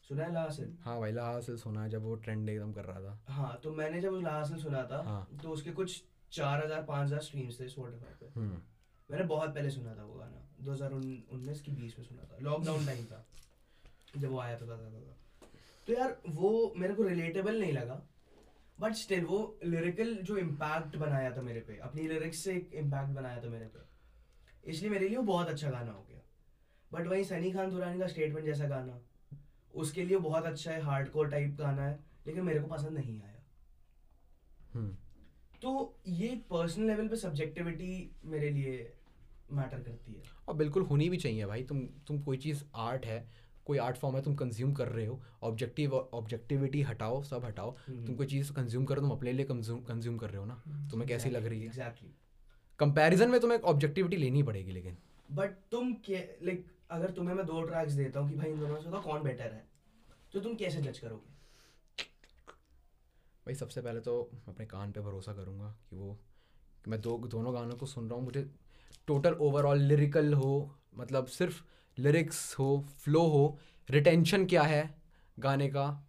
सुना 0.10 0.24
है 0.24 0.34
ला 0.34 0.42
हासिल? 0.42 0.78
हाँ 0.82 1.00
भाई 1.00 1.12
ला 1.12 1.40
से 1.40 1.58
सुना 1.58 1.84
है 1.84 1.90
जब 1.90 2.04
वो 2.04 2.16
ट्रेंड 2.18 2.50
एकदम 2.50 2.72
कर 2.74 2.86
रहा 2.86 3.02
था। 3.02 3.34
हाँ 3.34 3.60
तो 3.64 3.72
मैंने 3.74 4.02
जब 4.02 4.20
ला 4.24 4.32
हासिल 4.32 4.58
सुना 4.58 4.84
था 4.84 5.02
हाँ। 5.04 5.28
तो 5.44 5.50
उसके 5.50 5.72
कुछ 5.72 6.02
चार 6.32 6.66
हज़ार 6.66 6.84
पाँच 6.84 7.06
हज़ार 7.06 7.20
स्ट्रीम्स 7.20 7.60
थे 7.60 7.68
स्पॉटिफाई 7.68 8.14
पे। 8.20 8.40
हम्म। 8.40 8.62
मैंने 9.12 9.24
बहुत 9.24 9.50
पहले 9.50 9.70
सुना 9.70 9.96
था 9.96 10.04
वो 10.04 10.14
गाना। 10.14 10.48
2019 10.62 11.62
की 11.62 11.72
20 11.72 12.00
में 12.00 12.06
सुना 12.06 12.24
था। 12.24 12.38
लॉकडाउन 12.42 12.86
टाइम 12.86 13.06
था। 13.06 13.26
जब 14.18 14.30
वो 14.30 14.40
आया 14.40 14.58
था, 14.58 14.68
था, 14.68 14.78
था, 14.78 14.92
था, 14.92 15.00
था। 15.00 15.48
तो 15.88 15.94
यार 15.94 16.22
वो 16.30 16.74
मेरे 16.78 16.94
को 16.94 17.04
रिलेटेबल 17.04 17.60
नहीं 17.60 17.74
लगा। 17.74 18.02
बट 18.80 18.94
स्टिल 18.94 19.26
वो 19.26 19.60
लिरिकल 19.64 20.16
जो 20.16 20.38
इम्पैक्ट 20.38 20.96
बनाया 20.96 21.38
था 21.38 21.42
मेरे 21.42 21.60
पे 21.60 21.78
अपनी 21.78 22.08
लिरिक्स 22.08 22.38
से 22.38 22.56
एक 22.56 22.74
इम्पैक्ट 22.74 23.10
बनाया 23.10 23.44
था 23.44 23.50
मेरे 23.50 23.66
पे। 23.66 23.80
इसलिए 24.72 24.92
मेरे 24.92 25.08
लिए 25.08 25.18
वो 25.18 25.24
बहुत 25.24 25.48
अच्छा 25.48 25.70
गाना 25.70 25.92
हो 25.92 26.06
गया। 26.10 26.22
बट 26.94 27.08
वहीं 27.08 27.24
सनी 27.24 27.52
खान 27.52 27.70
दुरानी 27.70 28.00
का 28.00 28.08
स्टेटमेंट 28.08 28.46
जैसा 28.46 28.68
गाना। 28.68 29.02
उसके 29.76 30.04
लिए 30.04 30.18
बहुत 30.18 30.46
अच्छा 30.46 30.72
है 30.72 30.82
हार्डकोर 30.82 31.30
टाइप 31.30 31.56
गाना 31.56 31.86
है 31.86 32.00
लेकिन 32.28 32.44
मेरे 32.44 32.60
को 32.60 32.68
पसंद 32.68 32.98
नहीं 32.98 33.22
आया। 33.22 33.44
हम्म। 34.74 34.98
तो 35.62 35.72
ये 36.08 36.30
पर्सनल 36.50 36.88
लेवल 36.88 37.08
पे 37.08 37.16
सब्जेक्टिविटी 37.16 37.92
मेरे 38.26 38.50
लिए 38.50 38.92
मैटर 39.52 39.80
करती 39.80 40.14
है। 40.14 40.22
और 40.48 40.56
बिल्कुल 40.56 40.84
होनी 40.84 41.10
भी 41.10 41.18
चाहिए 41.18 41.46
भाई 41.46 41.64
तुम 41.64 41.80
तुम 42.08 42.22
कोई 42.24 42.38
चीज़ 42.38 42.64
आर्ट 42.80 43.06
है 43.06 43.20
कोई 43.66 43.78
आर्ट 43.78 43.98
फॉर्म 43.98 44.16
है 44.16 44.22
तुम 44.22 44.36
कंज्यूम 44.36 44.74
कर 44.74 44.88
रहे 44.88 45.06
हो 45.06 45.20
ऑब्जेक्टिव 45.44 45.94
ऑब्जेक्टिविटी 45.96 46.82
हटाओ 46.82 47.22
सब 47.24 47.46
हटाओ 47.46 47.76
हम्म। 47.88 48.06
तुम 48.06 48.16
कोई 48.16 48.28
चीज़ 48.28 48.52
कंज्यूम 48.54 48.86
करो 48.86 49.02
तुम 49.02 49.12
अपने 49.12 49.34
लिए 49.34 49.46
कंज्यूम 49.46 49.82
कंज्यूम 49.84 50.18
कर 50.18 50.30
रहे 50.30 50.38
हो 50.38 50.46
ना 50.46 50.62
तुम्हें 50.92 51.08
कैसी 51.10 51.30
लग 51.30 51.46
रही 51.46 51.60
है? 51.60 51.66
एग्जैक्टली 51.66 52.10
कंपैरिजन 52.80 53.30
में 53.30 53.40
तुम्हें 53.40 53.60
ऑब्जेक्टिविटी 53.60 54.18
लेनी 54.18 54.44
पड़ेगी 54.44 54.72
लेकिन। 54.72 54.98
बट 55.32 55.52
तुम 55.72 55.96
लाइक 56.10 56.66
अगर 56.92 57.12
तुम्हें 57.12 57.36
मैं 57.36 57.46
दो 57.46 57.62
ट्रैक्स 57.62 57.94
देता 57.94 58.20
हूँ 58.20 58.30
कि 58.30 58.36
भाई 58.36 58.52
इन 58.52 58.60
दोनों 58.60 58.78
से 58.78 59.02
कौन 59.02 59.24
बेटर 59.24 59.52
है? 59.54 59.64
तो 60.34 60.40
तुम 60.40 60.56
कैसे 60.56 60.82
जज 60.82 61.00
करोगे? 61.00 61.30
भाई 63.46 63.56
सबसे 63.56 63.82
पहले 63.82 64.00
तो 64.00 64.32
अपने 64.48 64.66
कान 64.66 64.92
पे 64.92 65.02
भरोसा 65.02 65.34
करूँगा 65.34 65.76
कि 65.90 65.96
वो 65.96 66.14
कि 66.86 66.92
मैं 66.92 67.02
दो 67.02 67.18
दोनों 67.18 67.54
गानों 67.54 67.76
को 67.76 67.86
सुन 67.86 68.06
रहा 68.06 68.16
हूँ 68.16 68.24
मुझे 68.26 68.50
टोटल 69.08 69.34
ओवरऑल 69.34 69.80
लिरिकल 69.80 70.34
हो 70.34 70.76
मतलब 70.98 71.26
सिर्फ़ 71.26 71.62
लिरिक्स 72.00 72.56
हो 72.60 72.86
फ्लो 73.00 73.22
हो 73.22 73.58
रिटेंशन 73.90 74.46
क्या 74.46 74.62
है 74.62 74.96
गाने 75.40 75.68
का 75.68 76.08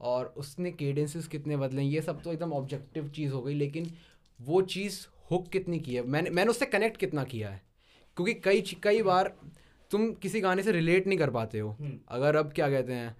और 0.00 0.34
उसने 0.36 0.70
केडेंसेस 0.70 1.26
कितने 1.28 1.56
बदले 1.56 1.82
ये 1.82 2.02
सब 2.02 2.22
तो 2.22 2.32
एकदम 2.32 2.52
ऑब्जेक्टिव 2.52 3.08
चीज़ 3.08 3.32
हो 3.32 3.42
गई 3.42 3.54
लेकिन 3.54 3.92
वो 4.40 4.62
चीज़ 4.62 5.06
हुक 5.30 5.48
कितनी 5.48 5.78
की 5.80 5.94
है? 5.94 6.02
मैंने 6.02 6.30
मैंने 6.30 6.50
उससे 6.50 6.66
कनेक्ट 6.66 6.96
कितना 6.96 7.24
किया 7.24 7.50
है? 7.50 7.62
क्योंकि 8.16 8.34
कई 8.34 8.60
कई 8.82 9.02
बार 9.02 9.36
तुम 9.90 10.12
किसी 10.12 10.40
गाने 10.40 10.62
से 10.62 10.72
रिलेट 10.72 11.06
नहीं 11.06 11.18
कर 11.18 11.30
पाते 11.30 11.58
हो। 11.58 11.70
हम्म। 11.70 11.98
अगर 12.08 12.36
अब 12.36 12.52
क्या 12.52 12.70
कहते 12.70 12.92
हैं 12.92 13.16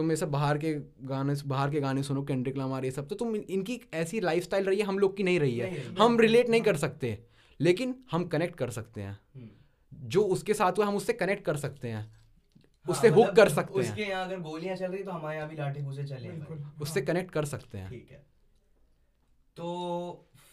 तुम 0.00 0.10
ये 0.10 0.16
सब 0.16 0.30
बाहर 0.30 0.58
के 0.58 0.74
गाने 1.06 1.34
बाहर 1.46 1.70
के 1.70 1.80
गाने 1.80 2.02
सुनो 2.02 2.22
केंड्रिक 2.24 2.56
लमार 2.56 2.84
ये 2.84 2.90
सब 2.90 3.08
तो 3.08 3.14
तुम 3.16 3.34
इनकी 3.36 3.80
ऐसी 3.96 4.20
लाइफस्टाइल 4.22 4.64
रही 4.66 4.78
है 4.78 4.84
हम 4.86 4.98
लोग 4.98 5.16
की 5.16 5.22
नहीं 5.22 5.40
रही 5.40 5.58
है। 5.58 5.70
रही। 5.70 5.94
हम 5.96 6.18
रिलेट 6.20 6.48
नहीं 6.48 6.62
कर 6.62 6.76
सकते 6.78 7.18
लेकिन 7.60 7.94
हम 8.12 8.24
कनेक्ट 8.28 8.56
कर 8.58 8.70
सकते 8.72 9.00
हैं। 9.02 9.18
हम्म। 9.34 10.08
जो 10.08 10.22
उसके 10.34 10.54
साथ 10.54 10.78
हुआ 10.78 10.86
हम 10.86 10.96
उससे 10.96 11.12
कनेक्ट 11.14 11.44
कर 11.44 11.56
सकते 11.58 11.88
हैं। 11.88 11.96
हाँ, 11.96 12.06
उससे 12.86 13.08
हुक 13.08 13.18
मतलब 13.18 13.36
कर 13.36 13.48
सकते 13.50 13.72
हैं। 13.74 13.88
उसके 13.88 14.02
यहाँ 14.02 14.24
अगर 14.24 14.40
गोलियाँ 14.40 14.76
चल 14.76 14.90
रही 14.92 15.02
तो 15.02 15.10
हमारे 15.10 15.36
यहाँ 15.36 15.48
भी 15.48 15.56
लाठी 15.56 15.80
घूसे 15.82 16.04
चले 16.04 16.28
हैं। 16.28 16.78
उससे 16.80 17.02
कनेक्ट 17.02 17.30
कर 17.30 17.44
सकते 17.46 17.78
हैं। 17.78 17.90
ठीक 17.90 18.10
है। 18.10 18.22
तो 19.56 19.66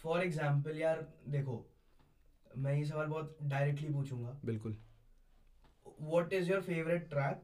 फॉर 0.02 0.22
एग्ज़ाम्पल 0.22 0.78
यार 0.78 1.06
देखो 1.28 1.64
मैं 2.58 2.76
ये 2.76 2.84
सवाल 2.84 3.06
बहुत 3.06 3.36
डायरेक्टली 3.44 3.88
पूछूँगा। 3.90 4.38
बिल्कुल। 4.44 4.76
What 6.02 6.32
is 6.32 6.50
your 6.50 6.60
favourite 6.62 7.08
track 7.10 7.42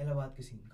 Allahabad 0.00 0.34
के 0.36 0.42
सीन 0.42 0.58
का। 0.60 0.73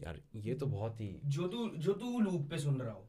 यार 0.00 0.20
ये 0.36 0.54
तो 0.54 0.66
बहुत 0.66 1.00
ही 1.00 1.14
जो 1.26 1.48
तू 1.48 1.68
जो 1.78 1.92
तू 1.94 2.20
लूप 2.20 2.48
पे 2.50 2.58
सुन 2.58 2.80
रहा 2.80 2.92
हो। 2.92 3.08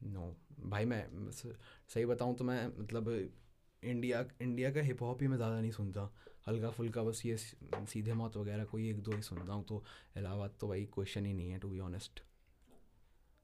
No 0.00 0.20
no. 0.20 0.68
भाई 0.70 0.84
मैं 0.84 1.30
सही 1.30 2.04
बताऊँ 2.06 2.34
तो 2.36 2.44
मैं 2.44 2.66
मतलब 2.78 3.08
इंडिया 3.82 4.24
इंडिया 4.42 4.70
का 4.72 4.80
हिप 4.80 5.02
हॉप 5.02 5.22
ही 5.22 5.28
मैं 5.28 5.36
ज़्यादा 5.36 5.60
नहीं 5.60 5.70
सुनता। 5.70 6.10
हल्का 6.46 6.70
फुल्का 6.70 7.02
बस 7.02 7.22
ये 7.26 7.36
सीधे 7.36 8.12
मौत 8.12 8.36
वगैरह 8.36 8.64
कोई 8.64 8.88
एक 8.90 9.02
दो 9.02 9.12
ही 9.12 9.22
सुनता 9.22 9.52
हूँ 9.52 9.64
तो 9.64 9.82
इलाहाबाद 10.16 10.54
तो 10.60 10.68
भाई 10.68 10.84
क्वेश्चन 10.94 11.26
ही 11.26 11.32
नहीं 11.32 11.50
है 11.50 11.58
टू 11.58 11.68
बी 11.68 11.78
ऑनेस्ट 11.80 12.22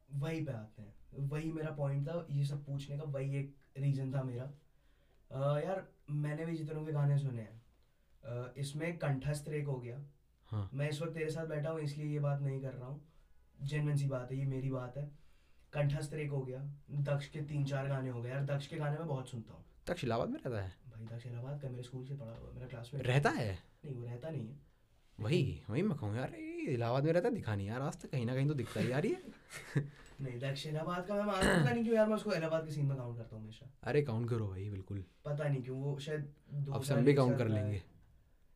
वही 0.08 0.44
पे 0.44 0.52
आते 0.52 0.82
हैं 0.82 1.28
वही 1.28 1.50
मेरा 1.52 1.70
पॉइंट 1.70 2.06
था 2.08 2.26
ये 2.30 2.44
सब 2.44 2.64
पूछने 2.66 2.98
का 2.98 3.04
वही 3.08 3.36
एक 3.36 3.54
रीजन 3.78 4.12
था 4.14 4.22
मेरा। 4.22 4.44
अ, 4.44 5.61
यार 5.61 5.86
मैंने 6.11 6.46
भी 6.46 6.56
जितनों 6.56 6.84
के 6.86 6.92
गाने 6.92 7.18
सुने 7.18 7.42
हैं 7.42 8.54
इसमें 8.54 8.96
कंठस्थ 8.98 9.48
एक 9.50 9.66
हो 9.66 9.76
गया। 9.80 9.98
हाँ। 10.51 10.68
मैं 10.74 10.88
इस 10.90 11.03
वक्त 11.03 11.12
तेरे 11.14 11.30
साथ 11.30 11.46
बैठा 11.46 11.70
हूँ 11.70 11.80
इसलिए 11.80 12.07
ये 12.07 12.18
बात 12.18 12.40
नहीं 12.40 12.61
कर 12.61 12.72
रहा 12.72 12.86
हूँ। 12.86 13.01
जेनवन 13.62 13.96
सी 13.96 14.07
बात 14.07 14.32
है 14.32 14.38
ये 14.38 14.44
मेरी 14.44 14.70
बात 14.70 14.96
है। 14.96 15.11
कंठस्थ 15.72 16.14
एक 16.14 16.30
हो 16.30 16.42
गया 16.42 16.61
दक्ष 16.90 17.28
के 17.28 17.40
तीन 17.40 17.64
चार 17.64 17.88
गाने 17.88 18.11
हो 18.11 18.22
गए। 18.22 18.30
यार 18.30 18.44
दक्ष 18.44 18.66
के 18.66 18.76
गाने 18.76 18.98
मैं 18.98 19.07
बहुत 19.09 19.28
सुनता 19.28 19.55
हूँ। 19.55 19.64
तक 19.86 20.05
इलाहाबाद 20.05 20.28
में 20.28 20.38
रहता 20.38 20.62
है? 20.62 20.72
भाई 20.90 21.07
दक्ष 21.07 21.26
इलाहाबाद 21.26 21.61
का 21.61 21.68
मेरे 21.68 21.82
स्कूल 21.82 22.05
से 22.07 22.14
पढ़ा 22.14 22.32
हुआ 22.32 22.53
मेरा 22.55 22.66
क्लासमेट 22.66 23.07
रहता 23.07 23.30
है? 23.30 23.53
नहीं 23.84 23.94
वो 23.94 24.05
रहता 24.05 24.30
नहीं 24.30 24.48
है। 24.48 24.59
वही 25.18 25.62
वही 25.70 25.82
मैं 25.82 25.96
कहूँ 25.98 26.16
यार 26.16 26.34
इलाहाबाद 26.34 27.05
में 27.05 27.12
रहता 27.12 27.30
दिखा 27.30 27.55
नहीं 27.55 27.66
यार 27.66 27.82
आज 27.82 28.01
तक 28.03 28.11
कहीं 28.11 28.26
ना 28.26 28.34
कहीं 28.34 28.48
तो 28.48 28.55
दिखता 28.55 28.80
ही 28.80 28.90
यार 28.92 29.07
ये। 29.07 29.16
नहीं 30.20 30.38
दक्ष 30.38 30.66
इलाहाबाद 30.66 31.07
का 31.07 31.14
मैं 31.14 31.24
मानता 31.24 31.62
पता 31.62 31.72
नहीं 31.72 31.84
क्यों 31.84 31.96
यार 31.96 32.07
मैं 32.07 32.14
उसको 32.14 32.32
इलाहाबाद 32.32 32.64
के 32.64 32.72
सीन 32.72 32.86
में 32.86 32.96
काउंट 32.96 33.16
करता 33.18 33.36
हूँ 33.36 33.42
हमेशा। 33.42 33.70
अरे 33.82 34.03
काउंट 34.03 34.28
करो 34.30 34.48
भाई 34.48 34.68
बिल्कुल। 34.70 35.05
पता 35.24 35.48
नहीं 35.48 35.62
क्यों 35.62 35.78
वो 35.78 35.98
शायद 35.98 36.32
दो 36.53 36.72
अब 36.72 36.80
से 36.82 36.88
साल, 36.88 36.98
हम 36.98 37.05
भी 37.05 37.14
काउंट 37.14 37.38
कर 37.38 37.48
लेंगे। 37.48 37.82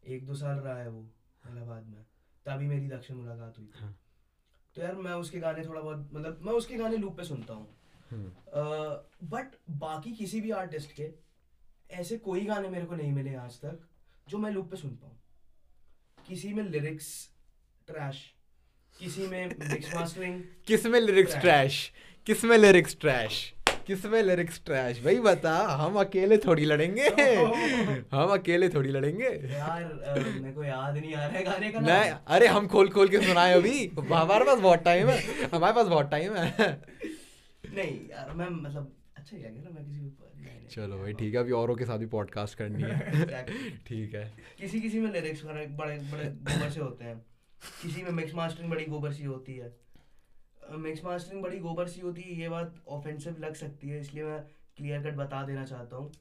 एक 0.04 0.26
दो 0.26 0.34
साल 0.34 0.58
रहा 0.58 0.78
है 0.78 0.88
वो। 0.88 1.06
इलाहाबाद 1.50 1.86
में। 1.86 2.02
तभी 2.46 2.66
मेरी 2.66 2.88
दक्ष 2.88 3.08
से 3.08 3.14
मुलाकात 3.14 3.58
हुई 3.58 3.70
हाँ। 3.76 3.94
तो 4.76 4.82
यार 4.82 4.94
मैं 4.94 5.12
उसके 5.12 5.38
गाने 5.38 5.64
थोड़ा 5.64 5.80
बहुत 5.80 6.08
मतलब 6.12 6.40
मैं 6.46 6.52
उसके 6.52 6.76
गाने 6.76 6.96
लूप 6.96 7.16
पे 7.16 7.24
सुनता 7.24 7.54
हूँ। 7.54 7.68
हम्म, 8.10 8.30
बट 9.28 9.54
बाकी 9.82 10.12
किसी 10.12 10.40
भी 10.40 10.50
आर्टिस्ट 10.50 10.92
के 10.92 11.08
ऐसे 11.90 12.16
कोई 12.18 12.44
गाने 12.44 12.68
मेरे 12.68 12.86
को 12.86 12.94
नहीं 12.94 13.12
मिले 13.12 13.34
आज 13.34 13.58
तक 13.60 13.78
जो 14.28 14.38
मैं 14.38 14.50
लूप 14.50 14.70
पे 14.70 14.76
सुन 14.76 14.90
पाऊँ 14.96 15.16
किसी 16.26 16.52
में 16.54 16.62
लिरिक्स 16.64 17.08
ट्रैश 17.86 18.22
किसी 18.96 19.26
में 19.26 19.46
मिक्स 19.70 19.94
मास्टरिंग 19.94 20.42
किसमें 20.66 21.00
लिरिक्स 21.00 21.36
ट्रैश 21.36 21.92
किसमें 22.26 22.56
लिरिक्स 22.58 22.96
ट्रैश 23.00 23.52
किसमें 23.86 24.22
लिरिक्स 24.22 24.60
ट्रैश 24.66 25.02
भाई 25.04 25.18
बता 25.20 25.54
हम 25.80 25.96
अकेले 26.00 26.36
थोड़ी 26.38 26.64
लड़ेंगे। 26.64 27.08
हम 28.16 28.32
अकेले 28.32 28.68
थोड़ी 28.68 28.90
लड़ेंगे। 28.90 29.28
यार 29.52 29.84
मेरे 30.40 30.52
को 30.52 30.64
याद 30.64 30.96
नहीं 30.96 31.14
आ 31.14 31.26
रहा 31.26 31.36
है 31.38 31.44
गाने 31.44 31.70
का 31.70 31.80
नहीं 31.80 32.10
अरे 32.36 32.46
हम 32.46 32.66
खोल 32.68 32.88
खोल 32.88 33.08
के 33.08 33.20
सुनाए 33.20 33.54
अभी। 33.54 33.86
हमारे 33.98 34.44
पास 34.44 34.58
बहुत 34.58 34.84
टाइम 34.84 35.08
है। 35.08 35.48
हमारे 35.54 35.74
पास 35.74 35.86
बहुत 35.86 36.10
टाइम 36.10 36.36
है। 36.36 36.68
नहीं 37.74 37.98
यार 38.10 38.32
मैं 38.34 38.48
मतलब 38.48 38.92
अच्छा 39.16 39.36
ही 39.36 39.42
लगे 39.42 39.60
ना 39.60 39.70
मैं 39.70 39.84
किसी 39.84 40.12
चलो 40.74 40.98
भाई 40.98 41.12
ठीक 41.12 41.34
है 41.34 41.40
अभी 41.40 41.52
औरों 41.52 41.74
के 41.74 41.84
साथ 41.84 41.98
भी 41.98 42.06
पॉडकास्ट 42.06 42.58
करनी 42.58 42.82
है। 42.82 43.44
ठीक 43.86 44.14
है। 44.14 44.24
किसी 44.60 44.80
किसी 44.80 45.00
में 45.00 45.12
लिरिक्स 45.12 45.44
बड़े 45.44 45.66
बड़े 45.66 45.96
गोबर 45.96 46.70
से 46.70 46.80
होते 46.80 47.04
हैं। 47.04 47.16
किसी 47.82 48.02
में 48.02 48.10
मिक्स 48.10 48.34
मास्टरिंग 48.34 48.70
बड़ी 48.70 48.84
गोबर 48.84 49.12
सी 49.12 49.24
होती 49.24 49.56
है। 49.56 49.83
मिक्स 50.70 51.04
मास्टरिंग 51.04 51.42
बड़ी 51.42 51.58
गोबर 51.58 51.88
सी 51.88 52.00
होती 52.00 52.22
है 52.22 52.34
ये 52.34 52.48
बात 52.48 52.74
ऑफेंसिव 52.88 53.36
लग 53.38 53.54
सकती 53.54 53.88
है 53.88 54.00
इसलिए 54.00 54.24
मैं 54.24 54.42
क्लियर 54.76 55.02
कट 55.02 55.16
बता 55.16 55.42
देना 55.42 55.64
चाहता 55.64 55.96
हूँ। 55.96 56.12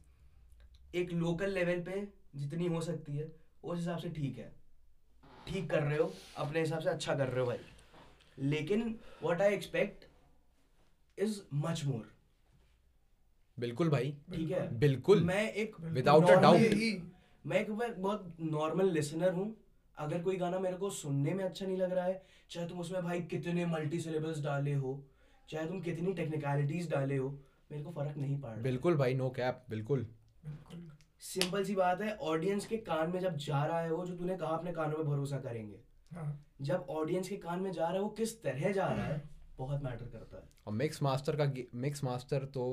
एक 0.96 1.12
लोकल 1.12 1.50
लेवल 1.50 1.82
पे 1.82 2.08
जितनी 2.36 2.68
हो 2.68 2.82
सकती 2.82 3.18
है 3.18 3.32
उस 3.64 3.78
हिसाब 3.78 3.98
से 3.98 4.10
ठीक 4.10 4.38
है। 4.38 4.56
ठीक 5.48 5.70
कर 5.70 5.84
रहे 5.84 5.98
हो 5.98 6.14
अपने 6.38 6.60
हिसाब 6.60 6.80
से 6.80 6.90
अच्छा 6.90 7.16
कर 7.16 7.28
रहे 7.28 7.40
हो 7.40 7.46
भाई। 7.46 7.58
लेकिन 8.40 9.00
what 9.24 9.42
I 9.42 9.54
expect 9.54 10.06
is 11.20 11.42
much 11.54 11.86
more 11.86 12.12
बिल्कुल 13.60 13.90
भाई। 13.90 14.18
ठीक 14.36 14.52
है? 14.52 14.80
बिल्कुल। 14.80 15.24
मैं 15.24 15.52
एक 15.54 15.76
a 15.76 15.80
normal- 15.80 17.02
मैं 17.46 17.62
एक 17.62 17.72
बहुत 18.02 18.38
नॉर्मल 18.42 18.92
लिसनर 18.92 19.34
हूँ। 19.34 19.63
अगर 19.98 20.22
कोई 20.24 20.36
गाना 20.36 20.60
मेरे 20.60 20.78
को 20.78 20.90
सुनने 20.90 21.34
में 21.34 21.44
अच्छा 21.46 21.66
नहीं 21.66 21.78
लग 21.78 21.92
रहा 21.92 22.06
है 22.06 22.22
चाहे 22.50 22.68
तुम 22.68 22.80
उसमें 22.80 23.04
भाई 23.04 23.22
कितने 23.32 23.66
मल्टी 23.66 24.00
सिलेबल्स 24.00 24.44
डाले 24.44 24.74
हो 24.76 25.04
चाहे 25.50 25.68
तुम 25.68 25.82
कितनी 25.82 26.14
टेक्निकलिटीज 26.14 26.90
डाले 26.92 27.18
हो 27.18 27.30
मेरे 27.72 27.84
को 27.84 27.92
फ़र्क 27.92 28.18
नहीं 28.18 28.40
पड़ 28.42 28.50
रहा। 28.50 28.62
बिल्कुल 28.62 28.96
भाई 28.98 29.14
नो 29.14 29.30
कैप 29.30 29.66
बिल्कुल। 29.70 30.04
बिल्कुल। 30.46 30.90
सिंपल 31.22 31.64
सी 31.64 31.76
बात 31.76 32.02
है 32.02 32.16
ऑडियंस 32.24 32.66
के 32.66 32.78
कान 32.84 33.12
में 33.12 33.20
जब 33.20 33.36
जा 33.38 33.64
रहा 33.66 33.80
है 33.80 33.92
वो 33.92 34.06
जो 34.06 34.16
तूने 34.16 34.38
कहा 34.38 34.50
अपने 34.50 34.72
कानों 34.72 34.98
में 34.98 35.08
भरोसा 35.08 35.38
करेंगे 35.40 35.80
हाँ। 36.12 36.46
जब 36.62 36.86
ऑडियंस 36.92 37.30
के 37.30 37.36
कान 37.38 37.60
में 37.60 37.72
जा 37.72 37.84
रहा 37.84 37.94
है 37.94 38.02
वो 38.02 38.10
किस 38.10 38.42
तरह 38.44 38.72
जा 38.72 38.88
रहा 38.88 39.06
है 39.06 39.22
बहुत 39.58 39.84
मैटर 39.84 40.06
करता 40.06 40.38
है। 40.38 40.50
और 40.68 40.74
मिक्स 40.74 41.02
मास्टर 41.04 41.36
का 41.36 41.52
मिक्स 41.78 42.04
मास्टर 42.04 42.46
तो 42.54 42.66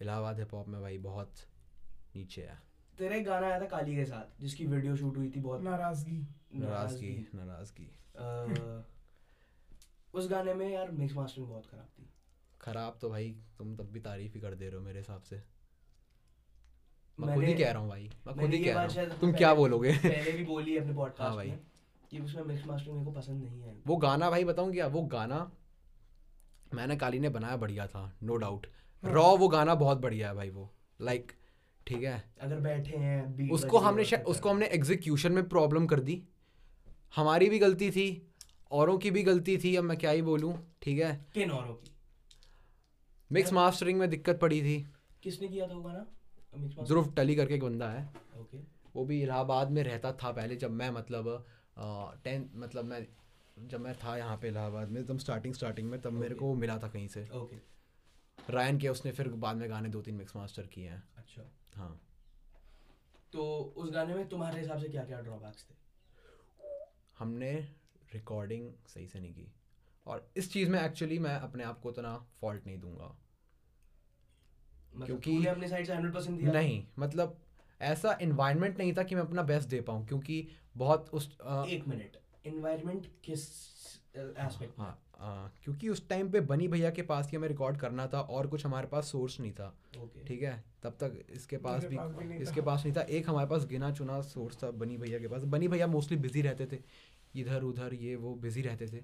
इलाहाबाद 0.00 0.38
हिप 0.38 0.54
हॉप 0.54 0.68
में 0.68 0.80
भाई 0.80 0.98
बहुत 0.98 1.34
नीचे 2.16 2.42
है। 2.42 2.58
तेरा 2.98 3.16
एक 3.16 3.24
गाना 3.24 3.46
आया 3.46 3.60
था 3.60 3.66
काली 3.66 3.94
के 3.96 4.04
साथ 4.04 4.40
जिसकी 4.40 4.66
वीडियो 4.66 4.96
शूट 4.96 5.16
हुई 5.16 5.30
थी 5.30 5.40
बहुत। 5.40 5.62
नाराज़गी। 5.62 6.26
नाराज़गी। 6.54 7.28
नाराज़गी। 7.34 7.90
उस 10.14 10.30
गाने 10.30 10.54
में 10.54 10.70
यार 10.70 10.90
मिक्स 10.90 11.14
मास्टरिंग 11.14 11.48
बहुत 11.48 11.66
खराब 11.66 11.88
थी। 11.98 12.08
खराब 12.60 12.98
तो 13.00 13.10
भाई 13.10 13.36
तुम 13.58 13.76
तब 13.76 13.90
भी 13.92 14.00
तारीफ़ 14.00 14.34
ही 14.34 14.40
कर 14.40 14.54
दे 14.54 14.66
रहे 14.68 14.76
हो 14.76 14.82
मेरे 14.82 14.98
हिसाब 14.98 15.22
से। 15.22 15.42
मैं 17.20 17.34
खुद 17.34 17.44
ही 17.44 17.54
कह 17.54 17.70
रहा 17.70 17.80
हूँ 17.82 17.88
भाई 17.88 18.10
मैं 18.26 18.36
खुद 18.36 18.54
ही 18.54 18.64
कह 18.64 18.74
रहा 18.74 18.82
हूँ। 18.82 19.18
तुम 19.20 19.32
क्या 19.32 19.54
बोलोगे? 19.54 19.92
पहले 19.96 20.32
भी 20.32 20.44
बोली 20.44 20.74
है 20.74 20.80
अपने 20.80 21.24
हाँ 21.24 21.34
भाई। 21.34 21.50
कि 22.10 22.20
उसमें 22.20 22.42
मिक्स 22.42 22.66
मास्टरिंग 22.66 22.96
मेरे 22.96 23.04
को 23.04 23.12
पसंद 23.12 23.42
नहीं 23.44 23.62
आई 23.64 23.82
वो 23.86 23.96
गाना 23.96 24.30
भाई 24.30 24.44
बताऊँ 24.44 24.72
क्या? 24.72 24.86
वो 24.86 25.02
गाना 25.02 25.50
मैंने 26.74 26.96
काली 26.96 27.18
ने 27.18 27.28
बनाया 27.28 27.56
बढ़िया 27.56 27.86
था 27.86 28.16
नो 28.22 28.36
डाउट 28.36 28.66
हाँ। 29.02 29.12
रॉ 29.12 29.36
वो 29.36 29.48
गाना 29.48 29.74
बहुत 29.74 29.98
बढ़िया 29.98 30.28
है 30.28 30.34
भाई 30.34 30.50
वो। 30.50 30.70
लाइक 31.00 31.32
ठीक 31.86 32.02
है। 32.02 32.32
अगर 32.40 32.60
बैठे 32.60 32.96
हैं 32.96 33.50
उसको 33.50 33.78
हमने 33.78 34.04
है, 34.04 34.22
उसको 34.22 34.50
हमने 34.50 34.66
एग्जीक्यूशन 34.66 35.32
में 35.32 35.48
प्रॉब्लम 35.48 35.86
कर 35.86 36.00
दी। 36.00 36.22
हमारी 37.16 37.48
भी 37.48 37.58
गलती 37.58 37.90
थी 37.90 38.06
औरों 38.70 38.96
की 38.98 39.10
भी 39.10 39.22
गलती 39.22 39.56
थी 39.58 39.74
अब 39.76 39.84
मैं 39.84 39.96
क्या 39.98 40.10
ही 40.10 40.22
बोलूँ 40.22 40.54
ठीक 40.82 40.98
है? 40.98 41.14
किन 41.34 41.50
औरों 41.50 41.74
की? 41.74 41.90
मिक्स 43.30 43.52
मास्टरिंग 43.52 43.98
में 43.98 44.08
दिक्कत 44.10 44.38
पड़ी 44.40 44.60
थी। 44.62 44.78
किसने 45.22 45.48
किया 45.48 45.66
था 45.68 45.74
वो 45.74 45.82
गाना? 45.82 46.84
ध्रुव 46.84 47.12
टली 47.14 47.34
करके 47.34 47.54
एक 47.54 47.62
बंदा 47.62 47.88
है। 47.90 48.04
ओके। 48.40 48.58
वो 48.94 49.04
भी 49.04 49.22
इलाहाबाद 49.22 49.70
में 49.70 49.82
रहता 49.82 50.12
था 50.12 50.30
पहले 50.32 50.56
जब 50.56 50.70
मैं 50.72 50.90
मतलब 50.90 51.44
टेंथ 52.24 52.44
मतलब 52.54 52.84
मैं 52.84 53.06
जब 53.56 53.80
मैं 53.80 53.94
था 53.94 54.16
यहाँ 54.18 54.36
पे 54.36 54.48
इलाहाबाद 54.48 54.88
में 54.88 55.00
एकदम 55.00 55.18
स्टार्टिंग 55.18 55.54
स्टार्टिंग 55.54 55.90
में 55.90 56.00
तब 56.00 56.12
मेरे 56.12 56.34
को 56.34 56.54
मिला 56.54 56.78
था 56.78 56.88
कहीं 56.88 57.08
से। 57.08 57.26
ओके। 57.34 57.56
रायन 58.52 58.78
के 58.78 58.88
उसने 58.88 59.12
फिर 59.12 59.28
बाद 59.28 59.56
में 59.56 59.68
गाने 59.70 59.88
दो 59.88 60.02
तीन 60.02 60.14
मिक्स 60.14 60.36
मास्टर 60.36 60.66
किए 60.66 60.88
हैं। 60.88 61.02
अच्छा। 61.16 61.42
हाँ। 61.76 62.00
तो 63.32 63.44
उस 63.76 63.90
गाने 63.90 64.14
में 64.14 64.28
तुम्हारे 64.28 64.60
हिसाब 64.60 64.78
से 64.78 64.88
क्या 64.88 65.04
क्या 65.04 65.20
ड्रॉबैक्स 65.20 65.64
थे? 65.64 65.74
हमने 67.18 67.52
रिकॉर्डिंग 68.14 68.72
सही 68.86 69.06
से 69.06 69.20
नहीं 69.20 69.34
की। 69.34 69.52
और 70.06 70.30
इस 70.36 70.52
चीज़ 70.52 70.70
में 70.70 70.80
एक्चुअली 70.80 71.18
मैं 71.18 71.36
अपने 71.36 71.64
आप 71.64 71.80
को 71.80 71.88
उतना 71.88 72.26
फॉल्ट 72.40 72.66
नहीं 72.66 72.78
दूँगा। 72.78 73.18
मतलब 74.94 75.06
क्योंकि- 75.06 75.46
अपने 75.46 75.68
साइड 75.68 75.86
से 75.86 75.92
100% 75.92 76.40
दिया? 76.40 76.52
नहीं 76.52 76.86
मतलब 76.98 77.38
ऐसा 77.80 78.18
इन्वायरमेंट 78.22 78.78
नहीं 78.78 78.92
था 78.92 79.02
कि 79.02 79.14
मैं 79.14 79.22
अपना 79.22 79.42
बेस्ट 79.42 79.68
दे 79.68 79.80
पाऊँ 79.80 80.06
क्योंकि 80.06 80.48
बहुत 80.76 81.10
उस 81.12 81.38
आ, 81.44 81.64
एक 81.64 81.88
मिनट 81.88 82.16
एनवायरनमेंट 82.46 83.06
किस 83.24 83.42
एस्पेक्ट 84.16 84.78
हाँ 84.78 85.02
हाँ, 85.18 85.52
क्योंकि 85.64 85.88
उस 85.88 86.08
टाइम 86.08 86.30
पे 86.30 86.40
बनी 86.40 86.68
भैया 86.68 86.90
के 86.90 87.02
पास 87.02 87.30
ही 87.30 87.36
हमें 87.36 87.48
रिकॉर्ड 87.48 87.76
करना 87.76 88.06
था 88.06 88.20
और 88.20 88.46
कुछ 88.46 88.64
हमारे 88.66 88.86
पास 88.86 89.04
सोर्स 89.06 89.40
नहीं 89.40 89.52
था। 89.52 89.66
ओके 89.98 90.24
ठीक 90.24 90.42
है? 90.42 90.64
तब 90.82 90.96
तक 91.00 91.18
इसके 91.30 91.56
पास 91.56 91.84
भी 91.84 91.96
पास 91.96 92.10
भी 92.10 92.36
इसके 92.36 92.60
पास 92.60 92.84
नहीं 92.84 92.94
था। 92.96 93.00
एक 93.00 93.28
हमारे 93.28 93.48
पास 93.48 93.66
गिना 93.66 93.90
चुना 93.92 94.20
सोर्स 94.20 94.62
था 94.62 94.70
बनी 94.70 94.96
भैया 94.96 95.18
के 95.18 95.28
पास। 95.28 95.42
बनी 95.42 95.68
भैया 95.68 95.86
मोस्टली 95.86 96.16
बिज़ी 96.16 96.42
रहते 96.42 96.66
थे। 96.66 96.78
इधर 97.40 97.62
उधर 97.62 97.94
ये 97.94 98.16
वो 98.16 98.34
बिज़ी 98.34 98.62
रहते 98.62 98.86
थे। 98.86 99.02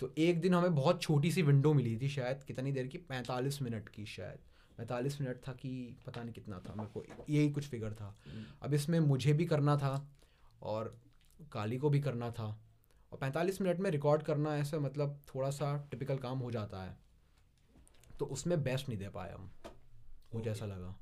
तो 0.00 0.12
एक 0.18 0.40
दिन 0.40 0.54
हमें 0.54 0.74
बहुत 0.74 1.02
छोटी 1.02 1.32
सी 1.32 1.42
विंडो 1.42 1.74
मिली 1.74 1.96
थी 1.96 2.08
शायद 2.08 2.42
कितनी 2.42 2.72
देर 2.72 2.86
की? 2.86 2.98
पैंतालीस 2.98 3.62
मिनट 3.62 3.88
की 3.88 4.06
शायद। 4.06 4.38
पैंतालीस 4.78 5.20
मिनट 5.20 5.40
था 5.48 5.52
कि 5.52 5.96
पता 6.06 6.22
नहीं 6.22 6.34
कितना 6.34 6.58
था 6.58 6.74
मेरे 6.74 6.90
को 6.94 7.04
यही 7.32 7.50
कुछ 7.50 7.68
फिगर 7.68 7.92
था। 7.92 8.16
अब 8.62 8.74
इसमें 8.74 9.00
मुझे 9.00 9.32
भी 9.32 9.46
करना 9.46 9.76
था 9.76 10.10
और 10.62 10.96
काली 11.52 11.78
को 11.78 11.90
भी 11.90 12.00
करना 12.00 12.30
था। 12.30 12.62
और 13.12 13.18
पैंतालीस 13.18 13.60
मिनट 13.60 13.80
में 13.80 13.90
रिकॉर्ड 13.90 14.22
करना 14.22 14.56
ऐसे 14.56 14.78
मतलब 14.78 15.18
थोड़ा 15.34 15.50
सा 15.50 15.88
टिपिकल 15.90 16.16
काम 16.16 16.38
हो 16.38 16.50
जाता 16.50 16.82
है। 16.82 16.96
तो 18.18 18.24
उसमें 18.24 18.62
बेस्ट 18.62 18.88
नहीं 18.88 18.98
दे 18.98 19.08
पाए 19.08 19.32
हम। 19.32 19.50
मुझे 20.34 20.50
ऐसा 20.50 20.66
लगा। 20.66 20.96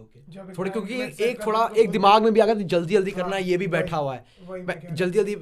ओके 0.00 0.20
जब 0.32 0.52
थोड़े 0.58 0.70
क्योंकि 0.70 1.00
एक 1.24 1.46
थोड़ा 1.46 1.66
तो 1.68 1.74
एक 1.74 1.90
दिमाग 1.90 2.22
में 2.22 2.32
भी 2.32 2.40
आ 2.40 2.46
गया 2.46 2.54
जल्दी 2.54 2.94
जल्दी 2.94 3.10
हाँ, 3.10 3.20
करना 3.20 3.36
है 3.36 3.42
ये 3.42 3.56
भी 3.56 3.66
बैठा 3.66 3.96
हुआ 3.96 4.14
है। 4.14 4.94
जल्दी 4.94 5.18
जल्दी 5.18 5.36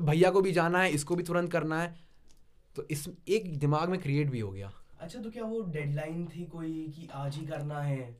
भैया 0.00 0.30
को 0.30 0.40
भी 0.40 0.52
जाना 0.52 0.82
है 0.82 0.90
इसको 0.90 1.16
भी 1.16 1.22
तुरंत 1.22 1.52
करना 1.52 1.82
है। 1.82 1.96
तो 2.76 2.86
इस 2.90 3.08
एक 3.28 3.58
दिमाग 3.58 3.88
में 3.88 4.00
क्रिएट 4.00 4.30
भी 4.30 4.40
हो 4.40 4.50
गया। 4.50 4.72
अच्छा 5.00 5.20
तो 5.20 5.30
क्या 5.30 5.44
वो 5.44 5.60
डेडलाइन 5.62 6.26
थी 6.26 6.44
कोई 6.44 6.72
कि 6.96 7.08
आज 7.12 7.36
ही 7.36 7.46
करना 7.46 7.80
है? 7.80 8.16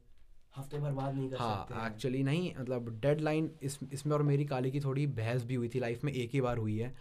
हफ़्ते 0.56 0.78
भर 0.78 0.92
बाद 0.92 1.14
नहीं 1.14 1.30
कर 1.30 1.36
सकते 1.36 1.74
हाँ? 1.74 1.84
हैं? 1.84 1.90
एक्चुअली 1.92 2.22
नहीं 2.22 2.52
मतलब 2.60 2.88
डेडलाइन 3.00 3.50
इस 3.62 3.78
इसमें 3.92 4.14
और 4.14 4.22
मेरी 4.22 4.44
काली 4.44 4.70
की 4.70 4.80
थोड़ी 4.80 5.06
बहस 5.06 5.44
भी 5.44 5.54
हुई 5.54 5.68
थी 5.68 5.80
लाइफ 5.80 6.04
में 6.04 6.12
एक 6.12 6.30
ही 6.30 6.40
बार 6.40 6.58
हुई 6.58 6.78
है। 6.78 6.94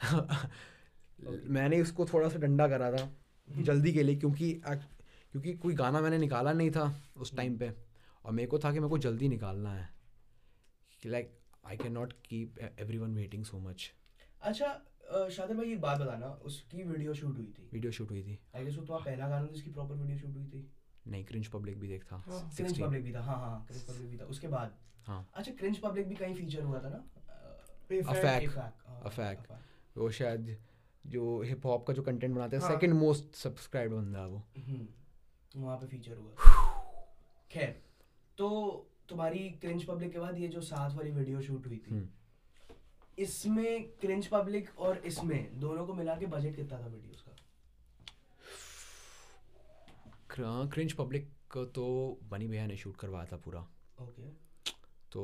मैंने 1.50 1.80
उसको 1.80 2.06
थोड़ा 2.06 2.28
सा 2.28 2.38
डंडा 2.38 2.68
करा 2.68 2.90
था 2.92 3.08
जल्दी 3.48 3.92
के 3.92 4.02
लिए 4.02 4.16
क्योंकि 4.16 4.52
क्योंकि 4.66 5.52
कोई 5.54 5.74
गाना 5.74 6.00
मैंने 6.00 6.18
निकाला 6.18 6.52
नहीं 6.52 6.70
था 6.70 6.84
उस 7.16 7.34
टाइम 7.36 7.56
पे। 7.58 7.72
और 8.24 8.32
मेरे 8.32 8.48
को 8.48 8.58
था 8.58 8.72
कि 8.72 8.78
मेरे 8.78 8.90
को 8.90 8.98
जल्दी 8.98 9.28
निकालना 9.28 9.72
है। 9.74 9.88
Like 11.06 11.38
I 11.66 11.76
can 11.76 11.92
not 11.92 12.12
keep 12.28 12.58
everyone 12.98 13.14
waiting 13.14 13.44
so 13.44 13.58
much 13.58 13.92
अच्छा 14.42 15.28
शादिर 15.36 15.56
भाई 15.56 15.72
एक 15.72 15.80
बात 15.80 16.00
बताना 16.00 16.26
उसकी 16.26 16.82
वीडियो 16.82 17.14
शूट 17.14 17.36
हुई 17.36 17.46
थी। 17.46 17.68
वीडियो 17.72 17.92
शूट 17.92 18.10
हुई 18.10 18.22
थी। 18.22 18.38
आई 18.56 18.64
गेस 18.64 18.76
वो 18.76 18.84
तुम्हारा 18.84 19.04
पहला 19.04 19.28
गाना 19.28 19.46
जिसकी 19.46 19.70
प्रॉपर 19.70 19.94
वीडियो 19.94 20.18
शूट 20.18 20.36
हुई 20.36 20.46
थी। 20.46 20.70
नहीं 21.06 21.24
क्रिंज 21.24 21.46
पब्लिक 21.48 21.78
भी 21.80 21.88
देख 21.88 22.04
हाँ, 22.12 22.50
क्रिंज 22.56 22.80
पब्लिक 22.80 23.04
भी 23.04 23.12
था। 23.12 23.22
हाँ 23.22 23.36
हाँ 23.36 23.64
क्रिंज 23.66 23.82
पब्लिक 23.82 24.10
भी 24.10 24.18
था। 24.18 24.24
उसके 24.24 24.48
बाद? 24.48 24.76
हाँ। 25.06 25.30
अच्छा 25.34 25.52
क्रिंज 25.52 25.78
पब्लिक 25.78 26.08
भी 26.08 26.14
कहीं 26.14 26.34
फीचर 26.34 26.62
हुआ 26.62 26.82
था 26.82 26.88
ना? 26.88 27.04
अफैक। 28.10 28.58
अफैक। 29.06 29.38
वो 29.96 30.10
शायद 30.10 30.56
जो 31.04 31.40
हिप 31.42 31.66
हॉप 31.66 31.86
का 31.86 31.92
जो 31.92 32.02
कंटेंट 32.02 32.34
बनाते 32.34 32.56
हैं 32.56 32.62
हाँ। 32.62 32.70
सेकंड 32.72 32.94
मोस्ट 32.94 33.34
सब्सक्राइब 33.36 33.92
बंदा 33.92 34.18
है 34.18 34.26
वो। 34.28 34.42
हम्म, 34.58 34.86
वहाँ 35.54 35.76
पे 35.78 35.86
फीचर 35.86 36.16
हुआ। 36.16 36.32
खैर 37.50 37.80
तो 38.38 38.48
तुम्हारी 39.08 39.38
क्रिंज 39.60 39.84
पब्लिक 39.84 40.12
के 40.12 40.18
बाद 40.18 40.38
ये 40.38 40.48
जो 40.48 40.60
साथ 40.62 40.96
वाली 40.96 41.10
वीडियो 41.10 41.40
शूट 41.42 41.66
हुई 41.66 41.76
थी 41.78 41.90
हम्म। 41.90 42.08
इसमें 43.18 43.88
क्रिंज 44.00 44.26
पब्लिक 44.26 44.78
और 44.78 44.98
इसमें 45.06 45.58
दोनों 45.60 45.86
को 45.86 45.94
मिला 45.94 46.14
के 46.16 46.26
बजट 46.26 46.56
कितना 46.56 46.78
था 46.80 46.86
वीडियोस 46.86 47.20
का? 47.22 47.36
क्रिंज 50.66 50.92
पब्लिक 50.92 51.28
को 51.52 51.64
तो 51.76 51.84
बनी 52.30 52.46
भैया 52.48 52.66
ने 52.66 52.76
शूट 52.76 52.96
करवाया 52.96 53.26
था 53.32 53.36
पूरा। 53.44 53.60
ओके 54.00 54.28
तो 55.12 55.22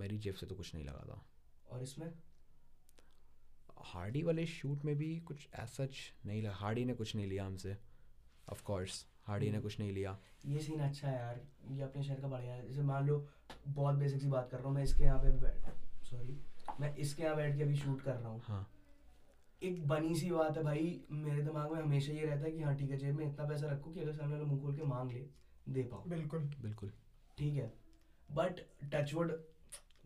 मेरी 0.00 0.18
जेब 0.18 0.34
से 0.34 0.46
तो 0.46 0.54
कुछ 0.54 0.74
नहीं 0.74 0.84
लगा 0.84 1.04
था। 1.08 1.24
और 1.70 1.82
इसमें? 1.82 2.12
हार्डी 3.76 4.22
वाले 4.22 4.46
शूट 4.46 4.84
में 4.84 4.96
भी 4.96 5.16
कुछ 5.20 5.48
सच 5.68 5.96
नहीं 6.26 6.42
लगा 6.42 6.54
हार्डी 6.54 6.84
ने 6.84 6.94
कुछ 6.94 7.14
नहीं 7.16 7.26
लिया 7.26 7.44
हमसे। 7.46 7.76
ऑफ़ 8.52 8.62
कोर्स 8.62 9.06
हार्डी 9.26 9.46
ने 9.46 9.52
हम्म। 9.52 9.62
कुछ 9.62 9.78
नहीं 9.80 9.92
लिया। 9.92 10.18
ये 10.46 10.58
सीन 10.58 10.80
अच्छा 10.80 11.08
है 11.08 11.18
यार। 11.18 11.40
ये 11.72 11.82
अपने 11.82 12.02
शहर 12.02 12.20
का 12.20 12.28
बढ़िया 12.28 12.54
है। 12.54 12.66
जैसे 12.68 12.82
मान 12.82 13.06
लो 13.06 13.26
बहुत 13.68 13.94
बेसिक 13.94 14.20
सी 14.20 14.28
बात 14.28 14.48
कर 14.50 14.58
रहा 14.58 14.66
हूँ। 14.68 14.74
मैं 14.74 14.82
इसके 14.84 15.04
यहाँ 15.04 15.18
पे 15.24 15.30
सॉरी 16.10 16.38
मैं 16.80 16.94
इसके 16.96 17.22
यहाँ 17.22 17.36
बैठ 17.36 17.56
के 17.56 17.62
अभी 17.62 17.76
शूट 17.76 18.02
कर 18.02 18.14
रहा 18.14 18.28
हूँ। 18.28 18.40
हाँ। 18.44 18.66
एक 19.62 19.86
बनी 19.88 20.14
सी 20.14 20.30
बात 20.30 20.56
है 20.56 20.62
भाई 20.64 21.00
मेरे 21.10 21.42
दिमाग 21.42 21.70
में 21.72 21.80
हमेशा 21.82 22.12
ये 22.12 22.24
रहता 22.26 22.44
है 22.44 22.50
कि 22.52 22.62
हाँ 22.62 22.76
ठीक 22.76 22.90
है 22.90 22.96
जेब 22.96 23.16
में 23.16 23.26
इतना 23.26 23.44
पैसा 23.48 23.66
रखो 23.66 23.90
कि 23.90 24.00
अगर 24.00 24.12
सामने 24.12 24.34
वाला 24.34 24.46
मुँह 24.46 24.60
खोल 24.62 24.76
के 24.76 24.84
मांग 24.84 25.12
ले 25.12 25.24
दे 25.68 25.82
पाओ 25.82 26.02
बिल्कुल। 26.08 26.40
बिल्कुल। 26.62 26.90
ठीक 27.38 27.54
है। 27.54 27.72
बट 28.28 28.60
टचवुड 28.94 29.32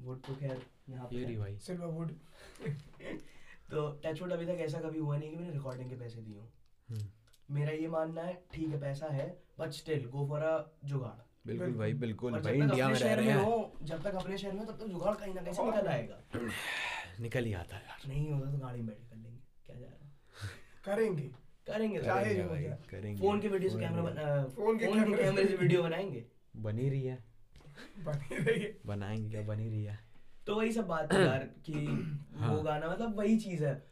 वुड 0.01 0.21
तो 0.27 0.35
खैर 0.35 0.63
यहाँ 0.91 1.07
पे 1.07 1.37
भाई। 1.37 1.57
सिल्वर 1.59 1.87
वुड 1.89 2.13
तो 3.71 4.01
टचवुड 4.05 4.33
अभी 4.33 4.45
तक 4.47 4.59
ऐसा 4.61 4.79
कभी 4.81 4.99
हुआ 4.99 5.17
नहीं 5.17 5.31
कि 5.31 5.37
मैंने 5.37 5.53
रिकॉर्डिंग 5.53 5.91
के 5.91 5.97
पैसे 5.97 6.21
दिए 6.21 6.37
हों। 6.39 6.47
हम्म। 6.91 7.07
मेरा 7.55 7.71
ये 7.71 7.89
मानना 7.89 8.23
है 8.23 8.45
ठीक 8.55 8.69
है 8.69 8.81
पैसा 8.81 9.07
है 9.07 9.43
but 9.59 9.71
still 9.71 10.07
go 10.07 10.27
for 10.27 10.41
a 10.41 10.71
jugaad. 10.85 11.47
बिल्कुल। 11.47 11.73
भाई 11.73 11.93
बिल्कुल। 11.93 12.41
भाई 12.41 12.59
इंडिया 12.59 12.89
में 12.89 12.95
रह 12.95 13.15
रहे 13.15 13.31
हैं। 13.31 13.73
जब 13.83 14.03
तक 14.03 14.15
अपने 14.15 14.39
शहर 14.39 14.53
में 14.53 14.67
तब 14.67 14.79
तक 14.79 14.87
जुगाड़ 14.87 15.15
कहीं 15.15 15.35
ना 15.35 15.43
कहीं 15.43 15.55
से 15.55 15.65
निकल 15.65 15.87
आएगा। 15.87 16.23
निकल 17.21 17.45
ही 17.45 17.53
आता 17.53 17.77
है 17.77 17.83
यार। 17.83 18.09
नहीं 18.09 18.33
होगा 18.33 18.53
तो 18.53 18.59
गाड़ी 18.59 18.79
में 18.79 18.87
बैठ 18.87 19.11
कर 19.11 19.17
लेंगे 19.17 19.39
क्या 19.67 19.77
जा 19.77 19.87
रहा 19.87 20.05
है? 20.05 20.13
करेंगे। 20.85 21.31
करेंगे। 21.67 22.03
चाहे 22.03 22.35
जो 22.35 22.43
हो 22.43 22.77
करेंगे। 22.91 23.21
फ़ोन 23.21 23.41
के 23.41 23.49
वीडियो 23.49 23.71
से 23.71 23.79
कैमरा 23.79 24.45
फ़ोन 24.45 24.79
के 24.79 24.87
कैमरे 24.87 25.47
से। 25.47 25.57
वीडियो 25.57 25.83
बनाएँगे? 25.83 26.27
बनी 26.57 26.89
रही 26.89 27.03
है। 27.03 27.25
बनी 27.99 28.37
रही 28.37 28.61
है। 28.61 28.79
बनाएँगे 28.87 29.31
क्या? 29.31 29.43
बनी 29.43 29.69
रही 29.69 29.85
है। 29.85 30.08
तो 30.49 30.55
वही 30.55 30.73
सब 30.73 30.87
बात 30.87 31.13
है 31.13 31.21
यार 31.27 31.39
कि 31.39 31.73
वो 32.33 32.39
हाँ। 32.39 32.65
गाना 32.65 32.89
मतलब 32.89 33.17
वही 33.17 33.39
चीज़ 33.39 33.65
है। 33.65 33.87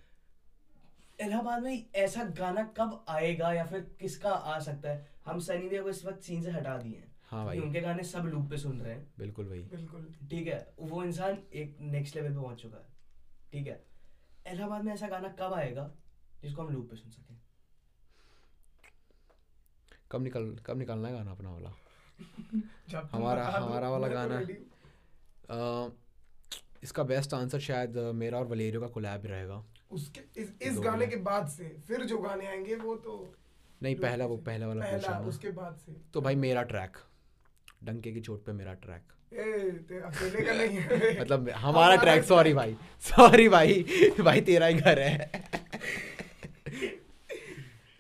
इलाहाबाद 1.21 1.63
में 1.63 1.87
ऐसा 1.95 2.25
गाना 2.25 2.63
कब 2.63 3.05
आएगा 3.09 3.53
या 3.53 3.65
फिर 3.65 3.81
किसका 4.01 4.31
आ 4.31 4.59
सकता 4.59 4.91
है? 4.91 5.11
हम 5.27 5.39
सनी 5.39 5.69
देओल 5.69 5.85
को 5.85 5.91
इस 5.91 6.05
वक्त 6.05 6.23
सीन 6.23 6.43
से 6.43 6.51
हटा 6.51 6.77
दिए 6.79 6.97
हैं। 6.97 7.17
हाँ 7.31 7.45
भाई। 7.47 7.59
उनके 7.59 7.81
गाने 7.81 8.03
सब 8.03 8.25
लूप 8.25 8.51
पे 8.51 8.57
सुन 8.57 8.81
रहे 8.81 8.95
हैं। 8.95 9.13
बिल्कुल 9.19 9.49
भाई। 9.49 9.63
बिल्कुल। 9.63 10.15
ठीक 10.31 10.47
है 10.49 10.75
वो 10.79 11.03
इंसान 11.05 11.39
एक 11.53 11.77
नेक्स्ट 11.81 12.17
लेवल 12.17 12.29
पे 12.29 12.35
पहुँच 12.35 12.63
चुका 12.63 12.79
है। 12.79 12.87
ठीक 13.53 13.67
है 13.67 13.85
इलाहाबाद 14.53 14.85
में 14.85 14.93
ऐसा 14.93 15.09
गाना 15.09 15.29
कब 15.29 15.53
आएगा 15.55 15.91
जिसको 16.43 16.63
हम 16.63 16.73
लूप 16.75 16.91
पे 16.91 16.97
सुन 16.97 17.11
सकें? 17.11 17.37
कब 20.13 20.23
निकल 20.23 20.57
कब 20.67 20.79
निकालना 20.79 21.09
है 21.09 21.15
गाना 21.15 21.31
अपना 21.31 21.51
वाला? 21.51 21.73
हमारा- 23.13 23.55
हमारा 23.55 23.91
वाला 23.91 24.09
तो 24.09 24.15
गाना 24.15 24.41
इसका 26.83 27.03
बेस्ट 27.03 27.35
आंसर 27.35 27.61
शायद 27.61 27.97
मेरा 28.15 28.39
और 28.39 28.47
वलेरियो 28.47 28.81
का 28.81 28.87
कोलैब 28.87 29.27
रहेगा। 29.27 29.65
उसके 29.91 30.21
इस 30.43 30.53
इस 30.63 30.79
गाने। 30.79 31.07
के 31.07 31.17
बाद 31.17 31.49
से 31.49 31.77
फिर 31.89 32.05
जो 32.05 32.19
गाने 32.19 32.47
आएँगे 32.47 32.75
वो 32.75 32.95
तो 32.97 33.35
नहीं 33.83 33.95
पहला 33.97 34.27
वो 34.27 34.37
पहला 34.37 34.67
वाला 34.67 34.85
पहला 34.85 35.19
उसके 35.19 35.51
बाद 35.51 35.77
से। 35.87 35.93
तो 36.15 36.21
भाई 36.21 36.35
मेरा 36.35 36.63
ट्रैक 36.63 36.97
डंके 37.85 38.13
की 38.13 38.21
चोट 38.21 38.45
पे 38.45 38.53
मेरा 38.53 38.75
ट्रैक 38.75 39.13
ए 39.33 40.01
अकेले 40.01 40.43
का 40.45 40.53
नहीं 40.55 40.79
है। 40.79 41.21
मतलब 41.21 41.51
हमारा 41.51 41.97
ट्रैक 41.97 42.25
सॉरी 42.25 42.53
भाई। 42.55 42.77
सॉरी 43.01 43.49
भाई। 43.49 43.83
भाई 44.21 44.41
तेरा 44.41 44.67
ही 44.67 44.75
घर 44.75 44.99
है। 44.99 45.31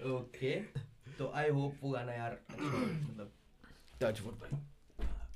ओके 0.06 0.54
तो 1.18 1.32
आई 1.34 1.50
होप 1.50 1.78
वो 1.82 1.90
गाना 1.90 2.12
यार 2.12 2.38
अच्छा 2.50 2.64
मतलब 2.64 3.32
टच 4.02 4.20
वुड 4.20 4.34
भाई। 4.34 4.60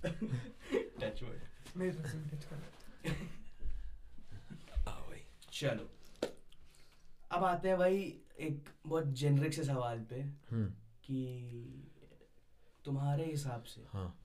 टच 1.00 1.22
वर्ड 1.22 1.78
नहीं 1.78 1.90
तो 1.92 2.08
सिम 2.08 2.24
टच 2.28 2.44
कर। 2.44 2.62
हाँ 3.06 5.00
भाई 5.08 5.22
चलो। 5.52 5.88
अब 7.32 7.44
आते 7.44 7.68
हैं 7.68 7.78
भाई 7.78 7.96
एक 8.40 8.68
बहुत 8.86 9.04
जेनरिक 9.04 9.54
से 9.54 9.64
सवाल 9.64 10.00
पे 10.00 10.20
हम्म। 10.50 10.66
कि 11.04 11.20
तुम्हारे 12.84 13.24
हिसाब 13.24 13.62
से 13.62 13.86
हाँ। 13.92 14.18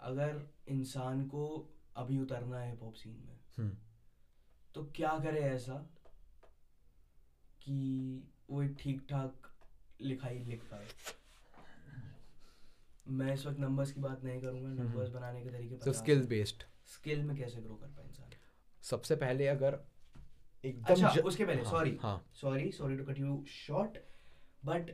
अगर 0.00 0.40
इंसान 0.68 1.26
को 1.26 1.70
अभी 1.96 2.18
उतरना 2.18 2.60
है 2.60 2.76
पॉप 2.76 2.94
सीन 2.94 3.12
में 3.12 3.38
हम्म। 3.58 3.76
तो 4.74 4.84
क्या 4.96 5.18
करे 5.18 5.40
ऐसा 5.40 5.74
कि 7.62 7.76
वो 8.50 8.62
एक 8.62 8.76
ठीक 8.80 9.06
ठाक 9.10 9.52
लिखाई 10.00 10.38
लिख 10.38 10.62
पाए? 10.62 10.86
मैं 13.08 13.34
इस 13.34 13.46
वक्त 13.46 13.58
नंबर्स 13.58 13.92
की 13.92 14.00
बात 14.00 14.24
नहीं 14.24 14.40
करूँगा 14.40 14.68
नंबर्स 14.68 15.08
हम्म। 15.08 15.18
बनाने 15.18 15.42
के 15.42 15.50
तरीके 15.50 15.76
तो 15.76 15.92
स्किल्स 15.92 16.26
बेस्ड 16.26 16.62
स्किल 16.84 17.22
में 17.22 17.36
कैसे 17.36 17.60
ग्रो 17.60 17.74
कर 17.74 17.86
पाए 17.86 18.04
इंसान? 18.06 18.30
सबसे 18.82 19.16
पहले 19.16 19.46
अगर 19.46 19.80
एकदम 20.64 20.94
अच्छा 20.94 21.14
ज- 21.14 21.18
उसके 21.18 21.44
पहले 21.44 21.64
sorry 21.64 21.98
sorry 22.34 22.72
sorry 22.72 22.96
to 22.96 23.04
cut 23.04 23.18
you 23.18 23.44
short 23.48 23.98
but 24.64 24.90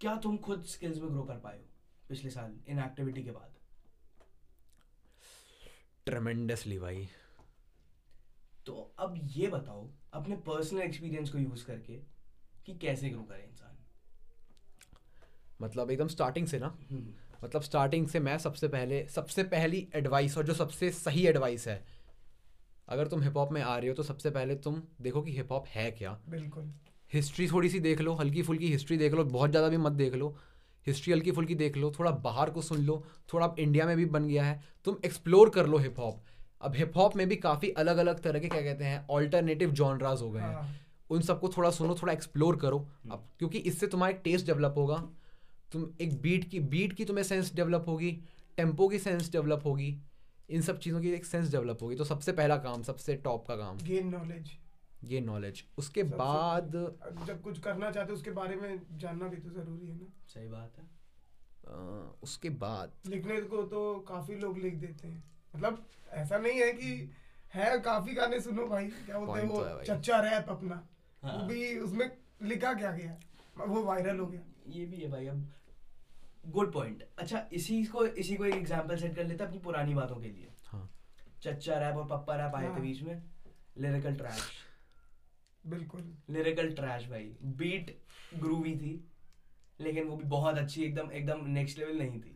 क्या 0.00 0.16
तुम 0.16 0.36
खुद 0.36 0.64
स्किल्स 0.64 0.98
में 0.98 1.10
ग्रो 1.10 1.22
कर 1.22 1.36
पाए 1.36 1.58
हो 1.58 1.64
पिछले 2.08 2.30
साल 2.30 2.60
इन 2.68 2.78
एक्टिविटी 2.78 3.22
के 3.22 3.30
बाद? 3.30 3.54
ट्रेमेंडसली 6.06 6.78
भाई। 6.78 7.08
तो 8.66 8.94
अब 8.98 9.14
ये 9.22 9.48
बताओ 9.48 9.90
अपने 10.12 10.36
पर्सनल 10.36 10.80
एक्सपीरियंस 10.80 11.30
को 11.30 11.38
यूज़ 11.38 11.64
करके 11.66 11.96
कि 12.66 12.78
कैसे 12.78 13.10
ग्रो 13.10 13.22
करे 13.22 13.42
इंसान? 13.42 13.78
मतलब 15.60 15.90
एकदम 15.90 16.08
स्टार्टिंग 16.08 16.46
से 16.46 16.58
ना? 16.58 16.78
हम्म, 16.90 17.14
मतलब 17.44 17.62
स्टार्टिंग 17.62 18.06
से 18.08 18.20
मैं 18.20 18.36
सबसे 18.38 18.68
पहले 18.68 19.06
सबसे 19.08 19.42
पहली 19.46 19.86
एडवाइस 19.94 20.36
और 20.38 20.44
जो 20.44 20.54
सबसे 20.54 20.90
सही 20.90 21.26
एडवाइस 21.26 21.66
है 21.68 21.82
अगर 22.88 23.06
तुम 23.06 23.22
हिप 23.22 23.36
हॉप 23.36 23.52
में 23.52 23.60
आ 23.62 23.76
रहे 23.76 23.88
हो 23.88 23.94
तो 23.94 24.02
सबसे 24.02 24.30
पहले 24.30 24.54
तुम 24.56 24.82
देखो 25.02 25.22
कि 25.22 25.32
हिप 25.32 25.52
हॉप 25.52 25.66
है 25.66 25.90
क्या। 25.90 26.18
बिल्कुल। 26.28 26.70
हिस्ट्री 27.10 27.48
थोड़ी 27.48 27.68
सी 27.68 27.80
देख 27.80 28.00
लो 28.00 28.14
हल्की 28.14 28.42
फुल्की 28.42 28.68
हिस्ट्री 28.68 28.96
देख 28.96 29.14
लो 29.14 29.24
बहुत 29.26 29.50
ज़्यादा 29.50 29.68
भी 29.68 29.76
मत 29.76 29.92
देख 29.92 30.14
लो। 30.14 30.36
हिस्ट्री 30.86 31.12
हल्की 31.12 31.32
फुल्की 31.32 31.54
देख 31.54 31.76
लो 31.76 31.90
थोड़ा 31.98 32.10
बाहर 32.22 32.50
को 32.50 32.62
सुन 32.62 32.78
लो 32.78 33.02
थोड़ा 33.32 33.46
अब 33.46 33.56
इंडिया 33.58 33.86
में 33.86 33.96
भी 33.96 34.04
बन 34.06 34.28
गया 34.28 34.44
है 34.44 34.60
तुम 34.84 34.96
एक्सप्लोर 35.04 35.50
कर 35.50 35.66
लो 35.66 35.78
हिप 35.78 35.98
हॉप 35.98 36.22
अब 36.62 36.74
हिप 36.74 36.96
हॉप 36.96 37.16
में 37.16 37.28
भी 37.28 37.36
काफ़ी 37.36 37.70
अलग 37.78 37.96
अलग 37.96 38.22
तरह 38.22 38.38
के 38.38 38.48
क्या 38.48 38.62
कहते 38.62 38.84
हैं 38.84 39.06
ऑल्टरनेटिव 39.10 39.70
जॉनराज 39.72 40.22
हो 40.22 40.30
गए 40.30 40.40
हैं। 40.40 40.54
हाँ, 40.54 40.68
उन 41.10 41.22
सबको 41.22 41.48
थोड़ा 41.48 41.70
सुनो 41.70 41.94
थोड़ा 41.94 42.12
एक्सप्लोर 42.12 42.56
करो। 42.56 42.78
अब 43.12 43.28
क्योंकि 43.38 43.58
इससे 43.60 43.86
तुम्हारा 43.86 44.16
टेस्ट 44.24 44.46
डेवलप 44.46 44.74
होगा। 44.76 44.96
तुम 45.72 45.88
एक 46.00 46.20
बीट 46.22 46.48
की 46.50 46.60
बीट 46.60 46.92
की 46.92 47.04
तुम्हें 47.04 47.24
सेंस 47.24 47.54
डेवलप 47.54 47.84
होगी 47.88 48.10
टेंपो 48.56 48.88
की 48.88 48.98
सेंस 48.98 49.30
डेवलप 49.32 49.62
होगी 49.64 49.96
इन 50.50 50.62
सब 50.62 50.78
चीज़ों 50.78 51.00
की 51.00 51.10
एक 51.10 51.24
सेंस 51.24 51.50
डेवलप 51.50 51.78
होगी। 51.82 51.96
तो 51.96 52.04
सबसे 52.04 52.32
पहला 52.32 52.56
काम 52.56 52.82
सबसे 52.82 53.16
टॉप 53.16 53.46
का 53.46 53.56
काम। 53.56 53.78
गेन 53.78 54.08
नॉलेज 54.08 54.50
ये 55.04 55.20
नॉलेज 55.20 55.64
उसके 55.78 56.02
बाद 56.02 56.72
जब 57.26 57.42
कुछ 57.42 57.60
करना 57.60 57.90
चाहते 57.90 58.12
उसके 58.12 58.30
बारे 58.30 58.56
में 58.56 58.80
जानना 58.98 59.28
भी 59.28 59.36
तो 59.36 59.50
ज़रूरी 59.50 59.88
है 59.88 59.94
ना। 59.94 60.06
सही 60.28 60.48
बात 60.48 60.78
है। 60.78 60.84
अ, 61.66 62.14
उसके 62.22 62.50
बाद 62.50 62.92
लिखने 63.06 63.40
को 63.40 63.62
तो 63.62 63.94
काफ़ी 64.08 64.36
लोग 64.36 64.58
लिख 64.58 64.74
देते 64.74 65.08
हैं। 65.08 65.22
मतलब 65.56 65.86
ऐसा 66.12 66.38
नहीं 66.38 66.60
है 66.60 66.72
कि 66.72 67.10
है 67.54 67.78
काफ़ी 67.80 68.14
गाने 68.14 68.40
सुनो 68.40 68.66
भाई। 68.66 68.86
क्या 68.86 69.18
बोलते 69.18 69.40
हैं 69.40 69.48
तो 69.48 69.54
वो? 69.54 69.64
है 69.64 69.84
चच्चा 69.84 70.20
रैप 70.20 70.48
अपना। 70.48 70.88
हाँ। 71.22 71.36
वो 71.38 71.46
भी 71.46 71.78
उसमें 71.78 72.10
लिखा 72.42 72.72
क्या 72.74 72.92
गया? 72.92 73.18
वो 73.66 73.82
वायरल 73.82 74.18
हो 74.18 74.26
गया। 74.26 74.40
ये 74.68 74.86
भी 74.86 74.96
है 74.96 75.10
भाई। 75.10 75.26
अब 75.26 75.46
गुड 76.44 76.72
पॉइंट 76.72 77.02
अच्छा 77.18 77.42
इसी 77.52 77.82
को 77.84 78.04
इसी 78.06 78.36
को 78.36 78.44
एक 78.44 78.54
एग्जांपल 78.54 78.96
सेट 78.96 79.14
कर 79.16 79.24
लेते 79.24 79.42
हैं 79.42 79.48
अपनी 79.48 79.58
पुरानी 79.60 79.94
बातों 79.94 80.16
के 80.16 80.28
लिए। 80.28 80.48
हाँ। 80.66 80.88
चच्चा 81.42 81.78
रैप 81.78 81.96
और 81.96 82.06
पप्पा 82.08 82.36
रैप 82.36 82.54
आए 82.54 82.64
थे 82.64 82.68
हाँ। 82.68 82.80
बीच 82.80 83.02
में। 83.02 83.22
लिरिकल 83.78 84.14
ट्रैश 84.16 84.48
बिल्कुल। 85.64 86.16
लिरिकल 86.30 86.72
ट्रैश 86.74 87.08
भाई। 87.08 87.36
बीट 87.58 87.96
ग्रूवी 88.34 88.74
थी 88.76 88.92
लेकिन 89.80 90.04
वो 90.04 90.16
भी 90.16 90.24
बहुत 90.24 90.58
अच्छी 90.58 90.82
एकदम 90.84 91.10
एकदम 91.12 91.46
नेक्स्ट 91.48 91.78
लेवल 91.78 91.98
नहीं 91.98 92.20
थी। 92.20 92.34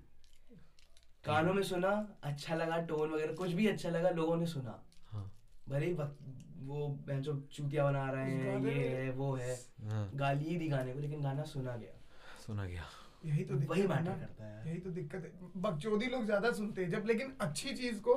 कानों 1.25 1.55
में 1.55 1.63
सुना 1.63 1.91
अच्छा 2.23 2.55
लगा 2.55 2.79
टोन 2.87 3.11
वगैरह 3.11 3.35
कुछ 3.35 3.53
भी 3.53 3.67
अच्छा 3.67 3.91
लगा 3.91 4.11
लोगों 4.11 4.37
ने 4.37 4.47
सुना। 4.47 4.83
हाँ। 5.11 5.31
भले 5.69 5.87
ही 5.87 5.93
वो 5.93 6.89
बेंचो 7.07 7.35
चूतिया 7.53 7.85
बना 7.85 8.11
रहे 8.11 8.33
हैं 8.33 8.65
ये 8.67 8.89
है 8.89 9.11
वो 9.13 9.35
है। 9.35 9.55
हाँ। 9.85 10.11
गाली 10.15 10.45
ही 10.45 10.57
दी 10.57 10.69
गाने 10.69 10.93
को 10.93 10.99
लेकिन 10.99 11.23
गाना 11.23 11.43
सुना 11.45 11.77
गया। 11.77 12.01
सुना 12.47 12.67
गया। 12.67 12.85
यही 13.25 13.45
तो 13.45 13.55
वही 13.57 13.83
दिक्कत 13.83 14.09
है 14.09 14.15
करता 14.17 14.45
है। 14.45 14.69
यही 14.69 14.79
तो 14.81 14.91
दिक्कत 14.91 15.25
है। 15.25 15.61
बकचोदी 15.63 16.07
लोग 16.07 16.25
ज़्यादा 16.25 16.51
सुनते 16.53 16.83
हैं 16.83 16.91
जब 16.91 17.07
लेकिन 17.07 17.33
अच्छी 17.41 17.75
चीज़ 17.75 18.01
को 18.01 18.15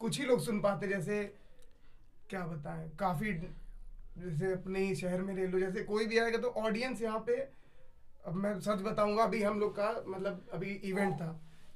कुछ 0.00 0.18
ही 0.20 0.24
लोग 0.26 0.40
सुन 0.40 0.60
पाते 0.60 0.88
जैसे 0.88 1.22
क्या 2.30 2.46
बताएँ 2.46 2.88
काफ़ी 2.98 3.32
जैसे 4.18 4.52
अपने 4.52 4.80
ही 4.80 4.94
शहर 4.96 5.22
में 5.22 5.34
ले 5.34 5.46
लो 5.46 5.58
जैसे 5.60 5.82
कोई 5.84 6.06
भी 6.06 6.18
आएगा 6.18 6.38
तो 6.38 6.48
ऑडियंस 6.58 7.02
यहाँ 7.02 7.18
पे 7.26 7.36
अब 8.26 8.34
मैं 8.34 8.58
सच 8.60 8.82
बताऊँगा 8.82 9.22
अभी 9.24 9.42
हम 9.42 9.58
लोग 9.60 9.72
का 9.76 9.90
मतलब 10.08 10.46
अभी 10.52 10.70
इवेंट 10.84 11.14
था। 11.14 11.32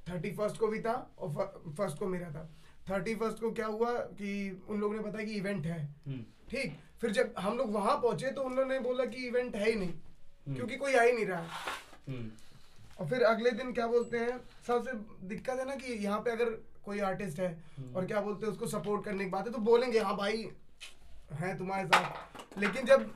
थर्टी 0.08 0.30
फ़र्स्ट 0.32 0.58
को 0.58 0.68
भी 0.68 0.80
था 0.80 0.92
और 1.18 1.30
फ़र्स्ट 1.78 1.98
को 1.98 2.06
मेरा 2.06 2.30
था। 2.30 2.48
थर्टी 2.90 3.14
फ़र्स्ट 3.14 3.40
को 3.40 3.50
क्या 3.52 3.66
हुआ 3.66 3.92
कि 4.20 4.30
उन 4.68 4.80
लोगों 4.80 4.94
ने 4.94 5.00
बताया 5.02 5.24
कि 5.26 5.32
इवेंट 5.32 5.66
है। 5.66 5.80
हम्म, 6.06 6.22
ठीक 6.50 6.76
फिर 7.00 7.10
जब 7.10 7.34
हम 7.38 7.56
लोग 7.58 7.72
वहाँ 7.72 7.96
पहुँचे 7.96 8.30
तो 8.30 8.42
उन्होंने 8.42 8.78
बोला 8.80 9.04
कि 9.04 9.26
इवेंट 9.26 9.56
है 9.56 9.70
ही 9.70 9.74
नहीं 9.74 9.88
हम्म, 9.88 10.54
क्योंकि 10.56 10.76
कोई 10.76 10.94
आ 10.94 11.02
ही 11.02 11.12
नहीं 11.12 11.26
रहा। 11.26 11.40
हम्म, 12.08 12.30
और 12.98 13.06
फिर 13.06 13.22
अगले 13.22 13.50
दिन 13.50 13.72
क्या 13.72 13.86
बोलते 13.86 14.18
हैं, 14.18 14.38
सबसे 14.66 14.92
दिक्कत 15.26 15.58
है 15.58 15.64
ना 15.64 15.74
कि 15.74 15.92
यहाँ 15.94 16.20
पे 16.20 16.30
अगर 16.30 16.50
कोई 16.84 17.00
आर्टिस्ट 17.00 17.40
है। 17.40 17.64
और 17.96 18.06
क्या 18.06 18.20
बोलते 18.20 18.46
हैं, 18.46 18.52
उसको 18.52 18.66
सपोर्ट 18.66 19.04
करने 19.04 19.24
की 19.24 19.30
बात 19.30 19.46
है 19.46 19.52
तो 19.52 19.58
बोलेंगे 19.58 19.98
हाँ 19.98 20.16
भाई, 20.16 20.50
है 21.32 21.56
तुम्हारे 21.58 21.86
साथ। 21.86 22.58
लेकिन 22.58 22.86
जब 22.86 23.10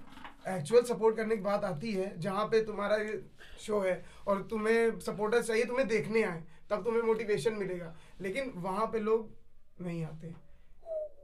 एक्चुअल 0.49 0.83
सपोर्ट 0.83 1.17
करने 1.17 1.37
की 1.37 1.43
बात 1.43 1.65
आती 1.65 1.93
है, 1.93 2.21
जहाँ 2.21 2.45
पे 2.45 2.65
तुम्हारा 2.65 2.99
शो 3.61 3.81
है 3.81 4.05
और 4.27 4.43
तुम्हें 4.43 5.01
सपोर्टर्स 5.01 5.47
चाहिए, 5.47 5.65
तुम्हें 5.65 5.89
देखने 5.89 6.23
आए, 6.23 6.43
तब 6.71 6.85
तुम्हें 6.85 7.03
मोटिवेशन 7.03 7.53
मिलेगा। 7.53 7.95
लेकिन 8.21 8.53
वहाँ 8.57 8.87
पे 8.87 9.01
लोग 9.01 9.31
नहीं 9.81 10.05
आते। 10.05 10.35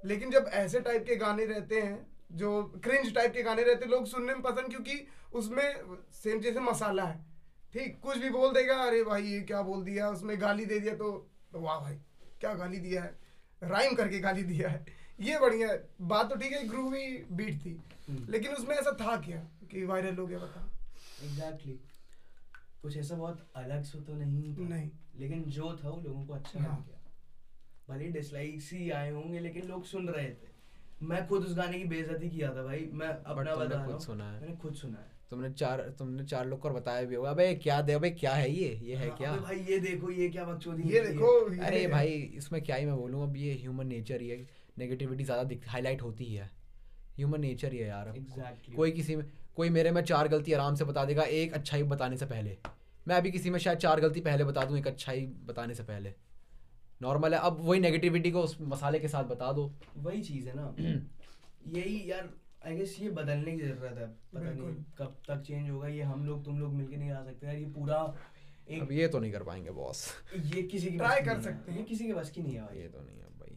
लेकिन 0.04 0.30
जब 0.30 0.50
ऐसे 0.52 0.80
टाइप 0.80 1.04
के 1.06 1.16
गाने 1.16 1.44
रहते 1.44 1.80
हैं, 1.80 2.06
जो 2.32 2.62
क्रिंज 2.84 3.14
टाइप 3.14 3.32
के 3.32 3.42
गाने 3.42 3.62
रहते 3.62 3.84
हैं, 3.84 3.92
लोग 3.92 4.06
सुनने 4.06 4.32
में 4.32 4.42
पसंद, 4.42 4.68
क्योंकि 4.68 5.06
उसमें 5.32 5.96
सेम 6.12 6.40
जैसे 6.40 6.60
मसाला 6.60 7.02
है। 7.02 7.27
ठीक 7.74 7.98
कुछ 8.02 8.18
भी 8.18 8.30
बोल 8.30 8.52
देगा 8.54 8.74
अरे 8.74 9.02
भाई 9.04 9.22
ये 9.22 9.40
क्या 9.40 9.62
बोल 9.62 9.84
दिया 9.84 10.08
उसमें 10.10 10.40
गाली 10.40 10.64
दे 10.66 10.78
दिया 10.80 10.94
तो 10.96 11.10
तो 11.52 11.60
वाह 11.60 11.80
भाई 11.80 11.94
क्या 12.40 12.54
गाली 12.54 12.78
दिया 12.78 13.02
है? 13.02 13.18
राइम 13.62 13.94
करके 13.94 14.18
गाली 14.20 14.42
दिया 14.42 14.68
है। 14.68 14.84
ये 15.20 15.38
बढ़िया 15.38 15.68
है। 15.68 15.88
बात 16.00 16.28
तो 16.30 16.36
ठीक 16.36 16.52
है 16.52 16.66
ग्रूवी 16.68 17.06
बीट 17.32 17.64
थी। 17.64 17.80
हम्म। 18.08 18.26
लेकिन 18.28 18.52
उसमें 18.52 18.76
ऐसा 18.76 18.92
था 19.00 19.16
क्या 19.20 19.38
कि 19.70 19.84
वायरल 19.84 20.16
हो 20.16 20.26
गया 20.26 20.38
बता 20.38 20.64
एग्जैक्टली 21.24 21.72
कुछ 22.82 22.96
ऐसा 22.96 23.14
बहुत 23.14 23.50
अलग 23.56 23.82
से 23.84 24.00
तो 24.00 24.14
नहीं 24.14 24.56
था। 24.56 24.68
नहीं। 24.68 24.90
लेकिन 25.16 25.42
जो 25.44 25.76
था 25.84 25.88
वो 25.88 26.00
लोगों 26.00 26.26
को 26.26 26.34
अच्छा 26.34 26.60
हाँ। 26.60 26.78
लग 26.78 26.86
गया। 26.86 27.00
भले 27.88 28.08
डिसलाइक्स 28.08 28.72
ही 28.72 28.90
आए 28.90 29.10
होंगे 29.10 29.38
लेकिन 29.38 29.66
लोग 29.68 29.84
सुन 29.84 30.08
रहे 30.08 30.28
थे। 30.28 30.56
मैं 31.02 31.26
खुद 31.28 31.44
उस 31.44 31.56
गाने 31.56 31.78
की 31.78 31.84
बेइज्जती 31.84 32.30
किया 32.30 32.54
था 32.56 32.62
भाई। 32.62 32.88
मैं 32.92 33.08
अपना 33.08 33.54
बता 33.54 33.74
रहा 33.74 33.84
खुद 33.84 33.94
हूँ। 33.94 34.00
सुना 34.00 34.32
है। 34.32 34.40
मैंने 34.40 34.56
खुद 34.56 34.74
सुना 34.74 34.98
है। 34.98 35.17
तुमने 35.30 35.50
चार 35.50 35.80
तुमने 35.98 36.24
चार 36.24 36.46
लोग 36.46 36.60
को 36.60 36.70
बताया 36.70 37.02
भी 37.02 37.14
होगा। 37.14 37.30
अबे 37.30 37.54
क्या 37.54 37.80
दे 37.82 37.92
अबे 37.92 38.10
क्या 38.10 38.32
है 38.32 38.50
ये? 38.50 38.68
ये 38.82 38.96
है 38.96 39.08
हाँ, 39.08 39.16
क्या? 39.16 39.32
अबे 39.32 39.40
भाई 39.40 39.58
ये 39.70 39.78
देखो 39.80 40.10
ये 40.10 40.28
क्या 40.28 40.44
बकचोदी 40.44 40.92
ये 40.92 41.00
देखो 41.00 41.32
ये 41.52 41.60
अरे 41.60 41.80
है। 41.80 41.90
भाई 41.90 42.12
इसमें 42.36 42.62
क्या 42.62 42.76
ही 42.76 42.86
मैं 42.86 42.96
बोलूँ 42.96 43.22
अब 43.22 43.36
ये 43.36 43.52
ह्यूमन 43.54 43.86
नेचर 43.86 44.20
ही 44.20 44.28
है। 44.28 44.46
नेगेटिविटी 44.78 45.24
ज़्यादा 45.24 45.70
हाईलाइट 45.70 46.02
होती 46.02 46.24
ही 46.24 46.34
है। 46.34 46.50
ह्यूमन 47.16 47.40
नेचर 47.40 47.72
ही 47.72 47.78
है 47.78 47.88
यार। 47.88 48.12
Exactly. 48.12 48.74
कोई 48.76 48.90
किसी 48.90 49.16
में 49.16 49.24
कोई 49.56 49.70
मेरे 49.70 49.90
में 49.90 50.02
चार 50.04 50.28
गलती 50.28 50.52
आराम 50.52 50.74
से 50.74 50.84
बता 50.84 51.04
देगा 51.04 51.22
एक 51.22 51.54
अच्छाई 51.54 51.82
बताने 51.82 52.16
से 52.16 52.26
पहले। 52.26 52.56
मैं 53.08 53.16
अभी 53.16 53.30
किसी 53.30 53.50
में 53.50 53.58
शायद 53.58 53.78
चार 53.78 54.00
गलती 54.00 54.20
पहले 54.20 54.44
बता 54.44 54.64
दूँ 54.64 54.78
एक 54.78 54.86
अच्छाई 54.86 55.26
बताने 55.46 55.74
से 55.74 55.82
पहले। 55.82 56.14
नॉर्मल 57.02 57.34
है 57.34 57.40
अब 57.40 57.56
वही 57.60 57.80
नेगेटिविटी 57.80 58.30
को 58.30 58.42
उस 58.42 58.56
मसाले 58.60 58.98
के 58.98 59.08
साथ 59.08 59.24
बता 59.24 59.52
दो। 59.52 59.70
वही 59.96 60.22
चीज़ 60.22 60.48
है 60.48 60.54
ना। 60.56 60.74
यही 61.76 62.10
यार 62.10 62.28
आई 62.66 62.76
गेस 62.76 62.96
ये 63.00 63.10
बदलने 63.12 63.52
की 63.56 63.62
ज़रूरत 63.62 63.98
है। 63.98 64.06
पता 64.34 64.50
नहीं 64.50 64.74
कब 64.98 65.16
तक 65.28 65.42
चेंज 65.46 65.70
होगा 65.70 65.88
ये 65.88 66.02
हम 66.04 66.24
लोग 66.26 66.44
तुम 66.44 66.60
लोग 66.60 66.72
मिलके 66.74 66.96
नहीं 66.96 67.10
आ 67.10 67.22
सकते 67.24 67.46
यार 67.46 67.56
ये 67.56 67.66
पूरा 67.74 68.00
एक 68.68 68.82
अब 68.82 68.92
ये 68.92 69.08
तो 69.08 69.18
नहीं 69.18 69.32
कर 69.32 69.42
पाएँगे 69.42 69.70
बॉस 69.72 70.06
ये 70.34 70.62
किसी 70.64 70.86
की 70.86 70.98
की 70.98 71.24
कर 71.24 71.40
सकते 71.42 71.72
हैं। 71.72 71.78
ये 71.78 71.84
किसी 71.84 72.06
के 72.06 72.14
बस 72.14 72.30
की 72.30 72.42
नहीं 72.42 72.54
है 72.54 72.80
ये 72.80 72.88
तो 72.88 73.00
नहीं 73.00 73.18
है 73.18 73.28
भाई। 73.38 73.56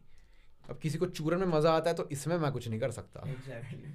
अब 0.70 0.80
किसी 0.82 0.98
को 0.98 1.06
चूरन 1.08 1.40
में 1.40 1.48
मज़ा 1.48 1.72
आता 1.72 1.90
है 1.90 1.96
तो 1.96 2.08
इसमें 2.12 2.38
मैं 2.38 2.52
कुछ 2.52 2.68
नहीं 2.68 2.80
कर 2.80 2.92
सकता। 2.92 3.24
एग्जैक्टली 3.30 3.94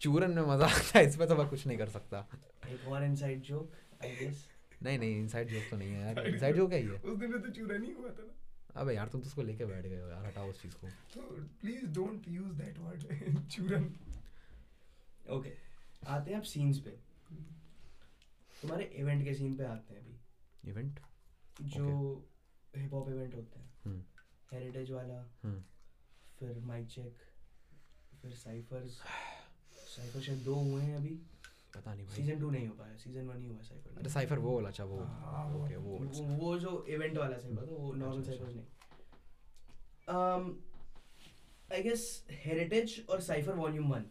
चूरन 0.00 0.30
में 0.30 0.42
मज़ा 0.44 0.66
आता 0.66 0.98
है 0.98 1.06
इसमें 1.06 1.26
तो 1.28 1.36
मैं 1.36 1.46
कुछ 1.48 1.66
नहीं 1.66 1.78
कर 1.78 1.88
सकता। 1.90 2.26
एक 2.70 2.88
और 2.88 3.04
इनसाइड 3.04 3.40
जोक 3.44 3.72
आई 4.02 4.10
गेस 4.16 4.44
नहीं 4.82 4.98
नहीं 4.98 5.16
इनसाइड 5.20 5.48
जोक 5.48 5.62
तो 5.70 5.76
नहीं 5.76 5.90
है 5.90 6.00
यार। 6.00 6.26
इनसाइड 6.26 6.56
जोक 6.56 6.72
है 6.72 6.82
ये। 6.82 7.00
उस 7.04 7.18
दिन 7.18 7.38
तो 7.38 7.50
चूरा 7.50 7.76
नहीं 7.78 7.94
हुआ 7.94 8.10
था 8.10 8.22
ना। 8.22 8.80
अबे 8.80 8.94
यार 8.94 9.08
तुम 9.08 9.20
तो 9.20 9.26
उसको 9.26 9.42
लेके 9.42 9.64
बैठ 9.66 9.86
गए 9.86 10.00
हो 10.00 10.08
यार 10.08 10.26
हटाओ 10.26 10.50
उस 10.50 10.62
चीज़ 10.62 10.74
को। 10.74 10.88
तो 11.14 11.20
please 11.60 11.86
don't 11.94 12.28
use 12.28 12.52
that 12.58 12.78
word 12.78 13.48
churan. 13.48 13.92
Okay 15.26 15.52
आते 16.06 16.30
हैं 16.30 16.38
आप 16.38 16.44
सीन्स 16.44 16.78
पे। 16.80 16.90
तुम्हारे 18.62 18.84
इवेंट 18.84 19.24
के 19.24 19.34
सीन 19.34 19.56
पे 19.56 19.64
आते 19.64 19.94
हैं 19.94 20.00
अभी। 20.00 20.70
इवेंट 20.70 21.00
जो 21.62 21.86
हिप 22.74 22.94
हॉप 22.94 23.08
इवेंट 23.08 23.34
होते 23.34 23.58
हैं। 23.58 23.66
हेरिटेज 24.52 24.90
वाला। 24.90 25.18
हम्म 25.42 25.62
फिर 26.38 26.58
माइक 26.66 26.86
चेक 26.88 27.22
फिर 28.22 28.32
साइफर्स 28.34 29.00
साइफर 29.96 30.20
शायद 30.20 30.38
दो 30.44 30.54
हुए 30.54 30.82
हैं 30.82 30.96
अभी। 30.96 31.14
पता 31.74 31.94
नहीं 31.94 32.06
भाई। 32.06 32.16
सीज़न 32.16 32.40
टू 32.40 32.50
नहीं 32.50 32.66
हो 32.68 32.74
पाया। 32.74 32.96
सीज़न 32.96 33.26
वन 33.26 33.42
ही 33.42 33.48
हुआ 33.48 33.62
साइफर 33.62 33.98
अरे 33.98 34.10
साइफर 34.10 34.38
वो 34.38 34.54
वाला 34.54 34.68
अच्छा 34.68 34.84
वो। 34.84 34.98
हाँ, 34.98 35.54
ओके 35.56 35.76
वो 35.76 35.98
वो, 35.98 36.22
वो 36.36 36.58
जो 36.58 36.84
इवेंट 36.88 37.16
वाला 37.18 37.36
साइफर 37.38 37.66
था 37.66 37.74
वो 37.74 37.92
नॉर्मल 37.92 38.18
अच्छा, 38.18 38.32
साइफर 38.32 38.52
नहीं। 38.52 38.66
आई 41.72 41.82
गेस 41.82 42.24
हेरिटेज 42.30 43.04
और 43.08 43.20
साइफर 43.22 43.54
वॉल्यूम 43.54 43.92
वन 43.92 44.04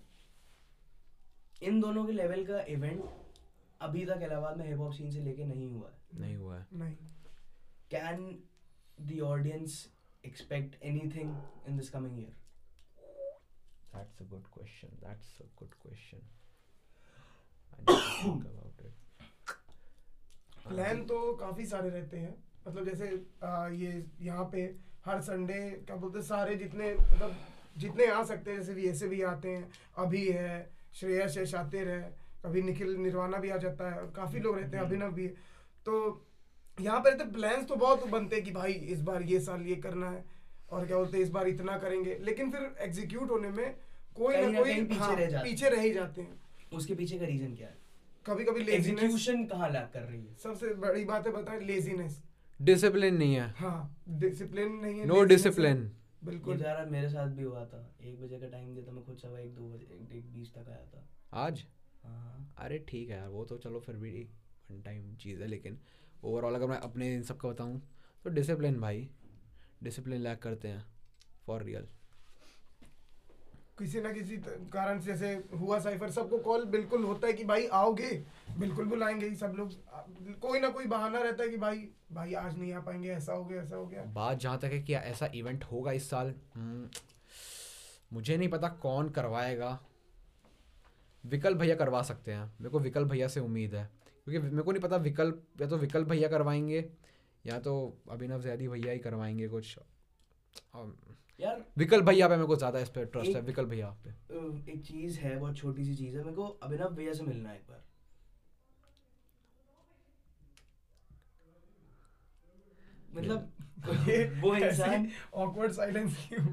इन 1.62 1.80
दोनों 1.82 2.06
के 2.06 2.12
लेवल 2.12 2.46
का 2.46 2.62
इवेंट 2.74 3.04
अभी 3.82 4.06
तक 4.06 4.20
इलाहाबाद 4.24 4.58
में 4.58 4.68
हिप 4.68 4.80
हॉप 4.80 4.94
सीन 4.94 5.12
से 5.12 5.20
लेके 5.22 5.46
नहीं 5.46 5.68
हुआ 5.68 5.90
है 5.90 6.20
नहीं 6.22 6.36
हुआ 6.38 6.58
है 6.58 6.66
नहीं 6.74 6.96
can 7.92 8.20
the 9.00 9.16
audience 9.28 9.76
expect 10.24 10.76
anything 10.90 11.30
in 11.68 11.78
this 11.78 11.88
coming 11.90 12.18
year? 12.18 12.34
That's 13.94 14.20
a 14.20 14.28
good 14.34 14.50
question. 14.52 14.92
That's 15.02 15.32
a 15.40 15.48
good 15.62 15.72
question. 15.80 16.22
I 17.74 17.80
need 17.80 18.04
to 18.04 18.12
think 18.20 18.46
about 18.52 18.84
it. 18.86 18.94
Plan 20.68 21.04
तो 21.12 21.18
काफ़ी 21.38 21.66
सारे 21.66 21.90
रहते 21.90 22.18
हैं 22.18 22.36
मतलब 22.68 22.86
जैसे 22.86 23.08
आ, 23.44 23.68
ये 23.70 24.06
यहाँ 24.22 24.46
पे 24.52 24.64
हर 25.06 25.22
संडे 25.30 25.60
क्या 25.88 25.96
बोलते 25.96 26.20
हैं, 26.20 26.26
सारे 26.26 26.56
जितने 26.56 26.94
मतलब 26.94 27.36
जितने 27.78 28.08
आ 28.12 28.24
सकते 28.34 28.52
हैं 28.52 28.58
जैसे 28.60 28.74
भी 28.74 28.88
ऐसे 28.90 29.08
भी 29.08 29.22
आते 29.32 29.56
हैं 29.56 29.70
अभी 30.06 30.28
है 30.28 30.52
श्रेयस 30.94 31.38
है 31.38 31.46
शातिर 31.46 31.88
है 31.88 32.02
कभी 32.46 32.62
निखिल 32.62 32.96
निर्वाणा 32.98 33.38
भी 33.38 33.50
आ 33.50 33.58
जाता 33.58 33.90
है 33.92 34.00
और 34.00 34.12
काफ़ी 34.16 34.40
लोग 34.40 34.58
रहते 34.58 34.78
हैं 34.78 34.84
अभिनव 34.84 35.12
भी। 35.12 35.24
है 35.24 35.34
तो 35.86 36.26
यहाँ 36.78 37.00
पे 37.00 37.10
रहते 37.10 37.32
प्लान्स 37.32 37.68
तो 37.68 37.76
बहुत 37.76 38.08
बनते 38.08 38.36
हैं 38.36 38.46
कि 38.46 38.52
भाई 38.52 38.74
इस 38.94 39.02
बार 39.02 39.24
ये 39.24 39.40
साल 39.40 39.62
ये 39.62 39.76
करना 39.76 40.10
है 40.10 40.24
और 40.72 40.86
क्या 40.86 40.98
बोलते 40.98 41.18
हैं 41.18 41.24
इस 41.24 41.32
बार 41.32 41.48
इतना 41.48 41.78
करेंगे। 41.78 42.18
लेकिन 42.22 42.52
फिर 42.52 42.76
एग्जीक्यूट 42.80 43.32
होने 43.32 43.50
में 43.50 43.76
कोई 44.16 44.36
ना 44.38 44.60
कोई 44.60 44.74
पीछे 44.84 45.00
हाँ, 45.00 45.16
रह 45.16 45.26
जाते 45.26 45.50
पीछे 45.50 45.70
रह 45.70 45.82
ही 45.82 45.92
जाते 45.94 46.22
हैं। 46.22 46.40
उसके 46.74 46.96
पीछे 46.96 47.20
का 47.20 47.26
रीजन 47.26 47.56
क्या 47.56 47.68
है? 47.68 47.78
कभी 48.26 48.44
कभी 48.44 48.64
लेजीनेस 48.64 48.88
एग्जीक्यूशन 48.90 49.44
कहाँ 49.46 49.70
लैक 49.70 49.90
कर 49.94 50.02
रही 50.02 50.20
है? 50.20 50.36
सबसे 50.44 50.74
बड़ी 50.76 51.06
बात 51.06 51.28
है 51.28 51.34
बताएँ 51.34 51.60
लेजीनेस 51.62 52.22
डिसिप्लिन 52.60 53.18
नहीं 53.18 53.36
है। 53.36 53.50
हाँ 53.58 54.04
डिसिप्लिन 54.20 54.74
नहीं 54.82 55.00
है 55.00 55.06
नो 55.06 55.24
डिसिप्लिन 55.26 55.90
बिल्कुल। 56.24 56.58
जरा 56.58 56.86
मेरे 56.86 57.10
साथ 57.10 57.28
भी 57.28 57.44
हुआ 57.44 57.66
था। 57.66 57.96
एक 58.02 58.22
बजे 58.22 58.40
का 58.40 58.48
टाइम 58.48 58.74
दिया 58.76 58.88
था 58.88 58.92
मैं 58.92 59.06
खुद 59.06 59.18
सवा 59.18 59.40
एक 59.40 59.56
दो 59.56 59.70
बजे 59.70 59.86
एक, 59.86 60.12
एक 60.12 60.34
बीस 60.34 60.54
तक 60.54 60.70
आया 60.70 60.86
था। 60.86 61.08
आज? 61.34 61.66
हाँ। 62.04 62.54
अरे 62.58 62.86
ठीक 62.90 63.10
है 63.10 63.18
यार 63.18 63.28
वो 63.28 63.46
तो 63.46 63.58
चलो 63.58 63.80
फिर 63.80 63.96
भी 63.96 64.12
वन 64.72 64.82
टाइम 64.82 65.16
चीज़ 65.16 65.42
है 65.42 65.48
लेकिन 65.48 65.80
ओवरऑल 66.24 66.56
अगर 66.56 66.68
मैं 66.68 66.78
अपने 66.78 67.16
इन 67.16 67.24
सब 67.24 67.38
का 67.38 67.50
बताऊँ 67.50 67.82
तो 68.24 68.30
डिसिप्लिन 68.30 68.80
भाई 68.80 69.10
डिसिप्लिन 69.84 70.22
लैक 70.22 70.40
करते 70.40 70.68
हैं 70.68 70.86
फॉर 71.46 71.64
रियल 71.64 71.88
किसी 73.80 74.02
ना 74.02 74.12
किसी 74.14 74.38
कारण 74.74 75.00
से 75.00 75.06
जैसे 75.06 75.58
हुआ 75.58 75.80
साइफर 75.80 76.12
सबको 76.12 76.38
कॉल 76.38 76.66
बिल्कुल 76.66 77.04
होता 77.04 77.28
है 77.28 77.34
कि 77.34 77.44
भाई 77.44 77.68
आओगे 77.74 78.12
बिल्कुल 78.60 78.86
बुलाएँगे 78.86 79.28
ही 79.28 79.36
सब 79.36 79.54
लोग। 79.58 79.72
कोई 80.42 80.60
ना 80.60 80.70
कोई 80.70 80.86
बहाना 80.86 81.20
रहता 81.20 81.44
है 81.44 81.50
कि 81.50 81.58
भाई 81.58 81.88
भाई 82.12 82.34
आज 82.34 82.58
नहीं 82.58 82.74
आ 82.74 82.80
पाएँगे 82.80 83.10
ऐसा 83.10 83.34
हो 83.34 83.46
गया 83.46 83.62
ऐसा 83.64 83.76
हो 83.76 83.86
गया। 83.88 84.04
बात 84.04 84.40
जहाँ 84.40 84.58
तक 84.60 84.66
है 84.66 84.82
कि 84.84 84.94
ऐसा 84.96 85.30
इवेंट 85.36 85.64
होगा 85.64 85.92
इस 85.92 86.10
साल 86.10 86.34
हम्म, 86.56 86.90
मुझे 88.14 88.38
नहीं 88.38 88.50
पता 88.50 88.68
कौन 88.82 89.10
करवाएगा। 89.10 89.80
विकल्प 91.24 91.58
भैया 91.58 91.76
करवा 91.76 92.02
सकते 92.02 92.32
हैं। 92.32 92.46
मेरे 92.46 92.70
को 92.70 92.80
विकल्प 92.80 93.08
भैया 93.08 93.28
से 93.28 93.40
उम्मीद 93.40 93.76
है। 93.76 93.90
क्योंकि 94.26 94.50
मेरे 94.50 94.64
को 94.64 94.72
नहीं 94.72 94.82
पता 94.82 94.96
विकल्प 94.96 95.62
या 95.62 95.68
तो 95.68 95.78
विकल्प 95.78 96.08
भैया 96.08 96.28
करवाएँगे 96.30 96.90
या 97.46 97.60
तो 97.60 97.74
अभिनव 98.12 98.42
जैदी 98.42 98.68
भैया 98.68 98.92
ही 98.92 99.00
करवाएँगे 99.00 99.48
कुछ। 99.48 99.78
यार 101.40 101.64
विकल्प 101.78 102.06
भैया 102.06 102.28
पे 102.28 102.36
मेरे 102.36 102.48
को 102.48 102.56
ज़्यादा 102.56 102.80
इस 102.80 102.90
पर 102.90 103.06
ट्रस्ट 103.06 103.36
है 103.36 103.42
विकल्प 103.42 103.70
भैया 103.70 103.90
पे। 104.04 104.10
एक 104.72 104.84
चीज़ 104.86 105.20
है 105.20 105.38
बहुत 105.40 105.58
छोटी 105.58 105.86
सी 105.86 105.96
चीज़ 105.96 106.18
है 106.18 106.24
मेरे 106.24 106.36
को 106.36 106.48
अभिनव 106.64 106.96
भैया 106.96 107.14
से 107.14 107.24
मिलना 107.24 107.50
है 107.50 107.56
एक 107.56 107.68
बार। 107.70 107.84
मतलब 113.14 113.52
वो 114.42 114.56
इंसान 114.66 115.10
ऑकवर्ड 115.36 115.72
साइलेंस 115.72 116.18
क्यों? 116.30 116.46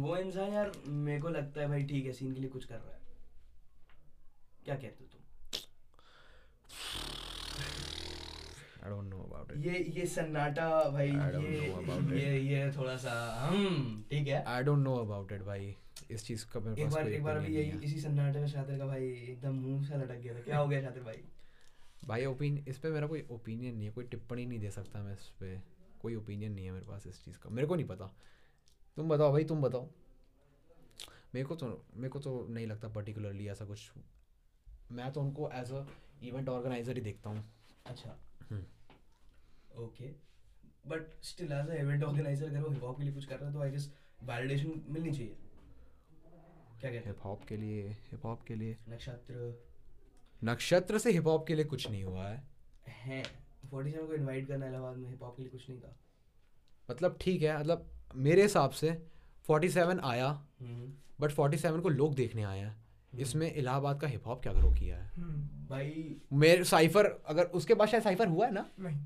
वो 0.00 0.16
इंसान 0.16 0.52
यार 0.52 0.72
मेरे 0.86 1.20
को 1.20 1.28
लगता 1.28 1.60
है 1.60 1.68
भाई 1.68 1.82
ठीक 1.86 2.06
है 2.06 2.12
सीन 2.12 2.34
के 2.34 2.40
लिए 2.40 2.50
कुछ 2.50 2.64
कर 2.64 2.74
रहा 2.74 2.94
है। 2.94 3.00
क्या 4.64 4.74
कहते 4.74 5.04
हो 5.04 5.08
तुम 5.12 5.20
I 8.86 8.92
don't 8.92 9.08
know 9.10 9.22
about 9.22 9.52
it 9.52 9.64
ये 9.66 9.78
ये 9.96 10.06
सन्नाटा 10.06 10.68
भाई 10.90 11.10
I 11.10 11.30
don't 11.32 11.44
ये 11.44 11.60
know 11.60 11.78
about 11.78 12.12
ये 12.12 12.38
ये 12.40 12.70
थोड़ा 12.72 12.96
सा 12.96 13.12
हम 13.40 14.04
ठीक 14.10 14.28
है? 14.28 14.42
I 14.44 14.62
don't 14.62 14.78
know 14.78 14.94
about 14.96 15.32
it 15.32 15.42
भाई. 15.42 15.74
इस 16.10 16.26
चीज़ 16.26 16.44
का 16.52 16.60
मेरे 16.60 16.82
एक 16.82 16.90
बार 16.90 17.08
एक 17.08 17.22
बार 17.24 17.36
अभी 17.36 17.46
opinion 17.46 17.58
यही 17.58 17.84
इसी 17.84 18.00
सन्नाटे 18.00 18.38
में 18.38 18.46
शातिर 18.48 18.78
का 18.78 18.86
भाई 18.86 19.08
एकदम 19.30 19.54
मुँह 19.54 19.84
से 19.84 19.96
लटक 19.96 20.20
गया 20.20 20.34
था। 20.34 20.40
क्या 20.40 20.58
हो 20.58 20.68
गया 20.68 20.80
शातिर 20.82 21.02
भाई? 21.02 21.24
भाई 22.04 22.24
ओपिनियन 22.24 22.64
इस 22.68 22.78
पे 22.78 22.90
मेरा 22.90 23.06
कोई 23.06 23.24
ओपिनियन 23.30 23.74
नहीं 23.74 23.86
है 23.86 23.92
कोई 23.92 24.04
टिप्पणी 24.04 24.46
नहीं 24.46 24.58
दे 24.58 24.70
सकता 24.70 25.02
मैं 25.02 25.12
इस 25.12 25.28
पे। 25.40 25.56
कोई 26.02 26.14
ओपिनियन 26.14 26.52
नहीं 26.52 26.66
है 26.66 26.72
मेरे 26.72 26.86
पास 26.86 27.06
इस 27.06 27.24
चीज़ 27.24 27.38
का। 27.38 27.50
मेरे 27.50 27.68
को 27.68 27.76
नहीं 27.76 27.86
पता। 27.86 28.10
तुम 28.96 29.08
बताओ 29.08 29.32
भाई 29.32 29.44
तुम 29.44 29.62
बताओ। 29.62 29.88
मेरे 31.34 31.44
को 31.44 31.54
तो 31.54 31.66
मेरे 31.94 32.08
को 32.08 32.18
तो 32.18 32.46
नहीं 32.50 32.66
लगता 32.66 32.88
पर्टिकुलरली 32.88 33.48
ऐसा 33.48 33.64
कुछ। 33.64 33.90
मैं 34.92 35.12
तो 35.12 35.20
उनको 35.20 35.50
एज 35.54 35.72
अ 35.72 35.84
इवेंट 36.22 36.48
ऑर्गेनाइजर 36.48 36.96
ही 36.96 37.00
देखता 37.00 37.30
हूँ। 37.30 37.44
अच्छा। 37.86 38.16
Okay 39.76 40.10
but 40.86 41.22
still 41.22 41.52
as 41.52 41.68
a 41.68 41.74
event 41.74 42.04
organizer 42.04 42.46
अगर 42.46 42.60
वो 42.60 42.70
हिप 42.70 42.82
हॉप 42.84 42.98
के 42.98 43.04
लिए 43.04 43.12
कुछ 43.12 43.24
कर 43.24 43.36
रहा 43.36 43.48
है 43.48 43.54
तो 43.54 43.62
आई 43.62 43.70
गेस 43.70 43.90
वैलिडेशन 44.22 44.80
मिलनी 44.88 45.12
चाहिए। 45.12 45.36
क्या 46.80 46.90
कहते 46.90 47.08
हिप 47.08 47.24
हॉप 47.24 47.44
के 47.44 47.56
लिए 47.56 47.88
हिप 48.10 48.24
हॉप 48.26 48.42
के 48.42 48.54
लिए। 48.54 48.76
नक्षत्र। 48.88 49.54
नक्षत्र 50.44 50.98
से 50.98 51.10
हिप 51.12 51.26
हॉप 51.26 51.46
के 51.46 51.54
लिए 51.54 51.64
कुछ 51.64 51.88
नहीं 51.90 52.04
हुआ 52.04 52.28
है। 52.28 52.42
हैं 52.88 53.22
फोर्टी 53.70 53.90
सेवन 53.90 54.06
को 54.06 54.14
इनवाइट 54.14 54.48
करना 54.48 54.66
इलाहाबाद 54.66 54.96
में 54.96 55.08
हिप 55.10 55.22
हॉप 55.22 55.36
के 55.36 55.42
लिए 55.42 55.50
कुछ 55.50 55.68
नहीं 55.70 55.80
था। 55.80 55.96
मतलब 56.90 57.18
ठीक 57.20 57.42
है 57.42 57.58
मतलब 57.60 57.90
मेरे 58.16 58.42
हिसाब 58.42 58.70
से 58.70 58.92
फोर्टी 59.46 59.68
सेवन 59.68 60.00
आया 60.00 60.28
हम्म, 60.60 60.92
बट 61.20 61.30
फोर्टी 61.30 61.58
सेवन 61.58 61.80
को 61.80 61.88
लोग 61.88 62.14
देखने 62.14 62.42
आए 62.42 62.60
हैं। 62.60 62.76
इसमें 63.18 63.52
इलाहाबाद 63.54 64.00
का 64.00 64.06
हिप 64.06 64.26
हॉप 64.26 64.42
क्या 64.42 64.52
ग्रो 64.52 64.70
किया 64.70 64.96
है? 64.96 65.10
हम्म, 65.10 65.66
भाई 65.68 66.16
मेरे 66.32 66.64
साइफर 66.64 67.06
अगर 67.26 67.44
उसके 67.54 67.74
बाद 67.74 67.88
शायद 67.88 68.02
साइफर 68.02 68.28
हुआ 68.28 68.46
है 68.46 68.52
ना? 68.52 68.68
नहीं। 68.80 69.04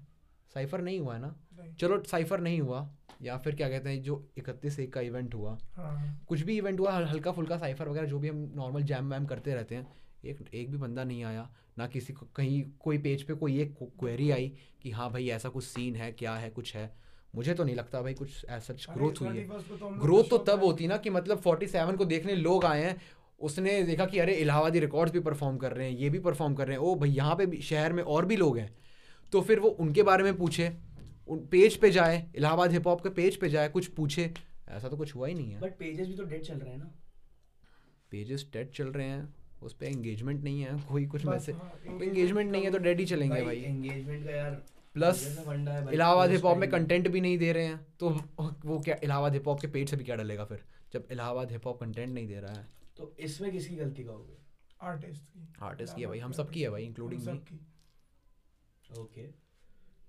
साइफर 0.54 0.80
नहीं 0.80 0.98
हुआ 1.00 1.14
है 1.14 1.20
ना? 1.20 1.34
चलो 1.80 2.02
साइफर 2.04 2.40
नहीं 2.40 2.60
हुआ 2.60 2.88
या 3.22 3.36
फिर 3.38 3.54
क्या 3.54 3.68
कहते 3.68 3.88
हैं 3.88 4.02
जो 4.02 4.24
इकतीस 4.38 4.78
एक 4.80 4.92
का 4.92 5.00
इवेंट 5.00 5.34
हुआ। 5.34 5.56
हाँ। 5.76 6.24
कुछ 6.28 6.40
भी 6.40 6.56
इवेंट 6.58 6.80
हुआ 6.80 6.92
हल्का 6.92 7.32
फुल्का 7.32 7.56
साइफर 7.58 7.88
वगैरह 7.88 8.06
जो 8.06 8.18
भी 8.18 8.28
हम 8.28 8.52
नॉर्मल 8.56 8.82
जैम 8.82 9.12
वैम 9.12 9.26
करते 9.26 9.54
रहते 9.54 9.74
हैं 9.74 9.86
एक 10.24 10.38
एक 10.54 10.70
भी 10.70 10.76
बंदा 10.76 11.04
नहीं 11.04 11.24
आया 11.24 11.48
ना 11.78 11.86
किसी 11.86 12.12
को 12.12 12.26
कहीं 12.36 12.62
कोई 12.80 12.98
पेज 12.98 13.22
पे 13.22 13.34
कोई 13.34 13.60
एक 13.60 13.76
क्वेरी 14.00 14.30
आई 14.30 14.52
कि 14.82 14.90
हाँ 14.90 15.10
भाई 15.12 15.28
ऐसा 15.28 15.48
कुछ 15.48 15.64
सीन 15.64 15.96
है 15.96 16.10
क्या 16.12 16.34
है 16.34 16.50
कुछ 16.50 16.74
है? 16.76 16.90
मुझे 17.34 17.54
तो 17.54 17.64
नहीं 17.64 17.76
लगता 17.76 18.02
भाई 18.02 18.14
कुछ 18.14 18.44
ऐसा 18.48 18.74
ग्रोथ 18.94 19.20
हुई 19.20 19.28
है। 19.28 19.48
31st 19.48 19.68
को 19.70 19.76
तो 19.76 19.88
ग्रोथ 20.00 20.22
तो 20.22 20.28
शौक 20.28 20.46
तब। 20.46 20.64
होती 20.64 20.86
ना 20.86 20.96
कि 20.96 21.10
मतलब 21.10 21.42
47 21.42 21.96
को 21.96 22.04
देखने 22.04 22.34
लोग 22.34 22.64
आए 22.64 22.84
हैं 22.84 22.96
उसने 23.40 23.82
देखा 23.82 24.06
कि 24.06 24.18
अरे 24.18 24.34
इलाहाबादी 24.34 24.80
रिकॉर्ड्स 24.80 25.12
भी 25.12 25.20
परफॉर्म 25.20 25.56
कर 25.56 25.72
रहे 25.72 25.90
हैं 25.90 25.98
ये 25.98 26.10
भी 26.10 26.18
परफॉर्म 26.18 26.54
कर 26.54 26.66
रहे 26.68 26.76
हैं। 26.76 26.82
ओ 26.84 26.94
भाई 26.94 27.10
यहाँ 27.10 27.36
पे 27.36 27.46
भी 27.46 27.60
शहर 27.62 27.92
में 27.92 28.02
और 28.02 28.26
भी 28.26 28.36
लोग 28.36 28.58
हैं। 28.58 28.74
तो 29.32 29.40
फिर 29.40 29.60
वो 29.60 29.68
उनके 29.80 30.02
बारे 30.02 30.24
में 30.24 30.36
पूछे 30.38 30.72
उन 31.28 31.46
पेज 31.50 31.76
पे 31.76 31.90
जाए 31.90 32.24
इलाहाबाद 32.36 32.72
हिप 32.72 32.86
हॉप 32.86 33.02
के 33.02 33.08
पेज 33.16 33.36
पे 33.36 33.48
जाए 33.48 33.68
कुछ 33.68 33.86
पूछे 33.96 34.32
ऐसा 34.68 34.88
तो 34.88 34.96
कुछ 34.96 35.14
हुआ 35.14 35.28
ही 35.28 35.34
नहीं 35.34 35.52
है। 35.52 35.60
बट 35.60 35.78
पेजेस 35.78 36.08
भी 36.08 36.14
तो 36.14 36.24
डेड 36.24 36.42
चल 36.42 36.54
रहे 36.54 36.70
हैं 36.70 36.78
ना। 36.78 36.90
पेजेस 38.12 38.46
डेड 38.52 38.70
चल 38.72 38.88
रहे 38.88 39.06
हैं 39.06 39.34
उस 39.62 39.74
पर 39.74 39.86
एंगेजमेंट 39.86 40.42
नहीं 40.44 40.60
है 40.60 40.78
कोई 40.88 41.06
कुछ 41.06 41.22
बस, 41.22 41.28
मैसेज 41.28 41.54
हाँ, 41.54 41.72
एंगेजमेंट 41.86 42.50
नहीं 42.52 42.64
है 42.64 42.70
तो 42.70 42.78
डेड 42.78 43.00
ही 43.00 43.06
चलेंगे 43.06 43.42
भाई 43.42 43.60
एंगेजमेंट 43.60 44.24
का 44.24 44.32
यार 44.32 44.50
प्लस 44.94 45.24
इलाहाबाद 45.92 46.30
हिप 46.30 46.44
हॉप 46.44 46.58
में 46.58 46.68
कंटेंट 46.70 47.08
भी 47.08 47.20
नहीं 47.20 47.38
दे 47.38 47.52
रहे 47.52 47.64
हैं 47.64 47.80
तो 48.00 48.08
वो 48.64 48.78
क्या 48.80 48.96
इलाहाबाद 49.04 49.32
हिप 49.34 49.48
हॉप 49.48 49.60
के 49.60 49.66
पेज 49.68 49.90
से 49.90 49.96
भी 49.96 50.04
क्या 50.04 50.16
डलेगा 50.16 50.44
फिर 50.44 50.62
जब 50.92 51.08
इलाहाबाद 51.12 51.52
हिप 51.52 51.66
हॉप 51.66 51.80
कंटेंट 51.80 52.08
नहीं 52.08 52.26
दे 52.28 52.40
रहा 52.40 52.52
है। 52.52 52.66
तो 52.96 53.14
इसमें 53.18 53.50
किसकी 53.52 53.76
गलती 53.76 54.04
कहोगे 54.04 54.38
आर्टिस्ट 54.82 55.22
की। 55.24 55.46
आर्टिस्ट 55.62 55.94
की 55.96 56.02
है 56.02 56.08
भाई 56.08 56.18
हम 56.18 56.32
सब 56.32 56.50
की 56.50 56.62
है 56.62 56.70
भाई 56.70 56.84
इंक्लूडिंग 56.84 57.20
मी 57.20 57.26
सबकी। 57.26 57.60
ओके 58.98 59.28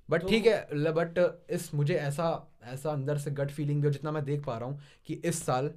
बट 0.09 0.21
तो- 0.21 0.29
ठीक 0.29 0.45
है 0.45 0.91
बट 0.93 1.19
इस 1.49 1.73
मुझे 1.75 1.95
ऐसा 1.95 2.27
ऐसा 2.63 2.91
अंदर 2.91 3.17
से 3.17 3.31
गट 3.31 3.51
फीलिंग 3.51 3.81
भी 3.81 3.87
हो 3.87 3.91
जितना 3.93 4.11
मैं 4.11 4.23
देख 4.25 4.45
पा 4.45 4.57
रहा 4.57 4.69
हूँ 4.69 4.79
कि 5.05 5.13
इस 5.13 5.43
साल 5.45 5.71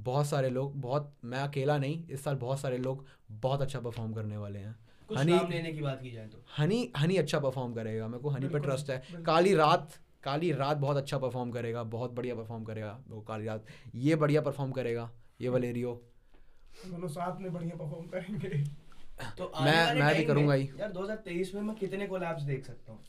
बहुत 0.00 0.26
सारे 0.26 0.50
लोग 0.50 0.80
बहुत 0.80 1.12
मैं 1.24 1.38
अकेला 1.38 1.78
नहीं 1.78 2.04
इस 2.08 2.24
साल 2.24 2.34
बहुत 2.36 2.60
सारे 2.60 2.78
लोग 2.78 3.04
बहुत 3.30 3.62
अच्छा 3.62 3.80
परफॉर्म 3.80 4.12
करने 4.12 4.36
वाले 4.36 4.58
हैं। 4.58 4.74
हनी 5.18 5.32
लेने 5.50 5.72
की 5.72 5.80
बात 5.80 6.02
की 6.02 6.10
जाए 6.10 6.26
तो। 6.26 6.42
हनी 6.58 6.92
हनी 6.96 7.16
अच्छा 7.16 7.38
परफॉर्म 7.40 7.72
करेगा 7.74 8.08
मेरे 8.08 8.22
को 8.22 8.28
हनी 8.30 8.48
पे 8.48 8.58
ट्रस्ट 8.58 8.90
है। 8.90 9.22
काली 9.26 9.54
रात 9.54 9.94
काली 10.24 10.52
रात 10.52 10.76
बहुत 10.76 10.96
अच्छा 10.96 11.18
परफॉर्म 11.18 11.50
करेगा 11.50 11.82
बहुत 11.82 12.12
बढ़िया 12.12 12.34
परफॉर्म 12.34 12.64
करेगा 12.64 12.98
वो 13.08 13.20
काली 13.20 13.46
रात। 13.46 13.64
ये 13.94 14.16
बढ़िया 14.16 14.40
परफॉर्म 14.40 14.72
करेगा 14.72 15.10
ये 15.40 15.48
वलेरियो 15.48 15.92
दोनों 16.86 17.08
साथ 17.08 17.40
में 17.40 17.52
बढ़िया 17.52 17.76
परफॉर्म 17.76 18.06
करेंगे। 18.06 18.64
तो 19.22 19.52
मैं- 19.60 20.00
मैं 20.00 20.16
भी 20.16 20.24
करूँगा 20.24 20.54
ही। 20.54 20.70
यार 20.80 20.92
2023 20.92 21.54
में 21.54 21.62
मैं 21.62 21.76
कितने 21.76 22.06
कोलैब्स 22.06 22.42
देख 22.42 22.64
सकता 22.64 22.92
हूँ? 22.92 23.00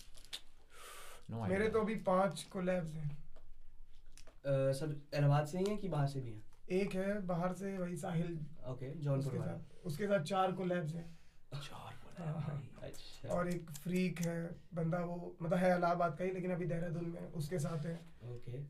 No 1.31 1.49
मेरे 1.49 1.69
तो 1.69 1.81
अभी 1.81 1.95
पाँच 1.95 2.43
कोलैब्स 2.43 2.93
हैं। 2.93 3.09
अ, 3.09 4.71
सब 4.73 5.01
इलाहाबाद 5.13 5.47
से 5.47 5.57
ही 5.59 5.65
हैं 5.65 5.77
कि 5.77 5.87
बाहर 5.87 6.07
से 6.07 6.19
भी 6.19 6.31
हैं? 6.31 6.43
एक 6.71 6.93
है 6.93 7.21
बाहर 7.21 7.53
से 7.53 7.77
वही 7.77 7.97
साहिल। 7.97 8.39
ओके 8.67 8.89
जौनपुर 8.95 9.25
उसके 9.25 9.37
वाला। 9.37 9.51
साथ 9.51 9.85
उसके 9.85 10.05
साथ 10.07 10.23
चार 10.23 10.51
कोलैब्स 10.51 10.95
हैं। 10.95 11.19
चार 11.53 11.93
हाँ, 12.25 12.41
हाँ। 12.41 12.71
अच्छा। 12.83 13.29
और 13.29 13.49
एक 13.49 13.71
फ्रीक 13.71 14.21
है 14.21 14.49
बंदा 14.73 14.97
वो 14.97 15.35
मतलब 15.41 15.57
है 15.57 15.77
इलाहाबाद 15.77 16.17
का 16.17 16.23
ही 16.23 16.31
लेकिन 16.31 16.51
अभी 16.51 16.65
देहरादून 16.65 17.05
में 17.05 17.31
उसके 17.31 17.59
साथ 17.59 17.85
है। 17.85 17.95
ओके। 18.23 18.61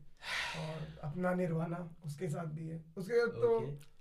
और 0.60 0.98
अपना 1.04 1.34
निर्वाणा 1.34 1.88
उसके 2.06 2.28
साथ 2.28 2.46
भी 2.46 2.68
है। 2.68 2.84
उसके 2.96 3.14
साथ 3.14 3.28
तो 3.28 3.60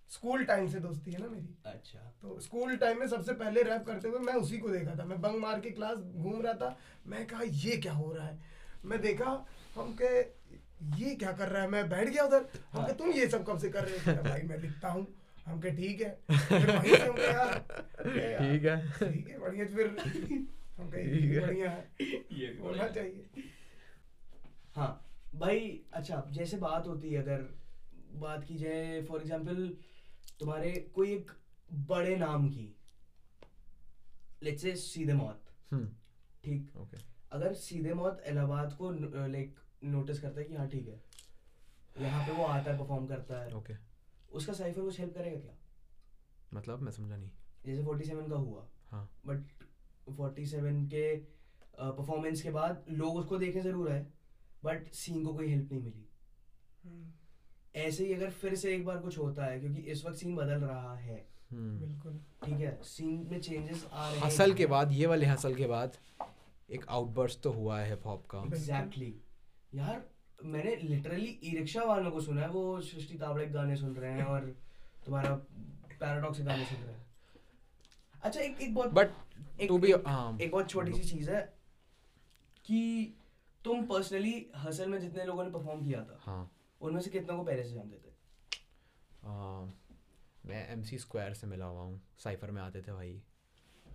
स्कूल 0.09 0.43
टाइम 0.45 0.67
से 0.67 0.79
दोस्ती 0.79 1.11
है 1.11 1.21
ना 1.21 1.27
मेरी। 1.29 1.55
अच्छा। 1.65 1.99
तो 2.21 2.39
स्कूल 2.39 2.75
टाइम 2.77 2.99
में 2.99 3.07
सबसे 3.07 3.33
पहले 3.33 3.63
रैप 3.63 3.85
करते 3.87 4.07
हुए 4.07 4.19
मैं 4.19 4.33
उसी 4.35 4.57
को 4.57 4.69
देखा 4.69 4.95
था। 4.99 5.05
मैं 5.05 5.21
बंग 5.21 5.39
मार 5.41 5.59
के 5.59 5.69
क्लास 5.69 5.97
घूम 5.97 6.41
रहा 6.41 6.53
था। 6.53 6.77
मैं 7.07 7.25
कहा 7.27 7.41
ये 7.43 7.77
क्या 7.77 7.93
हो 7.93 8.13
रहा 8.13 8.27
है? 8.27 8.39
मैं 8.85 9.01
देखा 9.01 9.45
हम 9.75 9.95
के 10.01 10.19
ये 10.97 11.15
क्या 11.15 11.31
कर 11.31 11.49
रहा 11.49 11.61
है? 11.61 11.69
मैं 11.69 11.89
बैठ 11.89 12.09
गया 12.09 12.23
उधर। 12.23 12.45
हम 12.71 12.85
के 12.85 12.93
तुम 12.93 13.11
ये 13.11 13.27
सब 13.27 13.45
कब 13.47 13.57
से 13.59 13.69
कर 13.69 13.83
रहे 13.85 13.99
थे 14.07 14.13
भाई 14.23 14.41
मैं 14.41 14.57
लिखता 14.57 14.89
हूँ। 14.89 15.07
हम 15.45 15.59
के 15.61 15.71
ठीक 15.71 16.01
है। 16.01 16.09
ठीक 16.29 16.49
है। 18.65 18.91
ठीक 18.93 19.29
है 19.29 19.39
बढ़िया 19.39 19.65
फिर 19.65 19.95
हम 20.77 20.89
कहे 20.89 21.03
है। 21.03 21.41
बढ़िया 21.41 21.69
है 21.69 21.89
ये 22.31 22.57
होना 22.61 22.87
चाहिए। 22.87 23.43
हाँ 24.75 25.05
भाई 25.35 25.81
अच्छा 25.93 26.25
जैसे 26.31 26.57
बात 26.57 26.87
होती 26.87 27.09
है 27.09 27.21
अगर 27.21 27.45
बात 28.19 28.43
की 28.43 28.55
जाए 28.57 29.01
फॉर 29.09 29.21
एग्जांपल 29.21 29.77
तुम्हारे 30.39 30.71
कोई 30.95 31.11
एक 31.13 31.31
बड़े 31.89 32.15
नाम 32.17 32.49
की 32.49 32.73
लेट्स 34.43 34.61
से 34.61 34.75
सीधे 34.75 35.13
मौत। 35.13 35.41
हम्म। 35.71 35.87
ठीक? 36.43 36.75
ओके 36.77 36.97
अगर 37.31 37.53
सीधे 37.53 37.93
मौत 37.93 38.23
इलाहाबाद 38.27 38.73
को 38.73 38.91
लाइक 39.27 39.59
नोटिस 39.85 40.19
करता 40.21 40.39
है 40.39 40.45
कि 40.45 40.55
हाँ 40.55 40.67
ठीक 40.69 40.87
है। 40.87 41.01
यहाँ 42.01 42.25
पे 42.27 42.31
वो 42.33 42.43
आता 42.43 42.71
है 42.71 42.77
परफॉर्म 42.79 43.05
करता 43.07 43.41
है। 43.43 43.53
ओके 43.55 43.73
उसका 44.31 44.53
साइफर 44.53 44.81
कुछ 44.81 44.99
हेल्प 44.99 45.13
करेगा 45.13 45.39
क्या? 45.39 45.55
मतलब 46.53 46.81
मैं 46.81 46.91
समझा 46.91 47.15
नहीं। 47.17 47.29
जैसे 47.65 47.83
47 47.83 48.29
का 48.29 48.35
हुआ। 48.37 48.67
हाँ। 48.91 49.09
बट 49.25 49.63
47 50.09 50.85
के 50.93 51.15
परफॉर्मेंस 51.77 52.41
के 52.41 52.51
बाद 52.51 52.85
लोग 52.89 53.15
उसको 53.17 53.37
देखे 53.37 53.61
ज़रूर 53.61 53.91
है 53.91 54.01
बट 54.63 54.91
सीन 54.93 55.23
को 55.25 55.33
कोई 55.33 55.47
हेल्प 55.47 55.71
नहीं 55.71 55.81
मिली। 55.81 56.07
हम्म, 56.85 57.11
ऐसे 57.75 58.05
ही 58.05 58.13
अगर 58.13 58.29
फिर 58.41 58.55
से 58.55 58.73
एक 58.75 58.85
बार 58.85 58.97
कुछ 58.97 59.17
होता 59.17 59.45
है 59.45 59.59
क्योंकि 59.59 59.81
इस 59.91 60.05
वक्त 60.05 60.17
सीन 60.17 60.35
बदल 60.35 60.61
रहा 60.61 60.95
है। 60.95 61.25
हम्म। 61.51 61.79
बिल्कुल। 61.79 62.19
ठीक 62.45 62.59
है? 62.59 62.77
सीन 62.83 63.27
में 63.31 63.39
चेंजेस 63.41 63.85
आ 63.91 64.07
रहे 64.09 64.19
हैं 64.19 64.25
हसल 64.25 64.53
के 64.53 64.65
बाद 64.73 64.91
ये 64.91 65.05
वाले 65.07 65.25
हसल 65.25 65.55
के 65.55 65.67
बाद 65.67 65.97
एक 66.71 66.85
आउटबर्स्ट 66.89 67.41
तो 67.43 67.51
हुआ 67.51 67.79
है 67.79 67.89
हिप 67.89 68.05
हॉप 68.05 68.25
का 68.31 68.39
एग्जैक्टली 68.47 69.13
यार 69.75 70.03
मैंने 70.45 70.75
लिटरली 70.75 71.39
ई 71.43 71.55
रिक्शा 71.57 71.83
वालों 71.83 72.11
को 72.11 72.21
सुना 72.21 72.41
है 72.41 72.49
वो 72.49 72.79
सृष्टि 72.81 73.17
तावड़े 73.17 73.45
के 73.45 73.51
गाने 73.51 73.75
सुन 73.75 73.95
रहे 73.95 74.11
हैं 74.11 74.23
और 74.25 74.45
तुम्हारा 75.05 75.33
पैराडॉक्स 75.99 76.37
के 76.37 76.43
गाने 76.43 76.65
सुन 76.65 76.77
रहे 76.77 76.93
हैं। 76.93 77.05
अच्छा 78.23 78.39
एक 78.41 78.61
एक 78.61 78.73
बहुत 78.75 78.91
बट 78.93 79.11
एक, 79.61 79.67
टू 79.67 79.77
बी 79.77 79.91
एक, 79.93 80.07
हाँ। 80.07 80.37
एक 80.41 80.51
बहुत 80.51 80.69
छोटी 80.69 80.93
सी 80.93 81.09
चीज़ 81.09 81.29
है 81.31 81.41
कि 82.65 83.13
तुम 83.65 83.85
पर्सनली 83.85 84.45
हसल 84.57 84.89
में 84.89 84.99
जितने 84.99 85.25
लोगों 85.25 85.43
ने 85.43 85.49
परफॉर्म 85.51 85.85
किया 85.85 86.03
था 86.03 86.19
हाँ। 86.21 86.51
उनमें 86.81 87.01
से 87.01 87.09
कितनों 87.09 87.37
को 87.37 87.43
पहले 87.43 87.63
से 87.63 87.73
जानते 87.73 87.97
थे? 87.97 88.13
आ, 89.25 89.65
मैं 90.45 90.69
एम 90.69 90.83
सी 90.83 90.97
स्क्वायर 90.97 91.33
से 91.33 91.47
मिला 91.47 91.65
हुआ 91.65 91.81
हूँ। 91.81 92.01
साइफर 92.17 92.51
में 92.51 92.61
आते 92.61 92.81
थे 92.81 92.91
भाई। 92.91 93.23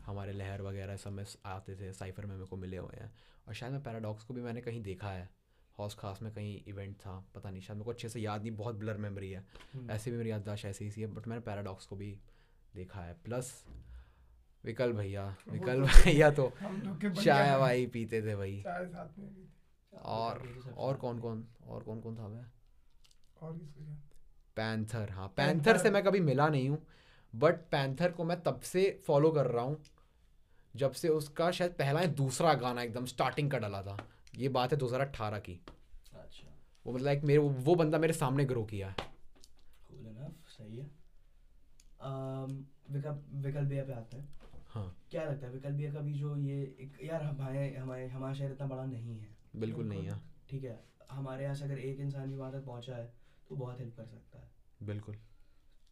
हमारे 0.05 0.33
लहर 0.33 0.63
वगैरह 0.63 0.97
सब 0.97 1.13
में 1.13 1.25
आते 1.45 1.77
थे। 1.77 1.93
साइफर 1.93 2.27
में 2.27 2.35
मेरे 2.35 2.47
को 2.47 2.57
मिले 2.57 2.77
हुए 2.77 3.01
हैं। 3.01 3.15
और 3.49 3.55
शायद 3.55 3.73
मैं 3.73 3.83
पैराडॉक्स 3.83 4.25
को 4.25 4.35
भी 4.35 4.41
मैंने 4.41 4.61
कहीं 4.61 4.83
देखा 4.83 5.11
है। 5.11 5.31
हौस 5.79 5.95
खास 5.95 6.23
में 6.23 6.33
कहीं 6.33 6.63
इवेंट 6.67 6.97
था। 6.97 7.25
पता 7.35 7.51
नहीं 7.51 7.63
शायद 7.63 7.77
मेरे 7.77 7.85
को 7.85 7.91
अच्छे 7.91 8.09
से 8.09 8.21
याद 8.21 8.41
नहीं। 8.41 8.51
बहुत 8.51 8.75
ब्लर 8.75 8.97
मेमोरी 8.97 9.31
है। 9.31 9.45
हम्म। 9.73 9.91
ऐसे 9.91 10.11
भी 10.11 10.17
मेरी 10.17 10.31
याददाश्त 10.31 10.65
ऐसी 10.65 10.89
ही 10.89 11.01
है 11.01 11.07
बट 11.07 11.29
मैंने 11.29 11.41
पैराडॉक्स 11.41 11.87
को 11.87 11.97
भी 11.97 12.19
देखा 12.75 13.01
है। 13.01 13.15
प्लस 13.15 13.65
विकल 14.65 14.93
भैया। 14.93 15.37
वो 15.49 15.53
विकल 15.53 15.87
तो- 15.87 16.05
भैया 16.05 16.31
तो 16.31 16.53
हम 16.61 16.83
लोग 16.83 17.01
के 17.01 17.09
बढ़िया 17.09 17.47
चाय 17.47 17.57
वाई 17.57 17.87
पीते 17.87 18.23
थे 18.23 18.37
भाई। 18.37 18.63
और 20.03 20.39
तो 20.39 20.71
और 20.71 20.97
कौन 20.97 21.21
कौन? 21.21 21.49
और 21.67 21.83
कौन 21.83 22.01
कौन 22.01 22.19
था 22.19 22.29
मैं? 22.29 22.47
और 23.47 23.59
किसको 23.59 23.81
पैंथर 24.57 25.11
हाँ। 25.11 25.29
पैंथर। 25.37 25.79
से 25.79 25.91
मैं 25.91 26.03
कभी 26.05 26.21
मिला 26.21 26.49
नहीं 26.49 26.69
हूँ 26.69 26.87
बट 27.35 27.55
पैंथर 27.55 28.13
को 28.13 28.25
मैं 28.25 28.43
तब 28.43 28.61
से 28.61 29.01
फॉलो 29.07 29.31
कर 29.31 29.47
रहा 29.47 29.65
हूँ 29.65 29.83
जब 30.77 30.93
से 30.93 31.09
उसका 31.09 31.51
शायद 31.51 31.73
पहला 31.73 32.01
या 32.01 32.07
दूसरा 32.07 32.55
गाना 32.55 32.83
एकदम 32.83 33.05
स्टार्टिंग 33.05 33.51
का 33.51 33.59
डला 33.59 33.83
था। 33.83 33.97
ये 34.39 34.49
बात 34.49 34.73
है 34.73 34.79
2018 34.79 35.39
की। 35.39 35.61
अच्छा। 36.15 36.49
वो 36.87 36.93
मतलब 36.93 37.09
एक 37.09 37.25
मेरे 37.25 37.39
वो 37.39 37.75
बंदा 37.75 37.99
मेरे 37.99 38.13
सामने 38.13 38.45
ग्रो 38.45 38.65
किया 38.65 38.89
है। 38.89 38.95
कूल 39.89 40.07
इनफ 40.07 40.49
सही 40.49 40.77
है। 40.77 40.91
Um, 42.05 42.53
विकल 42.91 43.21
विकल 43.33 43.65
भैया 43.65 43.85
पे 43.85 43.93
आते 43.93 44.17
हैं। 44.17 44.29
हाँ। 44.69 44.97
क्या 45.11 45.25
लगता 45.25 45.47
है 45.47 45.53
विकल 45.53 45.73
भैया 45.73 45.93
का 45.93 46.01
भी 46.01 46.13
जो 46.13 46.37
ये 46.37 46.61
एक 46.81 46.99
यार 47.05 47.23
हमारे 47.23 47.77
हमारे 47.77 48.09
हमारा 48.09 48.35
शहर 48.35 48.53
इतना 48.53 48.67
बड़ा 48.67 48.85
नहीं 48.85 49.19
है। 49.19 49.29
बिल्कुल 49.57 49.87
नहीं 49.87 50.07
है। 50.07 50.21
ठीक 50.51 50.65
है 50.65 50.85
हमारे 51.11 51.43
यहाँ 51.43 51.55
से 51.55 51.65
अगर 51.65 51.79
एक 51.79 52.01
इंसान 52.01 52.29
भी 52.31 52.37
वहाँ 52.37 52.53
तक 52.53 52.65
पहुँचा 52.67 52.97
है 52.97 53.13
तो 53.49 53.57
बहुत 53.57 53.81
हेल्प 53.81 53.97
कर 53.97 54.07
सकता 54.07 54.39
है। 54.39 54.51
बिल्कुल। 54.83 55.17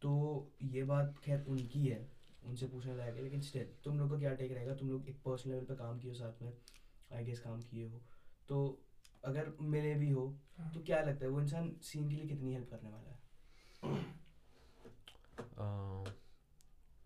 तो 0.03 0.53
ये 0.63 0.85
बात 0.85 1.19
खैर 1.25 1.45
उनकी 1.49 1.87
है 1.87 2.13
उनसे 2.45 2.67
पूछना 2.67 2.95
लायक 2.95 3.17
है 3.17 3.23
लेकिन 3.23 3.41
स्टिल 3.41 3.67
तुम 3.85 3.99
लोग 3.99 4.11
का 4.11 4.19
क्या 4.19 4.35
टेक 4.35 4.53
रहेगा? 4.53 4.75
तुम 4.75 4.91
लोग 4.91 5.09
एक 5.09 5.17
पर्सनल 5.17 5.53
लेवल 5.53 5.65
पे 5.65 5.75
काम 5.75 5.99
किए 5.99 6.11
हो 6.11 6.17
साथ 6.17 6.43
में 6.43 6.53
आई 7.13 7.25
गेस 7.25 7.41
काम 7.41 7.63
किए 7.63 7.89
हो। 7.89 8.03
तो 8.49 8.83
अगर 9.25 9.53
मिले 9.61 9.95
भी 9.95 10.11
हो 10.11 10.39
हाँ। 10.59 10.73
तो 10.73 10.81
क्या 10.81 11.03
लगता 11.03 11.25
है 11.25 11.31
वो 11.31 11.41
इंसान 11.41 11.77
सीन 11.83 12.09
के 12.09 12.17
लिए 12.17 12.27
कितनी 12.27 12.53
हेल्प 12.55 12.71
करने 12.71 12.91
वाला 12.91 13.11
है? 13.11 13.23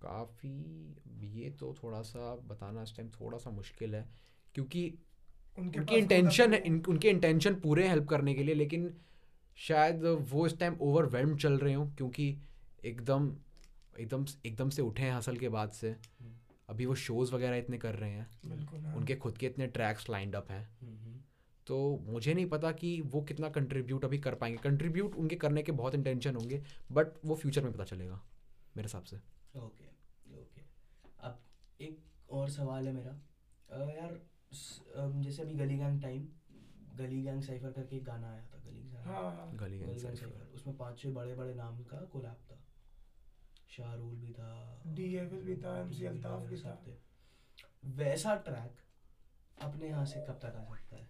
काफ़ी 0.02 0.96
ये 1.20 1.50
तो 1.50 1.74
थोड़ा 1.82 2.02
सा 2.02 2.36
बताना 2.36 2.82
इस 2.82 2.96
टाइम 2.96 3.08
थोड़ा 3.08 3.38
सा 3.38 3.50
मुश्किल 3.50 3.94
है 3.94 4.08
क्योंकि 4.54 4.98
उनके 5.58 5.78
उनकी 5.80 5.96
इंटेंशन 5.96 6.54
है 6.54 6.60
इन- 6.60 6.88
उनके 6.88 7.10
इंटेंशन 7.10 7.54
पूरे 7.54 7.88
हेल्प 7.88 8.08
करने 8.08 8.34
के 8.34 8.42
लिए 8.42 8.54
लेकिन 8.54 9.00
शायद 9.58 10.04
वो 10.30 10.46
इस 10.46 10.58
टाइम 10.58 10.76
ओवरवेल्म 10.80 11.36
चल 11.36 11.58
रहे 11.58 11.74
हो 11.74 11.86
क्योंकि 11.96 12.36
एकदम 12.84 13.30
एकदम 14.00 14.24
एकदम 14.46 14.70
से 14.70 14.82
उठे 14.82 15.02
हैं 15.02 15.12
हसल 15.12 15.36
के 15.36 15.48
बाद 15.48 15.70
से। 15.70 15.94
अभी 16.68 16.86
वो 16.86 16.94
शोज़ 16.94 17.32
वगैरह 17.34 17.56
इतने 17.56 17.78
कर 17.78 17.94
रहे 17.94 18.10
हैं। 18.10 18.28
हाँ। 18.84 18.94
उनके 18.94 19.14
खुद 19.16 19.38
के 19.38 19.46
इतने 19.46 19.66
ट्रैक्स 19.66 20.08
लाइंड 20.10 20.34
अप 20.36 20.50
हैं। 20.50 20.68
हम्म, 20.80 21.20
तो 21.66 21.76
मुझे 22.06 22.34
नहीं 22.34 22.46
पता 22.46 22.72
कि 22.72 23.00
वो 23.00 23.22
कितना 23.22 23.48
कंट्रीब्यूट 23.48 24.04
अभी 24.04 24.18
कर 24.18 24.34
पाएँगे। 24.34 24.58
कंट्रीब्यूट 24.58 25.14
उनके 25.14 25.36
करने 25.36 25.62
के 25.62 25.72
बहुत 25.72 25.94
इंटेंशन 25.94 26.36
होंगे 26.36 26.62
बट 26.92 27.06
वो 27.24 27.34
फ्यूचर 27.34 27.64
में 27.64 27.72
पता 27.72 27.84
चलेगा 27.84 28.20
मेरे 28.76 28.86
हिसाब 28.86 29.02
से। 29.02 29.16
ओके 29.56 29.86
ओके 30.34 30.62
अब 31.20 31.40
एक 31.80 31.98
और 32.30 32.50
सवाल 32.50 32.86
है 32.86 32.92
मेरा। 32.92 33.18
यार 33.70 34.20
जैसे 35.22 35.42
अभी 35.42 35.54
Gully 35.54 35.76
Gang 35.78 36.00
time 36.02 36.26
Gully 36.98 37.22
Gang 37.22 37.42
cypher 37.42 37.70
करके 37.70 37.96
एक 37.96 38.04
गाना 38.04 38.30
आया 38.30 38.40
था 38.40 38.70
गली 38.70 38.80
गैंग 38.80 39.06
हाँ 39.06 39.22
हाँ। 39.22 39.56
गली 39.56 39.78
गैंग 39.78 39.98
साइफर। 39.98 40.52
उसमें 40.54 40.76
पाँच 40.76 40.98
छह 40.98 41.10
बड़े 41.10 41.34
बड़े 41.34 41.54
नाम 41.54 41.78
का 41.78 41.96
कोलैब 41.96 42.36
था। 42.50 42.62
शाहरुल 43.76 44.14
भी 44.14 44.32
था 44.32 44.80
DFL 44.82 45.44
भी 45.44 45.56
था, 45.56 45.90
MC 45.90 46.04
अल्ताफ 46.04 46.42
भी 46.42 46.56
सब 46.56 46.68
था। 46.68 46.98
वैसा 47.84 48.34
ट्रैक 48.34 48.72
अपने 49.62 49.88
यहाँ 49.88 50.06
से 50.06 50.20
कब 50.20 50.32
तक 50.32 50.46
आ 50.46 50.74
सकता 50.74 50.96
है? 50.96 51.08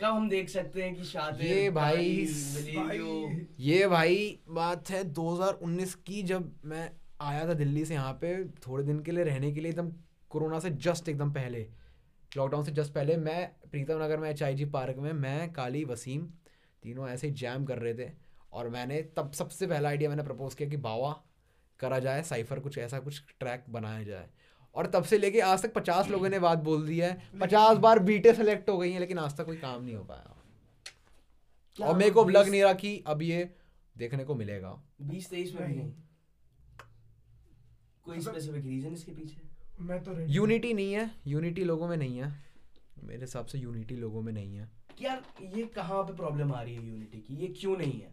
कब 0.00 0.06
हम 0.06 0.28
देख 0.28 0.48
सकते 0.48 0.82
हैं 0.82 0.94
कि 0.94 1.04
शातिर 1.04 1.46
ये 1.46 1.70
भाई 1.70 2.26
भाई, 2.26 2.76
भाई। 2.76 3.46
ये 3.60 3.86
भाई 3.86 4.40
बात 4.48 4.90
है 4.90 5.04
2019 5.04 5.94
की 5.94 6.22
जब 6.22 6.60
मैं 6.64 6.92
आया 7.20 7.48
था 7.48 7.54
दिल्ली 7.54 7.84
से 7.84 7.94
यहाँ 7.94 8.12
पे 8.12 8.44
थोड़े 8.44 8.84
दिन 8.84 9.00
के 9.00 9.12
लिए 9.12 9.24
रहने 9.24 9.52
के 9.52 9.60
लिए 9.60 9.70
एकदम 9.70 9.92
कोरोना 10.30 10.58
से 10.58 10.70
जस्ट 10.70 11.08
एकदम 11.08 11.32
पहले। 11.32 11.70
लॉकडाउन 12.36 12.64
से 12.64 12.72
जस्ट 12.72 12.92
पहले 12.92 13.16
मैं 13.16 13.48
प्रीतम 13.70 14.02
नगर 14.02 14.18
में 14.18 14.30
एच 14.30 14.62
पार्क 14.72 14.96
में 14.96 15.12
मैं 15.12 15.52
काली 15.52 15.84
वसीम 15.84 16.26
तीनों 16.82 17.08
ऐसे 17.08 17.26
ही 17.26 17.32
जैम 17.34 17.64
कर 17.64 17.78
रहे 17.78 17.94
थे। 17.94 18.10
और 18.52 18.68
मैंने 18.68 19.00
तब 19.16 19.32
सबसे 19.32 19.66
पहला 19.66 19.88
आइडिया 19.88 20.10
मैंने 20.10 20.22
प्रपोज 20.22 20.54
किया 20.54 20.68
कि 20.68 20.76
बावा 20.76 21.12
करा 21.80 21.98
जाए 21.98 22.22
साइफर 22.22 22.58
कुछ 22.58 22.78
ऐसा 22.78 22.98
कुछ 22.98 23.22
ट्रैक 23.40 23.64
बनाया 23.70 24.02
जाए। 24.02 24.28
और 24.74 24.86
तब 24.86 25.04
से 25.04 25.18
लेके 25.18 25.40
आज 25.40 25.62
तक 25.62 25.74
पचास 25.74 26.08
लोगों 26.08 26.28
ने 26.28 26.38
बात 26.38 26.58
बोल 26.58 26.86
दी 26.86 26.98
है। 26.98 27.12
पचास 27.40 27.76
बार 27.76 27.98
बीटे 27.98 28.32
सेलेक्ट 28.34 28.68
हो 28.70 28.78
गई 28.78 28.92
हैं 28.92 29.00
लेकिन 29.00 29.18
आज 29.18 29.36
तक 29.36 29.46
कोई 29.46 29.56
काम 29.56 29.84
नहीं 29.84 29.96
हो 29.96 30.04
पाया। 30.04 30.32
और 31.78 31.96
मेरे 31.96 32.10
को 32.10 32.28
लग 32.28 32.48
नहीं 32.48 32.62
रहा 32.62 32.72
कि 32.72 33.02
अब 33.06 33.22
ये 33.22 33.54
देखने 33.96 34.24
को 34.24 34.34
मिलेगा। 34.34 34.82
बीस 35.02 35.30
तेईस 35.30 35.54
में 35.54 35.68
भी 35.68 35.74
नहीं। 35.74 35.92
कोई 38.04 38.20
स्पेसिफिक 38.20 38.66
रीजन 38.66 38.92
इसके 38.92 39.12
पीछे? 39.12 39.45
मैं 39.80 40.04
तो 40.04 40.20
यूनिटी 40.20 40.74
नहीं 40.74 40.92
है 40.92 41.10
यूनिटी 41.26 41.64
लोगों 41.64 41.88
में 41.88 41.96
नहीं 41.96 42.18
है। 42.18 42.44
मेरे 43.04 43.20
हिसाब 43.20 43.46
से 43.46 43.58
यूनिटी 43.58 43.96
लोगों 43.96 44.22
में 44.22 44.32
नहीं 44.32 44.56
है। 44.56 44.70
यार 45.02 45.24
ये 45.42 45.62
कहाँ 45.62 46.02
पे 46.02 46.16
प्रॉब्लम 46.16 46.52
आ 46.52 46.62
रही 46.62 46.74
है 46.74 46.86
यूनिटी 46.86 47.18
की? 47.18 47.34
ये 47.34 47.48
क्यों 47.48 47.76
नहीं 47.76 48.00
है? 48.00 48.12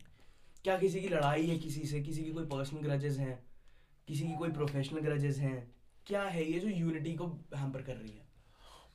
क्या 0.64 0.78
किसी 0.78 1.02
की 1.02 1.10
लड़ाई 1.10 1.48
है 1.48 1.58
किसी 1.60 1.82
से? 1.82 2.02
किसी 2.02 2.24
की 2.24 2.32
कोई 2.32 2.46
पर्सनल 2.46 2.80
ग्रजेस 2.80 3.18
हैं? 3.18 3.46
किसी 4.08 4.28
की 4.28 4.34
कोई 4.34 4.50
प्रोफेशनल 4.52 5.00
ग्रजेस 5.00 5.38
हैं? 5.38 5.72
क्या 6.08 6.24
है 6.24 6.52
ये 6.52 6.60
जो 6.60 6.68
यूनिटी 6.68 7.14
को 7.14 7.28
हैम्पर 7.56 7.82
कर 7.82 7.96
रही 7.96 8.12
है? 8.12 8.28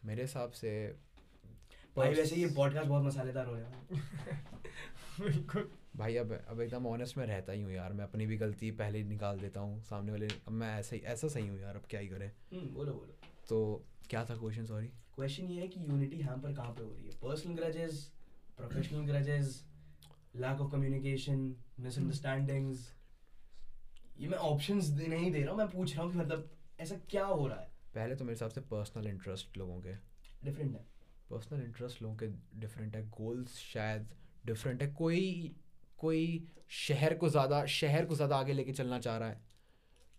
मेरे 0.05 0.23
हिसाब 0.23 0.51
से 0.51 0.97
भाई 1.97 2.15
वैसे 2.15 2.37
ये 2.37 2.47
पॉडकास्ट 2.47 2.89
बहुत 2.89 3.03
मसालेदार 3.03 3.47
हो 3.47 3.55
रहा 3.55 3.69
है 3.69 3.87
बिल्कुल। 5.21 5.71
भाई 5.99 6.17
अब 6.17 6.33
अब 6.49 6.61
एकदम 6.61 6.87
ऑनेस्ट 6.87 7.17
में 7.17 7.25
रहता 7.27 7.53
ही 7.53 7.63
हूँ 7.63 7.73
यार 7.73 7.93
मैं 7.93 8.05
अपनी 8.05 8.27
भी 8.27 8.37
गलती 8.37 8.71
पहले 8.71 8.99
ही 8.99 9.05
निकाल 9.05 9.39
देता 9.39 9.61
हूँ 9.61 9.81
सामने 9.83 10.13
वाले 10.13 10.27
अब 10.27 10.53
मैं 10.53 10.69
ऐसा 10.79 10.97
ही 10.97 11.03
ऐसा 11.03 11.29
सही 11.29 11.47
हूँ 11.47 11.59
यार 11.61 11.77
अब 11.77 11.83
क्या 11.91 12.01
ही 12.01 12.09
करें। 12.09 12.27
हम्म, 12.53 12.75
बोलो 12.75 12.93
बोलो। 12.93 13.15
तो 13.49 13.85
क्या 14.11 14.25
था 14.25 14.37
क्वेश्चन 14.37 14.67
सॉरी 14.67 14.87
क्वेश्चन 15.15 15.45
ये 15.45 15.61
है 15.61 15.69
कि 15.69 15.81
यूनिटी 15.81 16.21
हैम्पर 16.21 16.53
कहाँ 16.55 16.73
पे 16.73 16.83
हो 16.83 16.95
रही 16.95 17.05
है? 17.05 17.11
Personal 17.23 17.55
grudges 17.55 18.13
professional 18.57 19.07
grudges 19.07 19.65
lack 20.37 20.61
of 20.61 20.73
communication 20.73 21.55
misunderstandings 21.81 22.93
ये 24.19 24.29
मैं 24.29 24.39
ऑप्शंस 24.39 24.91
नहीं 25.09 25.31
दे 25.33 25.43
रहा 25.43 25.51
हूँ 25.51 25.59
मैं 25.59 25.69
पूछ 25.69 25.95
रहा 25.95 26.05
हूँ 26.05 26.13
कि 26.13 26.19
मतलब 26.19 26.51
ऐसा 26.81 26.97
क्या 27.11 27.25
हो 27.25 27.47
रहा 27.47 27.61
है? 27.61 27.71
पहले 27.95 28.15
तो 28.17 28.25
मेरे 28.25 28.35
हिसाब 28.35 28.51
से 28.51 28.61
पर्सनल 28.61 29.07
इंटरेस्ट 29.07 29.57
लोगों 29.57 29.81
के। 29.81 29.95
डिफरेंट 30.45 30.75
है। 30.75 30.85
पर्सनल 31.31 31.63
इंटरेस्ट 31.63 32.03
लोगों 32.03 32.17
के 32.17 32.27
डिफरेंट 32.61 32.97
है 32.97 33.03
गोल्स 33.09 33.57
शायद 33.59 34.09
डिफरेंट 34.47 34.83
है 34.83 34.89
कोई 34.93 35.55
कोई 35.99 36.47
शहर 36.69 37.15
को 37.15 37.29
ज़्यादा 37.29 37.65
शहर 37.67 38.05
को 38.05 38.15
ज़्यादा 38.15 38.37
आगे 38.37 38.53
लेके 38.53 38.73
चलना 38.73 38.99
चाह 38.99 39.17
रहा 39.17 39.29
है। 39.29 39.41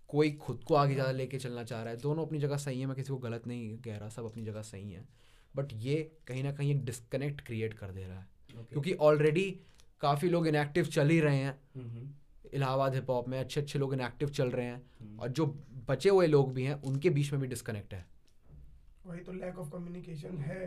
कोई 0.09 0.31
खुद 0.31 0.63
को 0.63 0.75
आगे 0.75 0.93
ज़्यादा 0.93 1.11
लेके 1.11 1.37
चलना 1.37 1.63
चाह 1.63 1.81
रहा 1.83 1.93
है। 1.93 1.99
दोनों 1.99 2.25
अपनी 2.25 2.39
जगह 2.39 2.57
सही 2.57 2.79
है 2.79 2.85
मैं 2.85 2.95
किसी 2.95 3.09
को 3.09 3.17
गलत 3.17 3.47
नहीं 3.47 3.77
कह 3.77 3.97
रहा 3.97 4.09
सब 4.09 4.25
अपनी 4.25 4.43
जगह 4.43 4.61
सही 4.61 4.91
है। 4.91 5.07
बट 5.55 5.73
ये 5.73 5.95
कहीं 6.27 6.43
ना 6.43 6.51
कहीं 6.51 6.71
एक 6.71 6.83
डिस्कनेक्ट 6.85 7.41
क्रिएट 7.41 7.73
कर 7.73 7.91
दे 7.91 8.03
रहा 8.03 8.19
है। 8.19 8.27
Okay. 8.49 8.71
क्योंकि 8.71 8.93
ऑलरेडी 8.93 9.49
काफ़ी 10.01 10.29
लोग 10.29 10.47
इनएक्टिव 10.47 10.85
चल 10.85 11.09
ही 11.09 11.19
रहे 11.19 11.37
हैं। 11.37 11.59
हम्म, 11.75 12.09
इलाहाबाद 12.53 12.95
हिप 12.95 13.09
हॉप 13.09 13.27
में 13.29 13.39
अच्छे 13.39 13.61
अच्छे 13.61 13.79
लोग 13.79 13.93
इनएक्टिव 13.93 14.29
चल 14.29 14.51
रहे 14.51 14.65
हैं। 14.65 14.81
हम्म। 14.99 15.19
और 15.19 15.29
जो 15.29 15.45
बचे 15.89 16.09
हुए 16.09 16.27
लोग 16.27 16.53
भी 16.53 16.63
हैं 16.63 16.81
उनके 16.81 17.09
बीच 17.09 17.31
में 17.31 17.41
भी 17.41 17.47
डिस्कनेक्ट 17.47 17.93
है। 17.93 18.05
वही 19.09 19.19
तो 19.19 19.31
लैक 19.33 19.59
ऑफ़ 19.59 19.69
कम्युनिकेशन 19.71 20.37
है। 20.39 20.65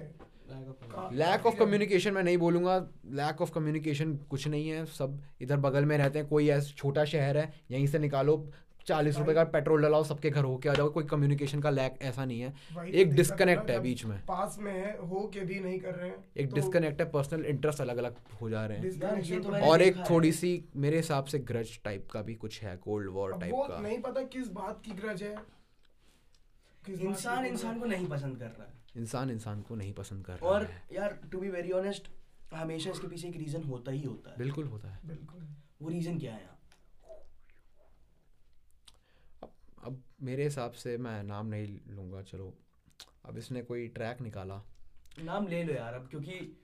लैक 1.15 1.47
ऑफ़ 1.47 1.57
कम्युनिकेशन 1.57 2.13
मैं 2.13 2.23
नहीं 2.23 2.39
बोलूँगा। 2.39 2.77
लैक 3.13 3.41
ऑफ़ 3.43 3.53
कम्युनिकेशन 3.53 4.15
कुछ 4.31 4.49
नहीं 4.49 4.69
है। 4.69 4.85
सब 4.95 5.21
इधर 5.41 5.57
बगल 5.59 5.85
में 5.85 5.97
रहते 5.99 6.19
हैं। 6.19 6.29
कोई 6.29 6.49
ऐसा 6.51 6.75
छोटा 6.77 7.05
शहर 7.05 7.37
है 7.37 7.53
यहीं 7.71 7.87
से 7.87 7.99
निकालो 7.99 8.37
चालीस 8.87 9.19
रुपए 9.19 9.35
का 9.35 9.43
पेट्रोल 9.47 9.83
डलाओ 9.83 10.05
सबके 10.05 10.31
घर 10.31 10.45
होके 10.45 10.69
आ 10.69 10.73
जाओ। 10.75 10.91
कोई 10.91 11.05
कम्युनिकेशन 11.05 11.61
का 11.61 11.71
लैक 11.71 11.99
ऐसा 12.03 12.25
नहीं 12.25 12.41
है। 12.41 12.51
तो 12.51 12.83
एक 12.83 13.13
डिस्कनेक्ट 13.15 13.71
है 13.71 13.79
बीच 13.81 14.05
में। 14.05 14.19
पास 14.29 14.57
में 14.61 14.73
है 14.73 14.97
हो 15.09 15.21
के 15.35 15.41
भी 15.41 15.61
नहीं 15.61 15.79
कर 15.81 15.95
रहे 15.95 16.09
हैं 16.09 16.25
एक 16.37 16.49
तो 16.49 16.55
डिस्कनेक्ट 16.55 17.01
है 17.01 17.09
पर्सनल 17.11 17.45
इंटरेस्ट 17.47 17.81
अलग 17.81 17.97
अलग 17.97 18.17
हो 18.41 18.51
जा 18.51 18.67
रहे 18.67 18.79
हैं। 18.79 19.41
तो 19.43 19.51
तो 19.51 19.65
और 19.67 19.83
एक 19.83 20.05
थोड़ी 20.11 20.33
सी 20.33 20.53
मेरे 20.77 20.97
हिसाब 20.97 21.25
से 21.25 21.39
ग्रज 21.51 21.79
टाइप 21.85 22.09
का 22.13 22.23
भी 22.23 22.35
कुछ 22.35 22.63
है 22.63 22.77
कोल्ड 22.77 23.11
वॉर 23.11 23.39
टाइप 23.41 23.55
का। 23.69 23.81
नहीं 23.81 23.99
पता 24.01 24.23
किस 24.35 24.49
बात 24.53 24.83
की 24.85 24.93
ग्रज 24.93 25.23
है। 25.23 25.37
इंसान 26.89 27.47
इंसान 27.47 27.81
को 27.81 27.87
नहीं 27.87 28.07
पसंद 28.09 28.39
कर 28.39 28.51
रहा 28.51 28.65
है। 28.65 28.81
इंसान 28.97 29.31
इंसान 29.31 29.63
को 29.63 29.75
नहीं 29.75 29.93
पसंद 29.93 30.25
कर 30.27 30.33
रहा 30.33 30.51
और 30.51 30.69
यार 30.93 31.21
टू 31.33 31.41
बी 31.41 31.51
वेरी 31.51 31.73
ऑनेस्ट 31.73 32.09
हमेशा 32.55 32.91
इसके 32.91 33.07
पीछे 33.07 33.29
एक 33.29 33.37
रीजन 33.37 33.63
होता 33.63 33.93
ही 33.93 34.03
होता 34.03 34.31
है। 34.31 34.39
बिल्कुल 34.39 34.67
होता 34.67 34.89
है। 34.89 35.09
बिल्कुल। 35.09 35.47
वो 35.83 35.89
रीजन 35.89 36.19
क्या 36.19 36.35
है? 36.35 36.51
अब 39.43 39.53
अब 39.85 40.03
मेरे 40.23 40.45
हिसाब 40.45 40.73
से 40.73 40.97
मैं 40.99 41.23
नाम 41.23 41.47
नहीं 41.47 41.79
लूँगा 41.89 42.23
चलो। 42.23 42.55
अब 43.25 43.39
इसने 43.39 43.63
कोई 43.63 43.89
ट्रैक 43.89 44.21
निकाला। 44.21 44.63
नाम 45.25 45.47
ले 45.47 45.63
लो 45.65 45.75
यार 45.75 45.95
अब 45.95 46.09
क्योंकि 46.09 46.62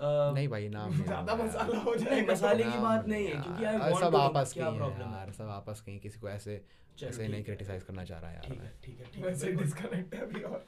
नहीं 0.00 0.48
भाई 0.48 0.68
नाम 0.68 0.90
नहीं 0.90 1.04
ज़्यादा 1.04 1.34
मसाला 1.36 1.78
हो 1.80 1.94
जाएगा 1.96 2.32
मसाले 2.32 2.64
की 2.64 2.78
बात 2.82 3.06
नहीं 3.08 3.26
है 3.26 3.42
क्योंकि 3.42 3.64
आई 3.64 3.78
वांट 3.78 3.96
सब 4.00 4.16
आपस 4.16 4.52
की 4.52 4.60
प्रॉब्लम 4.60 5.12
यार 5.12 5.26
है? 5.26 5.32
सब 5.32 5.48
आपस 5.50 5.80
की 5.80 5.98
किसी 5.98 6.20
को 6.20 6.28
ऐसे 6.28 6.60
ऐसे 7.02 7.28
नहीं 7.28 7.44
क्रिटिसाइज 7.44 7.82
करना 7.82 8.04
चाह 8.04 8.18
रहा 8.20 8.30
यार 8.30 8.42
ठीक 8.46 8.60
है 8.60 8.72
ठीक 8.84 9.00
है 9.00 9.10
ठीक 9.10 9.24
है। 9.24 9.56
डिस्कनेक्ट 9.56 10.14
है 10.14 10.20
अभी 10.22 10.42
और। 10.42 10.64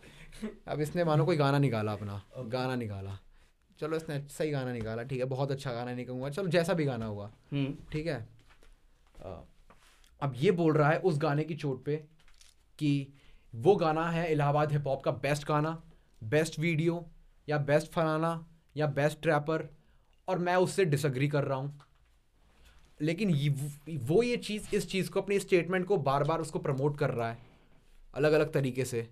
अब 0.69 0.81
इसने 0.81 1.05
मानो 1.05 1.25
कोई 1.25 1.37
गाना 1.37 1.59
निकाला 1.59 1.93
अपना 1.93 2.23
गाना 2.49 2.75
निकाला। 2.77 3.19
चलो 3.79 3.97
इसने 3.97 4.19
सही 4.31 4.51
गाना 4.51 4.73
निकाला 4.73 5.03
ठीक 5.03 5.19
है 5.21 5.25
बहुत 5.27 5.51
अच्छा 5.51 5.73
गाना 5.73 5.93
नहीं 5.95 6.07
कहूँगा 6.07 6.31
चलो 6.31 6.49
जैसा 6.49 6.75
भी 6.75 6.85
गाना 6.85 7.07
हुआ 7.07 7.31
हम्म। 7.53 7.75
ठीक 7.93 8.07
है? 8.07 8.19
अब 10.23 10.33
ये 10.37 10.51
बोल 10.61 10.73
रहा 10.73 10.91
है 10.91 10.99
उस 11.01 11.19
गाने 11.19 11.45
की 11.45 11.55
चोट 11.55 11.85
पे 11.85 11.97
कि 12.79 12.91
वो 13.55 13.75
गाना 13.77 14.09
है 14.11 14.31
इलाहाबाद 14.33 14.73
हिप 14.73 14.87
हॉप 14.87 15.03
का 15.05 15.11
बेस्ट 15.23 15.47
गाना 15.49 15.81
बेस्ट 16.23 16.59
वीडियो 16.59 17.05
या 17.49 17.59
बेस्ट 17.69 17.93
फलाना 17.93 18.33
या 18.77 18.87
बेस्ट 18.87 19.27
रैपर 19.27 19.75
और 20.29 20.39
मैं 20.39 20.57
उससे 20.57 20.85
डिसअग्री 20.85 21.29
कर 21.29 21.45
रहा 21.45 21.59
हूँ। 21.59 21.81
लेकिन 23.01 23.31
ये- 23.31 23.71
वो 23.89 24.23
ये 24.23 24.37
चीज़ 24.37 24.77
इस 24.77 24.91
चीज़ 24.91 25.11
को 25.11 25.21
अपनी 25.21 25.39
स्टेटमेंट 25.39 25.87
को 25.87 25.97
बार 25.97 26.25
बार 26.25 26.41
उसको 26.41 26.59
प्रमोट 26.59 26.99
कर 26.99 27.11
रहा 27.11 27.31
है 27.31 27.39
अलग 28.15 28.33
अलग 28.33 28.53
तरीके 28.53 28.85
से। 28.85 29.11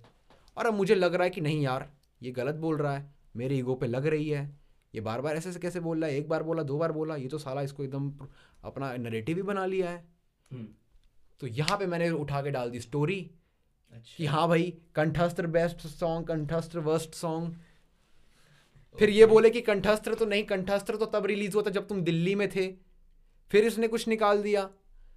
और 0.57 0.67
अब 0.67 0.75
मुझे 0.75 0.95
लग 0.95 1.15
रहा 1.15 1.25
है 1.25 1.31
कि 1.31 1.41
नहीं 1.41 1.63
यार 1.63 1.91
ये 2.23 2.31
गलत 2.31 2.55
बोल 2.55 2.77
रहा 2.77 2.97
है 2.97 3.15
मेरे 3.37 3.57
ईगो 3.57 3.75
पे 3.75 3.87
लग 3.87 4.07
रही 4.07 4.31
है। 4.31 4.61
ये 4.95 5.01
बार 5.01 5.21
बार 5.21 5.37
ऐसे 5.37 5.51
ऐसे 5.51 5.59
कैसे 5.59 5.81
बोल 5.81 6.01
रहा 6.01 6.11
है? 6.11 6.17
एक 6.17 6.29
बार 6.29 6.43
बोला 6.43 6.63
दो 6.63 6.79
बार 6.79 6.93
बोला 6.93 7.17
ये 7.17 7.29
तो 7.29 7.39
साला 7.39 7.63
इसको 7.63 7.85
एकदम 7.85 8.13
अपना 8.65 8.97
नरेटिव 8.97 9.37
ही 9.37 9.43
बना 9.43 9.67
लिया 9.67 9.91
है। 9.91 10.05
हम्म। 10.53 10.69
तो 11.41 11.47
यहाँ 11.47 11.79
पे 11.79 11.87
मैंने 11.87 12.11
उठा 12.11 12.43
के 12.43 12.51
डाल 12.51 12.71
दी 12.71 12.81
स्टोरी 12.81 13.31
अच्छा। 13.93 14.15
कि 14.17 14.27
हाँ 14.27 14.49
भाई 14.49 14.79
कंठस्त्र 14.95 15.47
बेस्ट 15.47 15.79
सॉन्ग 15.79 16.27
कंठस्त्र 16.27 16.79
वर्स्ट 16.79 17.15
सॉन्ग 17.15 17.57
फिर 18.99 19.11
ये 19.11 19.27
बोले 19.27 19.51
कि 19.51 19.61
कंठस्त्र 19.61 20.15
तो 20.15 20.25
नहीं 20.25 20.45
कंठस्त्र 20.45 20.97
तो 20.97 21.07
तब 21.07 21.27
रिलीज़ 21.27 21.55
हुआ 21.55 21.63
था 21.63 21.71
जब 21.71 21.89
तुम 21.89 22.01
दिल्ली 22.01 22.35
में 22.35 22.49
थे। 22.51 22.67
फिर 23.51 23.65
इसने 23.65 23.89
कुछ 23.89 24.09
निकाल 24.09 24.43
दिया। 24.43 24.65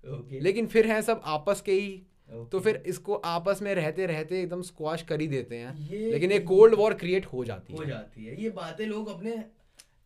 ओके 0.06 0.40
लेकिन 0.40 0.68
फिर 0.68 0.88
हैं 0.88 1.02
सब 1.02 1.22
आपस 1.26 1.62
के 1.62 1.72
ही। 1.72 2.08
ओके। 2.34 2.50
तो 2.50 2.60
फिर 2.60 2.76
इसको 2.76 3.16
आपस 3.16 3.62
में 3.62 3.76
रहते 3.76 4.06
रहते 4.06 4.42
एकदम 4.42 4.62
स्क्वाश 4.62 5.02
कर 5.02 5.22
ही 5.22 5.28
देते 5.28 5.58
हैं। 5.58 5.90
लेकिन 6.12 6.32
एक 6.32 6.46
कोल्ड 6.48 6.76
वॉर 6.76 6.94
क्रिएट 6.94 7.26
हो 7.26 7.46
जाती 7.46 7.74
हो 7.74 7.82
है। 7.82 7.88
जाती 7.88 8.26
है। 8.26 8.42
ये 8.42 8.50
बातें 8.50 8.86
लोग 8.86 9.08
अपने 9.08 9.44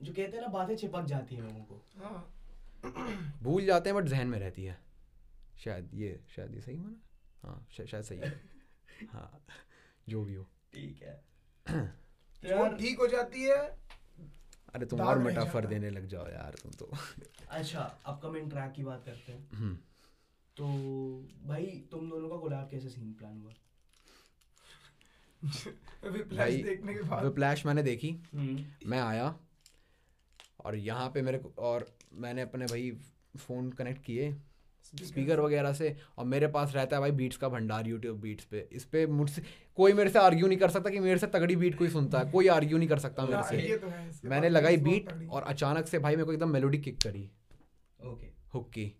जो 0.01 0.13
कहते 0.13 0.37
हैं 0.37 0.41
ना 0.41 0.47
बातें 0.47 0.75
चिपक 0.75 1.05
जाती 1.05 1.35
हैं 1.35 1.43
लोगों 1.43 1.63
को। 1.63 1.81
हाँ। 1.97 2.33
भूल 3.43 3.65
जाते 3.65 3.89
हैं 3.89 3.97
बट 3.97 4.05
जहन 4.05 4.27
में 4.27 4.39
रहती 4.39 4.63
है। 4.63 4.79
शायद 5.63 5.89
ये 5.93 6.19
शायद 6.35 6.55
ये 6.55 6.61
सही 6.61 6.75
माना? 6.75 7.01
हाँ 7.41 7.67
शायद 7.77 8.03
सही 8.03 8.19
है। 8.19 8.41
हाँ 9.11 9.45
जो 10.09 10.23
भी 10.25 10.33
हो। 10.33 10.43
ठीक 10.73 11.01
है। 11.03 11.23
जो 12.43 12.67
ठीक 12.77 12.99
हो 12.99 13.07
जाती 13.07 13.43
है 13.43 13.57
अरे 14.75 14.85
तुम 14.85 15.01
और 15.01 15.19
मेटाफर 15.19 15.65
देने 15.65 15.89
लग 15.89 16.05
जाओ 16.07 16.27
यार 16.27 16.55
तुम 16.63 16.71
तो। 16.71 16.89
अच्छा 17.49 17.79
अपकमिंग 18.05 18.49
ट्रैक 18.51 18.71
की 18.71 18.83
बात 18.83 19.03
करते 19.05 19.31
हैं। 19.31 19.49
हम्म, 19.53 19.75
तो 20.57 20.67
भाई 21.47 21.65
तुम 21.91 22.09
दोनों 22.09 22.29
का 22.29 22.37
कोलैब 22.37 22.67
कैसे 22.71 22.89
सीन 22.89 23.13
प्लान 23.13 23.39
हुआ? 23.41 23.51
भाई 26.37 26.61
देखने 26.63 26.93
के 26.93 27.01
बाद। 27.01 27.23
विप्लैश 27.23 27.65
मैंने 27.65 27.83
देखी। 27.83 28.09
हम्म। 28.35 28.89
मैं 28.89 28.99
आया 28.99 29.35
और 30.65 30.75
यहाँ 30.75 31.09
पे 31.13 31.21
मेरे 31.21 31.37
को 31.37 31.53
और 31.59 31.87
मैंने 32.13 32.41
अपने 32.41 32.65
भाई 32.65 32.91
फ़ोन 33.37 33.71
कनेक्ट 33.71 34.03
किए 34.03 34.31
स्पीकर 35.03 35.39
वगैरह 35.39 35.73
से 35.73 35.95
और 36.17 36.25
मेरे 36.25 36.47
पास 36.47 36.73
रहता 36.75 36.95
है 36.95 36.99
भाई 37.01 37.11
बीट्स 37.11 37.37
का 37.37 37.49
भंडार 37.49 37.87
यूट्यूब 37.87 38.19
बीट्स 38.21 38.45
पे। 38.45 38.67
इस 38.71 38.85
पे 38.85 39.05
मुझसे 39.07 39.41
कोई 39.77 39.93
मेरे 39.93 40.09
से 40.09 40.19
आर्ग्यू 40.19 40.47
नहीं 40.47 40.57
कर 40.57 40.69
सकता 40.69 40.89
कि 40.89 40.99
मेरे 40.99 41.19
से 41.19 41.27
तगड़ी 41.27 41.55
बीट 41.55 41.77
कोई 41.77 41.89
सुनता 41.89 42.19
है। 42.19 42.31
कोई 42.31 42.47
आर्ग्यू 42.47 42.77
नहीं 42.77 42.89
कर 42.89 42.99
सकता 42.99 43.23
मेरे 43.23 43.35
हाँ, 43.35 43.43
से। 43.43 43.77
तो 43.77 44.29
मैंने 44.29 44.49
लगाई 44.49 44.77
बीट 44.77 45.11
और 45.31 45.43
अचानक 45.43 45.87
से 45.87 45.99
भाई 45.99 46.15
मेरे 46.15 46.25
को 46.25 46.33
एकदम 46.33 46.49
मेलोडी 46.49 46.77
किक 46.77 46.97
करी। 46.97 47.29
ओके 47.99 48.27
हुक 48.53 48.69
की 48.69 48.91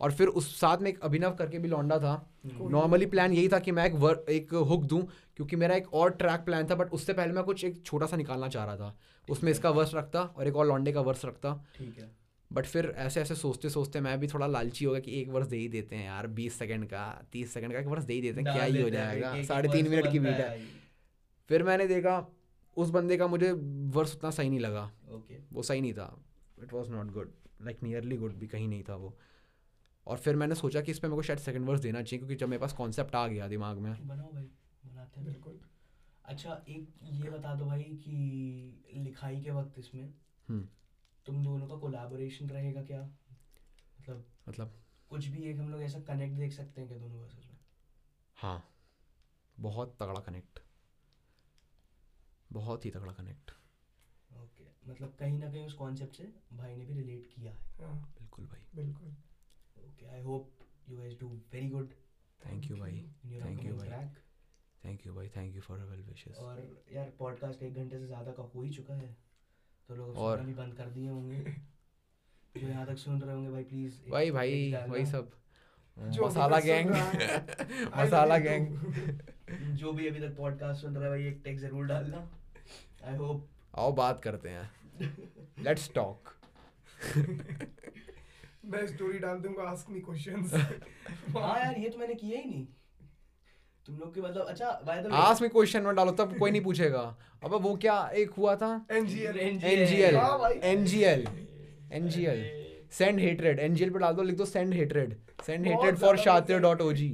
और 0.00 0.12
फिर 0.12 0.28
उस 0.28 0.54
साथ 0.60 0.78
में 0.78 0.90
एक 0.90 1.00
अभिनव 1.00 1.34
करके 1.34 1.58
भी 1.58 1.68
लौंडा 1.68 1.98
था। 1.98 2.14
नॉर्मली 2.46 3.06
प्लान 3.06 3.32
यही 3.32 3.48
था 3.48 3.58
कि 3.58 3.72
मैं 3.72 3.86
एक 3.86 3.94
वर, 3.94 4.24
एक 4.28 4.54
हुक 4.54 4.84
दूँ 4.84 5.02
क्योंकि 5.36 5.56
मेरा 5.56 5.74
एक 5.74 5.92
और 5.94 6.10
ट्रैक 6.10 6.40
प्लान 6.40 6.66
था 6.70 6.74
बट 6.74 6.92
उससे 6.92 7.12
पहले 7.12 7.32
मैं 7.32 7.44
कुछ 7.44 7.64
एक 7.64 7.82
छोटा 7.84 8.06
सा 8.06 8.16
निकालना 8.16 8.48
चाह 8.48 8.64
रहा 8.64 8.76
था। 8.76 8.96
उसमें 9.28 9.50
इसका 9.50 9.70
वर्स 9.70 9.94
रखता 9.94 10.20
और 10.20 10.48
एक 10.48 10.56
और 10.56 10.66
लौंडे 10.66 10.92
का 10.92 11.00
वर्स 11.00 11.24
रखता। 11.24 11.54
ठीक 11.76 11.98
है। 11.98 12.10
बट 12.52 12.66
फिर 12.66 12.86
ऐसे 12.96 13.20
ऐसे 13.20 13.34
सोचते 13.34 13.70
सोचते 13.70 14.00
मैं 14.00 14.20
भी 14.20 14.28
थोड़ा 14.28 14.46
लालची 14.46 14.84
होगा 14.84 14.98
कि 14.98 15.20
एक 15.20 15.28
वर्ष 15.28 15.46
दे 15.46 15.56
ही 15.56 15.68
देते 15.68 15.96
हैं 15.96 16.04
यार 16.06 16.26
बीस 16.26 16.54
सेकंड 16.58 16.86
का 16.86 17.22
तीस 17.32 17.52
सेकंड 17.54 17.72
का 17.72 17.78
एक 17.78 17.86
वर्स 17.86 18.04
दे 18.04 18.14
ही 18.14 18.20
देते 18.20 18.40
हैं 18.40 18.54
क्या 18.54 18.64
ही 18.64 18.82
हो 18.82 18.90
जाएगा? 18.90 19.42
साढ़े 19.42 19.68
तीन 19.68 19.88
मिनट 19.88 20.12
की 20.12 20.18
बीट 20.18 20.34
है। 20.34 20.66
फिर 21.48 21.62
मैंने 21.62 21.86
देखा 21.86 22.32
उस 22.76 22.90
बंदे 22.90 23.16
का 23.16 23.26
मुझे 23.26 23.52
वर्ष 23.96 24.14
उतना 24.14 24.30
सही 24.30 24.48
नहीं 24.48 24.60
लगा। 24.60 24.92
ओके। 25.10 25.38
वो 25.52 25.62
सही 25.62 25.80
नहीं 25.80 25.92
था। 25.92 26.24
It 26.62 26.72
was 26.72 26.90
not 26.90 27.12
good 27.12 27.32
like 27.62 27.82
nearly 27.82 28.16
good 28.16 28.32
भी 28.32 28.46
कहीं 28.46 28.68
नहीं 28.68 28.82
था 28.82 28.96
वो। 28.96 29.18
और 30.06 30.18
फिर 30.18 30.36
मैंने 30.36 30.54
सोचा 30.54 30.80
कि 30.80 30.90
इस 30.90 30.98
पर 30.98 31.08
मेरे 31.08 31.16
को 31.16 31.22
शायद 31.22 31.38
सेकंड 31.38 31.66
वर्स 31.66 31.80
देना 31.80 32.02
चाहिए 32.02 32.18
क्योंकि 32.18 32.34
जब 32.34 32.48
मेरे 32.48 32.60
पास 32.60 32.72
कॉन्सेप्ट 32.72 33.14
आ 33.14 33.26
गया 33.28 33.48
दिमाग 33.48 33.78
में। 33.78 34.08
बनाओ 34.08 34.32
भाई 34.32 34.48
बनाते 34.86 35.20
हैं 35.20 35.24
बिल्कुल। 35.24 35.60
अच्छा 36.24 36.64
एक 36.68 36.88
ये 37.12 37.30
बता 37.30 37.54
दो 37.54 37.64
भाई 37.64 37.82
कि 37.82 38.82
लिखाई 38.96 39.40
के 39.40 39.50
वक्त 39.50 39.78
इसमें 39.78 40.14
हम्म। 40.48 40.68
तुम 41.28 41.42
दोनों 41.44 41.68
का 41.68 41.76
कोलैबोरेशन 41.76 42.50
रहेगा 42.50 42.82
क्या? 42.82 43.00
मतलब 44.00 44.24
मतलब 44.48 44.80
कुछ 45.10 45.26
भी 45.26 45.42
एक 45.42 45.58
हम 45.58 45.70
लोग 45.70 45.82
ऐसा 45.82 46.00
कनेक्ट 46.00 46.36
देख 46.36 46.52
सकते 46.52 46.80
हैं 46.80 46.88
क्या 46.90 46.98
दोनों 46.98 47.20
वर्सेस 47.20 47.46
में? 47.46 47.58
हाँ 48.36 48.64
बहुत 49.56 49.96
तगड़ा 50.00 50.20
कनेक्ट 50.20 50.60
बहुत 52.52 52.84
ही 52.84 52.90
तगड़ा 52.90 53.12
कनेक्ट 53.12 53.50
ओके 54.40 54.64
मतलब 54.90 55.16
कहीं 55.18 55.38
ना 55.38 55.50
कहीं 55.50 55.66
उस 55.66 55.74
कॉन्सेप्ट 55.74 56.16
से 56.16 56.24
भाई 56.52 56.76
ने 56.76 56.84
भी 56.84 56.94
रिलेट 56.94 57.26
किया 57.26 57.52
है। 57.52 57.58
हाँ। 57.80 58.14
बिल्कुल 58.18 58.46
भाई। 58.46 58.60
बिल्कुल। 58.74 59.08
Okay 59.84 60.06
I 60.06 60.20
hope 60.20 60.58
you 60.88 60.98
guys 60.98 61.18
do 61.20 61.28
very 61.28 61.68
good 61.68 61.92
thank 62.46 62.70
you 62.70 62.76
भाई। 62.76 62.92
योर 62.92 63.42
you, 63.42 63.50
अपकमिंग 63.50 63.78
भाई। 63.78 63.88
थैंक 64.84 65.06
यू 65.06 65.14
भाई। 65.14 65.28
Thank 65.28 65.54
you 65.56 65.62
for 65.62 65.78
well 65.78 66.02
wishes 66.02 66.38
और 66.38 66.84
यार 66.92 67.10
पॉडकास्ट 67.18 67.62
एक 67.62 67.74
घंटे 67.74 67.98
से 67.98 68.06
ज़्यादा 68.06 68.32
का 68.32 68.42
हो 68.42 68.62
ही 68.62 68.72
चुका 68.72 68.94
है। 68.94 69.16
तो 69.88 69.94
लोग 69.94 70.16
और- 70.18 70.40
भी 70.40 70.54
बंद 70.54 70.74
कर 70.74 70.86
दिए 70.90 71.08
होंगे। 71.08 71.36
जो 72.56 72.68
यहाँ 72.68 72.86
तक 72.86 72.96
सुन 72.98 73.20
रहे 73.20 73.34
होंगे 73.34 73.50
भाई 73.50 73.62
प्लीज़ 73.64 73.94
भाई 74.10 74.30
भाई 74.38 74.72
वही 74.88 75.06
सब। 75.06 75.30
मसाला 76.22 76.58
गैंग। 76.60 76.90
है, 76.90 77.38
मसाला 77.96 78.38
गैंग। 78.38 78.76
जो 79.76 79.92
भी 79.92 80.06
अभी 80.08 80.20
तक 80.20 80.36
पॉडकास्ट 80.36 80.80
सुन 80.82 80.94
रहा 80.94 81.04
है 81.04 81.10
भाई 81.10 81.24
एक 81.26 81.40
टेक 81.44 81.58
ज़रूर 81.58 81.86
डालना 81.86 82.28
आई 83.04 83.16
होप 83.16 83.48
आओ 83.74 83.92
बात 83.92 84.20
करते 84.22 84.48
हैं। 84.48 84.70
लेट्स 85.58 85.90
टॉक 85.94 86.34
मैं 88.64 88.86
स्टोरी 88.86 89.18
डाल 89.18 89.38
दूँगा 89.38 89.62
आस्क 89.62 89.90
मी 89.90 90.00
क्वेश्चंस 90.00 90.54
हाँ 90.54 91.58
यार 91.58 91.78
ये 91.78 91.88
तो 91.88 91.98
मैंने 91.98 92.14
किया 92.14 92.38
ही 92.38 92.50
नहीं। 92.50 92.66
तुम 93.88 93.98
लोग 93.98 94.14
के 94.14 94.20
मतलब 94.20 94.46
अच्छा 94.48 94.70
बाय 94.86 95.02
द 95.02 95.12
आस 95.16 95.40
में 95.42 95.50
क्वेश्चन 95.50 95.82
में 95.82 95.94
डालो 95.96 96.12
तब 96.12 96.36
कोई 96.38 96.50
नहीं 96.50 96.62
पूछेगा। 96.62 97.02
अब 97.44 97.54
वो 97.62 97.74
क्या 97.82 97.94
एक 98.14 98.30
हुआ 98.38 98.54
था? 98.56 98.70
एनजीएल 98.92 99.38
एनजीएल 99.38 100.16
हाँ 100.16 100.50
NGL 100.50 101.24
NGL 101.92 102.42
send 102.92 103.20
hatred 103.20 103.58
NGL 103.60 103.90
पे 103.90 103.98
डाल 103.98 104.14
दो 104.14 104.22
लिख 104.22 104.36
दो 104.36 104.44
send 104.44 104.74
hatred 104.74 105.16
send 105.46 105.66
hatred 105.66 105.96
for 105.98 106.18
Shatir 106.18 106.58
dot 106.60 106.82
okay 106.82 107.08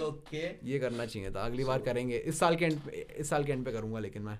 okay 0.00 0.42
ये 0.70 0.78
करना 0.78 1.06
चाहिए 1.06 1.30
था 1.30 1.44
अगली 1.44 1.64
बार 1.64 1.78
करेंगे। 1.82 2.16
इस 2.16 2.38
साल 2.38 2.56
के 2.56 2.64
एंड 2.64 2.78
पे 2.80 3.06
इस 3.18 3.28
साल 3.30 3.44
के 3.44 3.52
एंड 3.52 3.64
पे 3.64 3.72
करूँगा 3.72 3.98
लेकिन 4.00 4.22
मैं। 4.22 4.38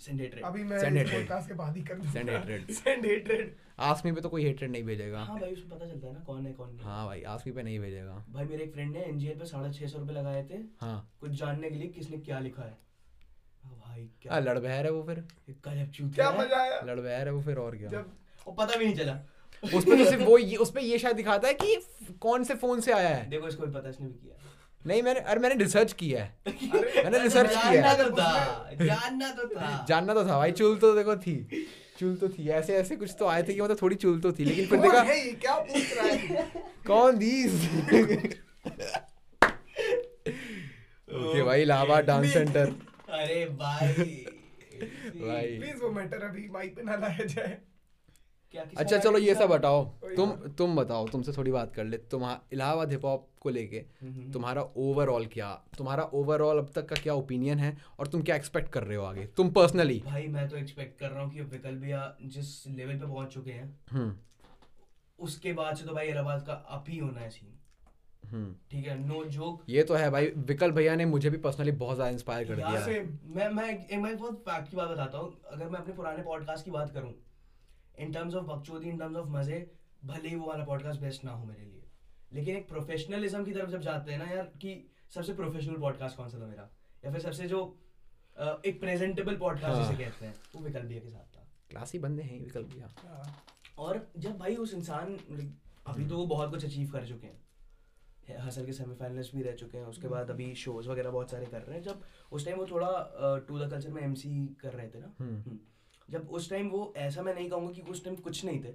सेंड 0.00 0.20
हेटरेड 0.20 0.44
अभी 0.44 0.62
मैं 0.64 0.78
hatred. 0.78 1.10
podcast 1.12 1.48
के 1.48 1.54
बाद 1.54 1.76
ही 1.76 1.82
कर 1.82 1.94
दूँगा। 1.94 2.12
Send 2.12 2.30
hatred. 2.30 2.70
Send 2.78 3.08
hatred. 3.10 3.46
Ask 3.78 4.04
me 4.06 4.12
पे 4.12 4.20
तो 4.20 4.28
कोई 4.28 4.44
हेटरेड 4.44 4.70
नहीं 4.70 4.82
भेजेगा। 4.84 5.20
हाँ 5.20 5.38
भाई 5.40 5.52
उसमें 5.52 5.70
पता 5.70 5.86
चलता 5.86 6.06
है 6.06 6.12
ना 6.12 6.20
कौन 6.20 6.46
है 6.46 6.52
कौन 6.52 6.68
नहीं। 6.68 6.84
हाँ 6.84 7.06
भाई 7.06 7.22
आस्क 7.22 7.46
मी 7.46 7.52
पे 7.52 7.62
नहीं 7.62 7.78
भेजेगा। 7.80 8.24
भाई 8.30 8.44
मेरे 8.44 8.64
एक 8.64 8.72
फ्रेंड 8.72 8.92
ने 8.92 9.02
एनजीएल 9.04 9.38
पे 9.38 9.44
साढ़े 9.46 9.72
छह 9.72 9.86
सौ 9.86 9.98
रुपए 9.98 10.12
लगाए 10.12 10.42
थे। 10.50 10.58
हाँ। 10.80 11.10
कुछ 11.20 11.30
जानने 11.30 11.70
के 11.70 11.76
लिए 11.76 11.88
किसने 11.88 12.18
क्या 12.18 12.38
लिखा 12.38 12.62
है। 12.62 12.78
भाई 13.64 14.08
क्या 14.22 14.32
हाँ 14.32 14.40
लड़ 14.40 14.58
बहर 14.58 14.84
है 14.84 14.90
वो 14.92 15.02
फिर। 15.02 15.24
गजब 15.66 15.90
चूतिया 15.90 16.10
क्या 16.14 16.28
है। 16.30 16.38
मज़ा 16.38 16.60
आया। 16.62 16.80
लड़ 16.84 17.00
बहर 17.00 17.26
है 17.26 17.32
वो 17.32 17.40
फिर 17.42 17.58
और 17.58 17.76
क्या। 17.76 17.88
जब 17.88 18.12
वो 18.46 18.52
पता 18.52 18.76
भी 18.76 18.84
नहीं 18.84 18.96
चला। 18.96 19.18
उसमें 19.62 19.98
तो 19.98 20.04
सिर्फ़ 20.04 20.22
वो 20.22 20.38
ये 20.38 20.56
उसमें 20.56 20.82
ये 20.82 20.98
शायद 20.98 21.16
दिखाता 21.16 21.48
है 21.48 21.54
कि 21.54 21.76
कौन 22.20 22.44
से 22.44 22.54
फ़ोन 22.54 22.80
से 22.80 22.92
आया 22.92 23.08
है। 23.08 23.28
देखो 23.30 23.48
इसको 23.48 23.66
भी 23.66 23.72
पता 23.72 23.88
इसने 23.88 24.06
भी 24.06 24.14
किया 24.14 24.36
नहीं 24.86 25.02
मैंने 25.02 25.20
अरे 25.20 25.40
मैंने 25.40 25.54
रिसर्च 25.54 25.92
किया 25.92 26.24
है। 26.24 26.36
मैंने 27.04 27.18
रिसर्च 27.18 27.50
किया 27.50 27.72
जानना 27.72 27.88
है। 27.88 28.04
तो 28.04 28.10
था 28.10 28.84
जानना 28.84 29.30
तो 29.32 29.46
था। 29.48 29.84
जानना 29.88 30.14
तो 30.14 30.24
था 30.24 30.38
भाई 30.38 30.52
चुल 30.52 30.76
तो 30.78 30.94
देखो 30.96 31.16
थी। 31.16 31.36
चुल 31.98 32.14
तो 32.16 32.28
थी 32.28 32.48
ऐसे 32.48 32.74
ऐसे 32.76 32.96
कुछ 32.96 33.14
तो 33.18 33.26
आए 33.26 33.42
थे 33.42 33.54
कि 33.54 33.60
मतलब 33.60 33.76
थोड़ी 33.82 33.96
चुल 33.96 34.20
तो 34.20 34.32
थी 34.32 34.44
लेकिन 34.44 34.66
फिर 34.66 34.80
देखा 34.80 35.00
है 35.02 35.18
ये? 35.26 35.32
क्या 35.32 35.56
पूछ 35.60 35.92
रहा 35.96 36.06
है? 36.06 36.46
कौन 36.86 37.18
दीज 37.18 37.54
ओके 41.08 41.42
भाई 41.48 41.64
लावा 41.64 42.00
डांस 42.00 42.32
सेंटर 42.32 42.72
अरे 43.10 43.44
भाई। 43.46 43.92
भाई। 45.16 45.58
प्लीज़ 45.58 45.82
वो 45.82 45.90
मैटर 45.90 46.22
अभी 46.24 46.48
माइक 46.52 46.74
पे 46.76 46.82
ना 46.82 46.96
लाया 46.96 47.24
जाए। 47.24 47.56
अच्छा 48.54 48.98
चलो 48.98 49.18
ये 49.18 49.34
सब 49.34 49.52
हटाओ 49.52 49.84
वही 50.02 50.16
तुम 50.16 50.30
तुम 50.58 50.76
बताओ 50.76 51.06
तुमसे 51.08 51.32
थोड़ी 51.32 51.50
बात 51.52 51.74
कर 51.74 51.84
ले। 51.84 51.96
तुम 52.10 52.24
इलाहाबाद 52.52 52.90
हिप 52.92 53.04
हॉप 53.04 53.28
को 53.40 53.50
लेके 53.50 53.78
तुम्हारा 54.32 54.62
ओवरऑल 54.62 55.26
क्या? 55.26 55.50
तुम्हारा 55.78 56.02
ओवरऑल 56.14 56.58
अब 56.58 56.70
तक 56.74 56.86
का 56.88 56.96
क्या 56.96 57.14
ओपिनियन 57.14 57.58
है? 57.58 57.76
और 57.98 58.06
तुम 58.08 58.22
क्या 58.22 58.36
एक्सपेक्ट 58.36 58.72
कर 58.72 58.82
रहे 58.84 58.96
हो 58.96 59.04
आगे? 59.04 59.26
तुम 59.36 59.50
पर्सनली 59.52 60.02
भाई 60.04 60.26
मैं 60.28 60.48
तो 60.48 60.56
एक्सपेक्ट 60.56 60.98
कर 61.00 61.10
रहा 61.10 61.22
हूँ 61.22 61.32
कि 61.32 61.40
विकल्प 61.48 61.80
भैया 61.80 62.14
जिस 62.26 62.66
लेवल 62.68 62.94
पे 62.94 63.06
पहुँच 63.06 63.32
चुके 63.34 63.52
हैं 63.52 63.74
हम्म। 63.92 64.14
उसके 65.18 65.52
बाद 65.54 65.76
से 65.76 65.84
तो 65.84 65.94
भाई 65.94 66.08
इलाहाबाद 66.08 66.46
का 66.46 66.52
अप 66.52 66.84
ही 66.88 66.98
होना 66.98 67.20
है 67.20 67.30
सीन 67.30 67.58
हम्म। 68.30 68.54
ठीक 68.70 68.86
है? 68.86 68.98
नो 68.98 69.24
जोक 69.26 69.64
ये 69.68 69.82
तो 69.82 69.94
है 69.94 70.10
भाई 70.10 70.26
विकल्प 70.46 70.74
भैया 70.74 70.94
ने 70.96 71.04
मुझे 71.06 71.30
भी 71.30 71.36
पर्सनली 71.40 71.72
बहुत 71.78 71.94
ज़्यादा 71.96 72.12
इंस्पायर 72.12 72.48
कर 72.48 72.56
दिया 72.56 72.70
मैं 73.34 73.48
मैं 73.50 73.68
एक 73.70 73.98
मैं 73.98 74.16
बहुत 74.16 74.38
फैक्ट 74.48 74.70
की 74.70 74.76
बात 74.76 74.88
बताता 74.88 75.18
हूँ। 75.18 75.36
अगर 75.52 75.68
मैं 75.68 75.80
अपने 75.80 75.94
पुराने 75.94 76.22
पॉडकास्ट 76.22 76.64
की 76.64 76.70
बात 76.70 76.90
करूँ 76.94 77.12
इन 77.98 78.12
टर्म्स 78.12 78.34
ऑफ़ 78.34 78.44
बकचोदी 78.46 78.88
इन 78.88 78.98
टर्म्स 78.98 79.16
ऑफ़ 79.16 79.28
मज़े 79.28 79.70
भले 80.04 80.28
ही 80.28 80.34
वो 80.34 80.46
वाला 80.46 80.64
पॉडकास्ट 80.64 81.00
बेस्ट 81.00 81.24
ना 81.24 81.32
हो 81.32 81.44
मेरे 81.44 81.64
लिए। 81.64 81.82
लेकिन 82.32 82.56
एक 82.56 82.68
प्रोफेशनलिज्म 82.68 83.44
की 83.44 83.52
तरफ़ 83.52 83.70
जब 83.70 83.80
जाते 83.80 84.12
हैं 84.12 84.18
ना 84.18 84.24
यार 84.24 84.44
कि 84.62 84.90
सबसे 85.14 85.34
प्रोफेशनल 85.34 85.76
पॉडकास्ट 85.76 86.16
कौन 86.16 86.28
सा 86.28 86.40
था 86.40 86.46
मेरा? 86.46 86.68
या 87.04 87.12
फिर 87.12 87.20
सबसे 87.20 87.48
जो 87.48 87.64
अ, 88.36 88.56
एक 88.66 88.80
प्रेजेंटेबल 88.80 89.36
पॉडकास्ट 89.36 89.76
हाँ। 89.76 89.90
जिसे 89.90 90.04
कहते 90.04 90.26
हैं 90.26 90.34
वो 90.54 90.60
विकल्प 90.62 90.84
भैया 90.84 91.00
के 91.00 91.08
साथ 91.08 91.36
था 91.36 91.46
क्लासी 91.70 91.98
बंदे 91.98 92.22
हैं 92.22 92.40
विकल्प 92.40 92.68
भैया 92.68 92.88
हाँ, 92.98 93.42
और 93.78 94.06
जब 94.18 94.38
भाई 94.38 94.56
उस 94.56 94.74
इंसान 94.74 95.16
अभी 95.86 96.06
तो 96.08 96.16
वो 96.16 96.26
बहुत 96.26 96.50
कुछ 96.50 96.64
अचीव 96.64 96.90
कर 96.90 97.06
चुके 97.06 97.26
हैं। 97.26 97.40
हसल 98.40 98.66
के 98.66 98.72
सेमीफाइनलिस्ट 98.72 99.34
भी 99.34 99.42
रह 99.42 99.52
चुके 99.52 99.78
हैं 99.78 99.84
उसके 99.84 100.08
बाद 100.08 100.30
अभी 100.30 100.54
शोज़ 100.54 100.88
वगैरह 100.88 101.10
बहुत 101.10 101.30
सारे 101.30 101.46
कर 101.46 101.62
रहे 101.62 101.76
हैं। 101.76 101.82
जब 101.82 102.02
उस 102.32 102.44
टाइम 102.44 102.58
वो 102.58 102.66
थोड़ा 102.66 102.90
टू 103.48 103.58
द 103.58 103.70
कल्चर 103.70 103.90
में 103.90 104.02
एमसी 104.02 104.34
कर 104.60 104.72
रहे 104.72 104.88
थे 104.88 105.00
ना 105.00 105.14
हम्म। 105.20 105.36
हम्म। 105.36 105.58
जब 106.12 106.28
उस 106.30 106.50
टाइम 106.50 106.68
वो 106.68 106.92
ऐसा 106.96 107.22
मैं 107.22 107.34
नहीं 107.34 107.48
कहूँगा 107.50 107.72
कि 107.72 107.82
उस 107.90 108.04
टाइम 108.04 108.16
कुछ 108.16 108.44
नहीं 108.44 108.62
थे 108.64 108.74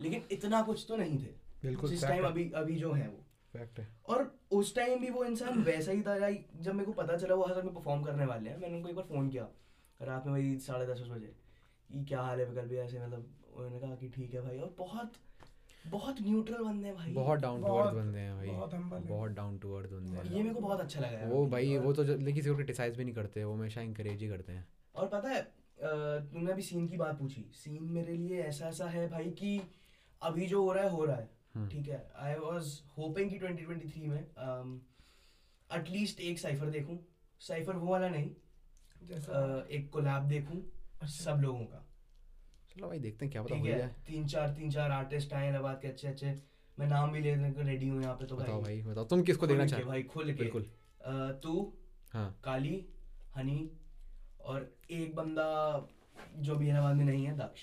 लेकिन 0.00 0.22
इतना 0.32 0.62
कुछ 0.62 0.84
तो 0.88 0.96
नहीं 0.96 1.18
थे 1.18 1.34
बिल्कुल 1.62 1.90
जिस 1.90 2.02
टाइम 2.02 2.24
अभी 2.24 2.50
अभी 2.54 2.76
जो 2.76 2.92
है 2.92 3.08
वो। 3.08 3.18
Fact 3.56 3.78
है। 3.78 3.86
और 4.08 4.34
उस 4.52 4.74
टाइम 4.74 5.00
भी 5.00 5.10
वो 5.10 5.24
इंसान 5.24 5.62
वैसा 5.62 5.92
ही 5.92 6.02
था 6.02 6.16
लाइक 6.16 6.46
जब 6.60 6.74
मेरे 6.74 6.86
को 6.86 6.92
पता 6.92 7.16
चला 7.16 7.34
वो 7.34 7.44
हसल 7.44 7.62
में 7.62 7.74
परफॉर्म 7.74 8.02
करने 8.02 8.26
वाले 8.26 8.50
हैं 8.50 8.56
मैंने 8.60 8.76
उनको 8.76 8.88
एक 8.88 8.96
बार 8.96 9.04
फ़ोन 9.04 9.28
किया 9.28 9.48
रात 10.02 10.26
में 10.26 10.32
वही 10.32 10.58
साढ़े 10.58 10.86
दस 10.86 11.02
बजे 11.10 11.32
ये 11.90 12.04
क्या 12.04 12.20
हाल 12.20 12.40
है 12.40 12.46
विकल्प 12.46 12.68
भी 12.68 12.76
ऐसे 12.76 13.04
मतलब 13.06 13.26
उन्होंने 13.56 13.80
कहा 13.80 13.94
कि 13.94 14.08
ठीक 14.08 14.34
है 14.34 14.40
भाई 14.40 14.58
और 14.58 14.74
बहुत 14.78 15.12
बहुत 15.86 16.20
न्यूट्रल 16.22 16.62
बंदे 16.64 16.86
हैं 16.88 16.96
भाई। 16.96 17.12
बहुत 17.12 17.40
डाउन 17.40 17.60
टू 17.60 17.74
अर्थ 17.74 17.94
बंदे 17.94 18.18
हैं 18.18 18.34
भाई। 18.36 18.46
बहुत 18.48 18.74
है। 18.74 19.34
डाउन 19.34 19.58
टू 19.58 19.72
अर्थ 19.74 19.90
बंदे 19.90 20.16
हैं। 20.18 20.24
ये 20.24 20.42
मेरे 20.42 20.54
को 20.54 20.60
बहुत 20.60 20.80
अच्छा 20.80 21.00
लगा 21.00 21.28
वो 21.28 21.46
भाई 21.46 21.76
वो 21.78 21.92
तो 21.92 22.02
लेकिन 22.02 22.34
किसी 22.34 22.48
को 22.48 22.54
क्रिटिसाइज 22.54 22.96
भी 22.96 23.04
नहीं 23.04 23.14
करते 23.14 23.44
वो 23.44 23.54
हमेशा 23.54 23.80
इंकरेज 23.80 24.22
ही 24.22 24.28
करते 24.28 24.52
हैं। 24.52 24.66
और 24.94 25.08
पता 25.08 25.28
है 25.28 25.61
तुमने 25.82 26.50
अभी 26.52 26.62
सीन 26.62 26.86
की 26.88 26.96
बात 26.96 27.18
पूछी। 27.18 27.44
सीन 27.54 27.82
मेरे 27.92 28.16
लिए 28.16 28.42
ऐसा 28.42 28.66
ऐसा 28.68 28.86
है 28.88 29.08
भाई 29.10 29.30
कि 29.38 29.60
अभी 30.22 30.46
जो 30.46 30.62
हो 30.62 30.72
रहा 30.72 30.84
है 30.84 30.90
हो 30.90 31.04
रहा 31.04 31.16
है। 31.16 31.28
हम्म। 31.54 31.68
ठीक 31.68 31.88
है? 31.88 32.06
आई 32.16 32.34
वाज 32.34 32.80
होपिंग 32.98 33.30
कि 33.30 33.38
2023 33.38 34.06
में 34.08 34.18
एटलीस्ट 35.70 36.20
एक 36.20 36.38
साइफर 36.38 36.70
देखूँ। 36.70 36.98
साइफर 37.40 37.76
वो 37.76 37.90
वाला 37.90 38.08
नहीं 38.08 38.30
जैसा 39.02 39.66
एक 39.70 39.90
कोलैब 39.92 40.28
देखूँ 40.28 40.62
सब 41.10 41.40
लोगों 41.42 41.64
का। 41.64 41.84
चलो 42.70 42.88
भाई 42.88 42.98
देखते 42.98 43.24
हैं 43.24 43.32
क्या 43.32 43.42
पता 43.42 43.54
हो 43.54 43.64
है? 43.64 43.78
जाए। 43.78 43.94
तीन 44.06 44.26
चार 44.26 44.50
तीन 44.54 44.70
चार 44.70 44.90
आर्टिस्ट 44.90 45.32
आए 45.32 45.48
इलाहाबाद 45.48 45.80
के 45.82 45.88
अच्छे 45.88 46.08
अच्छे। 46.08 46.34
मैं 46.78 46.86
नाम 46.88 47.12
भी 47.12 47.20
लेने 47.20 47.50
को 47.52 47.62
रेडी 47.62 47.88
हूँ 47.88 48.02
यहाँ 48.02 48.14
पे 48.16 48.26
तो 48.26 48.36
बताओ 48.36 48.62
भाई। 48.62 48.80
बताओ। 48.82 49.04
तुम 49.04 49.22
किसको 49.22 49.46
देखना 49.46 49.66
चाहते 49.66 49.84
भाई 49.84 50.02
खुल 50.02 50.32
के। 50.32 50.42
बिल्कुल। 50.42 50.70
तू 51.42 51.72
हाँ। 52.12 52.40
काली 52.44 52.84
हनी 53.36 53.58
और 54.44 54.70
एक 54.90 55.14
बंदा 55.14 55.46
जो 56.38 56.56
भी 56.56 56.68
इलाहाबाद 56.68 56.96
में 56.96 57.04
नहीं 57.04 57.24
है 57.26 57.36
दक्ष। 57.36 57.60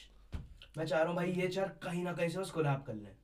मैं 0.78 0.86
चाह 0.86 1.00
रहा 1.00 1.08
हूँ 1.08 1.16
भाई 1.16 1.32
ये 1.32 1.48
चार 1.48 1.78
कहीं 1.84 2.04
ना 2.04 2.14
कहीं 2.14 2.30
से 2.30 2.40
बस 2.40 2.52
कोलैब 2.52 2.84
कर 2.88 2.94
लें। 2.94 3.16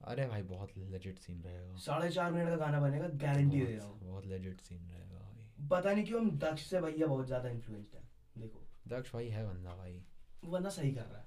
अरे 0.00 0.26
भाई 0.26 0.42
बहुत 0.44 0.76
लेजिट 0.78 1.18
सीन 1.18 1.42
रहेगा। 1.42 1.76
साढ़े 1.76 2.10
चार 2.10 2.32
मिनट 2.32 2.48
का 2.48 2.56
गाना 2.56 2.80
बनेगा 2.80 3.08
गारंटी 3.18 3.60
दे 3.60 3.64
रहा 3.66 3.86
बहुत 3.86 4.02
हूँ। 4.02 4.10
बहुत 4.10 4.26
लेजिट 4.26 4.60
सीन 4.60 4.82
रहेगा 4.82 5.18
भाई। 5.18 5.68
पता 5.70 5.92
नहीं 5.92 6.04
क्यों 6.04 6.20
हम 6.20 6.30
दक्ष 6.38 6.64
से 6.64 6.80
भैया 6.80 7.06
बहुत 7.06 7.26
ज़्यादा 7.26 7.48
इन्फ्लुएंस्ड 7.48 7.94
है 7.94 8.02
देखो। 8.38 8.66
दक्ष 8.88 9.12
भाई 9.12 9.28
है 9.28 9.46
बंदा 9.46 9.74
भाई। 9.76 10.00
वो 10.44 10.50
बंदा 10.50 10.68
सही 10.70 10.92
कर 10.92 11.00
रहा 11.02 11.18
है। 11.18 11.26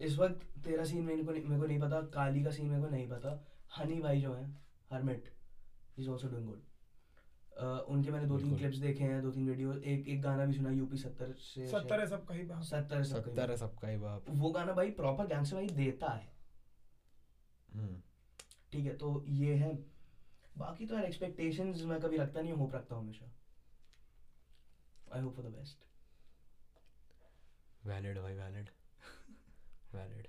इस 0.00 0.18
वक्त 0.18 0.46
तेरा 0.64 0.84
सीन 0.84 1.04
मेरे 1.04 1.22
को 1.24 1.32
नहीं 1.32 1.44
मेरे 1.44 1.60
को 1.60 1.66
नहीं 1.66 1.80
पता 1.80 2.00
काली 2.14 2.42
का 2.44 2.50
सीन 2.50 2.66
मेरे 2.66 2.82
को 2.82 2.88
नहीं 2.88 3.08
पता। 3.08 3.40
हनी 3.78 4.00
भाई 4.00 4.20
जो 4.20 4.34
है 4.34 4.44
Hermit 4.92 5.32
is 5.98 6.08
also 6.08 6.28
doing 6.28 6.46
good 6.46 6.62
उनके 7.56 8.10
मैंने 8.10 8.26
दो 8.26 8.38
तीन 8.38 8.56
क्लिप्स 8.56 8.78
देखे 8.78 9.04
हैं 9.04 9.20
दो 9.22 9.30
तीन 9.32 9.48
वीडियो 9.48 9.72
एक 9.72 10.08
एक 10.08 10.20
गाना 10.22 10.44
भी 10.46 10.52
सुना 10.52 10.70
यूपी 10.70 10.96
सत्तर 10.98 11.32
से 11.40 11.66
सत्तर 11.68 12.00
है 12.00 12.06
सबका 12.06 12.34
ही 12.34 12.42
बात 12.42 12.62
सत्तर 12.64 13.02
से 13.02 13.10
सत्तर 13.10 13.50
है 13.50 13.56
सबका 13.56 13.88
ही 13.88 13.96
बाप। 13.98 14.24
वो 14.30 14.50
गाना 14.50 14.72
भाई 14.72 14.90
प्रॉपर 14.98 15.26
गैंगस्टर 15.26 15.56
भाई 15.56 15.68
देता 15.76 16.10
है। 16.12 16.28
हम्म। 17.74 18.00
ठीक 18.72 18.84
है 18.86 18.96
तो 18.96 19.24
ये 19.28 19.54
है। 19.54 19.74
बाकी 20.58 20.86
तो 20.86 20.94
यार 20.94 21.04
एक्सपेक्टेशंस 21.04 21.82
मैं 21.84 22.00
कभी 22.00 22.16
रखता 22.16 22.40
नहीं 22.40 22.52
होप 22.52 22.74
रखता 22.74 22.94
हूँ 22.94 23.04
हमेशा। 23.04 23.32
I 25.14 25.22
hope 25.22 25.34
for 25.36 25.44
the 25.44 25.54
best 25.56 25.84
valid 27.86 28.18
भाई 28.18 28.34
वैलिड 28.34 28.70
वैलिड 29.94 30.28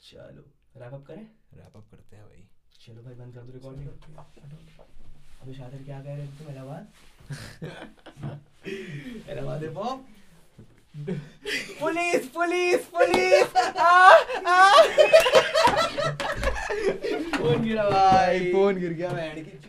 चलो 0.00 0.44
रैप 0.76 0.94
अप 0.94 1.04
करें? 1.06 1.26
रैप 1.54 1.76
अप 1.76 1.90
करते 1.90 2.16
हैं 2.16 2.24
भाई। 2.26 2.48
चलो 2.80 3.02
भाई 3.02 3.14
बंद 3.14 3.34
कर 3.34 3.42
दो 3.42 3.52
रिकॉर्डिंग 3.52 3.88
अभी 5.42 5.54
शादर 5.54 5.82
क्या 5.84 6.00
कह 6.00 6.14
रहे 6.14 6.26
थे 6.26 6.30
तुम 6.38 6.50
इलाहाबाद? 6.52 6.84
इलाहाबाद 9.30 9.62
है 9.64 9.72
hop 9.74 10.06
police 11.80 12.26
police 12.36 12.86
police! 12.94 13.44
Phone 17.36 17.62
गिरा 17.64 17.84
भाई। 17.90 18.52
फ़ोन 18.52 18.78
गिर 18.80 18.92
गया 18.92 19.08
बैंड 19.10 19.44
की 19.44 19.67